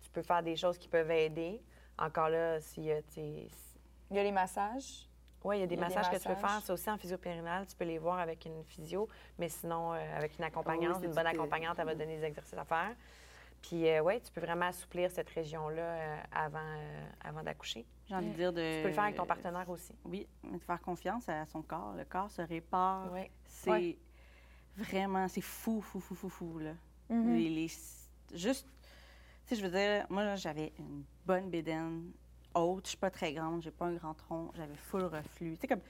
Tu 0.03 0.11
peux 0.11 0.23
faire 0.23 0.43
des 0.43 0.57
choses 0.57 0.77
qui 0.79 0.89
peuvent 0.89 1.11
aider. 1.11 1.63
Encore 1.99 2.31
là, 2.31 2.61
s'il 2.61 2.85
y 2.85 2.93
a, 2.93 3.03
tu 3.03 3.21
Il 3.21 3.49
y 4.11 4.19
a 4.19 4.23
les 4.23 4.33
massages. 4.33 5.09
Oui, 5.45 5.59
il 5.59 5.61
y 5.61 5.63
a 5.63 5.67
des 5.67 5.75
Il 5.77 5.81
y 5.81 5.85
a 5.85 5.89
des 5.89 5.95
massages 5.95 6.11
que 6.11 6.21
tu 6.21 6.29
peux 6.29 6.35
faire. 6.35 6.61
C'est 6.65 6.73
aussi 6.73 6.91
en 6.91 6.97
physio 6.99 7.17
périnale. 7.19 7.67
Tu 7.67 7.77
peux 7.77 7.85
les 7.85 7.99
voir 7.99 8.19
avec 8.19 8.45
une 8.45 8.65
physio, 8.65 9.09
mais 9.39 9.49
sinon, 9.49 9.93
euh, 9.95 10.17
avec 10.17 10.37
une 10.39 10.45
accompagnante, 10.45 10.97
Oh, 11.01 11.05
une 11.05 11.13
bonne 11.15 11.27
accompagnante, 11.27 11.79
elle 11.79 11.87
va 11.87 11.95
te 11.95 11.99
donner 11.99 12.17
des 12.19 12.25
exercices 12.25 12.59
à 12.59 12.65
faire. 12.65 12.91
Puis, 13.63 13.85
oui, 14.01 14.21
tu 14.21 14.31
peux 14.33 14.41
vraiment 14.41 14.67
assouplir 14.67 15.11
cette 15.11 15.29
région-là 15.31 15.83
euh, 15.83 16.17
avant, 16.33 16.59
euh, 16.59 17.09
avant 17.23 17.43
d'accoucher. 17.43 17.85
J'ai 18.07 18.15
envie 18.15 18.31
de 18.31 18.35
dire 18.35 18.53
de. 18.53 18.77
Tu 18.77 18.83
peux 18.83 18.89
le 18.89 18.95
faire 18.95 19.05
avec 19.05 19.17
ton 19.17 19.27
partenaire 19.27 19.69
aussi. 19.69 19.93
Oui, 20.05 20.27
mais 20.45 20.59
de 20.59 20.63
faire 20.63 20.81
confiance 20.81 21.29
à 21.29 21.45
son 21.47 21.63
corps. 21.63 21.93
Le 21.97 22.05
corps 22.05 22.31
se 22.31 22.41
répare. 22.43 23.11
Oui. 23.13 23.23
C'est 23.45 23.71
Ouais. 23.71 23.99
vraiment, 24.77 25.27
c'est 25.29 25.41
fou, 25.41 25.81
fou, 25.81 26.01
fou, 26.01 26.15
fou, 26.15 26.29
fou, 26.29 26.59
là. 26.59 26.73
Mhm. 27.11 27.35
Les- 27.35 27.49
les- 27.51 28.37
juste, 28.37 28.67
tu 29.47 29.55
sais, 29.55 29.57
je 29.57 29.63
veux 29.67 29.71
dire, 29.71 30.07
moi, 30.09 30.37
j'avais 30.37 30.73
une 30.79 31.05
bonne 31.27 31.51
bédaine 31.51 32.13
haute, 32.55 32.85
je 32.85 32.91
suis 32.91 32.99
pas 32.99 33.11
très 33.11 33.33
grande, 33.33 33.63
j'ai 33.63 33.71
pas 33.71 33.87
un 33.87 33.95
grand 33.95 34.15
tronc, 34.15 34.51
j'avais 34.55 34.77
full 34.77 35.05
reflux. 35.05 35.55
Tu 35.55 35.61
sais, 35.63 35.67
comme 35.69 35.81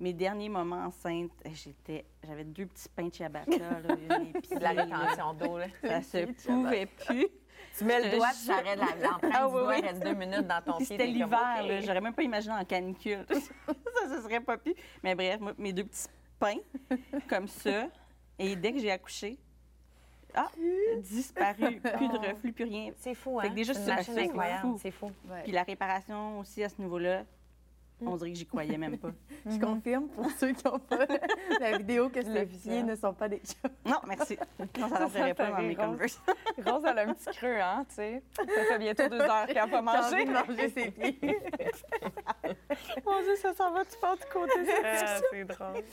mes 0.00 0.12
derniers 0.12 0.48
moments 0.48 0.84
enceintes, 0.86 1.32
eh, 1.44 1.50
j'étais, 1.54 2.04
j'avais 2.26 2.44
deux 2.44 2.66
petits 2.66 2.88
pains 2.88 3.08
de 3.08 3.14
ciabatta, 3.14 3.50
là, 3.58 4.20
pieds, 4.42 4.58
la 4.58 4.70
rétention 4.70 5.34
d'eau. 5.34 5.58
Ça 5.82 6.02
se 6.02 6.26
pouvait 6.46 6.86
plus. 6.86 7.26
Tu 7.76 7.84
mets 7.84 8.02
le 8.10 8.16
doigt, 8.16 8.28
tu 8.44 8.50
arrêtes 8.50 8.78
la- 8.78 8.96
l'empreinte 9.08 9.32
Ah 9.34 9.46
oui, 9.48 9.52
doigt, 9.52 9.68
oui. 9.68 9.74
il 9.78 9.84
reste 9.86 10.02
deux 10.02 10.14
minutes 10.14 10.46
dans 10.46 10.62
ton 10.62 10.76
pied. 10.78 10.86
c'était 10.86 11.06
l'hiver, 11.06 11.58
OK. 11.60 11.68
là, 11.68 11.80
j'aurais 11.80 12.00
même 12.00 12.14
pas 12.14 12.22
imaginé 12.22 12.54
en 12.54 12.64
canicule. 12.64 13.24
ça, 13.30 14.16
se 14.16 14.22
serait 14.22 14.40
pas 14.40 14.56
pu. 14.56 14.74
Mais 15.02 15.14
bref, 15.14 15.40
moi, 15.40 15.52
mes 15.58 15.72
deux 15.72 15.84
petits 15.84 16.06
pains, 16.38 16.58
comme 17.28 17.46
ça. 17.48 17.88
Et 18.38 18.54
dès 18.56 18.72
que 18.72 18.78
j'ai 18.78 18.90
accouché, 18.90 19.38
ah, 20.34 20.48
disparu. 20.98 21.80
Plus 21.80 22.08
de 22.08 22.18
reflux, 22.18 22.52
plus 22.52 22.64
rien. 22.64 22.92
C'est 22.96 23.14
fou, 23.14 23.38
hein? 23.38 23.42
Fait 23.44 23.48
que 23.50 23.54
déjà, 23.54 23.74
c'est 23.74 23.90
incroyable. 24.20 24.60
fou. 24.62 24.78
C'est 24.80 24.90
fou. 24.90 25.10
Puis 25.42 25.52
la 25.52 25.62
réparation 25.62 26.38
aussi 26.38 26.62
à 26.62 26.68
ce 26.68 26.80
niveau-là, 26.80 27.24
on 28.00 28.16
dirait 28.16 28.30
que 28.32 28.36
j'y 28.38 28.46
croyais 28.46 28.78
même 28.78 28.98
pas. 28.98 29.10
Je 29.46 29.58
confirme 29.58 30.08
pour 30.08 30.30
ceux 30.32 30.52
qui 30.52 30.64
n'ont 30.66 30.78
pas 30.78 31.06
la 31.60 31.76
vidéo 31.78 32.08
que 32.08 32.20
Le 32.20 32.24
ces 32.24 32.44
visuel. 32.44 32.74
pieds 32.74 32.82
ne 32.82 32.94
sont 32.94 33.12
pas 33.14 33.28
des 33.28 33.40
chats. 33.44 33.68
Non, 33.84 33.98
merci. 34.06 34.38
Non, 34.78 34.88
ça 34.88 35.00
n'entrerait 35.00 35.34
pas 35.34 35.50
dans 35.50 35.62
mes 35.62 35.74
Converse. 35.76 36.20
Rose, 36.64 36.82
elle 36.86 36.98
a 36.98 37.02
un 37.02 37.14
petit 37.14 37.36
creux, 37.36 37.60
hein, 37.60 37.84
tu 37.88 37.94
sais. 37.96 38.22
Ça 38.36 38.64
fait 38.64 38.78
bientôt 38.78 39.08
deux 39.08 39.20
heures 39.20 39.46
qu'elle 39.46 39.56
n'a 39.56 39.66
pas 39.68 39.82
mangé. 39.82 40.24
de 40.24 40.30
manger 40.32 40.68
ses 40.70 40.90
pieds. 40.90 41.18
Mon 43.04 43.20
Dieu, 43.22 43.36
ça 43.36 43.54
s'en 43.54 43.72
va, 43.72 43.84
tu 43.84 43.96
penses 44.00 44.18
du 44.20 44.26
côté. 44.26 44.52
Ah, 44.84 45.18
c'est 45.30 45.44
drôle. 45.44 45.84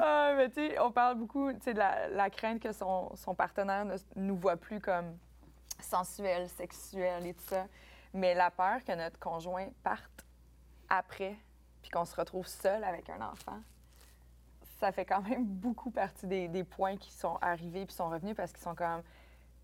Ah, 0.00 0.34
mais 0.36 0.48
tu 0.48 0.54
sais, 0.68 0.78
on 0.80 0.90
parle 0.90 1.16
beaucoup 1.16 1.52
tu 1.52 1.60
sais, 1.62 1.74
de 1.74 1.78
la, 1.78 2.08
la 2.08 2.30
crainte 2.30 2.60
que 2.60 2.72
son, 2.72 3.14
son 3.16 3.34
partenaire 3.34 3.84
ne 3.84 3.96
nous 4.16 4.36
voit 4.36 4.56
plus 4.56 4.80
comme 4.80 5.16
sensuel, 5.80 6.48
sexuel 6.48 7.26
et 7.26 7.34
tout 7.34 7.44
ça. 7.44 7.66
Mais 8.14 8.34
la 8.34 8.50
peur 8.50 8.84
que 8.86 8.92
notre 8.92 9.18
conjoint 9.18 9.68
parte 9.82 10.24
après, 10.92 11.36
puis 11.80 11.90
qu'on 11.90 12.04
se 12.04 12.14
retrouve 12.14 12.46
seul 12.46 12.84
avec 12.84 13.08
un 13.08 13.20
enfant, 13.22 13.60
ça 14.78 14.92
fait 14.92 15.06
quand 15.06 15.22
même 15.22 15.44
beaucoup 15.46 15.90
partie 15.90 16.26
des, 16.26 16.48
des 16.48 16.64
points 16.64 16.96
qui 16.96 17.12
sont 17.12 17.38
arrivés 17.40 17.86
puis 17.86 17.94
sont 17.94 18.10
revenus 18.10 18.36
parce 18.36 18.52
qu'ils 18.52 18.62
sont 18.62 18.74
comme 18.74 19.02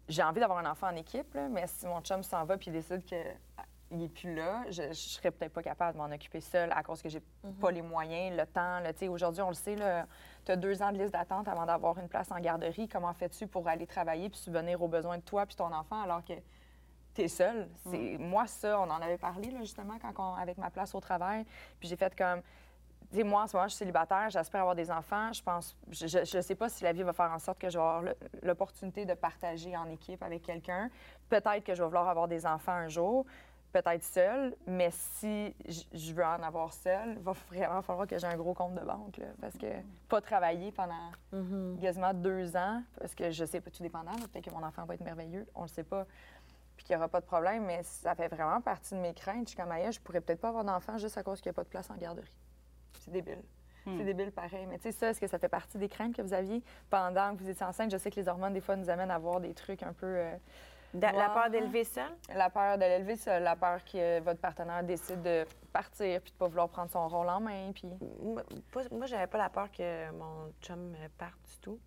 j'ai 0.08 0.22
envie 0.22 0.40
d'avoir 0.40 0.58
un 0.58 0.70
enfant 0.70 0.88
en 0.88 0.96
équipe, 0.96 1.34
là, 1.34 1.48
mais 1.48 1.66
si 1.66 1.86
mon 1.86 2.00
chum 2.00 2.22
s'en 2.22 2.44
va 2.46 2.56
puis 2.56 2.70
décide 2.70 3.04
que 3.04 3.16
ah, 3.58 3.64
il 3.90 4.02
est 4.02 4.08
plus 4.08 4.34
là, 4.34 4.64
je, 4.70 4.82
je 4.88 4.92
serais 4.94 5.30
peut-être 5.30 5.52
pas 5.52 5.62
capable 5.62 5.98
de 5.98 6.02
m'en 6.02 6.14
occuper 6.14 6.40
seule 6.40 6.72
à 6.72 6.82
cause 6.82 7.02
que 7.02 7.10
j'ai 7.10 7.22
pas 7.60 7.70
les 7.70 7.82
moyens, 7.82 8.36
le 8.36 8.46
temps. 8.46 8.80
Aujourd'hui, 9.10 9.42
on 9.42 9.48
le 9.48 9.54
sait, 9.54 9.76
tu 10.44 10.52
as 10.52 10.56
deux 10.56 10.82
ans 10.82 10.92
de 10.92 10.98
liste 10.98 11.12
d'attente 11.12 11.46
avant 11.48 11.66
d'avoir 11.66 11.98
une 11.98 12.08
place 12.08 12.30
en 12.30 12.38
garderie. 12.38 12.88
Comment 12.88 13.12
fais-tu 13.12 13.46
pour 13.46 13.68
aller 13.68 13.86
travailler 13.86 14.30
puis 14.30 14.38
subvenir 14.38 14.82
aux 14.82 14.88
besoins 14.88 15.18
de 15.18 15.22
toi 15.22 15.46
puis 15.46 15.56
ton 15.56 15.72
enfant 15.72 16.00
alors 16.00 16.24
que 16.24 16.34
tu 17.18 17.24
es 17.24 17.28
seule? 17.28 17.68
C'est, 17.90 18.16
Moi, 18.18 18.46
ça, 18.46 18.78
on 18.80 18.84
en 18.90 19.00
avait 19.02 19.18
parlé 19.18 19.50
là, 19.50 19.60
justement 19.60 19.94
quand 20.00 20.12
on- 20.22 20.34
avec 20.34 20.58
ma 20.58 20.70
place 20.70 20.94
au 20.94 21.00
travail. 21.00 21.44
Puis 21.80 21.88
j'ai 21.88 21.96
fait 21.96 22.16
comme 22.16 22.42
sais, 23.12 23.24
moi, 23.24 23.42
en 23.42 23.46
ce 23.46 23.56
moment, 23.56 23.66
je 23.68 23.72
suis 23.74 23.78
célibataire, 23.78 24.28
j'espère 24.30 24.60
avoir 24.60 24.74
des 24.76 24.90
enfants. 24.90 25.32
Je 25.32 25.42
pense, 25.42 25.76
je 25.90 26.36
ne 26.36 26.42
sais 26.42 26.54
pas 26.54 26.68
si 26.68 26.84
la 26.84 26.92
vie 26.92 27.02
va 27.02 27.12
faire 27.12 27.32
en 27.32 27.38
sorte 27.38 27.58
que 27.58 27.70
je 27.70 27.78
vais 27.78 27.84
avoir 27.84 28.02
l'opportunité 28.42 29.04
de 29.04 29.14
partager 29.14 29.76
en 29.76 29.88
équipe 29.88 30.22
avec 30.22 30.42
quelqu'un. 30.42 30.90
Peut-être 31.28 31.64
que 31.64 31.74
je 31.74 31.82
vais 31.82 31.86
vouloir 31.88 32.08
avoir 32.08 32.28
des 32.28 32.44
enfants 32.46 32.72
un 32.72 32.88
jour, 32.88 33.24
peut-être 33.72 34.02
seule, 34.02 34.56
mais 34.66 34.90
si 34.90 35.54
je 35.92 36.12
veux 36.14 36.24
en 36.24 36.42
avoir 36.42 36.72
seule, 36.72 37.14
il 37.16 37.22
va 37.22 37.32
vraiment 37.50 37.82
falloir 37.82 38.06
que 38.06 38.18
j'ai 38.18 38.26
un 38.26 38.36
gros 38.36 38.54
compte 38.54 38.74
de 38.74 38.80
banque, 38.80 39.18
là, 39.18 39.26
parce 39.40 39.56
que 39.58 39.66
pas 40.08 40.20
travailler 40.20 40.72
pendant 40.72 41.10
quasiment 41.80 42.14
deux 42.14 42.56
ans, 42.56 42.82
parce 42.98 43.14
que 43.14 43.30
je 43.30 43.44
sais 43.44 43.60
pas, 43.60 43.70
tout 43.70 43.82
dépendant, 43.82 44.12
peut-être 44.12 44.44
que 44.44 44.50
mon 44.50 44.62
enfant 44.62 44.84
va 44.84 44.94
être 44.94 45.04
merveilleux, 45.04 45.46
on 45.54 45.62
le 45.62 45.68
sait 45.68 45.84
pas, 45.84 46.06
puis 46.78 46.86
qu'il 46.86 46.94
n'y 46.96 46.98
aura 47.00 47.08
pas 47.08 47.20
de 47.20 47.26
problème, 47.26 47.64
mais 47.66 47.82
ça 47.82 48.14
fait 48.14 48.28
vraiment 48.28 48.60
partie 48.62 48.94
de 48.94 49.00
mes 49.00 49.12
craintes. 49.12 49.42
Je 49.42 49.48
suis 49.48 49.56
comme, 49.56 49.70
ailleurs, 49.70 49.92
je 49.92 50.00
pourrais 50.00 50.20
peut-être 50.22 50.40
pas 50.40 50.48
avoir 50.48 50.64
d'enfant 50.64 50.96
juste 50.96 51.18
à 51.18 51.22
cause 51.22 51.40
qu'il 51.42 51.50
n'y 51.50 51.54
a 51.54 51.56
pas 51.56 51.64
de 51.64 51.68
place 51.68 51.90
en 51.90 51.96
garderie. 51.96 52.32
C'est 53.00 53.10
débile. 53.10 53.42
C'est 53.84 54.04
débile 54.04 54.32
pareil. 54.32 54.66
Mais 54.66 54.76
tu 54.76 54.82
sais, 54.84 54.92
ça, 54.92 55.08
est-ce 55.10 55.20
que 55.20 55.26
ça 55.26 55.38
fait 55.38 55.48
partie 55.48 55.78
des 55.78 55.88
craintes 55.88 56.14
que 56.14 56.20
vous 56.22 56.34
aviez 56.34 56.62
pendant 56.90 57.34
que 57.34 57.42
vous 57.42 57.48
étiez 57.48 57.64
enceinte? 57.64 57.90
Je 57.90 57.96
sais 57.96 58.10
que 58.10 58.16
les 58.20 58.28
hormones, 58.28 58.52
des 58.52 58.60
fois, 58.60 58.76
nous 58.76 58.90
amènent 58.90 59.10
à 59.10 59.18
voir 59.18 59.40
des 59.40 59.54
trucs 59.54 59.82
un 59.82 59.94
peu. 59.94 60.06
euh, 60.06 60.36
La 60.92 61.30
peur 61.30 61.50
d'élever 61.50 61.84
seul? 61.84 62.10
la 62.34 62.50
peur 62.50 62.76
de 62.76 62.82
l'élever 62.82 63.16
seul, 63.16 63.42
la 63.42 63.56
peur 63.56 63.82
que 63.84 64.20
votre 64.20 64.40
partenaire 64.40 64.82
décide 64.84 65.22
de 65.22 65.46
partir 65.72 66.20
puis 66.20 66.32
de 66.32 66.36
pas 66.36 66.48
vouloir 66.48 66.68
prendre 66.68 66.90
son 66.90 67.08
rôle 67.08 67.28
en 67.30 67.40
main. 67.40 67.72
Puis... 67.72 67.88
Moi, 68.22 68.42
moi, 68.90 69.06
j'avais 69.06 69.26
pas 69.26 69.38
la 69.38 69.48
peur 69.48 69.70
que 69.72 70.10
mon 70.12 70.52
chum 70.60 70.94
parte 71.16 71.40
du 71.50 71.58
tout, 71.62 71.78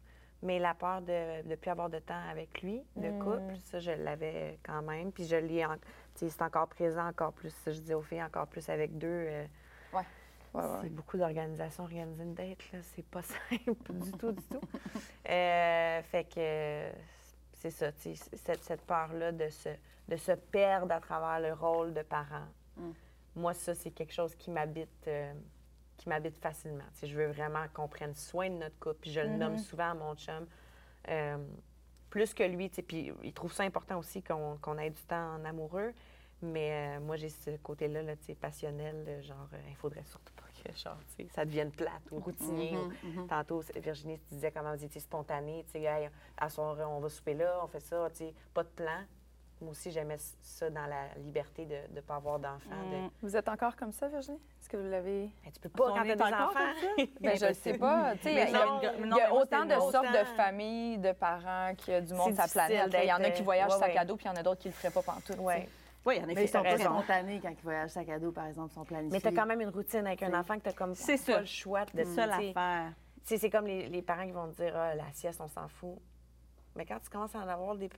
mais 0.44 0.60
la 0.60 0.74
peur 0.74 1.02
de 1.02 1.48
ne 1.48 1.56
plus 1.56 1.70
avoir 1.72 1.90
de 1.90 2.00
temps 2.00 2.22
avec 2.30 2.62
lui, 2.62 2.84
de 2.96 3.10
Mm. 3.10 3.20
couple, 3.20 3.56
ça, 3.66 3.80
je 3.80 3.92
l'avais 3.92 4.58
quand 4.64 4.82
même. 4.82 5.12
Puis 5.12 5.26
je 5.26 5.36
l'ai, 5.36 5.64
en- 5.66 5.78
c'est 6.16 6.42
encore 6.42 6.68
présent, 6.68 7.08
encore 7.08 7.34
plus, 7.34 7.54
je 7.66 7.80
dis 7.80 7.94
aux 7.94 8.02
filles, 8.02 8.24
encore 8.24 8.48
plus 8.48 8.68
avec 8.70 8.98
deux. 8.98 9.08
euh, 9.08 9.46
Ouais, 10.54 10.64
C'est 10.82 10.90
beaucoup 10.90 11.18
d'organisation, 11.18 11.84
organiser 11.86 12.24
une 12.24 12.34
date, 12.34 12.72
là, 12.74 12.80
c'est 12.82 13.06
pas 13.06 13.22
simple 13.50 13.94
du 13.94 14.12
tout, 14.12 14.32
du 14.34 14.42
tout. 14.44 14.60
Euh, 15.30 16.02
fait 16.04 16.26
que 16.26 16.90
c'est 17.54 17.70
ça, 17.70 17.92
tu 17.94 18.14
sais, 18.16 18.38
cette, 18.38 18.64
cette 18.64 18.82
peur-là 18.82 19.32
de 19.32 19.48
se, 19.50 19.70
de 20.10 20.18
se 20.18 20.34
perdre 20.34 20.94
à 20.94 21.00
travers 21.00 21.40
le 21.40 21.54
rôle 21.54 21.94
de 21.94 22.02
parent. 22.02 22.48
Mm. 22.76 22.92
Moi, 23.38 23.54
ça, 23.54 23.74
c'est 23.76 23.92
quelque 23.92 24.12
chose 24.14 24.36
qui 24.36 24.52
m'habite 24.52 25.08
euh, 25.08 25.32
qui 26.02 26.10
m'habite 26.10 26.38
facilement. 26.40 26.84
Je 27.04 27.16
veux 27.16 27.28
vraiment 27.28 27.64
qu'on 27.76 27.88
prenne 27.88 28.16
soin 28.16 28.50
de 28.50 28.56
notre 28.56 28.78
couple, 28.80 28.98
puis 29.02 29.12
je 29.12 29.20
le 29.20 29.28
nomme 29.38 29.58
souvent 29.60 29.92
à 29.92 29.94
mon 29.94 30.16
chum. 30.16 30.48
euh, 31.10 31.38
plus 32.10 32.34
que 32.34 32.44
lui, 32.44 32.70
puis 32.70 33.14
il 33.24 33.34
trouve 33.34 33.54
ça 33.54 33.64
important 33.64 33.98
aussi 34.00 34.22
qu'on 34.22 34.58
qu'on 34.62 34.78
ait 34.78 34.90
du 34.90 35.02
temps 35.04 35.36
en 35.36 35.46
amoureux. 35.46 35.94
Mais 36.42 36.98
euh, 36.98 37.00
moi, 37.00 37.16
j'ai 37.18 37.30
ce 37.30 37.52
côté-là, 37.58 38.02
là, 38.02 38.14
passionnel, 38.40 39.06
là, 39.06 39.22
genre, 39.22 39.48
euh, 39.54 39.58
il 39.70 39.76
faudrait 39.76 40.04
surtout 40.04 40.34
pas 40.34 40.44
que 40.64 40.76
genre, 40.78 40.98
ça 41.34 41.46
devienne 41.46 41.72
plate 41.72 42.02
ou 42.12 42.20
routinier. 42.20 42.76
ou- 42.78 42.92
Tantôt, 43.28 43.62
c'est- 43.62 43.80
Virginie, 43.80 44.18
tu 44.20 44.34
disais 44.34 44.52
comment 44.52 44.76
vous 44.76 44.84
étiez 44.84 45.00
spontané, 45.00 45.64
tu 45.68 45.74
sais, 45.74 45.84
Hey, 45.84 46.10
à 46.38 46.50
soir, 46.50 46.76
on 46.90 47.00
va 47.00 47.10
souper 47.10 47.36
là, 47.36 47.60
on 47.64 47.68
fait 47.68 47.80
ça, 47.80 48.10
tu 48.10 48.18
sais, 48.18 48.34
pas 48.56 48.64
de 48.64 48.70
plan. 48.70 49.04
Moi 49.62 49.72
aussi, 49.72 49.92
j'aimais 49.92 50.18
ça 50.42 50.70
dans 50.70 50.86
la 50.86 51.08
liberté 51.18 51.66
de 51.66 51.78
ne 51.96 52.02
pas 52.02 52.16
avoir 52.16 52.40
d'enfants. 52.40 52.70
de- 52.92 52.98
Mm. 53.06 53.10
Vous 53.22 53.36
êtes 53.36 53.48
encore 53.50 53.76
comme 53.76 53.92
ça, 53.92 54.08
Virginie? 54.08 54.40
Est-ce 54.60 54.70
que 54.70 54.78
vous 54.78 54.90
l'avez. 54.90 55.30
Ben, 55.44 55.52
tu 55.52 55.60
peux 55.60 55.70
pas 55.70 55.86
quand 55.90 56.04
est 56.04 56.16
t'as 56.16 56.28
des 56.28 56.34
enfants? 56.34 56.60
Ben, 57.22 57.38
je 57.38 57.46
ne 57.46 57.54
sais 57.54 57.78
pas. 57.78 58.14
Tu 58.16 58.24
sais, 58.24 58.32
Il 58.34 58.38
y 58.38 58.42
a, 58.42 58.50
y 58.50 58.56
a- 58.56 59.06
non, 59.06 59.18
y 59.18 59.32
autant 59.32 59.66
de 59.66 59.74
sortes 59.92 60.12
de 60.12 60.24
familles, 60.36 60.98
de 60.98 61.12
parents, 61.12 61.74
qu'il 61.76 61.94
y 61.94 61.98
a 61.98 62.02
du 62.02 62.14
monde 62.14 62.34
sur 62.34 62.42
la 62.42 62.48
planète. 62.48 62.96
Il 63.02 63.08
y 63.08 63.14
en 63.14 63.18
a 63.24 63.30
qui 63.32 63.44
voyagent 63.44 63.74
ouais, 63.74 63.80
sac 63.80 63.96
à 63.96 64.06
dos, 64.06 64.16
puis 64.16 64.26
il 64.26 64.30
y 64.30 64.32
en 64.32 64.36
a 64.36 64.44
d'autres 64.44 64.62
qui 64.62 64.68
le 64.70 64.74
feraient 64.74 64.92
pas 64.92 65.02
pantoute. 65.02 65.38
Ouais. 65.40 65.68
Oui, 66.04 66.16
il 66.16 66.18
y 66.18 66.22
en 66.22 66.24
a 66.24 66.28
Mais 66.28 66.36
qui 66.36 66.42
ils 66.44 66.48
sont 66.50 66.64
pas 66.64 66.78
spontanés 66.80 67.40
quand 67.42 67.50
ils 67.52 67.64
voyagent 67.64 67.92
sac 67.92 68.10
à 68.10 68.18
dos, 68.18 68.32
par 68.32 68.48
exemple, 68.48 68.70
ils 68.72 68.74
sont 68.74 68.86
planifiés. 68.86 69.12
Mais 69.12 69.22
tu 69.22 69.28
as 69.28 69.40
quand 69.40 69.46
même 69.46 69.62
une 69.62 69.70
routine 69.70 70.08
avec 70.08 70.24
un 70.24 70.34
enfant 70.40 70.58
que 70.58 70.64
tu 70.64 70.70
as 70.70 70.74
comme 70.74 70.96
C'est 70.96 71.18
pas 71.18 71.34
ça. 71.34 71.40
le 71.42 71.46
choix 71.46 71.86
de 71.86 71.92
C'est 71.94 72.06
ça 72.06 72.24
tu 72.24 72.30
l'affaire. 72.30 72.94
Tu 73.24 73.38
c'est 73.38 73.50
comme 73.52 73.68
les, 73.68 73.88
les 73.88 74.02
parents 74.02 74.26
qui 74.26 74.32
vont 74.32 74.48
dire 74.48 74.74
ah, 74.76 74.96
la 74.96 75.04
sieste, 75.14 75.40
on 75.42 75.48
s'en 75.48 75.68
fout. 75.68 76.00
Mais 76.76 76.86
quand 76.86 77.00
tu 77.04 77.10
commences 77.10 77.36
à 77.36 77.40
en 77.40 77.48
avoir 77.50 77.76
des, 77.76 77.90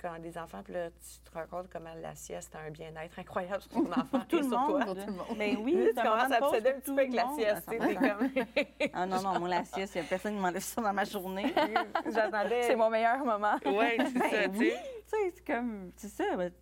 quand 0.00 0.18
des 0.20 0.38
enfants, 0.38 0.62
puis 0.62 0.72
là, 0.72 0.90
tu 0.90 1.20
te 1.30 1.36
rends 1.36 1.46
compte 1.46 1.68
comment 1.68 1.92
la 2.00 2.14
sieste 2.14 2.54
a 2.54 2.60
un 2.60 2.70
bien-être 2.70 3.18
incroyable 3.18 3.60
sur 3.62 3.72
ton 3.72 3.86
enfant 3.90 4.20
Tout 4.28 4.36
et 4.36 4.40
le 4.42 4.48
sur 4.48 4.58
monde. 4.58 4.70
toi. 4.70 4.84
Pour 4.84 4.94
tout 4.94 5.06
le 5.06 5.12
monde. 5.12 5.26
Mais 5.36 5.56
oui, 5.56 5.76
tu 5.88 5.94
commences 6.02 6.30
à 6.32 6.46
obséder 6.46 6.70
un 6.70 6.80
petit 6.80 6.94
peu 6.94 7.00
avec 7.00 7.12
la 7.14 7.26
sieste. 7.36 7.68
tu 7.68 7.78
sais, 7.78 7.94
comme... 7.96 8.90
Ah 8.92 9.06
non, 9.06 9.20
non, 9.20 9.40
moi, 9.40 9.48
la 9.48 9.64
sieste, 9.64 9.94
il 9.96 10.00
n'y 10.00 10.06
a 10.06 10.08
personne 10.08 10.34
qui 10.36 10.40
m'enlève 10.40 10.62
ça 10.62 10.80
dans 10.80 10.92
ma 10.92 11.04
journée. 11.04 11.52
J'attendais. 12.12 12.62
C'est 12.62 12.76
mon 12.76 12.88
meilleur 12.88 13.18
moment. 13.24 13.56
Oui, 13.66 13.96
c'est 13.98 14.18
ça, 14.18 14.28
Ben 14.30 14.52
tu 14.52 14.58
oui, 14.58 14.70
sais. 14.70 14.76
tu 14.76 15.08
sais, 15.10 15.32
c'est 15.34 15.46
comme, 15.46 15.92
c'est 15.96 16.08
ça. 16.08 16.36
ben, 16.36 16.52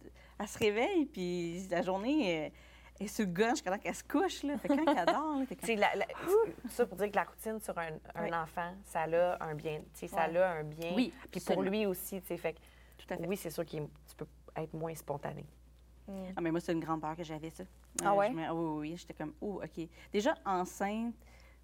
Elle 0.40 0.48
se 0.48 0.58
réveille, 0.58 1.04
puis 1.06 1.66
la 1.70 1.82
journée 1.82 2.50
euh, 3.00 3.04
est 3.04 3.08
sur 3.08 3.24
le 3.26 3.32
gun 3.32 3.50
jusqu'à 3.50 3.70
temps 3.70 3.78
qu'elle 3.78 3.94
se 3.94 4.04
couche. 4.04 4.42
Là. 4.42 4.58
Fait 4.58 4.68
quand 4.68 4.76
elle 4.96 5.06
dort, 5.06 5.38
là, 5.38 5.44
t'es 5.48 5.56
comme... 5.56 5.76
la- 5.76 5.94
la- 5.96 6.06
ça 6.70 6.86
pour 6.86 6.96
dire 6.98 7.10
que 7.10 7.16
la 7.16 7.24
routine 7.24 7.60
sur 7.60 7.76
un, 7.78 7.88
un 8.14 8.24
Oui. 8.24 8.34
enfant, 8.34 8.74
ça 8.84 9.02
a 9.02 9.44
un 9.44 9.54
bien. 9.54 9.82
Ça 9.94 10.22
a 10.22 10.50
un 10.58 10.64
bien. 10.64 10.92
Oui, 10.94 11.12
Puis 11.30 11.40
pour 11.40 11.62
lui 11.62 11.86
aussi, 11.86 12.20
tu 12.20 12.26
sais, 12.28 12.36
fait 12.36 12.54
que 12.54 12.58
Tout 12.98 13.14
à 13.14 13.16
fait. 13.16 13.26
oui, 13.26 13.36
c'est 13.36 13.50
sûr 13.50 13.64
que 13.64 13.70
tu 13.76 14.14
peux 14.16 14.26
être 14.56 14.74
moins 14.74 14.94
spontané. 14.94 15.44
Ah, 16.36 16.40
mais 16.40 16.50
moi, 16.50 16.58
c'est 16.60 16.72
une 16.72 16.80
grande 16.80 17.02
peur 17.02 17.14
que 17.14 17.22
j'avais, 17.22 17.50
ça. 17.50 17.64
Ah 18.02 18.14
ouais? 18.14 18.30
me- 18.30 18.44
ah 18.46 18.54
oui, 18.54 18.64
oui, 18.64 18.78
oui. 18.92 18.96
J'étais 18.96 19.12
comme, 19.12 19.34
oh, 19.42 19.60
OK. 19.62 19.86
Déjà, 20.10 20.34
enceinte, 20.46 21.14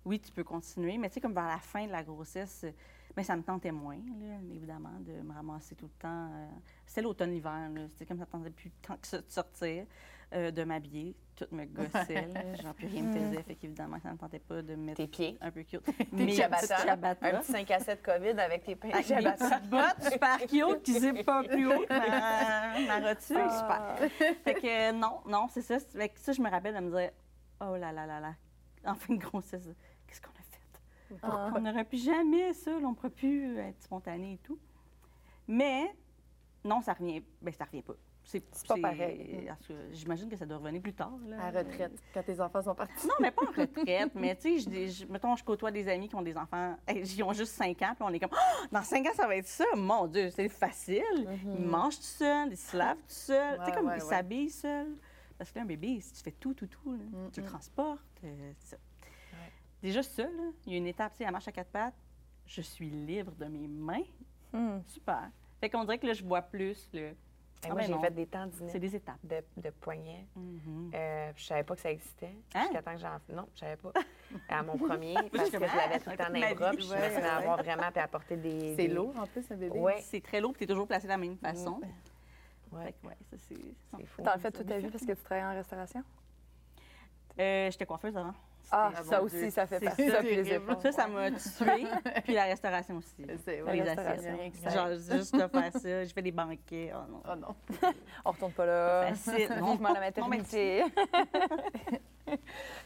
oui, 0.05 0.21
tu 0.21 0.31
peux 0.33 0.45
continuer, 0.45 0.99
mais 0.99 1.09
tu 1.09 1.15
sais, 1.15 1.21
comme 1.23 1.33
vers 1.33 1.49
la 1.49 1.59
fin 1.59 1.87
de 1.87 1.91
la 1.93 2.03
grossesse, 2.03 2.65
euh, 2.65 2.71
mais 3.17 3.25
ça 3.25 3.37
me 3.37 3.43
tentait 3.43 3.73
moins, 3.73 3.97
là, 3.97 4.37
évidemment, 4.55 4.93
de 5.01 5.13
me 5.23 5.33
ramasser 5.33 5.75
tout 5.75 5.87
le 5.87 5.99
temps. 5.99 6.29
euh, 6.31 6.47
C'était 6.85 7.01
l'automne-hiver, 7.01 7.71
là. 7.71 7.89
C'était 7.89 8.05
comme 8.05 8.19
ça 8.19 8.27
ne 8.27 8.31
tentait 8.31 8.51
plus 8.51 8.71
tant 8.83 8.99
que 8.99 9.07
ça 9.07 9.19
de 9.19 9.31
sortir, 9.31 9.87
euh, 10.35 10.51
de 10.51 10.65
m'habiller. 10.65 11.15
Tout 11.37 11.47
me 11.51 11.65
gossait, 11.65 12.27
là. 12.29 12.55
Genre, 12.55 12.75
plus 12.75 12.87
rien 12.87 13.03
me 13.03 13.13
faisait. 13.13 13.43
Fait 13.43 13.55
qu'évidemment, 13.57 13.99
ça 14.01 14.09
ne 14.09 14.15
me 14.15 14.19
tentait 14.19 14.39
pas 14.39 14.63
de 14.63 14.77
me 14.77 14.85
mettre 14.85 14.99
Tes 14.99 15.09
pieds. 15.09 15.37
un 15.41 15.51
peu 15.51 15.63
cute. 15.65 15.83
Tes 15.85 16.07
Mes 16.13 16.33
ciabatta. 16.33 16.77
Un 17.23 17.41
petit 17.41 17.53
5 17.53 17.71
à 17.73 17.79
7 17.81 18.03
COVID 18.03 18.29
avec 18.41 18.63
tes 18.65 18.73
Avec 18.83 18.95
mes 18.95 19.03
ciabatta. 19.03 19.51
petites 19.51 19.71
bottes 19.71 20.13
super 20.13 20.39
cute 20.47 20.83
qui 20.83 20.93
zippent 21.01 21.25
pas 21.27 21.43
plus 21.43 21.67
haut 21.67 21.81
que 21.87 21.89
ma, 21.93 23.01
ma 23.01 23.09
rotule. 23.09 23.37
Ah. 23.41 23.97
Super. 23.99 24.11
Fait 24.45 24.55
que 24.55 24.91
euh, 24.91 24.93
non, 24.93 25.21
non, 25.27 25.49
c'est 25.51 25.63
ça. 25.63 25.79
Fait 25.81 26.09
que 26.11 26.21
ça, 26.21 26.33
je 26.33 26.41
me 26.41 26.49
rappelle 26.49 26.75
de 26.75 26.81
me 26.81 26.97
dire, 26.97 27.11
oh 27.61 27.77
là 27.77 27.91
là 27.93 28.07
là 28.07 28.21
là, 28.21 28.35
en 28.87 28.95
fin 28.95 29.15
de 29.15 29.19
grossesse, 29.21 29.69
qu'est-ce 30.07 30.21
qu'on 30.21 30.31
a 30.31 30.35
fait? 30.35 31.19
Ah. 31.23 31.53
On 31.57 31.61
n'aurait 31.61 31.85
plus 31.85 32.05
jamais 32.05 32.53
ça, 32.55 32.71
là, 32.71 32.79
on 32.85 32.91
ne 32.91 32.95
pourrait 32.95 33.11
plus 33.11 33.59
être 33.59 33.83
spontané 33.83 34.35
et 34.35 34.39
tout. 34.39 34.59
Mais 35.49 35.93
non, 36.65 36.81
ça 36.81 36.93
revient, 36.93 37.23
ben 37.43 37.53
ça 37.53 37.65
revient 37.65 37.83
pas. 37.83 37.95
C'est 38.27 38.43
pas 38.67 38.77
pareil. 38.81 39.49
J'imagine 39.93 40.29
que 40.29 40.37
ça 40.37 40.47
doit 40.47 40.57
revenir 40.57 40.81
plus 40.81 40.95
tard. 40.95 41.13
Là. 41.27 41.43
À 41.43 41.51
la 41.53 41.61
retraite, 41.61 41.93
quand 42.13 42.23
tes 42.23 42.41
enfants 42.41 42.63
sont 42.63 42.75
partis. 42.75 43.07
Non, 43.07 43.13
mais 43.21 43.31
pas 43.31 43.43
en 43.43 43.51
retraite. 43.61 44.13
mais 44.15 44.35
tu 44.37 44.59
sais, 44.61 44.89
je- 44.89 45.07
mettons, 45.07 45.37
je 45.37 45.45
côtoie 45.45 45.71
des 45.71 45.87
amis 45.89 46.09
qui 46.09 46.15
ont 46.15 46.23
des 46.23 46.37
enfants, 46.37 46.77
ils 46.89 47.23
ont 47.23 47.33
juste 47.35 47.53
5 47.53 47.81
ans, 47.83 47.93
puis 47.95 48.03
on 48.03 48.09
est 48.13 48.19
comme, 48.21 48.31
Ah, 48.33 48.67
dans 48.73 48.83
5 48.83 49.07
ans, 49.07 49.13
ça 49.15 49.27
va 49.27 49.37
être 49.37 49.47
ça? 49.47 49.65
Mon 49.77 50.07
Dieu, 50.07 50.31
c'est 50.31 50.49
facile. 50.49 51.03
Ils 51.45 51.65
mangent 51.67 51.97
tout 51.97 52.03
seuls, 52.03 52.49
ils 52.51 52.57
se 52.57 52.77
lavent 52.77 52.97
tout 52.97 53.03
seuls. 53.09 53.59
tu 53.59 53.65
sais, 53.65 53.71
Ouais, 53.71 53.77
comme 53.77 53.87
ouais, 53.89 53.97
ils 53.99 54.03
ouais. 54.03 54.09
s'habillent 54.09 54.51
seuls. 54.51 54.97
Parce 55.37 55.51
que 55.51 55.59
là, 55.59 55.63
un 55.65 55.67
bébé, 55.67 56.01
si 56.01 56.13
tu 56.15 56.23
fais 56.23 56.31
tout, 56.33 56.55
tout, 56.55 56.67
tout, 56.69 56.93
là, 56.93 56.99
tu 57.33 57.41
le 57.41 57.47
transportes. 57.47 58.01
euh, 58.25 58.53
ça. 58.61 58.77
Déjà, 59.83 60.03
ça, 60.03 60.23
là, 60.23 60.51
il 60.67 60.73
y 60.73 60.75
a 60.77 60.79
une 60.79 60.87
étape, 60.87 61.13
tu 61.13 61.19
sais, 61.19 61.25
elle 61.25 61.33
marche 61.33 61.49
à 61.49 61.53
quatre 61.53 61.71
pattes. 61.71 61.95
Je 62.47 62.63
suis 62.63 62.89
libre 62.89 63.33
de 63.35 63.45
mes 63.47 63.67
mains. 63.69 64.05
Hmm. 64.53 64.79
Super. 64.87 65.29
Fait 65.61 65.69
qu'on 65.69 65.83
dirait 65.85 65.99
que 65.99 66.07
là, 66.07 66.13
je 66.15 66.25
vois 66.25 66.41
plus, 66.43 66.89
Et 67.65 67.69
Ah 67.71 67.75
moi, 67.75 67.83
ben 67.83 67.87
j'ai 67.87 67.99
fait 68.01 68.11
des 68.11 68.27
temps 68.27 68.49
C'est 68.69 68.79
des 68.79 68.97
étapes. 68.97 69.19
de, 69.25 69.43
de 69.57 69.71
poignets. 69.71 70.27
Mhm. 70.37 70.91
Euh, 70.95 71.33
puis 71.35 71.43
je 71.43 71.49
savais 71.49 71.63
pas 71.65 71.75
que 71.75 71.81
ça 71.81 71.91
existait. 71.91 72.35
Hein? 72.55 72.63
Jusqu'à 72.63 72.83
temps 72.83 72.93
que 72.95 73.01
j'en. 73.01 73.35
Non, 73.35 73.49
je 73.55 73.61
savais 73.61 73.77
pas. 73.77 73.93
À 74.49 74.63
mon 74.63 74.77
premier, 74.77 75.15
parce 75.33 75.51
que 75.51 75.57
je 75.59 75.63
l'avais 75.63 75.95
ah, 75.95 75.99
tout 76.01 76.11
le 76.11 76.17
temps 76.17 76.25
dans 76.29 76.33
les 76.49 76.55
bras, 76.55 76.71
puis 76.73 76.85
je 76.85 76.93
me 76.95 77.11
suis 77.11 77.23
à 77.23 77.37
avoir 77.37 77.57
vraiment, 77.59 77.91
puis 77.91 78.01
à 78.01 78.09
porter 78.09 78.37
des. 78.37 78.75
C'est 78.77 78.89
des- 78.89 78.89
lourd, 78.89 79.15
en 79.19 79.27
plus, 79.27 79.51
un 79.51 79.57
bébé. 79.57 79.79
Ouais. 79.79 80.01
C'est 80.01 80.23
très 80.23 80.41
lourd, 80.41 80.53
puis 80.53 80.59
tu 80.59 80.65
es 80.65 80.67
toujours 80.75 80.87
placé 80.87 81.05
de 81.07 81.13
la 81.13 81.17
même 81.19 81.37
façon. 81.39 81.81
Ouais. 82.73 82.93
Que, 83.01 83.07
ouais, 83.07 83.17
ça, 83.31 83.37
c'est... 83.49 83.55
C'est 83.97 84.07
fou. 84.07 84.23
T'en 84.23 84.35
le 84.35 84.41
fais 84.41 84.51
toute 84.51 84.67
ta 84.67 84.79
vie 84.79 84.89
parce 84.91 85.07
que 85.07 85.13
tu 85.13 85.23
travailles 85.23 85.45
en 85.45 85.55
restauration? 85.55 86.03
Euh, 87.39 87.71
J'étais 87.71 87.87
coiffeuse 87.87 88.17
avant. 88.17 88.35
Ah, 88.71 88.93
Ah, 88.97 89.03
ça 89.05 89.23
aussi, 89.23 89.37
Dieu. 89.39 89.51
ça 89.51 89.67
fait 89.67 89.81
partie. 89.81 90.09
ça, 90.09 90.23
Ça. 90.23 90.81
Ça, 90.81 90.93
ça 90.93 91.07
m'a 91.09 91.31
tuée. 91.31 91.87
Puis 92.25 92.35
la 92.35 92.45
restauration 92.45 92.97
aussi. 92.97 93.27
C'est 93.45 93.63
les 93.73 93.81
assiettes. 93.89 94.73
Genre, 94.73 94.89
juste 95.19 95.35
de 95.35 95.47
faire 95.49 95.73
ça. 95.73 96.05
Je 96.05 96.13
fais 96.13 96.23
des 96.23 96.33
banquets. 96.33 96.93
Oh 96.95 97.11
non. 97.11 97.23
Oh 97.31 97.37
non. 97.37 97.55
On 98.25 98.31
retourne 98.31 98.53
pas 98.53 98.67
là. 98.67 99.07
Facile. 99.15 99.49
Non. 99.61 99.73
Vivement 99.73 99.93
la 99.93 100.01
maternité. 100.01 100.85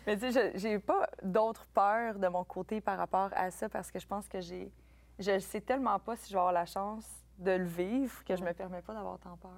Mais 0.06 0.16
tu 0.18 0.32
sais, 0.32 0.52
je- 0.52 0.58
j'ai 0.58 0.78
pas 0.78 1.08
d'autres 1.22 1.66
peurs 1.66 2.18
de 2.18 2.28
mon 2.28 2.44
côté 2.44 2.80
par 2.80 2.98
rapport 2.98 3.30
à 3.34 3.50
ça 3.50 3.68
parce 3.68 3.90
que 3.90 3.98
je 3.98 4.06
pense 4.06 4.28
que 4.28 4.40
j'ai. 4.40 4.70
Je 5.18 5.38
sais 5.38 5.60
tellement 5.60 5.98
pas 5.98 6.16
si 6.16 6.28
je 6.28 6.34
vais 6.34 6.38
avoir 6.38 6.52
la 6.52 6.66
chance 6.66 7.04
de 7.38 7.52
le 7.52 7.64
vivre 7.64 8.24
que 8.24 8.36
je 8.36 8.42
me 8.42 8.52
permets 8.52 8.82
pas 8.82 8.94
d'avoir 8.94 9.18
tant 9.18 9.36
peur. 9.36 9.50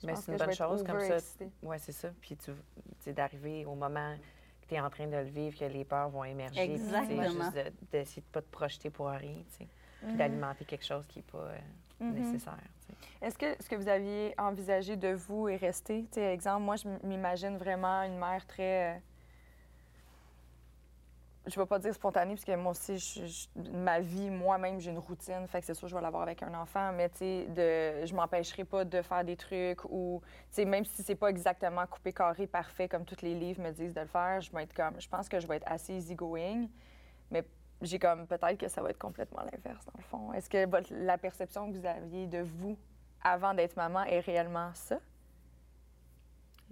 Je 0.00 0.06
Mais 0.06 0.14
c'est 0.16 0.32
une 0.32 0.38
bonne 0.38 0.52
chose 0.52 0.82
comme 0.84 1.00
ça. 1.00 1.16
Oui, 1.62 1.76
c'est 1.78 1.92
ça. 1.92 2.08
Puis 2.20 2.36
tu 2.36 2.52
sais, 3.00 3.12
d'arriver 3.12 3.64
au 3.64 3.74
moment 3.74 4.14
que 4.64 4.68
tu 4.68 4.74
es 4.74 4.80
en 4.80 4.90
train 4.90 5.06
de 5.06 5.16
le 5.16 5.22
vivre, 5.24 5.58
que 5.58 5.64
les 5.64 5.84
peurs 5.84 6.08
vont 6.08 6.24
émerger. 6.24 6.60
puis, 6.64 6.74
Exactement. 6.74 7.22
Juste 7.22 7.54
de- 7.54 7.72
d'essayer 7.92 8.22
de 8.22 8.26
ne 8.28 8.32
pas 8.32 8.42
te 8.42 8.50
projeter 8.50 8.90
pour 8.90 9.06
rien, 9.08 9.42
tu 9.50 9.58
sais. 9.64 9.68
Puis 10.00 10.16
d'alimenter 10.16 10.64
quelque 10.64 10.84
chose 10.84 11.06
qui 11.06 11.18
n'est 11.20 11.24
pas 11.32 11.38
euh, 11.38 11.58
nécessaire, 12.12 12.58
tu 12.86 12.86
sais. 12.92 13.26
Est-ce 13.26 13.38
que 13.38 13.62
ce 13.62 13.68
que 13.68 13.76
vous 13.76 13.88
aviez 13.88 14.34
envisagé 14.38 14.96
de 14.96 15.12
vous 15.14 15.48
est 15.48 15.56
resté? 15.56 16.02
Tu 16.12 16.14
sais, 16.20 16.32
exemple, 16.34 16.62
moi, 16.62 16.76
je 16.76 16.86
m'imagine 17.06 17.56
vraiment 17.56 18.02
une 18.02 18.18
mère 18.18 18.44
très. 18.46 19.00
Je 21.46 21.60
vais 21.60 21.66
pas 21.66 21.78
dire 21.78 21.92
spontanée, 21.92 22.34
parce 22.34 22.44
que 22.44 22.56
moi 22.56 22.70
aussi, 22.70 23.52
ma 23.72 24.00
vie, 24.00 24.30
moi-même, 24.30 24.80
j'ai 24.80 24.90
une 24.90 24.98
routine. 24.98 25.46
Fait 25.46 25.60
que 25.60 25.66
c'est 25.66 25.74
sûr, 25.74 25.88
je 25.88 25.94
vais 25.94 26.00
l'avoir 26.00 26.22
avec 26.22 26.42
un 26.42 26.54
enfant, 26.54 26.90
mais 26.92 27.10
tu 27.10 27.18
sais, 27.18 27.46
de, 27.48 28.06
je 28.06 28.14
m'empêcherai 28.14 28.64
pas 28.64 28.84
de 28.84 29.02
faire 29.02 29.22
des 29.24 29.36
trucs 29.36 29.84
ou, 29.84 30.22
même 30.56 30.86
si 30.86 31.02
c'est 31.02 31.14
pas 31.14 31.28
exactement 31.28 31.86
coupé 31.86 32.14
carré 32.14 32.46
parfait 32.46 32.88
comme 32.88 33.04
tous 33.04 33.20
les 33.20 33.34
livres 33.34 33.62
me 33.62 33.72
disent 33.72 33.92
de 33.92 34.00
le 34.00 34.06
faire, 34.06 34.40
je 34.40 34.50
vais 34.52 34.62
être 34.62 34.72
comme, 34.72 34.98
je 34.98 35.08
pense 35.08 35.28
que 35.28 35.38
je 35.38 35.46
vais 35.46 35.56
être 35.56 35.70
assez 35.70 35.92
easygoing, 35.92 36.66
mais 37.30 37.44
j'ai 37.82 37.98
comme 37.98 38.26
peut-être 38.26 38.56
que 38.56 38.68
ça 38.68 38.80
va 38.80 38.88
être 38.88 38.98
complètement 38.98 39.42
l'inverse 39.42 39.84
dans 39.84 39.98
le 39.98 40.02
fond. 40.04 40.32
Est-ce 40.32 40.48
que 40.48 40.66
la 41.04 41.18
perception 41.18 41.70
que 41.70 41.76
vous 41.76 41.84
aviez 41.84 42.26
de 42.26 42.38
vous 42.38 42.78
avant 43.22 43.52
d'être 43.52 43.76
maman 43.76 44.04
est 44.04 44.20
réellement 44.20 44.70
ça? 44.72 44.98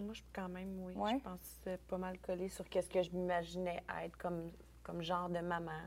Moi, 0.03 0.15
je 0.15 0.23
quand 0.33 0.49
même, 0.49 0.79
oui. 0.85 0.95
Ouais. 0.97 1.19
Je 1.19 1.25
pense 1.25 1.39
que 1.41 1.47
c'est 1.65 1.81
pas 1.87 1.99
mal 1.99 2.19
collé 2.19 2.49
sur 2.49 2.69
qu'est-ce 2.69 2.89
que 2.91 3.03
je 3.03 3.11
m'imaginais 3.11 3.83
être 4.03 4.17
comme, 4.19 4.51
comme 4.83 5.03
genre 5.03 5.29
de 5.29 5.39
maman. 5.41 5.81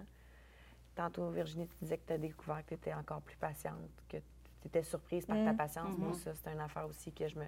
Tantôt, 0.96 1.30
Virginie, 1.30 1.68
tu 1.68 1.76
disais 1.82 1.98
que 1.98 2.08
tu 2.08 2.14
as 2.14 2.18
découvert 2.18 2.62
que 2.64 2.70
tu 2.70 2.74
étais 2.76 2.94
encore 2.94 3.22
plus 3.22 3.36
patiente, 3.36 3.76
que 4.08 4.18
tu 4.18 4.68
étais 4.68 4.84
surprise 4.84 5.26
par 5.26 5.38
ta 5.44 5.52
Mm. 5.54 5.58
patience. 5.58 5.98
Moi, 5.98 6.10
Mhm. 6.10 6.14
ça, 6.16 6.34
c'est 6.36 6.52
une 6.54 6.62
affaire 6.62 6.86
aussi 6.88 7.12
que 7.12 7.28
je 7.28 7.38
me, 7.38 7.46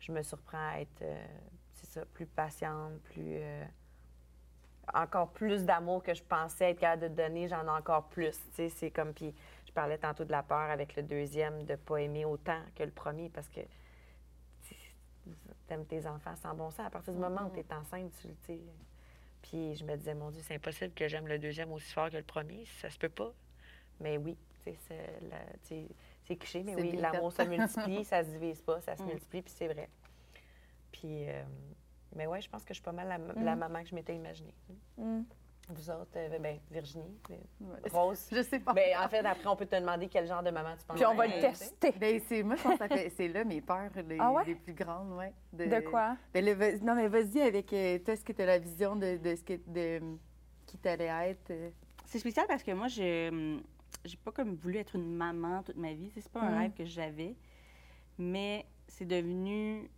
je 0.00 0.10
me 0.12 0.22
surprends 0.22 0.70
à 0.72 0.80
être, 0.80 1.02
euh, 1.02 1.24
c'est 1.74 1.86
ça, 1.86 2.04
plus 2.06 2.26
patiente, 2.26 3.00
plus. 3.04 3.36
euh, 3.36 3.64
encore 4.94 5.30
plus 5.30 5.64
d'amour 5.64 6.02
que 6.02 6.12
je 6.12 6.22
pensais 6.24 6.70
être 6.72 6.80
capable 6.80 7.02
de 7.02 7.08
donner, 7.14 7.46
j'en 7.48 7.64
ai 7.66 7.70
encore 7.70 8.08
plus. 8.08 8.36
Tu 8.50 8.54
sais, 8.54 8.68
c'est 8.68 8.90
comme. 8.90 9.14
Puis, 9.14 9.32
je 9.66 9.72
parlais 9.72 9.96
tantôt 9.96 10.24
de 10.24 10.32
la 10.32 10.42
peur 10.42 10.70
avec 10.70 10.96
le 10.96 11.02
deuxième, 11.04 11.64
de 11.64 11.76
pas 11.76 11.98
aimer 11.98 12.24
autant 12.24 12.58
que 12.74 12.82
le 12.82 12.90
premier, 12.90 13.28
parce 13.30 13.48
que 13.48 13.60
t'aimes 15.72 15.86
tes 15.86 16.06
enfants 16.06 16.36
sans 16.36 16.54
bon 16.54 16.70
sens. 16.70 16.86
À 16.86 16.90
partir 16.90 17.14
du 17.14 17.18
moment 17.18 17.46
où 17.46 17.50
tu 17.50 17.60
es 17.60 17.72
enceinte, 17.74 18.12
tu 18.20 18.28
le 18.28 18.34
sais. 18.46 18.60
Puis 19.42 19.74
je 19.74 19.84
me 19.84 19.96
disais, 19.96 20.14
mon 20.14 20.30
Dieu, 20.30 20.42
c'est 20.44 20.54
impossible 20.54 20.92
que 20.94 21.08
j'aime 21.08 21.26
le 21.26 21.38
deuxième 21.38 21.72
aussi 21.72 21.90
fort 21.92 22.10
que 22.10 22.16
le 22.16 22.22
premier. 22.22 22.64
Ça 22.80 22.90
se 22.90 22.98
peut 22.98 23.08
pas. 23.08 23.32
Mais 24.00 24.18
oui, 24.18 24.36
c'est 24.64 26.36
cliché, 26.36 26.62
mais 26.62 26.74
oui, 26.76 26.92
l'amour 26.92 27.32
se 27.32 27.42
multiplie, 27.42 28.04
ça 28.04 28.22
se 28.24 28.30
divise 28.30 28.60
pas, 28.62 28.80
ça 28.80 28.96
se 28.96 29.02
Mm. 29.02 29.06
multiplie, 29.06 29.42
puis 29.42 29.52
c'est 29.56 29.68
vrai. 29.68 29.88
Puis, 30.92 31.28
euh, 31.28 31.42
mais 32.14 32.26
ouais, 32.26 32.40
je 32.40 32.48
pense 32.48 32.62
que 32.62 32.68
je 32.74 32.74
suis 32.74 32.82
pas 32.84 32.92
mal 32.92 33.08
la, 33.08 33.18
la 33.42 33.56
Mm. 33.56 33.58
maman 33.58 33.82
que 33.82 33.88
je 33.88 33.94
m'étais 33.94 34.14
imaginée. 34.14 34.54
Mm. 34.98 35.22
Vous 35.74 35.90
autres, 35.90 36.10
euh, 36.16 36.38
ben, 36.38 36.58
Virginie, 36.70 37.18
euh, 37.30 37.34
Ouais. 37.60 37.90
Rose. 37.90 38.28
Je 38.30 38.42
sais 38.42 38.58
pas. 38.60 38.72
Ben, 38.74 38.96
en 38.98 39.08
fait, 39.08 39.18
après, 39.18 39.46
on 39.48 39.56
peut 39.56 39.66
te 39.66 39.76
demander 39.76 40.08
quel 40.08 40.26
genre 40.26 40.42
de 40.42 40.50
maman 40.50 40.74
tu 40.78 40.84
penses. 40.84 40.96
Puis 40.96 41.06
on 41.06 41.14
va 41.14 41.26
le 41.26 41.32
t'es. 41.34 41.40
tester. 41.50 41.92
Ben, 41.98 42.20
c'est, 42.28 42.42
moi, 42.42 42.56
je 42.56 42.62
pense 42.62 42.78
que 42.78 43.08
c'est 43.10 43.28
là 43.28 43.44
mes 43.44 43.60
peurs 43.60 43.90
les, 44.08 44.18
Ah 44.20 44.30
ouais? 44.32 44.44
les 44.46 44.54
plus 44.54 44.74
grandes, 44.74 45.12
ouais. 45.14 45.32
De 45.52 45.80
quoi? 45.80 46.16
Ben, 46.34 46.44
le 46.44 46.78
non, 46.84 46.94
mais 46.94 47.08
vas-y 47.08 47.40
avec 47.40 47.72
euh, 47.72 47.98
toi, 48.00 48.14
est-ce 48.14 48.24
que 48.24 48.32
tu 48.32 48.42
as 48.42 48.46
la 48.46 48.58
vision 48.58 48.96
de, 48.96 49.16
de 49.16 49.34
ce 49.34 49.42
que, 49.42 49.54
de 49.66 50.00
qui 50.66 50.76
t'allais 50.78 51.30
être? 51.30 51.52
C'est 52.06 52.18
spécial 52.18 52.46
parce 52.46 52.62
que 52.62 52.72
moi, 52.72 52.88
je 52.88 53.58
j'ai 54.04 54.16
pas 54.16 54.32
comme 54.32 54.54
voulu 54.56 54.78
être 54.78 54.96
une 54.96 55.14
maman 55.14 55.62
toute 55.62 55.76
ma 55.76 55.92
vie. 55.92 56.10
C'est 56.14 56.28
pas 56.32 56.40
un 56.40 56.50
Mm. 56.50 56.58
rêve 56.58 56.72
que 56.72 56.84
j'avais. 56.84 57.36
Mais 58.18 58.66
c'est 58.88 59.04
devenu, 59.06 59.88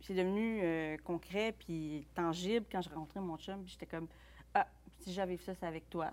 c'est 0.00 0.14
devenu 0.14 0.60
euh, 0.62 0.96
concret 1.04 1.52
puis 1.58 2.06
tangible 2.14 2.64
quand 2.70 2.80
je 2.80 2.88
rencontrais 2.90 3.20
mon 3.20 3.36
chum. 3.36 3.60
Puis 3.62 3.72
j'étais 3.72 3.86
comme, 3.86 4.06
si 5.04 5.12
j'avais 5.12 5.36
fait 5.36 5.44
ça, 5.52 5.54
c'est 5.54 5.66
avec 5.66 5.88
toi. 5.90 6.12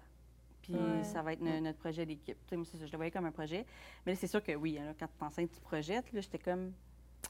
Puis 0.61 0.73
Ouais. 0.75 1.03
ça 1.03 1.21
va 1.21 1.33
être 1.33 1.41
no- 1.41 1.59
notre 1.59 1.79
projet 1.79 2.05
d'équipe. 2.05 2.37
Tu 2.47 2.63
sais, 2.65 2.77
je 2.85 2.91
le 2.91 2.95
voyais 2.97 3.11
comme 3.11 3.25
un 3.25 3.31
projet. 3.31 3.65
Mais 4.05 4.15
c'est 4.15 4.27
sûr 4.27 4.43
que 4.43 4.51
oui, 4.53 4.77
hein, 4.77 4.85
là, 4.85 4.93
quand 4.99 5.07
tu 5.17 5.23
enceinte, 5.23 5.51
tu 5.51 5.59
projettes. 5.61 6.11
Là, 6.13 6.21
j'étais 6.21 6.37
comme, 6.37 6.71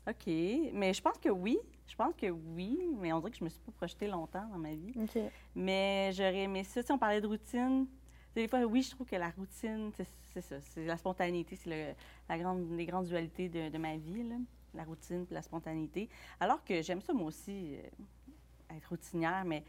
OK. 0.07 0.27
Mais 0.73 0.93
je 0.93 1.01
pense 1.01 1.17
que 1.17 1.29
oui. 1.29 1.57
Je 1.87 1.95
pense 1.95 2.13
que 2.15 2.27
oui. 2.29 2.77
Mais 2.99 3.13
on 3.13 3.19
dirait 3.19 3.31
que 3.31 3.37
je 3.37 3.43
me 3.43 3.49
suis 3.49 3.61
pas 3.61 3.71
projetée 3.71 4.07
longtemps 4.07 4.45
dans 4.47 4.57
ma 4.57 4.73
vie. 4.73 4.93
OK. 4.97 5.17
Mais 5.55 6.11
j'aurais 6.13 6.39
aimé 6.43 6.63
ça. 6.63 6.81
Sais, 6.83 6.91
on 6.91 6.97
parlait 6.97 7.21
de 7.21 7.27
routine. 7.27 7.87
Des 8.35 8.47
fois, 8.47 8.63
oui, 8.63 8.81
je 8.81 8.91
trouve 8.91 9.07
que 9.07 9.15
la 9.15 9.29
routine, 9.29 9.91
c'est 9.95 10.07
c'est 10.33 10.41
ça. 10.41 10.61
C'est 10.61 10.85
la 10.85 10.95
spontanéité. 10.97 11.55
C'est 11.57 11.69
le- 11.69 11.93
la 12.29 12.37
grande, 12.37 12.71
les 12.71 12.85
grandes 12.85 13.05
dualités 13.05 13.49
de, 13.49 13.69
de 13.69 13.77
ma 13.77 13.97
vie, 13.97 14.23
là. 14.23 14.35
la 14.73 14.85
routine 14.85 15.25
puis 15.25 15.35
la 15.35 15.41
spontanéité. 15.41 16.07
Alors 16.39 16.63
que 16.63 16.81
j'aime 16.81 17.01
ça, 17.01 17.11
moi 17.11 17.25
aussi, 17.27 17.75
euh, 17.75 18.75
être 18.77 18.87
routinière, 18.87 19.43
mais 19.45 19.65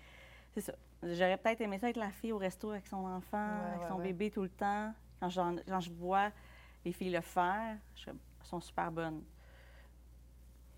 c'est 0.53 0.61
ça. 0.61 0.73
J'aurais 1.03 1.37
peut-être 1.37 1.61
aimé 1.61 1.79
ça 1.79 1.89
être 1.91 1.97
la 1.97 2.11
fille 2.11 2.33
au 2.33 2.39
resto 2.39 2.71
avec 2.71 2.87
son 2.87 3.05
enfant, 3.07 3.37
Ouais, 3.39 3.75
avec 3.75 3.89
son 3.89 3.97
ouais. 3.97 4.05
bébé 4.05 4.31
tout 4.31 4.43
le 4.43 4.49
temps. 4.51 4.95
Quand, 5.21 5.29
j'en- 5.29 5.57
quand 5.67 5.81
je 5.81 5.91
vois 5.91 6.31
les 6.85 6.93
filles 6.93 7.11
le 7.11 7.21
faire, 7.21 7.77
je, 7.97 8.11
elles 8.11 8.17
sont 8.47 8.61
super 8.61 8.91
bonnes. 8.93 9.23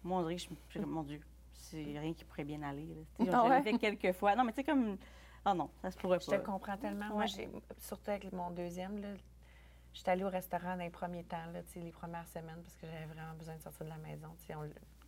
Moi, 0.02 0.18
on 0.18 0.22
dirait 0.22 0.36
que 0.36 0.42
je, 0.42 0.48
je 0.68 0.78
mon 0.84 1.02
Dieu, 1.02 1.20
c'est 1.52 1.98
rien 1.98 2.12
qui 2.14 2.24
pourrait 2.24 2.44
bien 2.44 2.62
aller. 2.62 2.86
sais, 3.18 3.28
Ah 3.32 3.58
je 3.58 3.62
fait 3.62 3.78
quelques 3.78 4.12
fois. 4.12 4.34
Non, 4.34 4.44
mais 4.44 4.52
tu 4.52 4.56
sais, 4.56 4.64
comme. 4.64 4.96
Ah 5.44 5.54
non, 5.54 5.70
ça 5.82 5.90
se 5.90 5.96
pourrait 5.98 6.20
Je 6.20 6.26
pas. 6.26 6.38
te 6.38 6.44
comprends 6.44 6.76
tellement. 6.76 7.08
Moi, 7.10 7.26
surtout 7.78 8.10
avec 8.10 8.32
mon 8.32 8.50
deuxième, 8.50 8.98
là, 9.00 9.08
j'étais 9.92 10.10
allée 10.10 10.24
au 10.24 10.30
restaurant 10.30 10.76
dans 10.76 10.82
les 10.84 10.90
premiers 10.90 11.24
temps, 11.24 11.44
là, 11.52 11.60
les 11.74 11.90
premières 11.92 12.28
semaines, 12.28 12.62
parce 12.62 12.76
que 12.76 12.86
j'avais 12.86 13.06
vraiment 13.06 13.34
besoin 13.34 13.56
de 13.56 13.62
sortir 13.62 13.84
de 13.84 13.90
la 13.90 13.98
maison. 13.98 14.28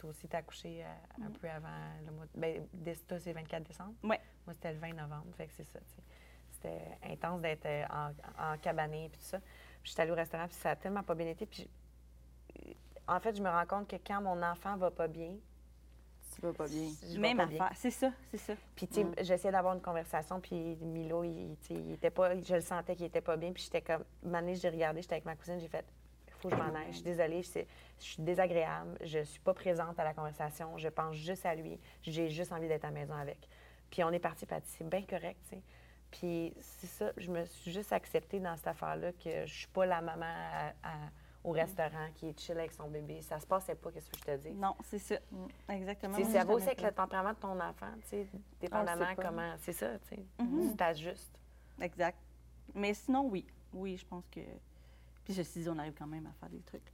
Aussi, 0.08 0.28
t'as 0.28 0.38
accouché 0.38 0.84
euh, 0.84 1.26
un 1.26 1.30
peu 1.30 1.48
avant 1.48 1.68
le 2.04 2.12
mois. 2.12 2.24
de- 2.26 2.30
Ben, 2.40 2.66
toi, 3.08 3.18
c'est 3.18 3.30
le 3.32 3.34
24 3.40 3.62
décembre. 3.64 3.94
Ouais. 4.02 4.20
Moi, 4.46 4.54
c'était 4.54 4.72
le 4.72 4.78
20 4.78 4.92
novembre. 4.94 5.26
Fait 5.36 5.46
que 5.46 5.52
c'est 5.54 5.64
ça, 5.64 5.78
tu 5.80 5.86
sais. 5.94 6.02
C'était 6.50 6.98
intense 7.12 7.40
d'être 7.42 7.66
euh, 7.66 7.84
en, 7.90 8.52
en 8.54 8.58
cabané 8.58 9.08
puis 9.10 9.18
tout 9.18 9.26
ça. 9.26 9.38
Puis 9.82 9.90
j'étais 9.90 10.02
allée 10.02 10.12
au 10.12 10.16
restaurant, 10.16 10.46
puis 10.46 10.56
ça 10.56 10.70
a 10.70 10.76
tellement 10.76 11.02
pas 11.02 11.14
bien 11.14 11.26
été. 11.28 11.44
Puis 11.46 11.68
je- 12.54 12.72
en 13.08 13.20
fait, 13.20 13.36
je 13.36 13.42
me 13.42 13.48
rends 13.50 13.66
compte 13.66 13.88
que 13.88 13.96
quand 13.96 14.20
mon 14.22 14.42
enfant 14.42 14.76
va 14.76 14.90
pas 14.90 15.06
bien, 15.08 15.34
Tu 16.34 16.40
vas 16.40 16.52
pas 16.52 16.66
bien. 16.66 16.90
je 17.08 17.18
Même 17.20 17.36
pas 17.36 17.44
affaire. 17.44 17.70
C'est 17.74 17.90
ça, 17.90 18.10
c'est 18.30 18.38
ça. 18.38 18.54
Puis, 18.74 18.88
tu 18.88 18.94
sais, 18.94 19.06
j'essayais 19.24 19.52
d'avoir 19.52 19.74
une 19.74 19.80
conversation, 19.80 20.40
puis 20.40 20.76
Milo, 20.76 21.22
il, 21.24 21.56
tu 21.60 21.68
sais, 21.68 21.74
il 21.74 21.92
était 21.92 22.10
pas, 22.10 22.34
je 22.40 22.54
le 22.54 22.60
sentais 22.60 22.96
qu'il 22.96 23.06
était 23.06 23.20
pas 23.20 23.36
bien, 23.36 23.52
puis 23.52 23.62
j'étais 23.62 23.80
comme, 23.82 24.04
une 24.24 24.34
année, 24.34 24.54
j'ai 24.56 24.68
regardé, 24.68 25.02
j'étais 25.02 25.14
avec 25.14 25.24
ma 25.24 25.36
cousine, 25.36 25.58
j'ai 25.60 25.68
fait, 25.68 25.84
faut 26.50 26.56
que 26.56 26.62
je 26.62 26.68
m'en 26.68 26.74
aille, 26.78 26.86
je 26.88 26.94
suis 26.96 27.02
désolée, 27.02 27.42
je, 27.42 27.64
suis 27.98 28.22
désagréable, 28.22 28.96
je 29.02 29.20
suis 29.24 29.40
pas 29.40 29.54
présente 29.54 29.98
à 29.98 30.04
la 30.04 30.14
conversation, 30.14 30.76
je 30.78 30.88
pense 30.88 31.14
juste 31.16 31.46
à 31.46 31.54
lui, 31.54 31.78
j'ai 32.02 32.28
juste 32.28 32.52
envie 32.52 32.68
d'être 32.68 32.84
à 32.84 32.88
la 32.88 32.94
maison 32.94 33.14
avec. 33.14 33.48
Puis 33.90 34.02
on 34.04 34.10
est 34.10 34.18
parti, 34.18 34.46
c'est 34.64 34.88
bien 34.88 35.02
correct, 35.02 35.38
tu 35.44 35.56
sais. 35.56 35.62
Puis 36.10 36.54
c'est 36.60 36.86
ça, 36.86 37.12
je 37.16 37.30
me 37.30 37.44
suis 37.44 37.72
juste 37.72 37.92
acceptée 37.92 38.40
dans 38.40 38.56
cette 38.56 38.68
affaire-là 38.68 39.12
que 39.12 39.44
je 39.46 39.52
suis 39.54 39.66
pas 39.68 39.86
la 39.86 40.00
maman 40.00 40.24
à- 40.26 40.68
à- 40.88 41.10
au 41.44 41.50
restaurant 41.52 42.08
qui 42.14 42.28
est 42.28 42.40
chill 42.40 42.58
avec 42.58 42.72
son 42.72 42.88
bébé. 42.88 43.20
Ça 43.22 43.38
se 43.38 43.46
passait 43.46 43.74
pas, 43.76 43.92
qu'est-ce 43.92 44.10
que 44.10 44.16
je 44.18 44.24
te 44.24 44.36
dis? 44.36 44.52
Non, 44.54 44.74
c'est 44.82 44.98
ça. 44.98 45.14
Exactement. 45.68 46.14
Sais, 46.16 46.22
Moi, 46.24 46.32
ça 46.32 46.44
va 46.44 46.54
aussi 46.54 46.66
avec 46.66 46.82
le 46.82 46.90
tempérament 46.92 47.32
de 47.32 47.38
ton 47.38 47.60
enfant, 47.60 47.92
tu 48.02 48.08
sais, 48.08 48.26
dépendamment 48.60 49.14
pas. 49.14 49.22
comment. 49.22 49.54
C'est 49.58 49.72
ça, 49.72 49.98
tu 50.00 50.08
sais. 50.16 50.24
Mhm. 50.40 50.70
Tu 50.70 50.76
t'ajustes. 50.76 51.38
Exact. 51.80 52.18
Mais 52.74 52.94
sinon, 52.94 53.28
oui. 53.28 53.46
Oui, 53.72 53.96
je 53.96 54.06
pense 54.06 54.24
que. 54.28 54.40
Puis 55.26 55.34
ceci 55.34 55.58
dit, 55.60 55.68
on 55.68 55.78
arrive 55.78 55.92
quand 55.98 56.06
même 56.06 56.24
à 56.26 56.32
faire 56.40 56.48
des 56.48 56.60
trucs. 56.62 56.90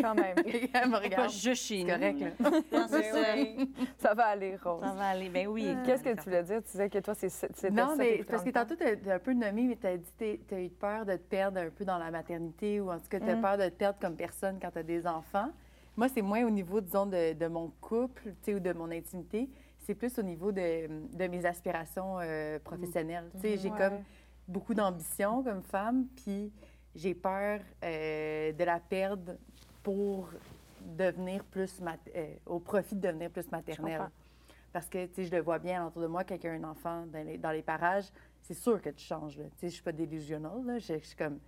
Quand 0.00 0.14
même. 0.14 0.36
Elle 0.46 0.86
me 0.88 0.92
Pas 0.92 0.98
regarde. 1.00 1.30
juste 1.30 1.64
chez 1.64 1.78
C'est 1.78 1.82
nous. 1.84 1.88
correct, 1.90 2.20
là. 2.20 2.50
Non, 2.72 2.86
c'est 2.88 3.10
ça. 3.10 3.24
Ça 3.98 4.14
va 4.14 4.26
aller, 4.26 4.56
Rose. 4.56 4.80
Ça 4.82 4.92
va 4.92 5.08
aller. 5.08 5.28
Ben 5.28 5.48
oui. 5.48 5.76
Qu'est-ce 5.84 6.04
que 6.04 6.14
tu 6.14 6.22
voulais 6.22 6.44
dire? 6.44 6.62
Tu 6.62 6.70
disais 6.70 6.88
que 6.88 6.98
toi, 7.00 7.14
c'est 7.14 7.70
Non, 7.72 7.96
mais 7.96 8.22
parce 8.22 8.44
que 8.44 8.50
tantôt, 8.50 8.76
tu 8.76 8.84
as, 8.84 9.14
un 9.14 9.18
peu 9.18 9.32
nommé, 9.32 9.64
mais 9.64 9.76
tu 9.76 9.86
as 9.86 9.96
dit 9.96 10.04
que 10.16 10.36
tu 10.48 10.54
as 10.54 10.60
eu 10.62 10.68
peur 10.70 11.04
de 11.04 11.14
te 11.16 11.22
perdre 11.22 11.58
un 11.60 11.70
peu 11.70 11.84
dans 11.84 11.98
la 11.98 12.10
maternité 12.12 12.80
ou 12.80 12.90
en 12.92 12.98
tout 12.98 13.08
cas, 13.08 13.18
tu 13.18 13.28
as 13.28 13.34
Mm. 13.36 13.40
peur 13.42 13.58
de 13.58 13.64
te 13.64 13.74
perdre 13.74 13.98
comme 13.98 14.14
personne 14.14 14.58
quand 14.62 14.70
tu 14.70 14.78
as 14.78 14.82
des 14.84 15.06
enfants. 15.08 15.50
Moi, 15.96 16.08
c'est 16.08 16.22
moins 16.22 16.44
au 16.44 16.50
niveau, 16.50 16.80
disons, 16.80 17.06
de, 17.06 17.32
de 17.32 17.46
mon 17.48 17.70
couple 17.80 18.22
tu 18.24 18.34
sais, 18.42 18.54
ou 18.54 18.60
de 18.60 18.72
mon 18.72 18.90
intimité. 18.92 19.48
C'est 19.80 19.94
plus 19.94 20.16
au 20.18 20.22
niveau 20.22 20.52
de, 20.52 20.86
de 21.14 21.26
mes 21.26 21.44
aspirations 21.44 22.18
euh, 22.20 22.58
professionnelles. 22.60 23.28
Tu 23.34 23.40
sais, 23.40 23.58
J'ai 23.58 23.70
Ouais. 23.70 23.76
comme 23.78 23.98
beaucoup 24.46 24.74
d'ambition 24.74 25.42
comme 25.42 25.62
femme, 25.62 26.06
puis 26.22 26.52
j'ai 26.94 27.14
peur 27.14 27.60
euh, 27.82 28.52
de 28.52 28.64
la 28.64 28.80
perdre 28.80 29.36
pour 29.82 30.28
devenir 30.80 31.44
plus, 31.44 31.80
euh, 32.14 32.34
au 32.46 32.60
profit 32.60 32.94
de 32.94 33.00
devenir 33.00 33.30
plus 33.30 33.50
maternelle. 33.50 34.10
Parce 34.72 34.88
que, 34.88 35.06
tu 35.06 35.14
sais, 35.14 35.24
je 35.24 35.30
le 35.30 35.40
vois 35.40 35.58
bien 35.58 35.86
autour 35.86 36.02
de 36.02 36.08
moi, 36.08 36.24
y 36.28 36.46
a 36.46 36.52
un 36.52 36.64
enfant 36.64 37.06
dans 37.06 37.24
les, 37.26 37.38
dans 37.38 37.52
les 37.52 37.62
parages, 37.62 38.06
c'est 38.42 38.54
sûr 38.54 38.82
que 38.82 38.90
tu 38.90 39.04
changes. 39.04 39.36
Tu 39.36 39.42
sais, 39.56 39.68
je 39.68 39.74
suis 39.74 39.82
pas 39.82 39.92
délusionnelle, 39.92 40.64
là. 40.64 40.78
Je, 40.78 40.94
je 40.98 41.04
suis 41.04 41.16
comme... 41.16 41.38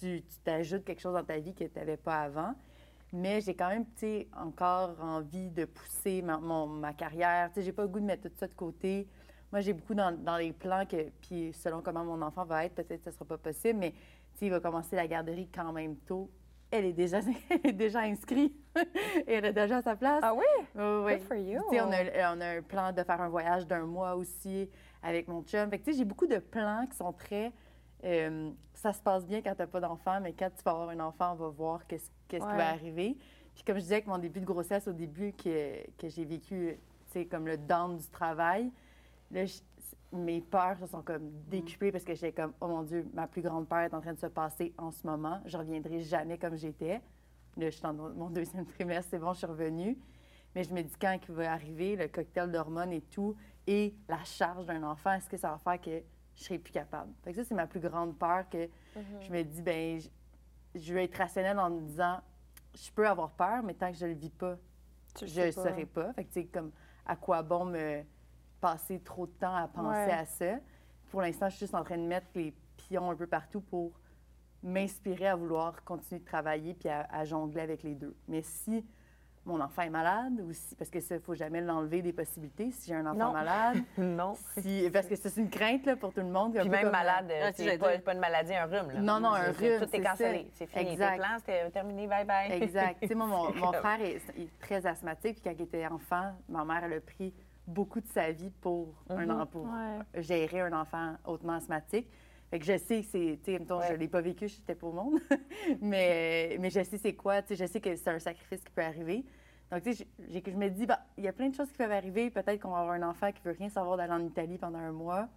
Tu 0.00 0.22
t'ajoutes 0.44 0.84
quelque 0.84 1.00
chose 1.00 1.14
dans 1.14 1.24
ta 1.24 1.38
vie 1.38 1.54
que 1.54 1.64
tu 1.64 1.78
n'avais 1.78 1.96
pas 1.96 2.22
avant. 2.22 2.54
Mais 3.12 3.40
j'ai 3.40 3.54
quand 3.54 3.68
même, 3.68 3.84
tu 3.84 4.00
sais, 4.00 4.28
encore 4.36 4.96
envie 5.00 5.50
de 5.50 5.64
pousser 5.64 6.22
ma, 6.22 6.38
mon- 6.38 6.66
ma 6.66 6.92
carrière. 6.92 7.48
Tu 7.48 7.54
sais, 7.56 7.62
j'ai 7.62 7.72
pas 7.72 7.82
le 7.82 7.88
goût 7.88 8.00
de 8.00 8.04
mettre 8.04 8.28
tout 8.28 8.36
ça 8.36 8.46
de 8.46 8.54
côté. 8.54 9.06
Moi, 9.50 9.62
j'ai 9.62 9.72
beaucoup 9.72 9.94
dans, 9.94 10.12
dans 10.16 10.36
les 10.36 10.52
plans 10.52 10.86
que, 10.86 11.08
puis 11.20 11.52
selon 11.52 11.82
comment 11.82 12.04
mon 12.04 12.22
enfant 12.22 12.44
va 12.44 12.64
être, 12.64 12.74
peut-être 12.76 13.02
que 13.02 13.10
ce 13.10 13.16
sera 13.16 13.24
pas 13.24 13.38
possible, 13.38 13.80
mais, 13.80 13.94
il 14.46 14.50
va 14.50 14.60
commencer 14.60 14.96
la 14.96 15.06
garderie 15.06 15.48
quand 15.54 15.72
même 15.72 15.96
tôt. 15.96 16.30
Elle 16.70 16.84
est 16.84 16.92
déjà, 16.92 17.18
elle 17.50 17.60
est 17.70 17.72
déjà 17.72 18.00
inscrite. 18.00 18.54
Et 19.26 19.32
elle 19.34 19.46
a 19.46 19.52
déjà 19.52 19.82
sa 19.82 19.96
place. 19.96 20.20
Ah 20.22 20.34
oui? 20.34 20.44
Oui, 20.76 20.82
oui. 21.04 21.12
Good 21.16 21.22
for 21.22 21.36
you. 21.36 21.60
On, 21.72 21.92
a, 21.92 22.34
on 22.34 22.40
a 22.40 22.46
un 22.58 22.62
plan 22.62 22.92
de 22.92 23.02
faire 23.02 23.20
un 23.20 23.28
voyage 23.28 23.66
d'un 23.66 23.86
mois 23.86 24.14
aussi 24.14 24.70
avec 25.02 25.26
mon 25.28 25.42
chum. 25.42 25.68
Fait 25.70 25.78
que, 25.78 25.84
tu 25.84 25.92
sais, 25.92 25.98
j'ai 25.98 26.04
beaucoup 26.04 26.26
de 26.26 26.38
plans 26.38 26.86
qui 26.88 26.96
sont 26.96 27.12
très... 27.12 27.52
euh, 28.04 28.50
ça 28.74 28.92
se 28.92 29.02
passe 29.02 29.26
bien 29.26 29.42
quand 29.42 29.54
tu 29.54 29.62
n'as 29.62 29.66
pas 29.66 29.80
d'enfant, 29.80 30.20
mais 30.20 30.32
quand 30.32 30.48
tu 30.56 30.62
vas 30.62 30.70
avoir 30.72 30.88
un 30.90 31.00
enfant, 31.00 31.32
on 31.32 31.36
va 31.36 31.48
voir 31.48 31.86
qu'est-ce 31.86 32.08
qu'est-ce 32.28 32.44
Ouais. 32.44 32.50
qui 32.52 32.56
va 32.56 32.68
arriver. 32.68 33.16
Puis 33.54 33.64
comme 33.64 33.76
je 33.76 33.80
disais 33.82 33.96
avec 33.96 34.06
mon 34.06 34.18
début 34.18 34.40
de 34.40 34.46
grossesse 34.46 34.86
au 34.86 34.92
début, 34.92 35.32
que, 35.32 35.84
que 35.98 36.08
j'ai 36.08 36.24
vécu, 36.24 36.78
sais, 37.08 37.26
comme 37.26 37.46
le 37.48 37.56
down 37.56 37.96
du 37.96 38.06
travail, 38.08 38.70
là, 39.32 39.44
mes 40.12 40.40
peurs 40.40 40.78
se 40.78 40.86
sont 40.86 41.02
comme 41.02 41.30
décuplées 41.48 41.92
parce 41.92 42.04
que 42.04 42.14
j'étais 42.14 42.32
comme, 42.32 42.52
oh 42.60 42.66
mon 42.66 42.82
Dieu, 42.82 43.06
ma 43.14 43.26
plus 43.26 43.42
grande 43.42 43.68
peur 43.68 43.80
est 43.80 43.94
en 43.94 44.00
train 44.00 44.12
de 44.12 44.18
se 44.18 44.26
passer 44.26 44.72
en 44.76 44.90
ce 44.90 45.06
moment. 45.06 45.40
Je 45.46 45.56
reviendrai 45.56 46.00
jamais 46.00 46.38
comme 46.38 46.56
j'étais. 46.56 47.00
Là, 47.56 47.66
je 47.66 47.70
suis 47.70 47.82
dans 47.82 47.92
mon 47.92 48.30
deuxième 48.30 48.66
trimestre, 48.66 49.10
c'est 49.10 49.18
bon, 49.18 49.32
je 49.32 49.38
suis 49.38 49.46
revenue. 49.46 49.98
Mais 50.54 50.64
je 50.64 50.74
me 50.74 50.82
dis, 50.82 50.94
quand 51.00 51.16
il 51.28 51.34
va 51.34 51.52
arriver, 51.52 51.94
le 51.94 52.08
cocktail 52.08 52.50
d'hormones 52.50 52.92
et 52.92 53.02
tout, 53.02 53.36
et 53.66 53.94
la 54.08 54.22
charge 54.24 54.66
d'un 54.66 54.82
enfant, 54.82 55.12
est-ce 55.12 55.28
que 55.28 55.36
ça 55.36 55.50
va 55.50 55.58
faire 55.58 55.80
que 55.80 56.02
je 56.34 56.42
serai 56.42 56.58
plus 56.58 56.72
capable? 56.72 57.12
Fait 57.22 57.30
que 57.30 57.36
ça, 57.36 57.44
c'est 57.44 57.54
ma 57.54 57.66
plus 57.66 57.80
grande 57.80 58.18
peur 58.18 58.48
que 58.48 58.68
je 59.20 59.30
me 59.30 59.42
dis, 59.42 59.62
ben 59.62 60.00
je, 60.74 60.94
vais 60.94 61.04
être 61.04 61.16
rationnelle 61.16 61.58
en 61.58 61.70
me 61.70 61.80
disant, 61.82 62.18
je 62.74 62.90
peux 62.90 63.06
avoir 63.06 63.30
peur, 63.30 63.62
mais 63.62 63.74
tant 63.74 63.92
que 63.92 63.98
je 63.98 64.06
le 64.06 64.14
vis 64.14 64.30
pas, 64.30 64.56
Tu 65.14 65.28
je 65.28 65.40
ne 65.40 65.46
pas. 65.46 65.52
saurais 65.52 65.86
pas. 65.86 66.12
Fait 66.14 66.24
que, 66.24 66.32
tu 66.32 66.40
sais, 66.40 66.46
comme, 66.46 66.72
à 67.06 67.14
quoi 67.14 67.42
bon 67.42 67.66
me 67.66 68.02
passer 68.60 69.00
trop 69.00 69.26
de 69.26 69.32
temps 69.32 69.54
à 69.54 69.68
penser 69.68 69.88
Ouais. 70.06 70.12
à 70.12 70.24
ça? 70.26 70.54
Pour 71.10 71.22
l'instant, 71.22 71.48
je 71.48 71.56
suis 71.56 71.64
juste 71.66 71.74
en 71.74 71.82
train 71.84 71.96
de 71.98 72.02
mettre 72.06 72.26
les 72.34 72.54
pions 72.76 73.10
un 73.10 73.16
peu 73.16 73.26
partout 73.26 73.60
pour 73.60 73.92
m'inspirer 74.62 75.28
à 75.28 75.36
vouloir 75.36 75.82
continuer 75.84 76.20
de 76.20 76.24
travailler 76.26 76.74
puis 76.74 76.88
à, 76.88 77.06
à 77.10 77.24
jongler 77.24 77.60
avec 77.62 77.82
les 77.82 77.94
deux. 77.94 78.14
Mais 78.28 78.42
si 78.42 78.84
mon 79.46 79.58
enfant 79.60 79.80
est 79.82 79.90
malade 79.90 80.38
ou 80.46 80.52
si, 80.52 80.74
parce 80.76 80.90
que 80.90 81.00
ça, 81.00 81.14
il 81.14 81.20
faut 81.22 81.34
jamais 81.34 81.62
l'enlever 81.62 82.02
des 82.02 82.12
possibilités, 82.12 82.70
si 82.72 82.88
j'ai 82.90 82.94
un 82.94 83.06
enfant 83.06 83.14
Non. 83.28 83.32
malade, 83.32 83.78
Non. 83.98 84.34
si, 84.58 84.88
parce 84.92 85.06
que 85.06 85.16
c'est 85.16 85.34
une 85.40 85.48
crainte 85.48 85.86
là, 85.86 85.96
pour 85.96 86.12
tout 86.12 86.20
le 86.20 86.26
monde. 86.26 86.54
un 86.58 86.60
Puis 86.60 86.68
même 86.68 86.82
comme- 86.82 86.92
malade, 86.92 87.26
Ah, 87.30 87.46
euh, 87.46 87.50
si, 87.54 87.78
pas, 87.78 87.98
pas 87.98 88.12
une 88.12 88.20
maladie, 88.20 88.54
un 88.54 88.66
rhume. 88.66 88.90
Là. 88.92 89.00
Non, 89.00 89.18
non, 89.18 89.30
un 89.32 89.50
rhume, 89.50 89.78
Tout 89.78 89.84
est 89.84 89.88
c'est 89.90 90.00
cancellé. 90.02 90.50
C'est 90.52 90.66
fini. 90.66 90.90
Exact. 90.92 91.12
Tes 91.12 91.18
plans, 91.18 91.38
c'était 91.38 91.70
terminé. 91.70 92.06
Bye 92.06 92.26
bye. 92.26 92.52
Exact. 92.52 92.98
tu 93.00 93.08
sais, 93.08 93.14
moi, 93.14 93.26
mon, 93.26 93.54
mon 93.54 93.72
frère 93.72 94.00
est, 94.02 94.16
est 94.38 94.58
très 94.60 94.84
asthmatique, 94.84 95.40
puis 95.40 95.42
quand 95.44 95.58
il 95.58 95.62
était 95.62 95.86
enfant, 95.86 96.32
ma 96.50 96.62
mère, 96.66 96.84
elle 96.84 96.92
a 96.92 97.00
pris 97.00 97.32
beaucoup 97.66 98.00
de 98.00 98.06
sa 98.08 98.30
vie 98.32 98.50
pour, 98.50 98.94
un, 99.08 99.26
Mhm. 99.26 99.46
pour 99.46 99.64
Ouais. 99.64 100.22
gérer 100.22 100.60
un 100.60 100.72
enfant 100.72 101.14
hautement 101.24 101.54
asthmatique. 101.54 102.08
Fait 102.50 102.58
que 102.58 102.64
je 102.64 102.76
sais 102.78 103.02
que 103.02 103.06
c'est, 103.06 103.38
tu 103.44 103.52
sais, 103.52 103.58
mettons, 103.58 103.80
je 103.80 103.88
Ouais. 103.92 103.96
l'ai 103.96 104.08
pas 104.08 104.20
vécu, 104.20 104.48
j'étais 104.48 104.74
pas 104.74 104.86
au 104.88 104.92
monde, 104.92 105.20
mais, 105.80 106.56
mais 106.60 106.70
je 106.70 106.82
sais 106.82 106.98
c'est 106.98 107.14
quoi, 107.14 107.42
tu 107.42 107.48
sais, 107.54 107.66
je 107.66 107.70
sais 107.70 107.80
que 107.80 107.94
c'est 107.94 108.10
un 108.10 108.18
sacrifice 108.18 108.60
qui 108.64 108.72
peut 108.72 108.82
arriver. 108.82 109.24
Donc, 109.70 109.82
tu 109.84 109.94
sais, 109.94 110.06
je- 110.18 110.50
me 110.50 110.68
dis, 110.68 110.84
bah, 110.84 110.98
il 111.16 111.22
y 111.24 111.28
a 111.28 111.32
plein 111.32 111.48
de 111.48 111.54
choses 111.54 111.70
qui 111.70 111.76
peuvent 111.78 111.92
arriver. 111.92 112.28
Peut-être 112.30 112.60
qu'on 112.60 112.70
va 112.70 112.78
avoir 112.78 112.94
un 112.94 113.08
enfant 113.08 113.30
qui 113.30 113.40
veut 113.44 113.54
rien 113.56 113.68
savoir 113.68 113.96
d'aller 113.96 114.12
en 114.12 114.24
Italie 114.26 114.58
pendant 114.58 114.80
un 114.80 114.90
mois. 114.90 115.28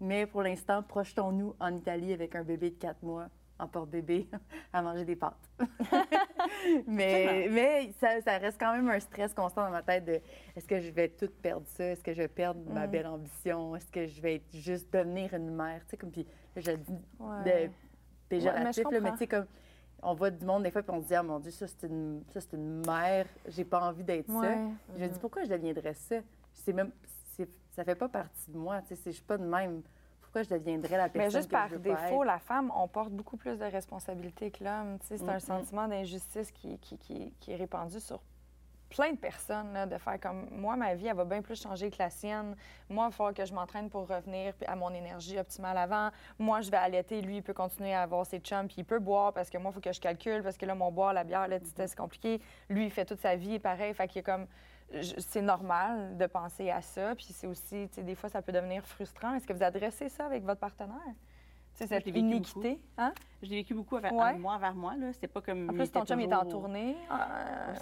Mais 0.00 0.24
pour 0.26 0.42
l'instant, 0.42 0.84
projetons-nous 0.84 1.54
en 1.58 1.74
Italie 1.76 2.12
avec 2.12 2.36
un 2.36 2.44
bébé 2.44 2.70
de 2.70 2.76
quatre 2.76 3.02
mois 3.02 3.26
en 3.62 3.68
porte-bébé 3.68 4.28
à 4.72 4.82
manger 4.82 5.04
des 5.04 5.16
pâtes. 5.16 5.48
mais 6.86 7.48
mais 7.50 7.92
ça, 8.00 8.20
ça 8.20 8.38
reste 8.38 8.58
quand 8.58 8.74
même 8.74 8.88
un 8.88 9.00
stress 9.00 9.32
constant 9.32 9.64
dans 9.64 9.70
ma 9.70 9.82
tête 9.82 10.04
de 10.04 10.20
est-ce 10.56 10.66
que 10.66 10.80
je 10.80 10.90
vais 10.90 11.08
tout 11.08 11.30
perdre 11.42 11.66
ça? 11.66 11.84
Est-ce 11.84 12.02
que 12.02 12.12
je 12.12 12.22
vais 12.22 12.28
perdre 12.28 12.60
ma 12.70 12.86
belle 12.86 13.06
ambition? 13.06 13.76
Est-ce 13.76 13.90
que 13.90 14.06
je 14.06 14.20
vais 14.20 14.36
être 14.36 14.56
juste 14.56 14.92
devenir 14.92 15.32
une 15.34 15.54
mère? 15.54 15.80
Tu 15.84 15.90
sais, 15.90 15.96
comme 15.96 16.10
puis 16.10 16.26
je 16.56 16.72
dis 16.72 16.92
Ouais. 17.18 17.44
de 17.44 17.50
Ouais, 17.50 17.70
mais 18.28 18.40
péjoratif, 18.40 18.84
là, 18.90 19.00
mais 19.00 19.12
tu 19.12 19.18
sais, 19.18 19.26
comme 19.26 19.46
on 20.02 20.14
voit 20.14 20.30
du 20.30 20.44
monde 20.44 20.62
des 20.62 20.70
fois, 20.70 20.82
puis 20.82 20.90
on 20.90 21.02
se 21.02 21.06
dit, 21.08 21.14
ah 21.14 21.22
mon 21.22 21.38
Dieu, 21.38 21.50
ça, 21.50 21.66
c'est 21.66 21.86
une, 21.86 22.22
ça, 22.30 22.40
c'est 22.40 22.54
une 22.54 22.84
mère, 22.84 23.26
j'ai 23.46 23.64
pas 23.64 23.80
envie 23.80 24.02
d'être 24.02 24.30
ça. 24.30 24.38
Ouais. 24.38 24.68
Je 24.96 25.04
me 25.04 25.08
dis, 25.08 25.18
pourquoi 25.18 25.44
je 25.44 25.50
deviendrais 25.50 25.94
ça? 25.94 26.16
C'est 26.52 26.72
même, 26.72 26.90
ça 27.70 27.84
fait 27.84 27.94
pas 27.94 28.08
partie 28.08 28.50
de 28.50 28.56
moi, 28.56 28.80
tu 28.82 28.96
sais, 28.96 29.02
je 29.06 29.10
suis 29.16 29.22
pas 29.22 29.38
de 29.38 29.44
même. 29.44 29.82
Pourquoi 30.32 30.44
je 30.44 30.48
deviendrais 30.60 30.96
la 30.96 31.10
personne 31.10 31.20
Mais 31.20 31.30
juste 31.30 31.48
que 31.48 31.52
par 31.52 31.68
je 31.68 31.74
veux 31.74 31.80
pas 31.82 32.02
défaut, 32.08 32.24
la 32.24 32.38
femme, 32.38 32.72
on 32.74 32.88
porte 32.88 33.10
beaucoup 33.10 33.36
plus 33.36 33.58
de 33.58 33.64
responsabilités 33.66 34.50
que 34.50 34.64
l'homme. 34.64 34.96
C'est 35.02 35.20
un 35.28 35.38
sentiment 35.40 35.86
d'injustice 35.88 36.50
qui, 36.52 36.78
qui, 36.78 36.96
qui- 36.96 37.34
qui 37.38 37.52
est 37.52 37.56
répandu 37.56 38.00
sur 38.00 38.20
plein 38.88 39.12
de 39.12 39.16
personnes, 39.18 39.72
là, 39.74 39.84
de 39.86 39.96
faire 39.98 40.18
comme 40.20 40.48
moi, 40.50 40.76
ma 40.76 40.94
vie, 40.94 41.06
elle 41.06 41.16
va 41.16 41.24
bien 41.26 41.40
plus 41.42 41.60
changer 41.62 41.90
que 41.90 41.96
la 41.98 42.08
sienne. 42.10 42.56
Moi, 42.88 43.04
il 43.04 43.08
va 43.08 43.10
falloir 43.10 43.34
que 43.34 43.44
je 43.44 43.52
m'entraîne 43.54 43.88
pour 43.90 44.06
revenir 44.08 44.54
à 44.66 44.74
mon 44.76 44.90
énergie 44.94 45.38
optimale 45.38 45.76
avant. 45.78 46.10
Moi, 46.38 46.60
je 46.62 46.70
vais 46.70 46.76
allaiter, 46.78 47.20
lui, 47.22 47.36
il 47.36 47.42
peut 47.42 47.54
continuer 47.54 47.92
à 47.94 48.02
avoir 48.02 48.24
ses 48.26 48.38
chums, 48.40 48.66
puis 48.68 48.76
il 48.78 48.84
peut 48.84 48.98
boire 49.00 49.32
parce 49.34 49.50
que 49.50 49.56
moi, 49.58 49.70
il 49.70 49.74
faut 49.74 49.80
que 49.80 49.92
je 49.92 50.00
calcule, 50.00 50.42
parce 50.42 50.56
que 50.58 50.64
là, 50.66 50.74
mon 50.74 50.90
boire, 50.92 51.12
la 51.14 51.24
bière, 51.24 51.46
là, 51.48 51.58
c'est 51.74 51.94
compliqué. 51.96 52.40
Lui, 52.70 52.84
il 52.86 52.90
fait 52.90 53.04
toute 53.06 53.20
sa 53.20 53.34
vie 53.36 53.58
pareil. 53.58 53.92
Fait 53.94 54.08
qu'il 54.08 54.20
a 54.20 54.22
comme. 54.22 54.46
Je- 54.92 55.14
C'est 55.20 55.42
normal 55.42 56.16
de 56.16 56.26
penser 56.26 56.70
à 56.70 56.82
ça, 56.82 57.14
puis 57.14 57.26
c'est 57.30 57.46
aussi, 57.46 57.88
tu 57.88 57.94
sais, 57.94 58.02
des 58.02 58.14
fois, 58.14 58.28
ça 58.28 58.42
peut 58.42 58.52
devenir 58.52 58.84
frustrant. 58.86 59.34
Est-ce 59.34 59.46
que 59.46 59.52
vous 59.52 59.62
adressez 59.62 60.08
ça 60.08 60.26
avec 60.26 60.44
votre 60.44 60.60
partenaire? 60.60 60.96
Tu 61.74 61.78
sais, 61.78 61.84
Moi, 61.84 61.88
cette 61.88 62.00
je 62.00 62.06
l'ai 62.06 62.12
vécu 62.12 62.26
inéquité, 62.26 62.80
hein? 62.98 63.14
Je 63.42 63.48
l'ai 63.48 63.56
vécu 63.56 63.74
beaucoup 63.74 63.96
avec, 63.96 64.12
Ouais. 64.12 64.36
moi 64.38 64.58
vers 64.58 64.74
moi. 64.74 64.94
là. 64.96 65.10
C'était 65.14 65.26
pas 65.28 65.40
comme. 65.40 65.70
En 65.70 65.72
plus, 65.72 65.90
ton 65.90 66.04
chum 66.04 66.20
est 66.20 66.32
en 66.34 66.44
tournée. 66.44 66.96
Euh, 67.10 67.74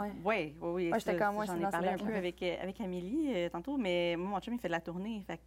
ouais. 0.00 0.12
Oui, 0.24 0.54
oui, 0.60 0.70
oui. 0.72 0.92
Ouais, 0.92 0.98
j'étais 0.98 1.16
comme 1.18 1.34
moi, 1.34 1.44
J'en 1.44 1.58
ai 1.58 1.70
parlé 1.70 1.88
un 1.88 1.98
peu 1.98 2.14
avec, 2.14 2.42
euh, 2.42 2.56
avec 2.62 2.80
Amélie 2.80 3.32
euh, 3.34 3.48
tantôt, 3.50 3.76
mais 3.76 4.16
moi, 4.16 4.30
mon 4.30 4.40
chum, 4.40 4.54
il 4.54 4.60
fait 4.60 4.68
de 4.68 4.72
la 4.72 4.80
tournée. 4.80 5.22
Fait 5.26 5.36
que 5.36 5.42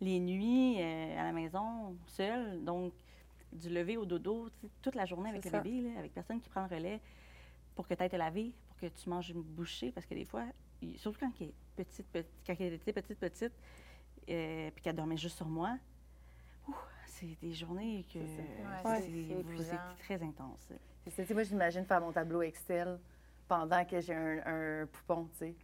les 0.00 0.20
nuits 0.20 0.76
euh, 0.80 1.20
à 1.20 1.24
la 1.24 1.32
maison, 1.32 1.96
seul, 2.06 2.62
donc 2.64 2.92
du 3.52 3.68
lever 3.68 3.96
au 3.96 4.04
dodo, 4.04 4.48
tu 4.60 4.66
sais, 4.68 4.72
toute 4.80 4.94
la 4.94 5.04
journée 5.06 5.30
avec 5.30 5.44
le 5.44 5.50
ça. 5.50 5.58
bébé, 5.60 5.80
là, 5.88 5.98
avec 5.98 6.14
personne 6.14 6.38
qui 6.40 6.48
prend 6.48 6.62
le 6.70 6.74
relais 6.76 7.00
pour 7.74 7.88
que 7.88 7.94
tu 7.94 8.02
ailles 8.02 8.08
te 8.08 8.14
laver, 8.16 8.52
que 8.80 8.86
tu 8.86 9.08
manges 9.08 9.30
une 9.30 9.42
bouchée, 9.42 9.92
parce 9.92 10.06
que 10.06 10.14
des 10.14 10.24
fois, 10.24 10.44
il- 10.80 10.98
surtout 10.98 11.18
quand 11.20 11.32
il 11.40 11.48
est 11.48 11.54
petite, 11.76 12.06
petite, 12.08 12.30
quand 12.46 12.54
il 12.58 12.72
était 12.74 12.92
petite, 12.92 13.18
petite, 13.18 13.52
euh, 14.28 14.70
puis 14.74 14.82
qu'elle 14.82 14.96
dormait 14.96 15.16
juste 15.16 15.36
sur 15.36 15.46
moi, 15.46 15.76
ouh, 16.68 16.74
c'est 17.06 17.38
des 17.40 17.52
journées 17.52 18.04
que 18.12 18.18
C'est 19.58 20.04
très 20.04 20.22
intense. 20.22 20.68
C'est 21.08 21.24
ça, 21.24 21.34
moi, 21.34 21.42
j'imagine 21.42 21.84
faire 21.84 22.00
mon 22.00 22.12
tableau 22.12 22.42
Excel 22.42 22.98
pendant 23.48 23.84
que 23.84 24.00
j'ai 24.00 24.14
un, 24.14 24.82
un 24.82 24.86
poupon, 24.86 25.24
tu 25.32 25.38
sais. 25.38 25.54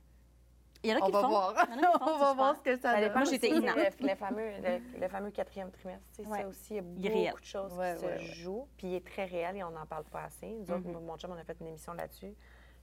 Il 0.83 0.91
y 0.91 0.93
en 0.93 0.99
a 0.99 1.03
On 1.03 1.07
qui 1.07 1.13
va 1.13 1.19
le 1.19 1.25
font. 1.25 1.31
voir. 1.31 1.55
Il 1.69 1.75
y 1.75 1.79
en 1.79 1.89
a 1.91 1.93
qui 1.93 1.99
font, 1.99 2.05
On 2.15 2.19
va 2.19 2.35
voir 2.35 2.57
ce 2.57 2.61
que 2.63 2.77
ça 2.77 2.93
Ça 2.95 3.01
donne. 3.01 3.13
Moi, 3.13 3.25
j'étais 3.25 3.49
le, 3.51 3.57
inapte. 3.57 4.01
le 4.01 4.15
fameux, 4.15 4.51
le, 4.63 5.01
le 5.01 5.09
fameux 5.09 5.31
quatrième 5.31 5.71
trimestre. 5.71 6.05
tu 6.15 6.23
sais, 6.23 6.29
Ouais. 6.29 6.43
Ça 6.43 6.49
aussi, 6.49 6.75
il 6.75 6.77
y 6.77 6.79
a 6.79 6.83
beaucoup 6.83 7.09
réel. 7.19 7.35
de 7.41 7.45
choses 7.45 7.73
Ouais, 7.73 7.97
qui 7.99 8.05
ouais, 8.05 8.19
se 8.19 8.23
ouais. 8.23 8.35
jouent. 8.35 8.69
Puis 8.77 8.87
il 8.89 8.95
est 8.95 9.07
très 9.07 9.25
réel 9.25 9.57
et 9.57 9.65
on 9.65 9.71
n'en 9.71 9.87
parle 9.87 10.05
pas 10.05 10.25
assez. 10.25 10.47
Nous 10.49 10.71
autres, 10.71 10.87
Mhm. 10.87 11.05
mon 11.05 11.17
chum, 11.17 11.31
on 11.33 11.39
a 11.39 11.45
fait 11.45 11.57
une 11.61 11.69
émission 11.69 11.93
là-dessus 11.95 12.35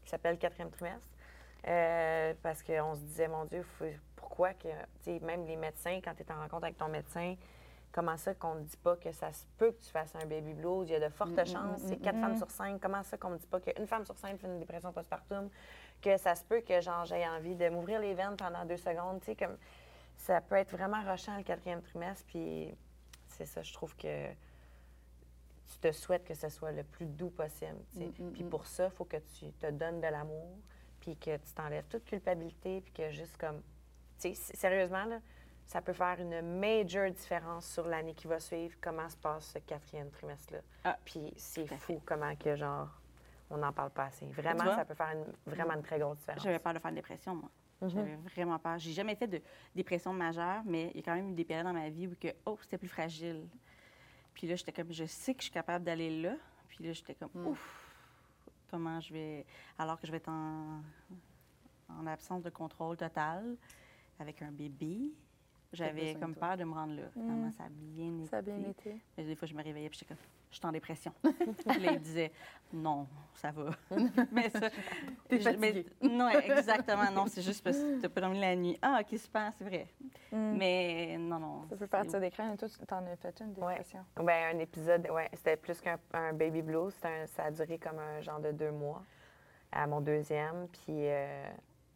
qui 0.03 0.09
s'appelle 0.09 0.37
Quatrième 0.37 0.69
trimestre. 0.71 1.07
Euh, 1.67 2.33
parce 2.41 2.61
qu'on 2.61 2.95
se 2.95 2.99
disait, 3.01 3.27
mon 3.27 3.45
Dieu, 3.45 3.63
faut- 3.63 3.85
pourquoi 4.15 4.53
que, 4.53 4.67
tu 5.03 5.03
sais, 5.03 5.19
même 5.21 5.45
les 5.45 5.55
médecins, 5.55 5.99
quand 6.03 6.13
tu 6.15 6.23
es 6.23 6.31
en 6.31 6.39
rencontre 6.39 6.65
avec 6.65 6.77
ton 6.77 6.89
médecin, 6.89 7.35
comment 7.91 8.17
ça 8.17 8.33
qu'on 8.33 8.55
ne 8.55 8.63
dit 8.63 8.77
pas 8.77 8.95
que 8.97 9.11
ça 9.11 9.31
se 9.31 9.45
peut 9.57 9.71
que 9.71 9.81
tu 9.83 9.89
fasses 9.91 10.13
un 10.15 10.25
baby 10.25 10.53
blues? 10.53 10.89
Il 10.89 10.93
y 10.93 10.95
a 10.95 10.99
de 10.99 11.13
fortes 11.13 11.31
Mm, 11.31 11.45
chances. 11.45 11.83
mm, 11.83 11.87
C'est 11.87 11.95
mm, 11.99 12.03
quatre 12.03 12.17
mm. 12.17 12.21
femmes 12.21 12.35
sur 12.37 12.49
cinq. 12.51 12.81
Comment 12.81 13.03
ça 13.03 13.17
qu'on 13.17 13.29
ne 13.29 13.37
dit 13.37 13.47
pas 13.47 13.59
qu'une 13.61 13.87
femme 13.87 14.05
sur 14.05 14.17
cinq 14.17 14.39
fait 14.39 14.47
une 14.47 14.59
dépression 14.59 14.91
postpartum? 14.91 15.49
Que 16.01 16.17
ça 16.17 16.35
se 16.35 16.43
peut 16.43 16.61
que 16.61 16.81
genre, 16.81 17.05
j'ai 17.05 17.25
envie 17.27 17.55
de 17.55 17.69
m'ouvrir 17.69 17.99
les 18.01 18.13
veines 18.13 18.35
pendant 18.35 18.65
deux 18.65 18.77
secondes? 18.77 19.19
Tu 19.21 19.27
sais, 19.27 19.35
comme 19.35 19.57
ça 20.17 20.41
peut 20.41 20.55
être 20.55 20.71
vraiment 20.71 21.01
rochant 21.03 21.37
le 21.37 21.43
quatrième 21.43 21.81
trimestre. 21.81 22.25
Puis 22.27 22.75
c'est 23.27 23.45
ça, 23.45 23.61
je 23.61 23.71
trouve 23.71 23.95
que 23.95 24.27
tu 25.73 25.79
te 25.79 25.91
souhaites 25.91 26.23
que 26.23 26.33
ce 26.33 26.49
soit 26.49 26.71
le 26.71 26.83
plus 26.83 27.05
doux 27.05 27.29
possible. 27.29 27.77
Mm, 27.95 28.31
Puis 28.31 28.43
pour 28.43 28.65
ça, 28.65 28.85
il 28.85 28.91
faut 28.91 29.05
que 29.05 29.17
tu 29.17 29.51
te 29.53 29.69
donnes 29.71 30.01
de 30.01 30.07
l'amour, 30.07 30.57
puis 30.99 31.15
que 31.17 31.37
tu 31.37 31.53
t'enlèves 31.53 31.87
toute 31.87 32.05
culpabilité, 32.05 32.81
puis 32.81 32.93
que 32.93 33.09
juste 33.11 33.37
comme. 33.37 33.61
Tu 34.19 34.33
sais, 34.33 34.55
sérieusement, 34.55 35.05
là, 35.05 35.19
ça 35.65 35.81
peut 35.81 35.93
faire 35.93 36.19
une 36.19 36.59
major 36.59 37.09
différence 37.09 37.65
sur 37.65 37.87
l'année 37.87 38.13
qui 38.13 38.27
va 38.27 38.39
suivre, 38.39 38.75
comment 38.81 39.09
se 39.09 39.17
passe 39.17 39.53
ce 39.53 39.59
quatrième 39.59 40.09
trimestre-là. 40.11 40.59
Ah, 40.83 40.97
Puis 41.03 41.33
c'est 41.37 41.67
fou 41.67 42.01
comment 42.05 42.35
que, 42.35 42.55
genre, 42.55 42.89
on 43.49 43.57
n'en 43.57 43.71
parle 43.73 43.91
pas 43.91 44.05
assez. 44.05 44.25
Vraiment, 44.27 44.75
ça 44.75 44.85
peut 44.85 44.93
faire 44.93 45.11
une, 45.11 45.33
vraiment 45.51 45.73
une 45.73 45.83
très 45.83 45.99
grosse 45.99 46.17
différence. 46.17 46.43
J'avais 46.43 46.59
peur 46.59 46.73
de 46.73 46.79
faire 46.79 46.89
une 46.89 46.95
dépression, 46.95 47.35
moi. 47.35 47.49
Mhm. 47.81 47.89
J'avais 47.89 48.15
vraiment 48.15 48.59
peur. 48.59 48.77
J'ai 48.79 48.91
jamais 48.91 49.15
fait 49.15 49.27
de 49.27 49.41
dépression 49.75 50.13
majeure, 50.13 50.61
mais 50.65 50.91
il 50.93 50.97
y 50.97 50.99
a 50.99 51.03
quand 51.03 51.15
même 51.15 51.29
eu 51.29 51.33
des 51.33 51.43
périodes 51.43 51.65
dans 51.65 51.73
ma 51.73 51.89
vie 51.89 52.07
où 52.07 52.15
que, 52.15 52.29
oh, 52.45 52.57
c'était 52.61 52.77
plus 52.77 52.87
fragile. 52.87 53.47
Puis 54.33 54.47
là, 54.47 54.55
j'étais 54.55 54.71
comme, 54.71 54.91
je 54.91 55.05
sais 55.05 55.33
que 55.33 55.39
je 55.41 55.45
suis 55.45 55.51
capable 55.53 55.85
d'aller 55.85 56.21
là. 56.21 56.35
Puis 56.69 56.83
là, 56.83 56.93
j'étais 56.93 57.15
comme, 57.15 57.29
Mm. 57.33 57.47
ouf, 57.47 57.91
comment 58.69 58.99
je 58.99 59.13
vais. 59.13 59.45
Alors 59.77 59.99
que 59.99 60.07
je 60.07 60.11
vais 60.11 60.17
être 60.17 60.29
en, 60.29 60.81
en 61.89 62.07
absence 62.07 62.41
de 62.43 62.49
contrôle 62.49 62.97
total 62.97 63.55
avec 64.19 64.41
un 64.41 64.51
bébé. 64.51 65.11
J'avais 65.71 66.13
de 66.13 66.19
comme 66.19 66.35
peur 66.35 66.55
de 66.57 66.63
me 66.65 66.73
rendre 66.73 66.93
là. 66.95 67.09
Finalement, 67.13 67.51
ça 67.51 67.63
a 67.63 67.69
bien 67.69 68.15
été. 68.19 68.27
Ça 68.27 68.37
a 68.37 68.41
bien 68.43 68.59
été. 68.69 69.01
Mais 69.17 69.23
des 69.23 69.35
fois, 69.35 69.47
je 69.47 69.55
me 69.55 69.63
réveillais 69.63 69.89
puis 69.89 69.97
j'étais 69.99 70.13
comme, 70.13 70.23
je 70.53 70.59
suis 70.59 70.67
en 70.67 70.71
dépression. 70.71 71.11
puis 71.23 71.79
là, 71.79 71.91
il 71.93 71.99
disait, 71.99 72.31
non, 72.71 73.07
ça 73.33 73.51
va. 73.51 73.71
mais 74.31 74.49
ça. 74.49 74.69
T'es 75.27 75.39
je- 75.39 75.49
mais- 75.57 75.85
non, 76.01 76.29
exactement. 76.29 77.11
Non, 77.11 77.25
c'est 77.27 77.41
juste 77.41 77.63
parce 77.63 77.77
que 77.77 77.95
tu 77.95 78.01
n'as 78.01 78.09
pas 78.09 78.21
dormi 78.21 78.39
la 78.39 78.55
nuit. 78.55 78.77
Ah, 78.81 78.99
OK, 79.01 79.17
super, 79.19 79.51
c'est 79.57 79.63
vrai. 79.63 79.87
Mm. 80.31 80.55
Mais 80.57 81.17
non, 81.19 81.39
non. 81.39 81.65
Ça 81.69 81.75
peut 81.75 81.87
partir 81.87 82.19
d'écran. 82.19 82.53
Et 82.53 82.57
toi, 82.57 82.69
tu 82.69 82.77
t'en 82.85 83.05
as 83.05 83.15
fait 83.15 83.39
une 83.41 83.53
Ouais. 83.63 83.73
dépression? 83.75 84.05
Ben, 84.17 84.55
un 84.55 84.59
épisode, 84.59 85.07
ouais, 85.09 85.29
c'était 85.33 85.57
plus 85.57 85.81
qu'un 85.81 85.97
un 86.13 86.33
baby 86.33 86.61
blues. 86.61 86.93
Un- 87.03 87.25
ça 87.27 87.45
a 87.45 87.51
duré 87.51 87.77
comme 87.79 87.97
un 87.99 88.21
genre 88.21 88.39
de 88.39 88.51
deux 88.51 88.71
mois 88.71 89.01
à 89.71 89.87
mon 89.87 90.01
deuxième. 90.01 90.67
Puis 90.67 91.07
euh, 91.07 91.45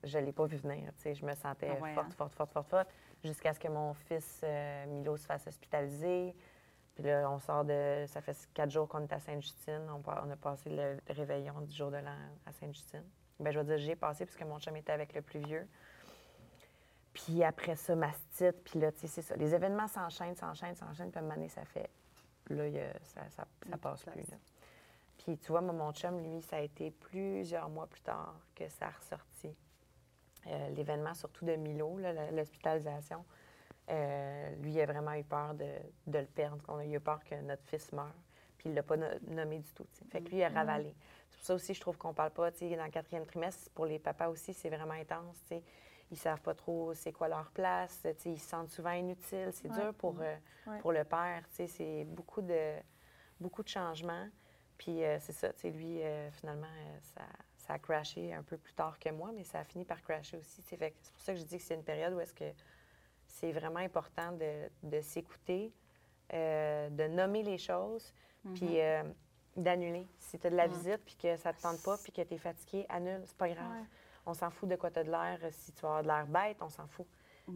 je 0.03 0.17
ne 0.17 0.25
l'ai 0.25 0.31
pas 0.31 0.45
vu 0.45 0.57
venir. 0.57 0.91
tu 0.95 1.01
sais. 1.03 1.13
Je 1.15 1.23
me 1.25 1.33
sentais 1.35 1.69
Ah 1.77 1.81
ouais, 1.83 1.93
forte, 1.93 2.07
hein? 2.07 2.15
forte, 2.17 2.33
forte, 2.33 2.51
forte, 2.53 2.67
forte, 2.69 2.89
jusqu'à 3.23 3.53
ce 3.53 3.59
que 3.59 3.67
mon 3.67 3.93
fils 3.93 4.41
euh, 4.43 4.85
Milo 4.87 5.15
se 5.17 5.25
fasse 5.27 5.45
hospitaliser. 5.47 6.35
Puis 6.97 7.05
là, 7.05 7.29
on 7.29 7.37
sort 7.37 7.63
de. 7.63 8.05
Ça 8.07 8.21
fait 8.21 8.35
quatre 8.55 8.71
jours 8.71 8.87
qu'on 8.87 9.03
est 9.03 9.13
à 9.13 9.19
Sainte-Justine. 9.19 9.87
On, 9.87 10.31
a 10.31 10.35
passé 10.35 10.71
le 10.71 10.97
réveillon 11.13 11.61
du 11.61 11.71
jour 11.71 11.91
de 11.91 11.97
l'an 11.97 12.17
à 12.47 12.51
Sainte-Justine. 12.53 13.03
Ben, 13.39 13.51
je 13.51 13.59
vais 13.59 13.65
dire, 13.65 13.77
j'ai 13.77 13.95
passé 13.95 14.25
puisque 14.25 14.41
mon 14.41 14.59
chum 14.59 14.75
était 14.75 14.93
avec 14.93 15.13
le 15.13 15.21
plus 15.21 15.39
vieux. 15.41 15.67
Puis 17.13 17.43
après 17.43 17.75
ça, 17.75 17.95
mastite. 17.95 18.63
Puis 18.63 18.79
là, 18.79 18.91
tu 18.91 19.01
sais, 19.01 19.07
c'est 19.07 19.21
ça. 19.21 19.35
Les 19.35 19.53
événements 19.53 19.87
s'enchaînent, 19.87 20.35
s'enchaînent, 20.35 20.73
s'enchaînent. 20.75 21.11
Puis 21.11 21.19
à 21.19 21.21
un 21.21 21.25
moment 21.25 21.35
donné, 21.35 21.49
ça 21.49 21.63
fait. 21.65 21.87
Là, 22.49 22.67
il 22.67 22.73
y 22.73 22.79
a- 22.79 22.93
ça, 23.03 23.21
ça, 23.29 23.43
ça 23.43 23.47
Une 23.67 23.77
passe 23.77 24.03
plus. 24.03 24.31
Là. 24.31 24.37
Puis 25.19 25.37
tu 25.37 25.51
vois, 25.51 25.61
moi, 25.61 25.73
mon 25.73 25.93
chum, 25.93 26.19
lui, 26.19 26.41
ça 26.41 26.55
a 26.55 26.61
été 26.61 26.89
plusieurs 26.89 27.69
mois 27.69 27.85
plus 27.85 28.01
tard 28.01 28.33
que 28.55 28.67
ça 28.69 28.87
a 28.87 28.89
ressorti. 28.89 29.55
Euh, 30.47 30.69
L'événement, 30.69 31.13
surtout 31.13 31.45
de 31.45 31.55
Milo, 31.57 31.99
l'hospitalisation, 32.31 33.23
euh, 33.89 34.55
lui, 34.57 34.73
il 34.73 34.81
a 34.81 34.85
vraiment 34.85 35.13
eu 35.13 35.23
peur 35.23 35.53
de, 35.53 35.69
de 36.07 36.19
le 36.19 36.25
perdre. 36.25 36.61
qu'on 36.63 36.77
a 36.77 36.85
eu 36.85 36.99
peur 36.99 37.23
que 37.23 37.35
notre 37.41 37.63
fils 37.65 37.91
meure. 37.93 38.13
Puis 38.57 38.69
il 38.69 38.71
ne 38.71 38.75
l'a 38.77 38.83
pas 38.83 38.97
no- 38.97 39.05
nommé 39.27 39.59
du 39.59 39.71
tout. 39.73 39.85
tu 39.93 39.99
sais. 39.99 40.05
Fait 40.09 40.21
que 40.21 40.29
lui, 40.29 40.37
il 40.37 40.43
a 40.43 40.49
ravalé. 40.49 40.95
C'est 41.29 41.37
pour 41.37 41.45
ça 41.45 41.53
aussi, 41.55 41.73
je 41.73 41.79
trouve 41.81 41.97
qu'on 41.97 42.13
parle 42.13 42.31
pas, 42.31 42.49
dans 42.51 42.85
le 42.85 42.91
quatrième 42.91 43.25
trimestre, 43.25 43.69
pour 43.71 43.85
les 43.85 43.99
papas 43.99 44.27
aussi, 44.29 44.53
c'est 44.53 44.69
vraiment 44.69 44.93
intense, 44.93 45.37
tu 45.43 45.55
sais. 45.57 45.63
Ils 46.09 46.17
savent 46.17 46.41
pas 46.41 46.55
trop 46.55 46.93
c'est 46.93 47.11
quoi 47.11 47.27
leur 47.27 47.51
place, 47.51 47.99
tu 48.01 48.09
sais, 48.17 48.31
ils 48.31 48.39
se 48.39 48.47
sentent 48.47 48.69
souvent 48.69 48.91
inutiles. 48.91 49.49
C'est 49.51 49.69
Ouais. 49.69 49.75
dur 49.81 49.93
pour, 49.93 50.15
euh, 50.21 50.35
Ouais. 50.65 50.79
pour 50.79 50.91
le 50.93 51.03
père, 51.03 51.43
c'est 51.49 52.05
beaucoup 52.05 52.41
de, 52.41 52.75
beaucoup 53.41 53.61
de 53.61 53.67
changements. 53.67 54.27
Puis 54.77 55.03
euh, 55.03 55.17
c'est 55.19 55.33
ça, 55.33 55.51
tu 55.53 55.69
lui, 55.69 56.01
euh, 56.03 56.31
finalement, 56.31 56.65
euh, 56.67 56.97
ça, 57.01 57.21
ça 57.57 57.73
a 57.73 57.79
crashé 57.79 58.33
un 58.33 58.43
peu 58.43 58.57
plus 58.57 58.73
tard 58.73 58.97
que 58.99 59.09
moi, 59.09 59.31
mais 59.33 59.43
ça 59.43 59.59
a 59.59 59.63
fini 59.65 59.83
par 59.85 60.01
crasher 60.01 60.37
aussi. 60.37 60.61
C'est 60.61 60.77
pour 60.77 61.19
ça 61.21 61.33
que 61.33 61.39
je 61.39 61.43
dis 61.45 61.57
que 61.57 61.63
c'est 61.63 61.73
une 61.75 61.83
période 61.83 62.13
où 62.13 62.19
est-ce 62.21 62.33
que 62.33 62.45
c'est 63.39 63.51
vraiment 63.51 63.79
important 63.79 64.31
de, 64.31 64.69
de 64.83 65.01
s'écouter, 65.01 65.71
euh, 66.33 66.89
de 66.89 67.07
nommer 67.07 67.43
les 67.43 67.57
choses, 67.57 68.13
puis 68.55 68.79
euh, 68.81 69.03
d'annuler. 69.55 70.07
Si 70.19 70.37
tu 70.39 70.47
as 70.47 70.49
de 70.49 70.55
la 70.55 70.67
Mhm. 70.67 70.73
visite, 70.73 71.01
puis 71.05 71.15
que 71.15 71.35
ça 71.37 71.53
te 71.53 71.61
tente 71.61 71.81
pas, 71.83 71.97
puis 71.97 72.11
que 72.11 72.21
tu 72.21 72.33
es 72.33 72.37
fatigué, 72.37 72.85
annule, 72.89 73.21
c'est 73.25 73.37
pas 73.37 73.49
grave. 73.49 73.65
Ouais. 73.71 73.85
On 74.25 74.33
s'en 74.33 74.49
fout 74.49 74.67
de 74.69 74.75
quoi 74.75 74.91
tu 74.91 74.99
as 74.99 75.03
de 75.03 75.11
l'air. 75.11 75.39
Si 75.51 75.71
tu 75.71 75.85
avoir 75.85 76.01
de 76.03 76.07
l'air 76.07 76.25
bête, 76.27 76.57
on 76.61 76.69
s'en 76.69 76.87
fout. 76.87 77.07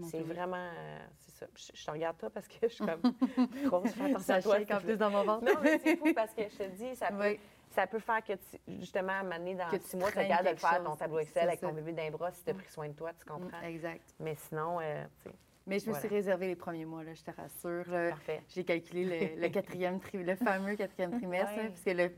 C'est 0.10 0.22
vraiment. 0.22 0.56
euh, 0.58 1.00
c'est 1.18 1.32
ça. 1.32 1.46
Je, 1.54 1.72
je 1.74 1.86
te 1.86 1.92
regarde 1.92 2.16
pas 2.16 2.30
parce 2.30 2.48
que 2.48 2.56
je 2.62 2.68
suis 2.74 2.86
comme 2.86 3.02
grosse, 3.66 3.92
fais 3.92 4.04
attention 4.06 4.20
Ça 4.22 4.36
à 4.36 4.42
toi. 4.42 4.58
en 4.78 4.80
plus 4.80 4.96
dans 4.98 5.10
mon 5.10 5.24
ventre. 5.26 5.46
non, 5.46 5.60
mais 5.62 5.80
c'est 5.80 5.98
fou 5.98 6.14
parce 6.16 6.34
que 6.34 6.44
je 6.44 6.56
te 6.58 6.64
dis, 6.70 6.96
ça 6.96 7.08
peut, 7.10 7.16
Oui. 7.32 7.40
ça 7.72 7.88
peut 7.88 8.00
faire 8.00 8.24
que, 8.24 8.34
tu, 8.34 8.58
justement, 8.80 9.12
à 9.12 9.16
un 9.16 9.24
moment 9.24 9.38
donné, 9.38 9.56
dans 9.56 9.70
Que 9.70 9.80
six 9.80 9.98
mois, 9.98 10.10
tu 10.12 10.20
es 10.20 10.30
capable 10.30 10.50
de 10.52 10.56
faire, 10.60 10.82
ton 10.84 10.96
tableau 10.96 11.20
Excel 11.20 11.44
avec 11.48 11.60
ça. 11.60 11.68
ton 11.68 11.74
bébé 11.74 11.92
d'un 11.92 12.10
bras 12.10 12.32
si 12.32 12.42
tu 12.44 12.52
as 12.52 12.54
pris 12.54 12.70
soin 12.70 12.88
de 12.88 12.94
toi, 12.94 13.12
tu 13.14 13.26
comprends? 13.26 13.60
Mm, 13.62 13.66
Exact. 13.66 14.16
Mais 14.22 14.36
sinon, 14.36 14.80
euh, 14.82 15.04
tu 15.24 15.30
sais, 15.30 15.36
Mais 15.68 15.80
je 15.80 15.90
me 15.90 15.96
suis 15.96 16.08
réservé 16.08 16.48
les 16.48 16.56
premiers 16.56 16.86
mois, 16.86 17.04
là, 17.04 17.14
je 17.14 17.22
te 17.24 17.32
rassure. 17.32 17.90
là. 17.92 18.10
parfait. 18.10 18.42
J'ai 18.50 18.64
calculé 18.64 19.06
le, 19.36 19.42
le 19.42 19.50
quatrième 19.54 20.00
tri- 20.00 20.24
le 20.24 20.36
fameux 20.36 20.76
quatrième 20.76 21.12
trimestre, 21.12 21.56
là, 21.56 21.64
parce 21.70 21.82
que 21.82 21.92
le, 21.92 22.12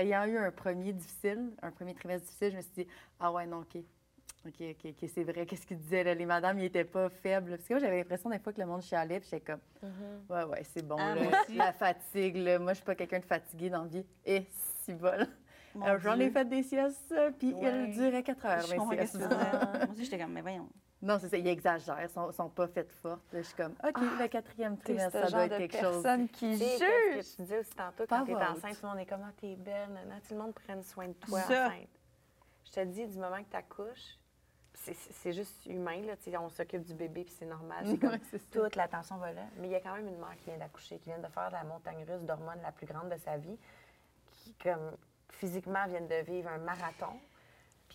ayant 0.00 0.24
eu 0.24 0.38
un 0.38 0.50
premier 0.50 0.92
difficile, 0.92 1.52
un 1.62 1.70
premier 1.70 1.94
trimestre 1.94 2.26
difficile, 2.26 2.52
je 2.52 2.56
me 2.56 2.62
suis 2.62 2.72
dit, 2.72 2.86
ah 3.20 3.30
ouais, 3.32 3.46
non, 3.46 3.58
OK. 3.58 3.76
OK, 4.46 4.54
OK, 4.60 4.86
OK, 5.02 5.10
c'est 5.12 5.24
vrai. 5.24 5.44
Qu'est-ce 5.44 5.66
qu'il 5.66 5.76
disait, 5.78 6.04
là? 6.04 6.14
Les 6.14 6.24
madames, 6.24 6.56
ils 6.60 6.66
étaient 6.66 6.84
pas 6.84 7.08
faibles. 7.08 7.50
Parce 7.56 7.66
que 7.66 7.74
moi, 7.74 7.80
j'avais 7.80 7.98
l'impression 7.98 8.30
des 8.30 8.38
fois 8.38 8.52
que 8.52 8.60
le 8.60 8.66
monde 8.66 8.80
chialait, 8.80 9.18
puis 9.18 9.28
j'étais 9.28 9.52
comme, 9.52 9.90
ouais, 10.30 10.44
ouais, 10.44 10.62
c'est 10.72 10.86
bon, 10.86 10.94
Ah, 11.00 11.16
là. 11.16 11.42
La 11.52 11.72
fatigue, 11.72 12.36
là. 12.36 12.58
Moi, 12.60 12.72
je 12.72 12.76
suis 12.76 12.84
pas 12.84 12.94
quelqu'un 12.94 13.18
de 13.18 13.24
fatigué 13.24 13.70
dans 13.70 13.82
la 13.82 13.88
vie. 13.88 14.06
Et 14.24 14.46
si 14.84 14.94
bol. 14.94 15.26
J'en 15.98 16.18
ai 16.20 16.30
fait 16.30 16.44
des 16.48 16.62
siestes, 16.62 17.12
puis 17.38 17.52
Ouais. 17.54 17.64
elles 17.64 17.90
duraient 17.90 18.22
quatre 18.22 18.46
heures, 18.46 18.60
Je 18.62 18.76
mes 18.76 18.96
siestes. 18.96 19.18
Moi 19.18 19.90
aussi, 19.92 20.04
j'étais 20.04 20.18
comme, 20.18 20.32
mais 20.32 20.42
voyons. 20.42 20.68
Non, 21.06 21.18
c'est 21.20 21.28
ça, 21.28 21.36
ils 21.36 21.46
exagèrent, 21.46 22.02
ils 22.02 22.08
sont, 22.10 22.32
sont 22.32 22.48
pas 22.48 22.66
faites 22.66 22.90
fortes. 22.92 23.32
là. 23.32 23.40
Je 23.40 23.46
suis 23.46 23.54
comme, 23.56 23.74
OK, 23.86 23.96
le 24.20 24.26
quatrième 24.28 24.76
trimestre, 24.76 25.12
ce 25.12 25.18
ça 25.18 25.26
genre 25.28 25.30
doit 25.30 25.44
être 25.46 25.52
de 25.52 25.58
quelque 25.58 25.78
chose. 25.80 26.02
personne 26.02 26.28
qui 26.28 26.56
juge. 26.56 26.78
que 26.78 27.36
tu 27.36 27.42
disais 27.42 27.58
aussi 27.60 27.70
tantôt, 27.70 28.06
Pas 28.06 28.18
quand 28.18 28.24
t'es 28.26 28.34
enceinte, 28.34 28.74
tout 28.74 28.82
le 28.82 28.88
monde 28.88 28.98
est 28.98 29.06
comme, 29.06 29.22
Ah, 29.24 29.32
t'es 29.40 29.54
belle, 29.56 29.90
nana, 29.90 30.16
tout 30.26 30.34
le 30.34 30.40
monde 30.40 30.54
prenne 30.54 30.82
soin 30.82 31.08
de 31.08 31.12
toi 31.14 31.40
Ça. 31.42 31.66
enceinte. 31.68 31.88
Je 32.64 32.70
te 32.72 32.84
dis, 32.84 33.06
du 33.06 33.18
moment 33.18 33.38
que 33.38 33.50
tu 33.50 33.56
accouches, 33.56 34.18
c'est- 34.74 35.32
juste 35.32 35.64
humain, 35.66 36.02
là, 36.02 36.42
on 36.42 36.48
s'occupe 36.48 36.82
du 36.82 36.94
bébé, 36.94 37.24
puis 37.24 37.34
c'est 37.38 37.46
normal. 37.46 37.84
C'est 37.86 37.98
comme 37.98 38.10
Ouais, 38.10 38.20
c'est 38.30 38.38
ça. 38.38 38.60
toute 38.60 38.76
l'attention 38.76 39.16
va 39.16 39.32
là. 39.32 39.42
Mais 39.58 39.68
il 39.68 39.70
y 39.70 39.76
a 39.76 39.80
quand 39.80 39.94
même 39.94 40.08
une 40.08 40.18
mère 40.18 40.36
qui 40.38 40.46
vient 40.50 40.58
d'accoucher, 40.58 40.98
qui 40.98 41.08
vient 41.08 41.18
de 41.18 41.28
faire 41.28 41.50
la 41.50 41.64
montagne 41.64 42.04
russe 42.08 42.22
d'hormones 42.24 42.60
la 42.62 42.72
plus 42.72 42.86
grande 42.86 43.08
de 43.10 43.16
sa 43.18 43.36
vie, 43.38 43.56
qui, 44.32 44.52
comme, 44.54 44.92
physiquement, 45.30 45.86
vient 45.86 46.00
de 46.02 46.24
vivre 46.24 46.50
un 46.50 46.58
marathon. 46.58 47.18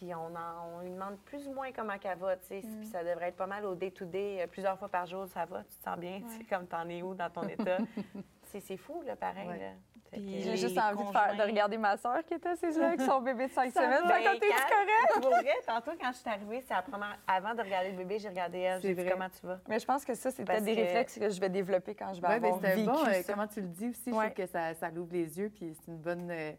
Puis 0.02 0.16
on, 0.16 0.36
en- 0.36 0.78
on 0.78 0.80
lui 0.82 0.90
demande 0.90 1.20
plus 1.26 1.48
ou 1.48 1.54
moins 1.54 1.72
comment 1.72 1.96
qu'elle 2.00 2.18
va, 2.18 2.36
tu 2.38 2.46
sais. 2.48 2.62
Puis 2.62 2.88
ça 2.88 3.04
devrait 3.04 3.28
être 3.28 3.36
pas 3.36 3.46
mal 3.46 3.64
au 3.66 3.76
day-to-day, 3.76 4.42
euh, 4.42 4.48
plusieurs 4.48 4.76
fois 4.80 4.90
par 4.90 5.06
jour, 5.06 5.28
ça 5.28 5.46
va, 5.46 5.60
tu 5.60 5.76
te 5.78 5.84
sens 5.84 5.96
bien, 6.00 6.22
tu 6.28 6.38
sais, 6.40 6.44
comme 6.46 6.66
t'en 6.66 6.90
es 6.90 7.04
où 7.04 7.14
dans 7.14 7.30
ton 7.30 7.44
état. 7.48 7.78
c'est 8.46 8.62
c'est 8.62 8.78
fou, 8.78 9.04
là, 9.06 9.16
pareil, 9.16 9.48
Ouais. 9.48 9.60
là. 9.60 9.72
J'ai 10.14 10.58
juste 10.58 10.78
envie 10.78 11.06
de, 11.06 11.12
faire, 11.12 11.38
de 11.38 11.42
regarder 11.44 11.78
ma 11.78 11.96
soeur 11.98 12.26
qui 12.26 12.34
était 12.34 12.50
assise 12.50 12.78
là 12.80 12.88
avec 12.88 13.00
son 13.02 13.22
bébé 13.22 13.46
de 13.48 13.52
5 13.52 13.72
semaines. 13.72 14.02
Ben, 14.06 14.10
Fait 14.10 14.24
que 14.24 14.40
t'es 14.40 14.48
quand- 14.50 14.76
correct. 14.76 15.22
Pour 15.22 15.30
vrai, 15.30 15.54
tantôt, 15.66 15.92
quand 16.02 16.12
je 16.12 16.18
suis 16.18 16.30
arrivée, 16.30 16.62
c'est 16.68 16.92
première... 16.92 17.18
Avant 17.28 17.54
de 17.54 17.62
regarder 17.62 17.92
le 17.92 17.98
bébé, 17.98 18.18
j'ai 18.20 18.28
regardé 18.28 18.58
elle. 18.60 18.82
J'ai 18.82 18.94
vrai. 18.94 19.10
comment 19.12 19.30
tu 19.30 19.46
vas. 19.46 19.60
Mais 19.70 19.80
je 19.80 19.86
pense 19.86 20.04
que 20.04 20.14
ça, 20.16 20.30
c'est 20.32 20.44
peut-être 20.44 20.66
des 20.66 20.76
que- 20.76 20.82
réflexes 20.82 21.18
que 21.20 21.30
je 21.30 21.40
vais 21.40 21.48
développer 21.50 21.94
quand 21.96 22.14
je 22.14 22.20
vais 22.22 22.28
Oui, 22.28 22.40
mais 22.42 22.48
avoir 22.48 22.60
vécu 22.60 22.84
bon, 22.88 23.06
euh, 23.08 23.22
ça. 23.22 23.34
comment 23.34 23.48
tu 23.48 23.62
le 23.62 23.68
dis 23.68 23.88
aussi, 23.90 24.10
je 24.10 24.16
Ouais. 24.16 24.32
trouve 24.32 24.46
que 24.46 24.52
ça, 24.52 24.74
ça 24.74 24.90
l'ouvre 24.90 25.14
les 25.14 25.40
yeux, 25.40 25.50
puis 25.50 25.74
c'est 25.76 25.92
une 25.92 25.98
bonne, 26.00 26.30
euh, 26.32 26.52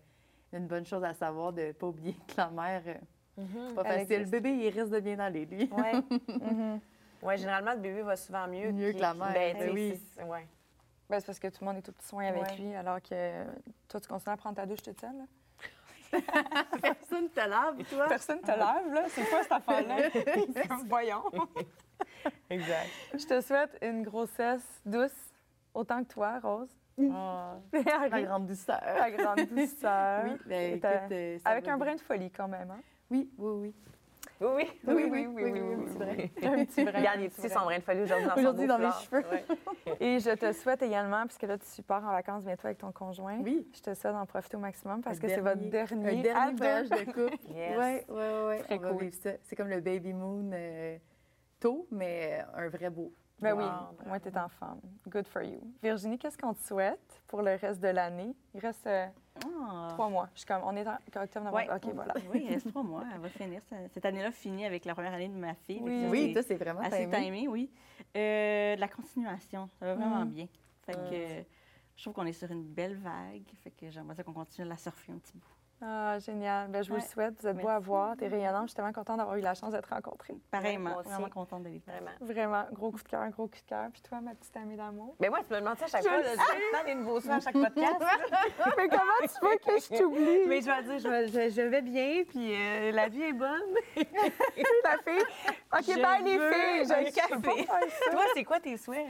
une 0.54 0.66
bonne 0.66 0.86
chose 0.86 1.04
à 1.04 1.12
savoir 1.12 1.52
de 1.52 1.60
ne 1.62 1.72
pas 1.72 1.86
oublier 1.88 2.14
que 2.28 2.34
la 2.38 2.48
mère, 2.48 2.82
pas 3.36 3.82
Elle 3.86 4.00
facile. 4.00 4.20
Le 4.20 4.26
bébé, 4.26 4.50
il 4.50 4.68
risque 4.70 4.90
de 4.92 5.00
bien 5.00 5.18
aller, 5.18 5.46
lui. 5.46 5.70
Ouais. 5.72 5.92
Mhm. 6.28 6.80
ouais, 7.22 7.36
généralement, 7.38 7.72
le 7.72 7.78
bébé 7.80 8.02
va 8.02 8.16
souvent 8.16 8.46
mieux. 8.48 8.70
Mieux 8.72 8.92
que 8.92 8.98
la 8.98 9.14
mère, 9.14 9.32
Ben, 9.32 9.56
ben 9.58 9.70
oui. 9.72 10.00
c'est- 10.16 10.22
ouais. 10.24 10.46
Ben, 11.08 11.20
c'est 11.20 11.26
parce 11.26 11.38
que 11.38 11.48
tout 11.48 11.58
le 11.60 11.66
monde 11.66 11.76
est 11.78 11.82
tout 11.82 11.92
petit 11.92 12.06
soin 12.08 12.26
avec 12.26 12.42
Ouais. 12.42 12.56
lui, 12.56 12.74
alors 12.74 13.00
que 13.02 13.44
toi, 13.88 14.00
tu 14.00 14.08
continues 14.08 14.32
à 14.32 14.36
prendre 14.36 14.56
ta 14.56 14.66
douche 14.66 14.82
toute 14.82 15.00
seule. 15.00 15.16
là. 15.16 15.24
Personne 16.82 17.28
te 17.30 17.40
lave, 17.48 17.82
toi? 17.90 18.06
Personne 18.08 18.40
te 18.40 18.48
lave, 18.48 18.92
là. 18.92 19.04
C'est 19.08 19.24
quoi 19.24 19.42
cette 19.42 19.52
affaire-là? 19.52 20.76
Voyons. 20.86 21.22
Exact. 22.50 22.88
Je 23.14 23.24
te 23.26 23.40
souhaite 23.40 23.78
une 23.82 24.02
grossesse 24.02 24.82
douce, 24.84 25.10
autant 25.72 26.02
que 26.04 26.12
toi, 26.12 26.38
Rose. 26.40 26.68
Ah. 27.10 27.54
La 28.10 28.22
grande 28.22 28.46
douceur. 28.46 28.78
Ta 28.80 29.10
grande 29.10 29.40
douceur. 29.50 30.24
Oui, 30.26 30.36
ben, 30.46 30.74
écoute, 30.74 31.12
euh, 31.12 31.38
ça 31.38 31.48
Avec 31.50 31.66
un 31.68 31.78
brin 31.78 31.94
de 31.94 32.00
folie, 32.00 32.30
quand 32.30 32.48
même. 32.48 32.70
Hein? 32.70 32.80
Oui, 33.12 33.28
oui, 33.36 33.50
oui. 33.60 33.74
Oui, 34.40 34.48
oui. 34.56 34.70
Oui, 34.86 35.06
oui, 35.10 35.26
oui, 35.26 35.60
oui, 35.60 35.84
petit 35.84 35.98
brin. 35.98 36.52
Un 36.54 36.64
petit 36.64 36.84
brin. 36.84 36.98
Regarde, 36.98 37.20
il 37.20 37.24
est 37.26 37.28
petit, 37.28 37.48
son 37.50 37.60
brin 37.60 37.78
de 37.78 37.82
folie 37.82 38.00
aujourd'hui 38.00 38.26
dans 38.26 38.36
Aujourd'hui, 38.36 38.66
mes 38.66 38.92
cheveux. 39.04 39.24
Ouais. 39.30 39.44
Et 40.00 40.18
je 40.18 40.30
te 40.30 40.50
souhaite 40.52 40.82
également, 40.82 41.24
puisque 41.26 41.42
là, 41.42 41.58
tu 41.58 41.82
pars 41.82 42.02
en 42.02 42.10
vacances 42.12 42.42
bientôt 42.44 42.66
avec 42.66 42.78
ton 42.78 42.90
conjoint, 42.90 43.38
Oui. 43.40 43.68
je 43.74 43.80
te 43.82 43.92
souhaite 43.94 44.14
d'en 44.14 44.24
profiter 44.24 44.56
au 44.56 44.60
maximum 44.60 45.02
parce 45.02 45.18
Un 45.18 45.20
que 45.20 45.28
c'est 45.28 45.40
votre 45.40 45.60
dernier, 45.60 45.92
Un 46.18 46.22
dernier 46.22 46.54
voyage 46.56 46.88
de 46.88 47.04
couple. 47.04 47.36
Oui, 47.50 48.00
oui, 48.08 48.24
oui. 48.48 48.58
Très 48.60 48.78
cool. 48.78 49.10
C'est 49.42 49.56
comme 49.56 49.68
le 49.68 49.80
baby 49.80 50.14
moon 50.14 50.50
euh, 50.54 50.96
tôt, 51.60 51.86
mais 51.90 52.42
un 52.54 52.68
vrai 52.70 52.88
beau. 52.88 53.12
Ben 53.40 53.54
oui, 53.54 53.64
moi, 54.06 54.18
t'es 54.20 54.36
en 54.38 54.48
femme. 54.48 54.80
Good 55.08 55.26
for 55.26 55.42
you. 55.42 55.60
Virginie, 55.82 56.16
qu'est-ce 56.16 56.38
qu'on 56.38 56.54
te 56.54 56.62
souhaite 56.62 57.22
pour 57.26 57.42
le 57.42 57.56
reste 57.56 57.80
de 57.80 57.88
l'année? 57.88 58.34
Il 58.54 58.60
reste 58.60 58.86
euh, 58.86 59.06
Ah. 59.44 59.88
trois 59.90 60.08
mois. 60.08 60.28
Je 60.34 60.40
suis 60.40 60.46
comme, 60.46 60.62
on 60.64 60.76
est 60.76 60.86
en 60.86 60.94
octobre, 60.94 61.44
novembre. 61.46 61.56
Ouais. 61.56 61.68
OK, 61.74 61.94
voilà. 61.94 62.14
Oui, 62.32 62.42
il 62.44 62.52
reste 62.52 62.68
trois 62.68 62.82
mois. 62.82 63.04
Elle 63.14 63.20
va 63.20 63.28
finir. 63.28 63.60
Cette 63.92 64.04
année-là 64.04 64.30
finit 64.30 64.66
avec 64.66 64.84
la 64.84 64.94
première 64.94 65.14
année 65.14 65.28
de 65.28 65.34
ma 65.34 65.54
fille. 65.54 65.80
Oui. 65.82 66.02
ça, 66.02 66.10
Oui, 66.10 66.36
c'est 66.46 66.56
vraiment 66.56 66.80
assez 66.80 67.04
timé. 67.08 67.16
timé, 67.24 67.48
oui. 67.48 67.70
Euh, 68.16 68.76
la 68.76 68.88
continuation, 68.88 69.68
ça 69.78 69.86
va 69.86 69.94
vraiment 69.94 70.24
Mm. 70.24 70.30
bien. 70.30 70.46
Fait 70.84 70.92
que 70.92 70.98
euh, 71.12 71.42
je 71.96 72.02
trouve 72.02 72.14
qu'on 72.14 72.26
est 72.26 72.32
sur 72.32 72.50
une 72.50 72.64
belle 72.64 72.96
vague. 72.96 73.42
Fait 73.62 73.70
que 73.70 73.90
j'aimerais 73.90 74.14
ça 74.16 74.22
qu'on 74.22 74.32
continue 74.34 74.66
à 74.66 74.70
la 74.70 74.76
surfer 74.76 75.12
un 75.12 75.18
petit 75.18 75.34
bout. 75.36 75.46
Ah, 75.84 76.18
génial. 76.20 76.68
Ben, 76.68 76.82
je 76.84 76.88
vous 76.90 76.94
le 76.96 77.00
Ouais. 77.02 77.06
souhaite. 77.08 77.34
Vous 77.40 77.48
êtes 77.48 77.56
beau 77.56 77.68
à 77.68 77.80
voir. 77.80 78.16
T'es 78.16 78.28
rayonnante. 78.28 78.62
Je 78.62 78.66
suis 78.68 78.76
tellement 78.76 78.92
contente 78.92 79.16
d'avoir 79.16 79.36
eu 79.36 79.40
la 79.40 79.54
chance 79.54 79.72
d'être 79.72 79.88
rencontrée. 79.92 80.34
Pareillement, 80.50 80.90
moi 80.90 81.00
aussi. 81.00 81.08
vraiment 81.08 81.28
contente 81.28 81.64
faire. 81.64 81.80
Vraiment. 81.86 82.10
Vraiment, 82.20 82.64
gros 82.72 82.92
coup 82.92 82.98
de 83.02 83.08
cœur, 83.08 83.28
gros 83.30 83.48
coup 83.48 83.56
de 83.56 83.68
cœur. 83.68 83.88
Puis 83.92 84.00
toi, 84.02 84.20
ma 84.20 84.32
petite 84.34 84.56
amie 84.56 84.76
d'amour? 84.76 85.16
Mais 85.18 85.28
moi, 85.28 85.40
tu 85.46 85.52
me 85.52 85.58
demandes 85.58 85.76
ça 85.78 85.86
à 85.86 85.88
chaque 85.88 86.02
Je 86.04 86.08
fois. 86.08 86.18
là, 86.20 86.30
Je 86.80 86.86
des 86.86 86.94
nouveaux 86.94 87.20
soins 87.20 87.36
à 87.36 87.40
chaque 87.40 87.54
podcast. 87.54 87.96
Mais 88.76 88.88
comment 88.88 89.02
tu 89.22 89.46
veux 89.46 89.56
que 89.58 89.80
je 89.80 89.98
t'oublie? 89.98 90.46
Mais 90.46 90.60
je 90.60 90.66
vais 90.70 90.82
dire, 90.84 90.98
je 91.00 91.08
vais, 91.08 91.26
je, 91.26 91.54
je 91.54 91.62
vais 91.62 91.82
bien, 91.82 92.22
puis 92.28 92.54
euh, 92.54 92.92
la 92.92 93.08
vie 93.08 93.22
est 93.22 93.32
bonne. 93.32 93.74
la 93.96 94.98
fille. 94.98 95.24
OK, 95.72 95.82
Je 95.82 96.00
bye 96.00 96.22
les 96.22 96.38
filles. 96.38 96.92
un 96.92 97.04
Je 97.04 97.34
peux 97.34 97.42
café. 97.50 97.64
pas. 97.66 97.80
Toi, 98.12 98.22
c'est 98.34 98.44
quoi 98.44 98.60
tes 98.60 98.76
souhaits? 98.76 99.06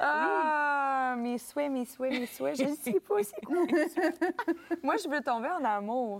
Ah, 0.00 1.14
mes 1.18 1.38
souhaits, 1.38 1.70
mes 1.70 1.84
souhaits, 1.84 2.10
mes 2.12 2.26
souhaits. 2.26 2.56
Je 2.56 2.64
ne 2.64 2.74
sais 2.74 2.98
pas 3.00 3.22
c'est 3.22 3.44
quoi? 3.44 3.56
Moi, 4.82 4.96
je 4.96 5.08
veux 5.08 5.20
tomber 5.20 5.48
en 5.48 5.64
amour. 5.64 6.15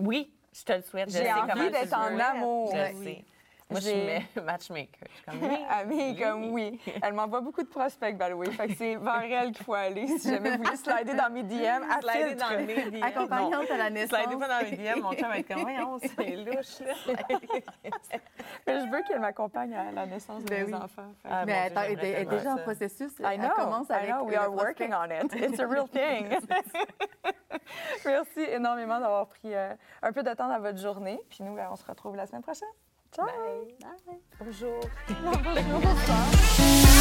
Oui, 0.00 0.30
je 0.52 0.64
te 0.64 0.72
le 0.72 0.82
souhaite. 0.82 1.10
J'ai 1.10 1.32
envie 1.32 1.70
d'être 1.70 1.94
en 1.94 2.18
amour. 2.18 2.74
Je 2.74 2.94
Oui. 2.94 3.04
sais. 3.04 3.24
Moi, 3.72 3.80
je 3.80 3.84
J'ai- 3.86 4.20
suis 4.20 4.28
ma- 4.36 4.42
matchmaker. 4.52 5.08
Je 5.10 5.14
suis 5.16 5.24
comme, 5.40 5.42
oui. 5.50 5.58
Amie, 5.70 6.16
comme 6.16 6.50
oui. 6.52 6.80
Elle 7.02 7.12
m'envoie 7.14 7.40
beaucoup 7.40 7.62
de 7.62 7.68
prospects, 7.68 8.16
by 8.16 8.30
the 8.30 8.34
way. 8.34 8.50
Fait 8.52 8.68
que 8.68 8.74
c'est 8.74 8.96
vers 8.96 9.22
elle 9.42 9.52
qu'il 9.52 9.64
faut 9.64 9.74
aller 9.74 10.06
si 10.18 10.30
jamais 10.30 10.56
vous 10.56 10.62
voulez 10.64 10.76
slider 10.76 11.14
dans 11.14 11.30
mes 11.30 11.42
DM. 11.42 11.82
À 11.90 12.00
Slider 12.00 12.28
filtre. 12.28 12.48
dans 12.50 12.66
mes 12.66 12.90
DM. 12.90 13.02
Accompagnante 13.02 13.70
à 13.70 13.76
la 13.76 13.90
naissance. 13.90 14.18
Slider 14.20 14.36
pas 14.38 14.48
dans 14.62 14.70
mes 14.70 14.76
DM, 14.76 15.00
mon 15.00 15.12
chum 15.14 15.28
va 15.28 15.38
être 15.38 15.48
comme, 15.48 15.62
voyons, 15.62 15.98
c'est 16.00 16.36
louche, 16.36 16.80
là. 16.80 16.94
Mais 18.66 18.80
je 18.80 18.90
veux 18.90 19.02
qu'elle 19.08 19.20
m'accompagne 19.20 19.74
à 19.74 19.90
la 19.92 20.06
naissance 20.06 20.44
de 20.44 20.48
Ben 20.50 20.66
mes 20.66 20.72
oui. 20.74 20.80
enfants. 20.82 21.12
Ah, 21.24 21.44
Mais 21.46 21.54
attends, 21.66 21.82
elle 21.82 22.04
est- 22.04 22.24
déjà 22.26 22.52
en 22.52 22.56
processus. 22.58 23.12
I 23.20 23.24
Elle 23.34 23.40
know, 23.40 23.48
commence 23.56 23.88
I 23.88 23.92
avec 23.92 24.10
know, 24.10 24.24
we 24.24 24.36
are 24.36 24.52
working 24.52 24.92
on 24.92 25.04
it. 25.06 25.32
It's 25.34 25.58
a 25.60 25.66
real 25.66 25.88
thing. 25.88 26.28
Merci 28.04 28.40
énormément 28.40 29.00
d'avoir 29.00 29.26
pris 29.28 29.54
euh, 29.54 29.72
un 30.02 30.12
peu 30.12 30.22
de 30.22 30.32
temps 30.34 30.48
dans 30.48 30.60
votre 30.60 30.78
journée. 30.78 31.20
Puis 31.30 31.38
nous, 31.42 31.54
ben, 31.54 31.68
on 31.70 31.76
se 31.76 31.84
retrouve 31.84 32.16
la 32.16 32.26
semaine 32.26 32.42
prochaine. 32.42 32.68
Ciao! 33.14 33.26
Bye. 33.26 34.20
Bonjour. 34.40 34.80
Bonjour. 35.22 36.82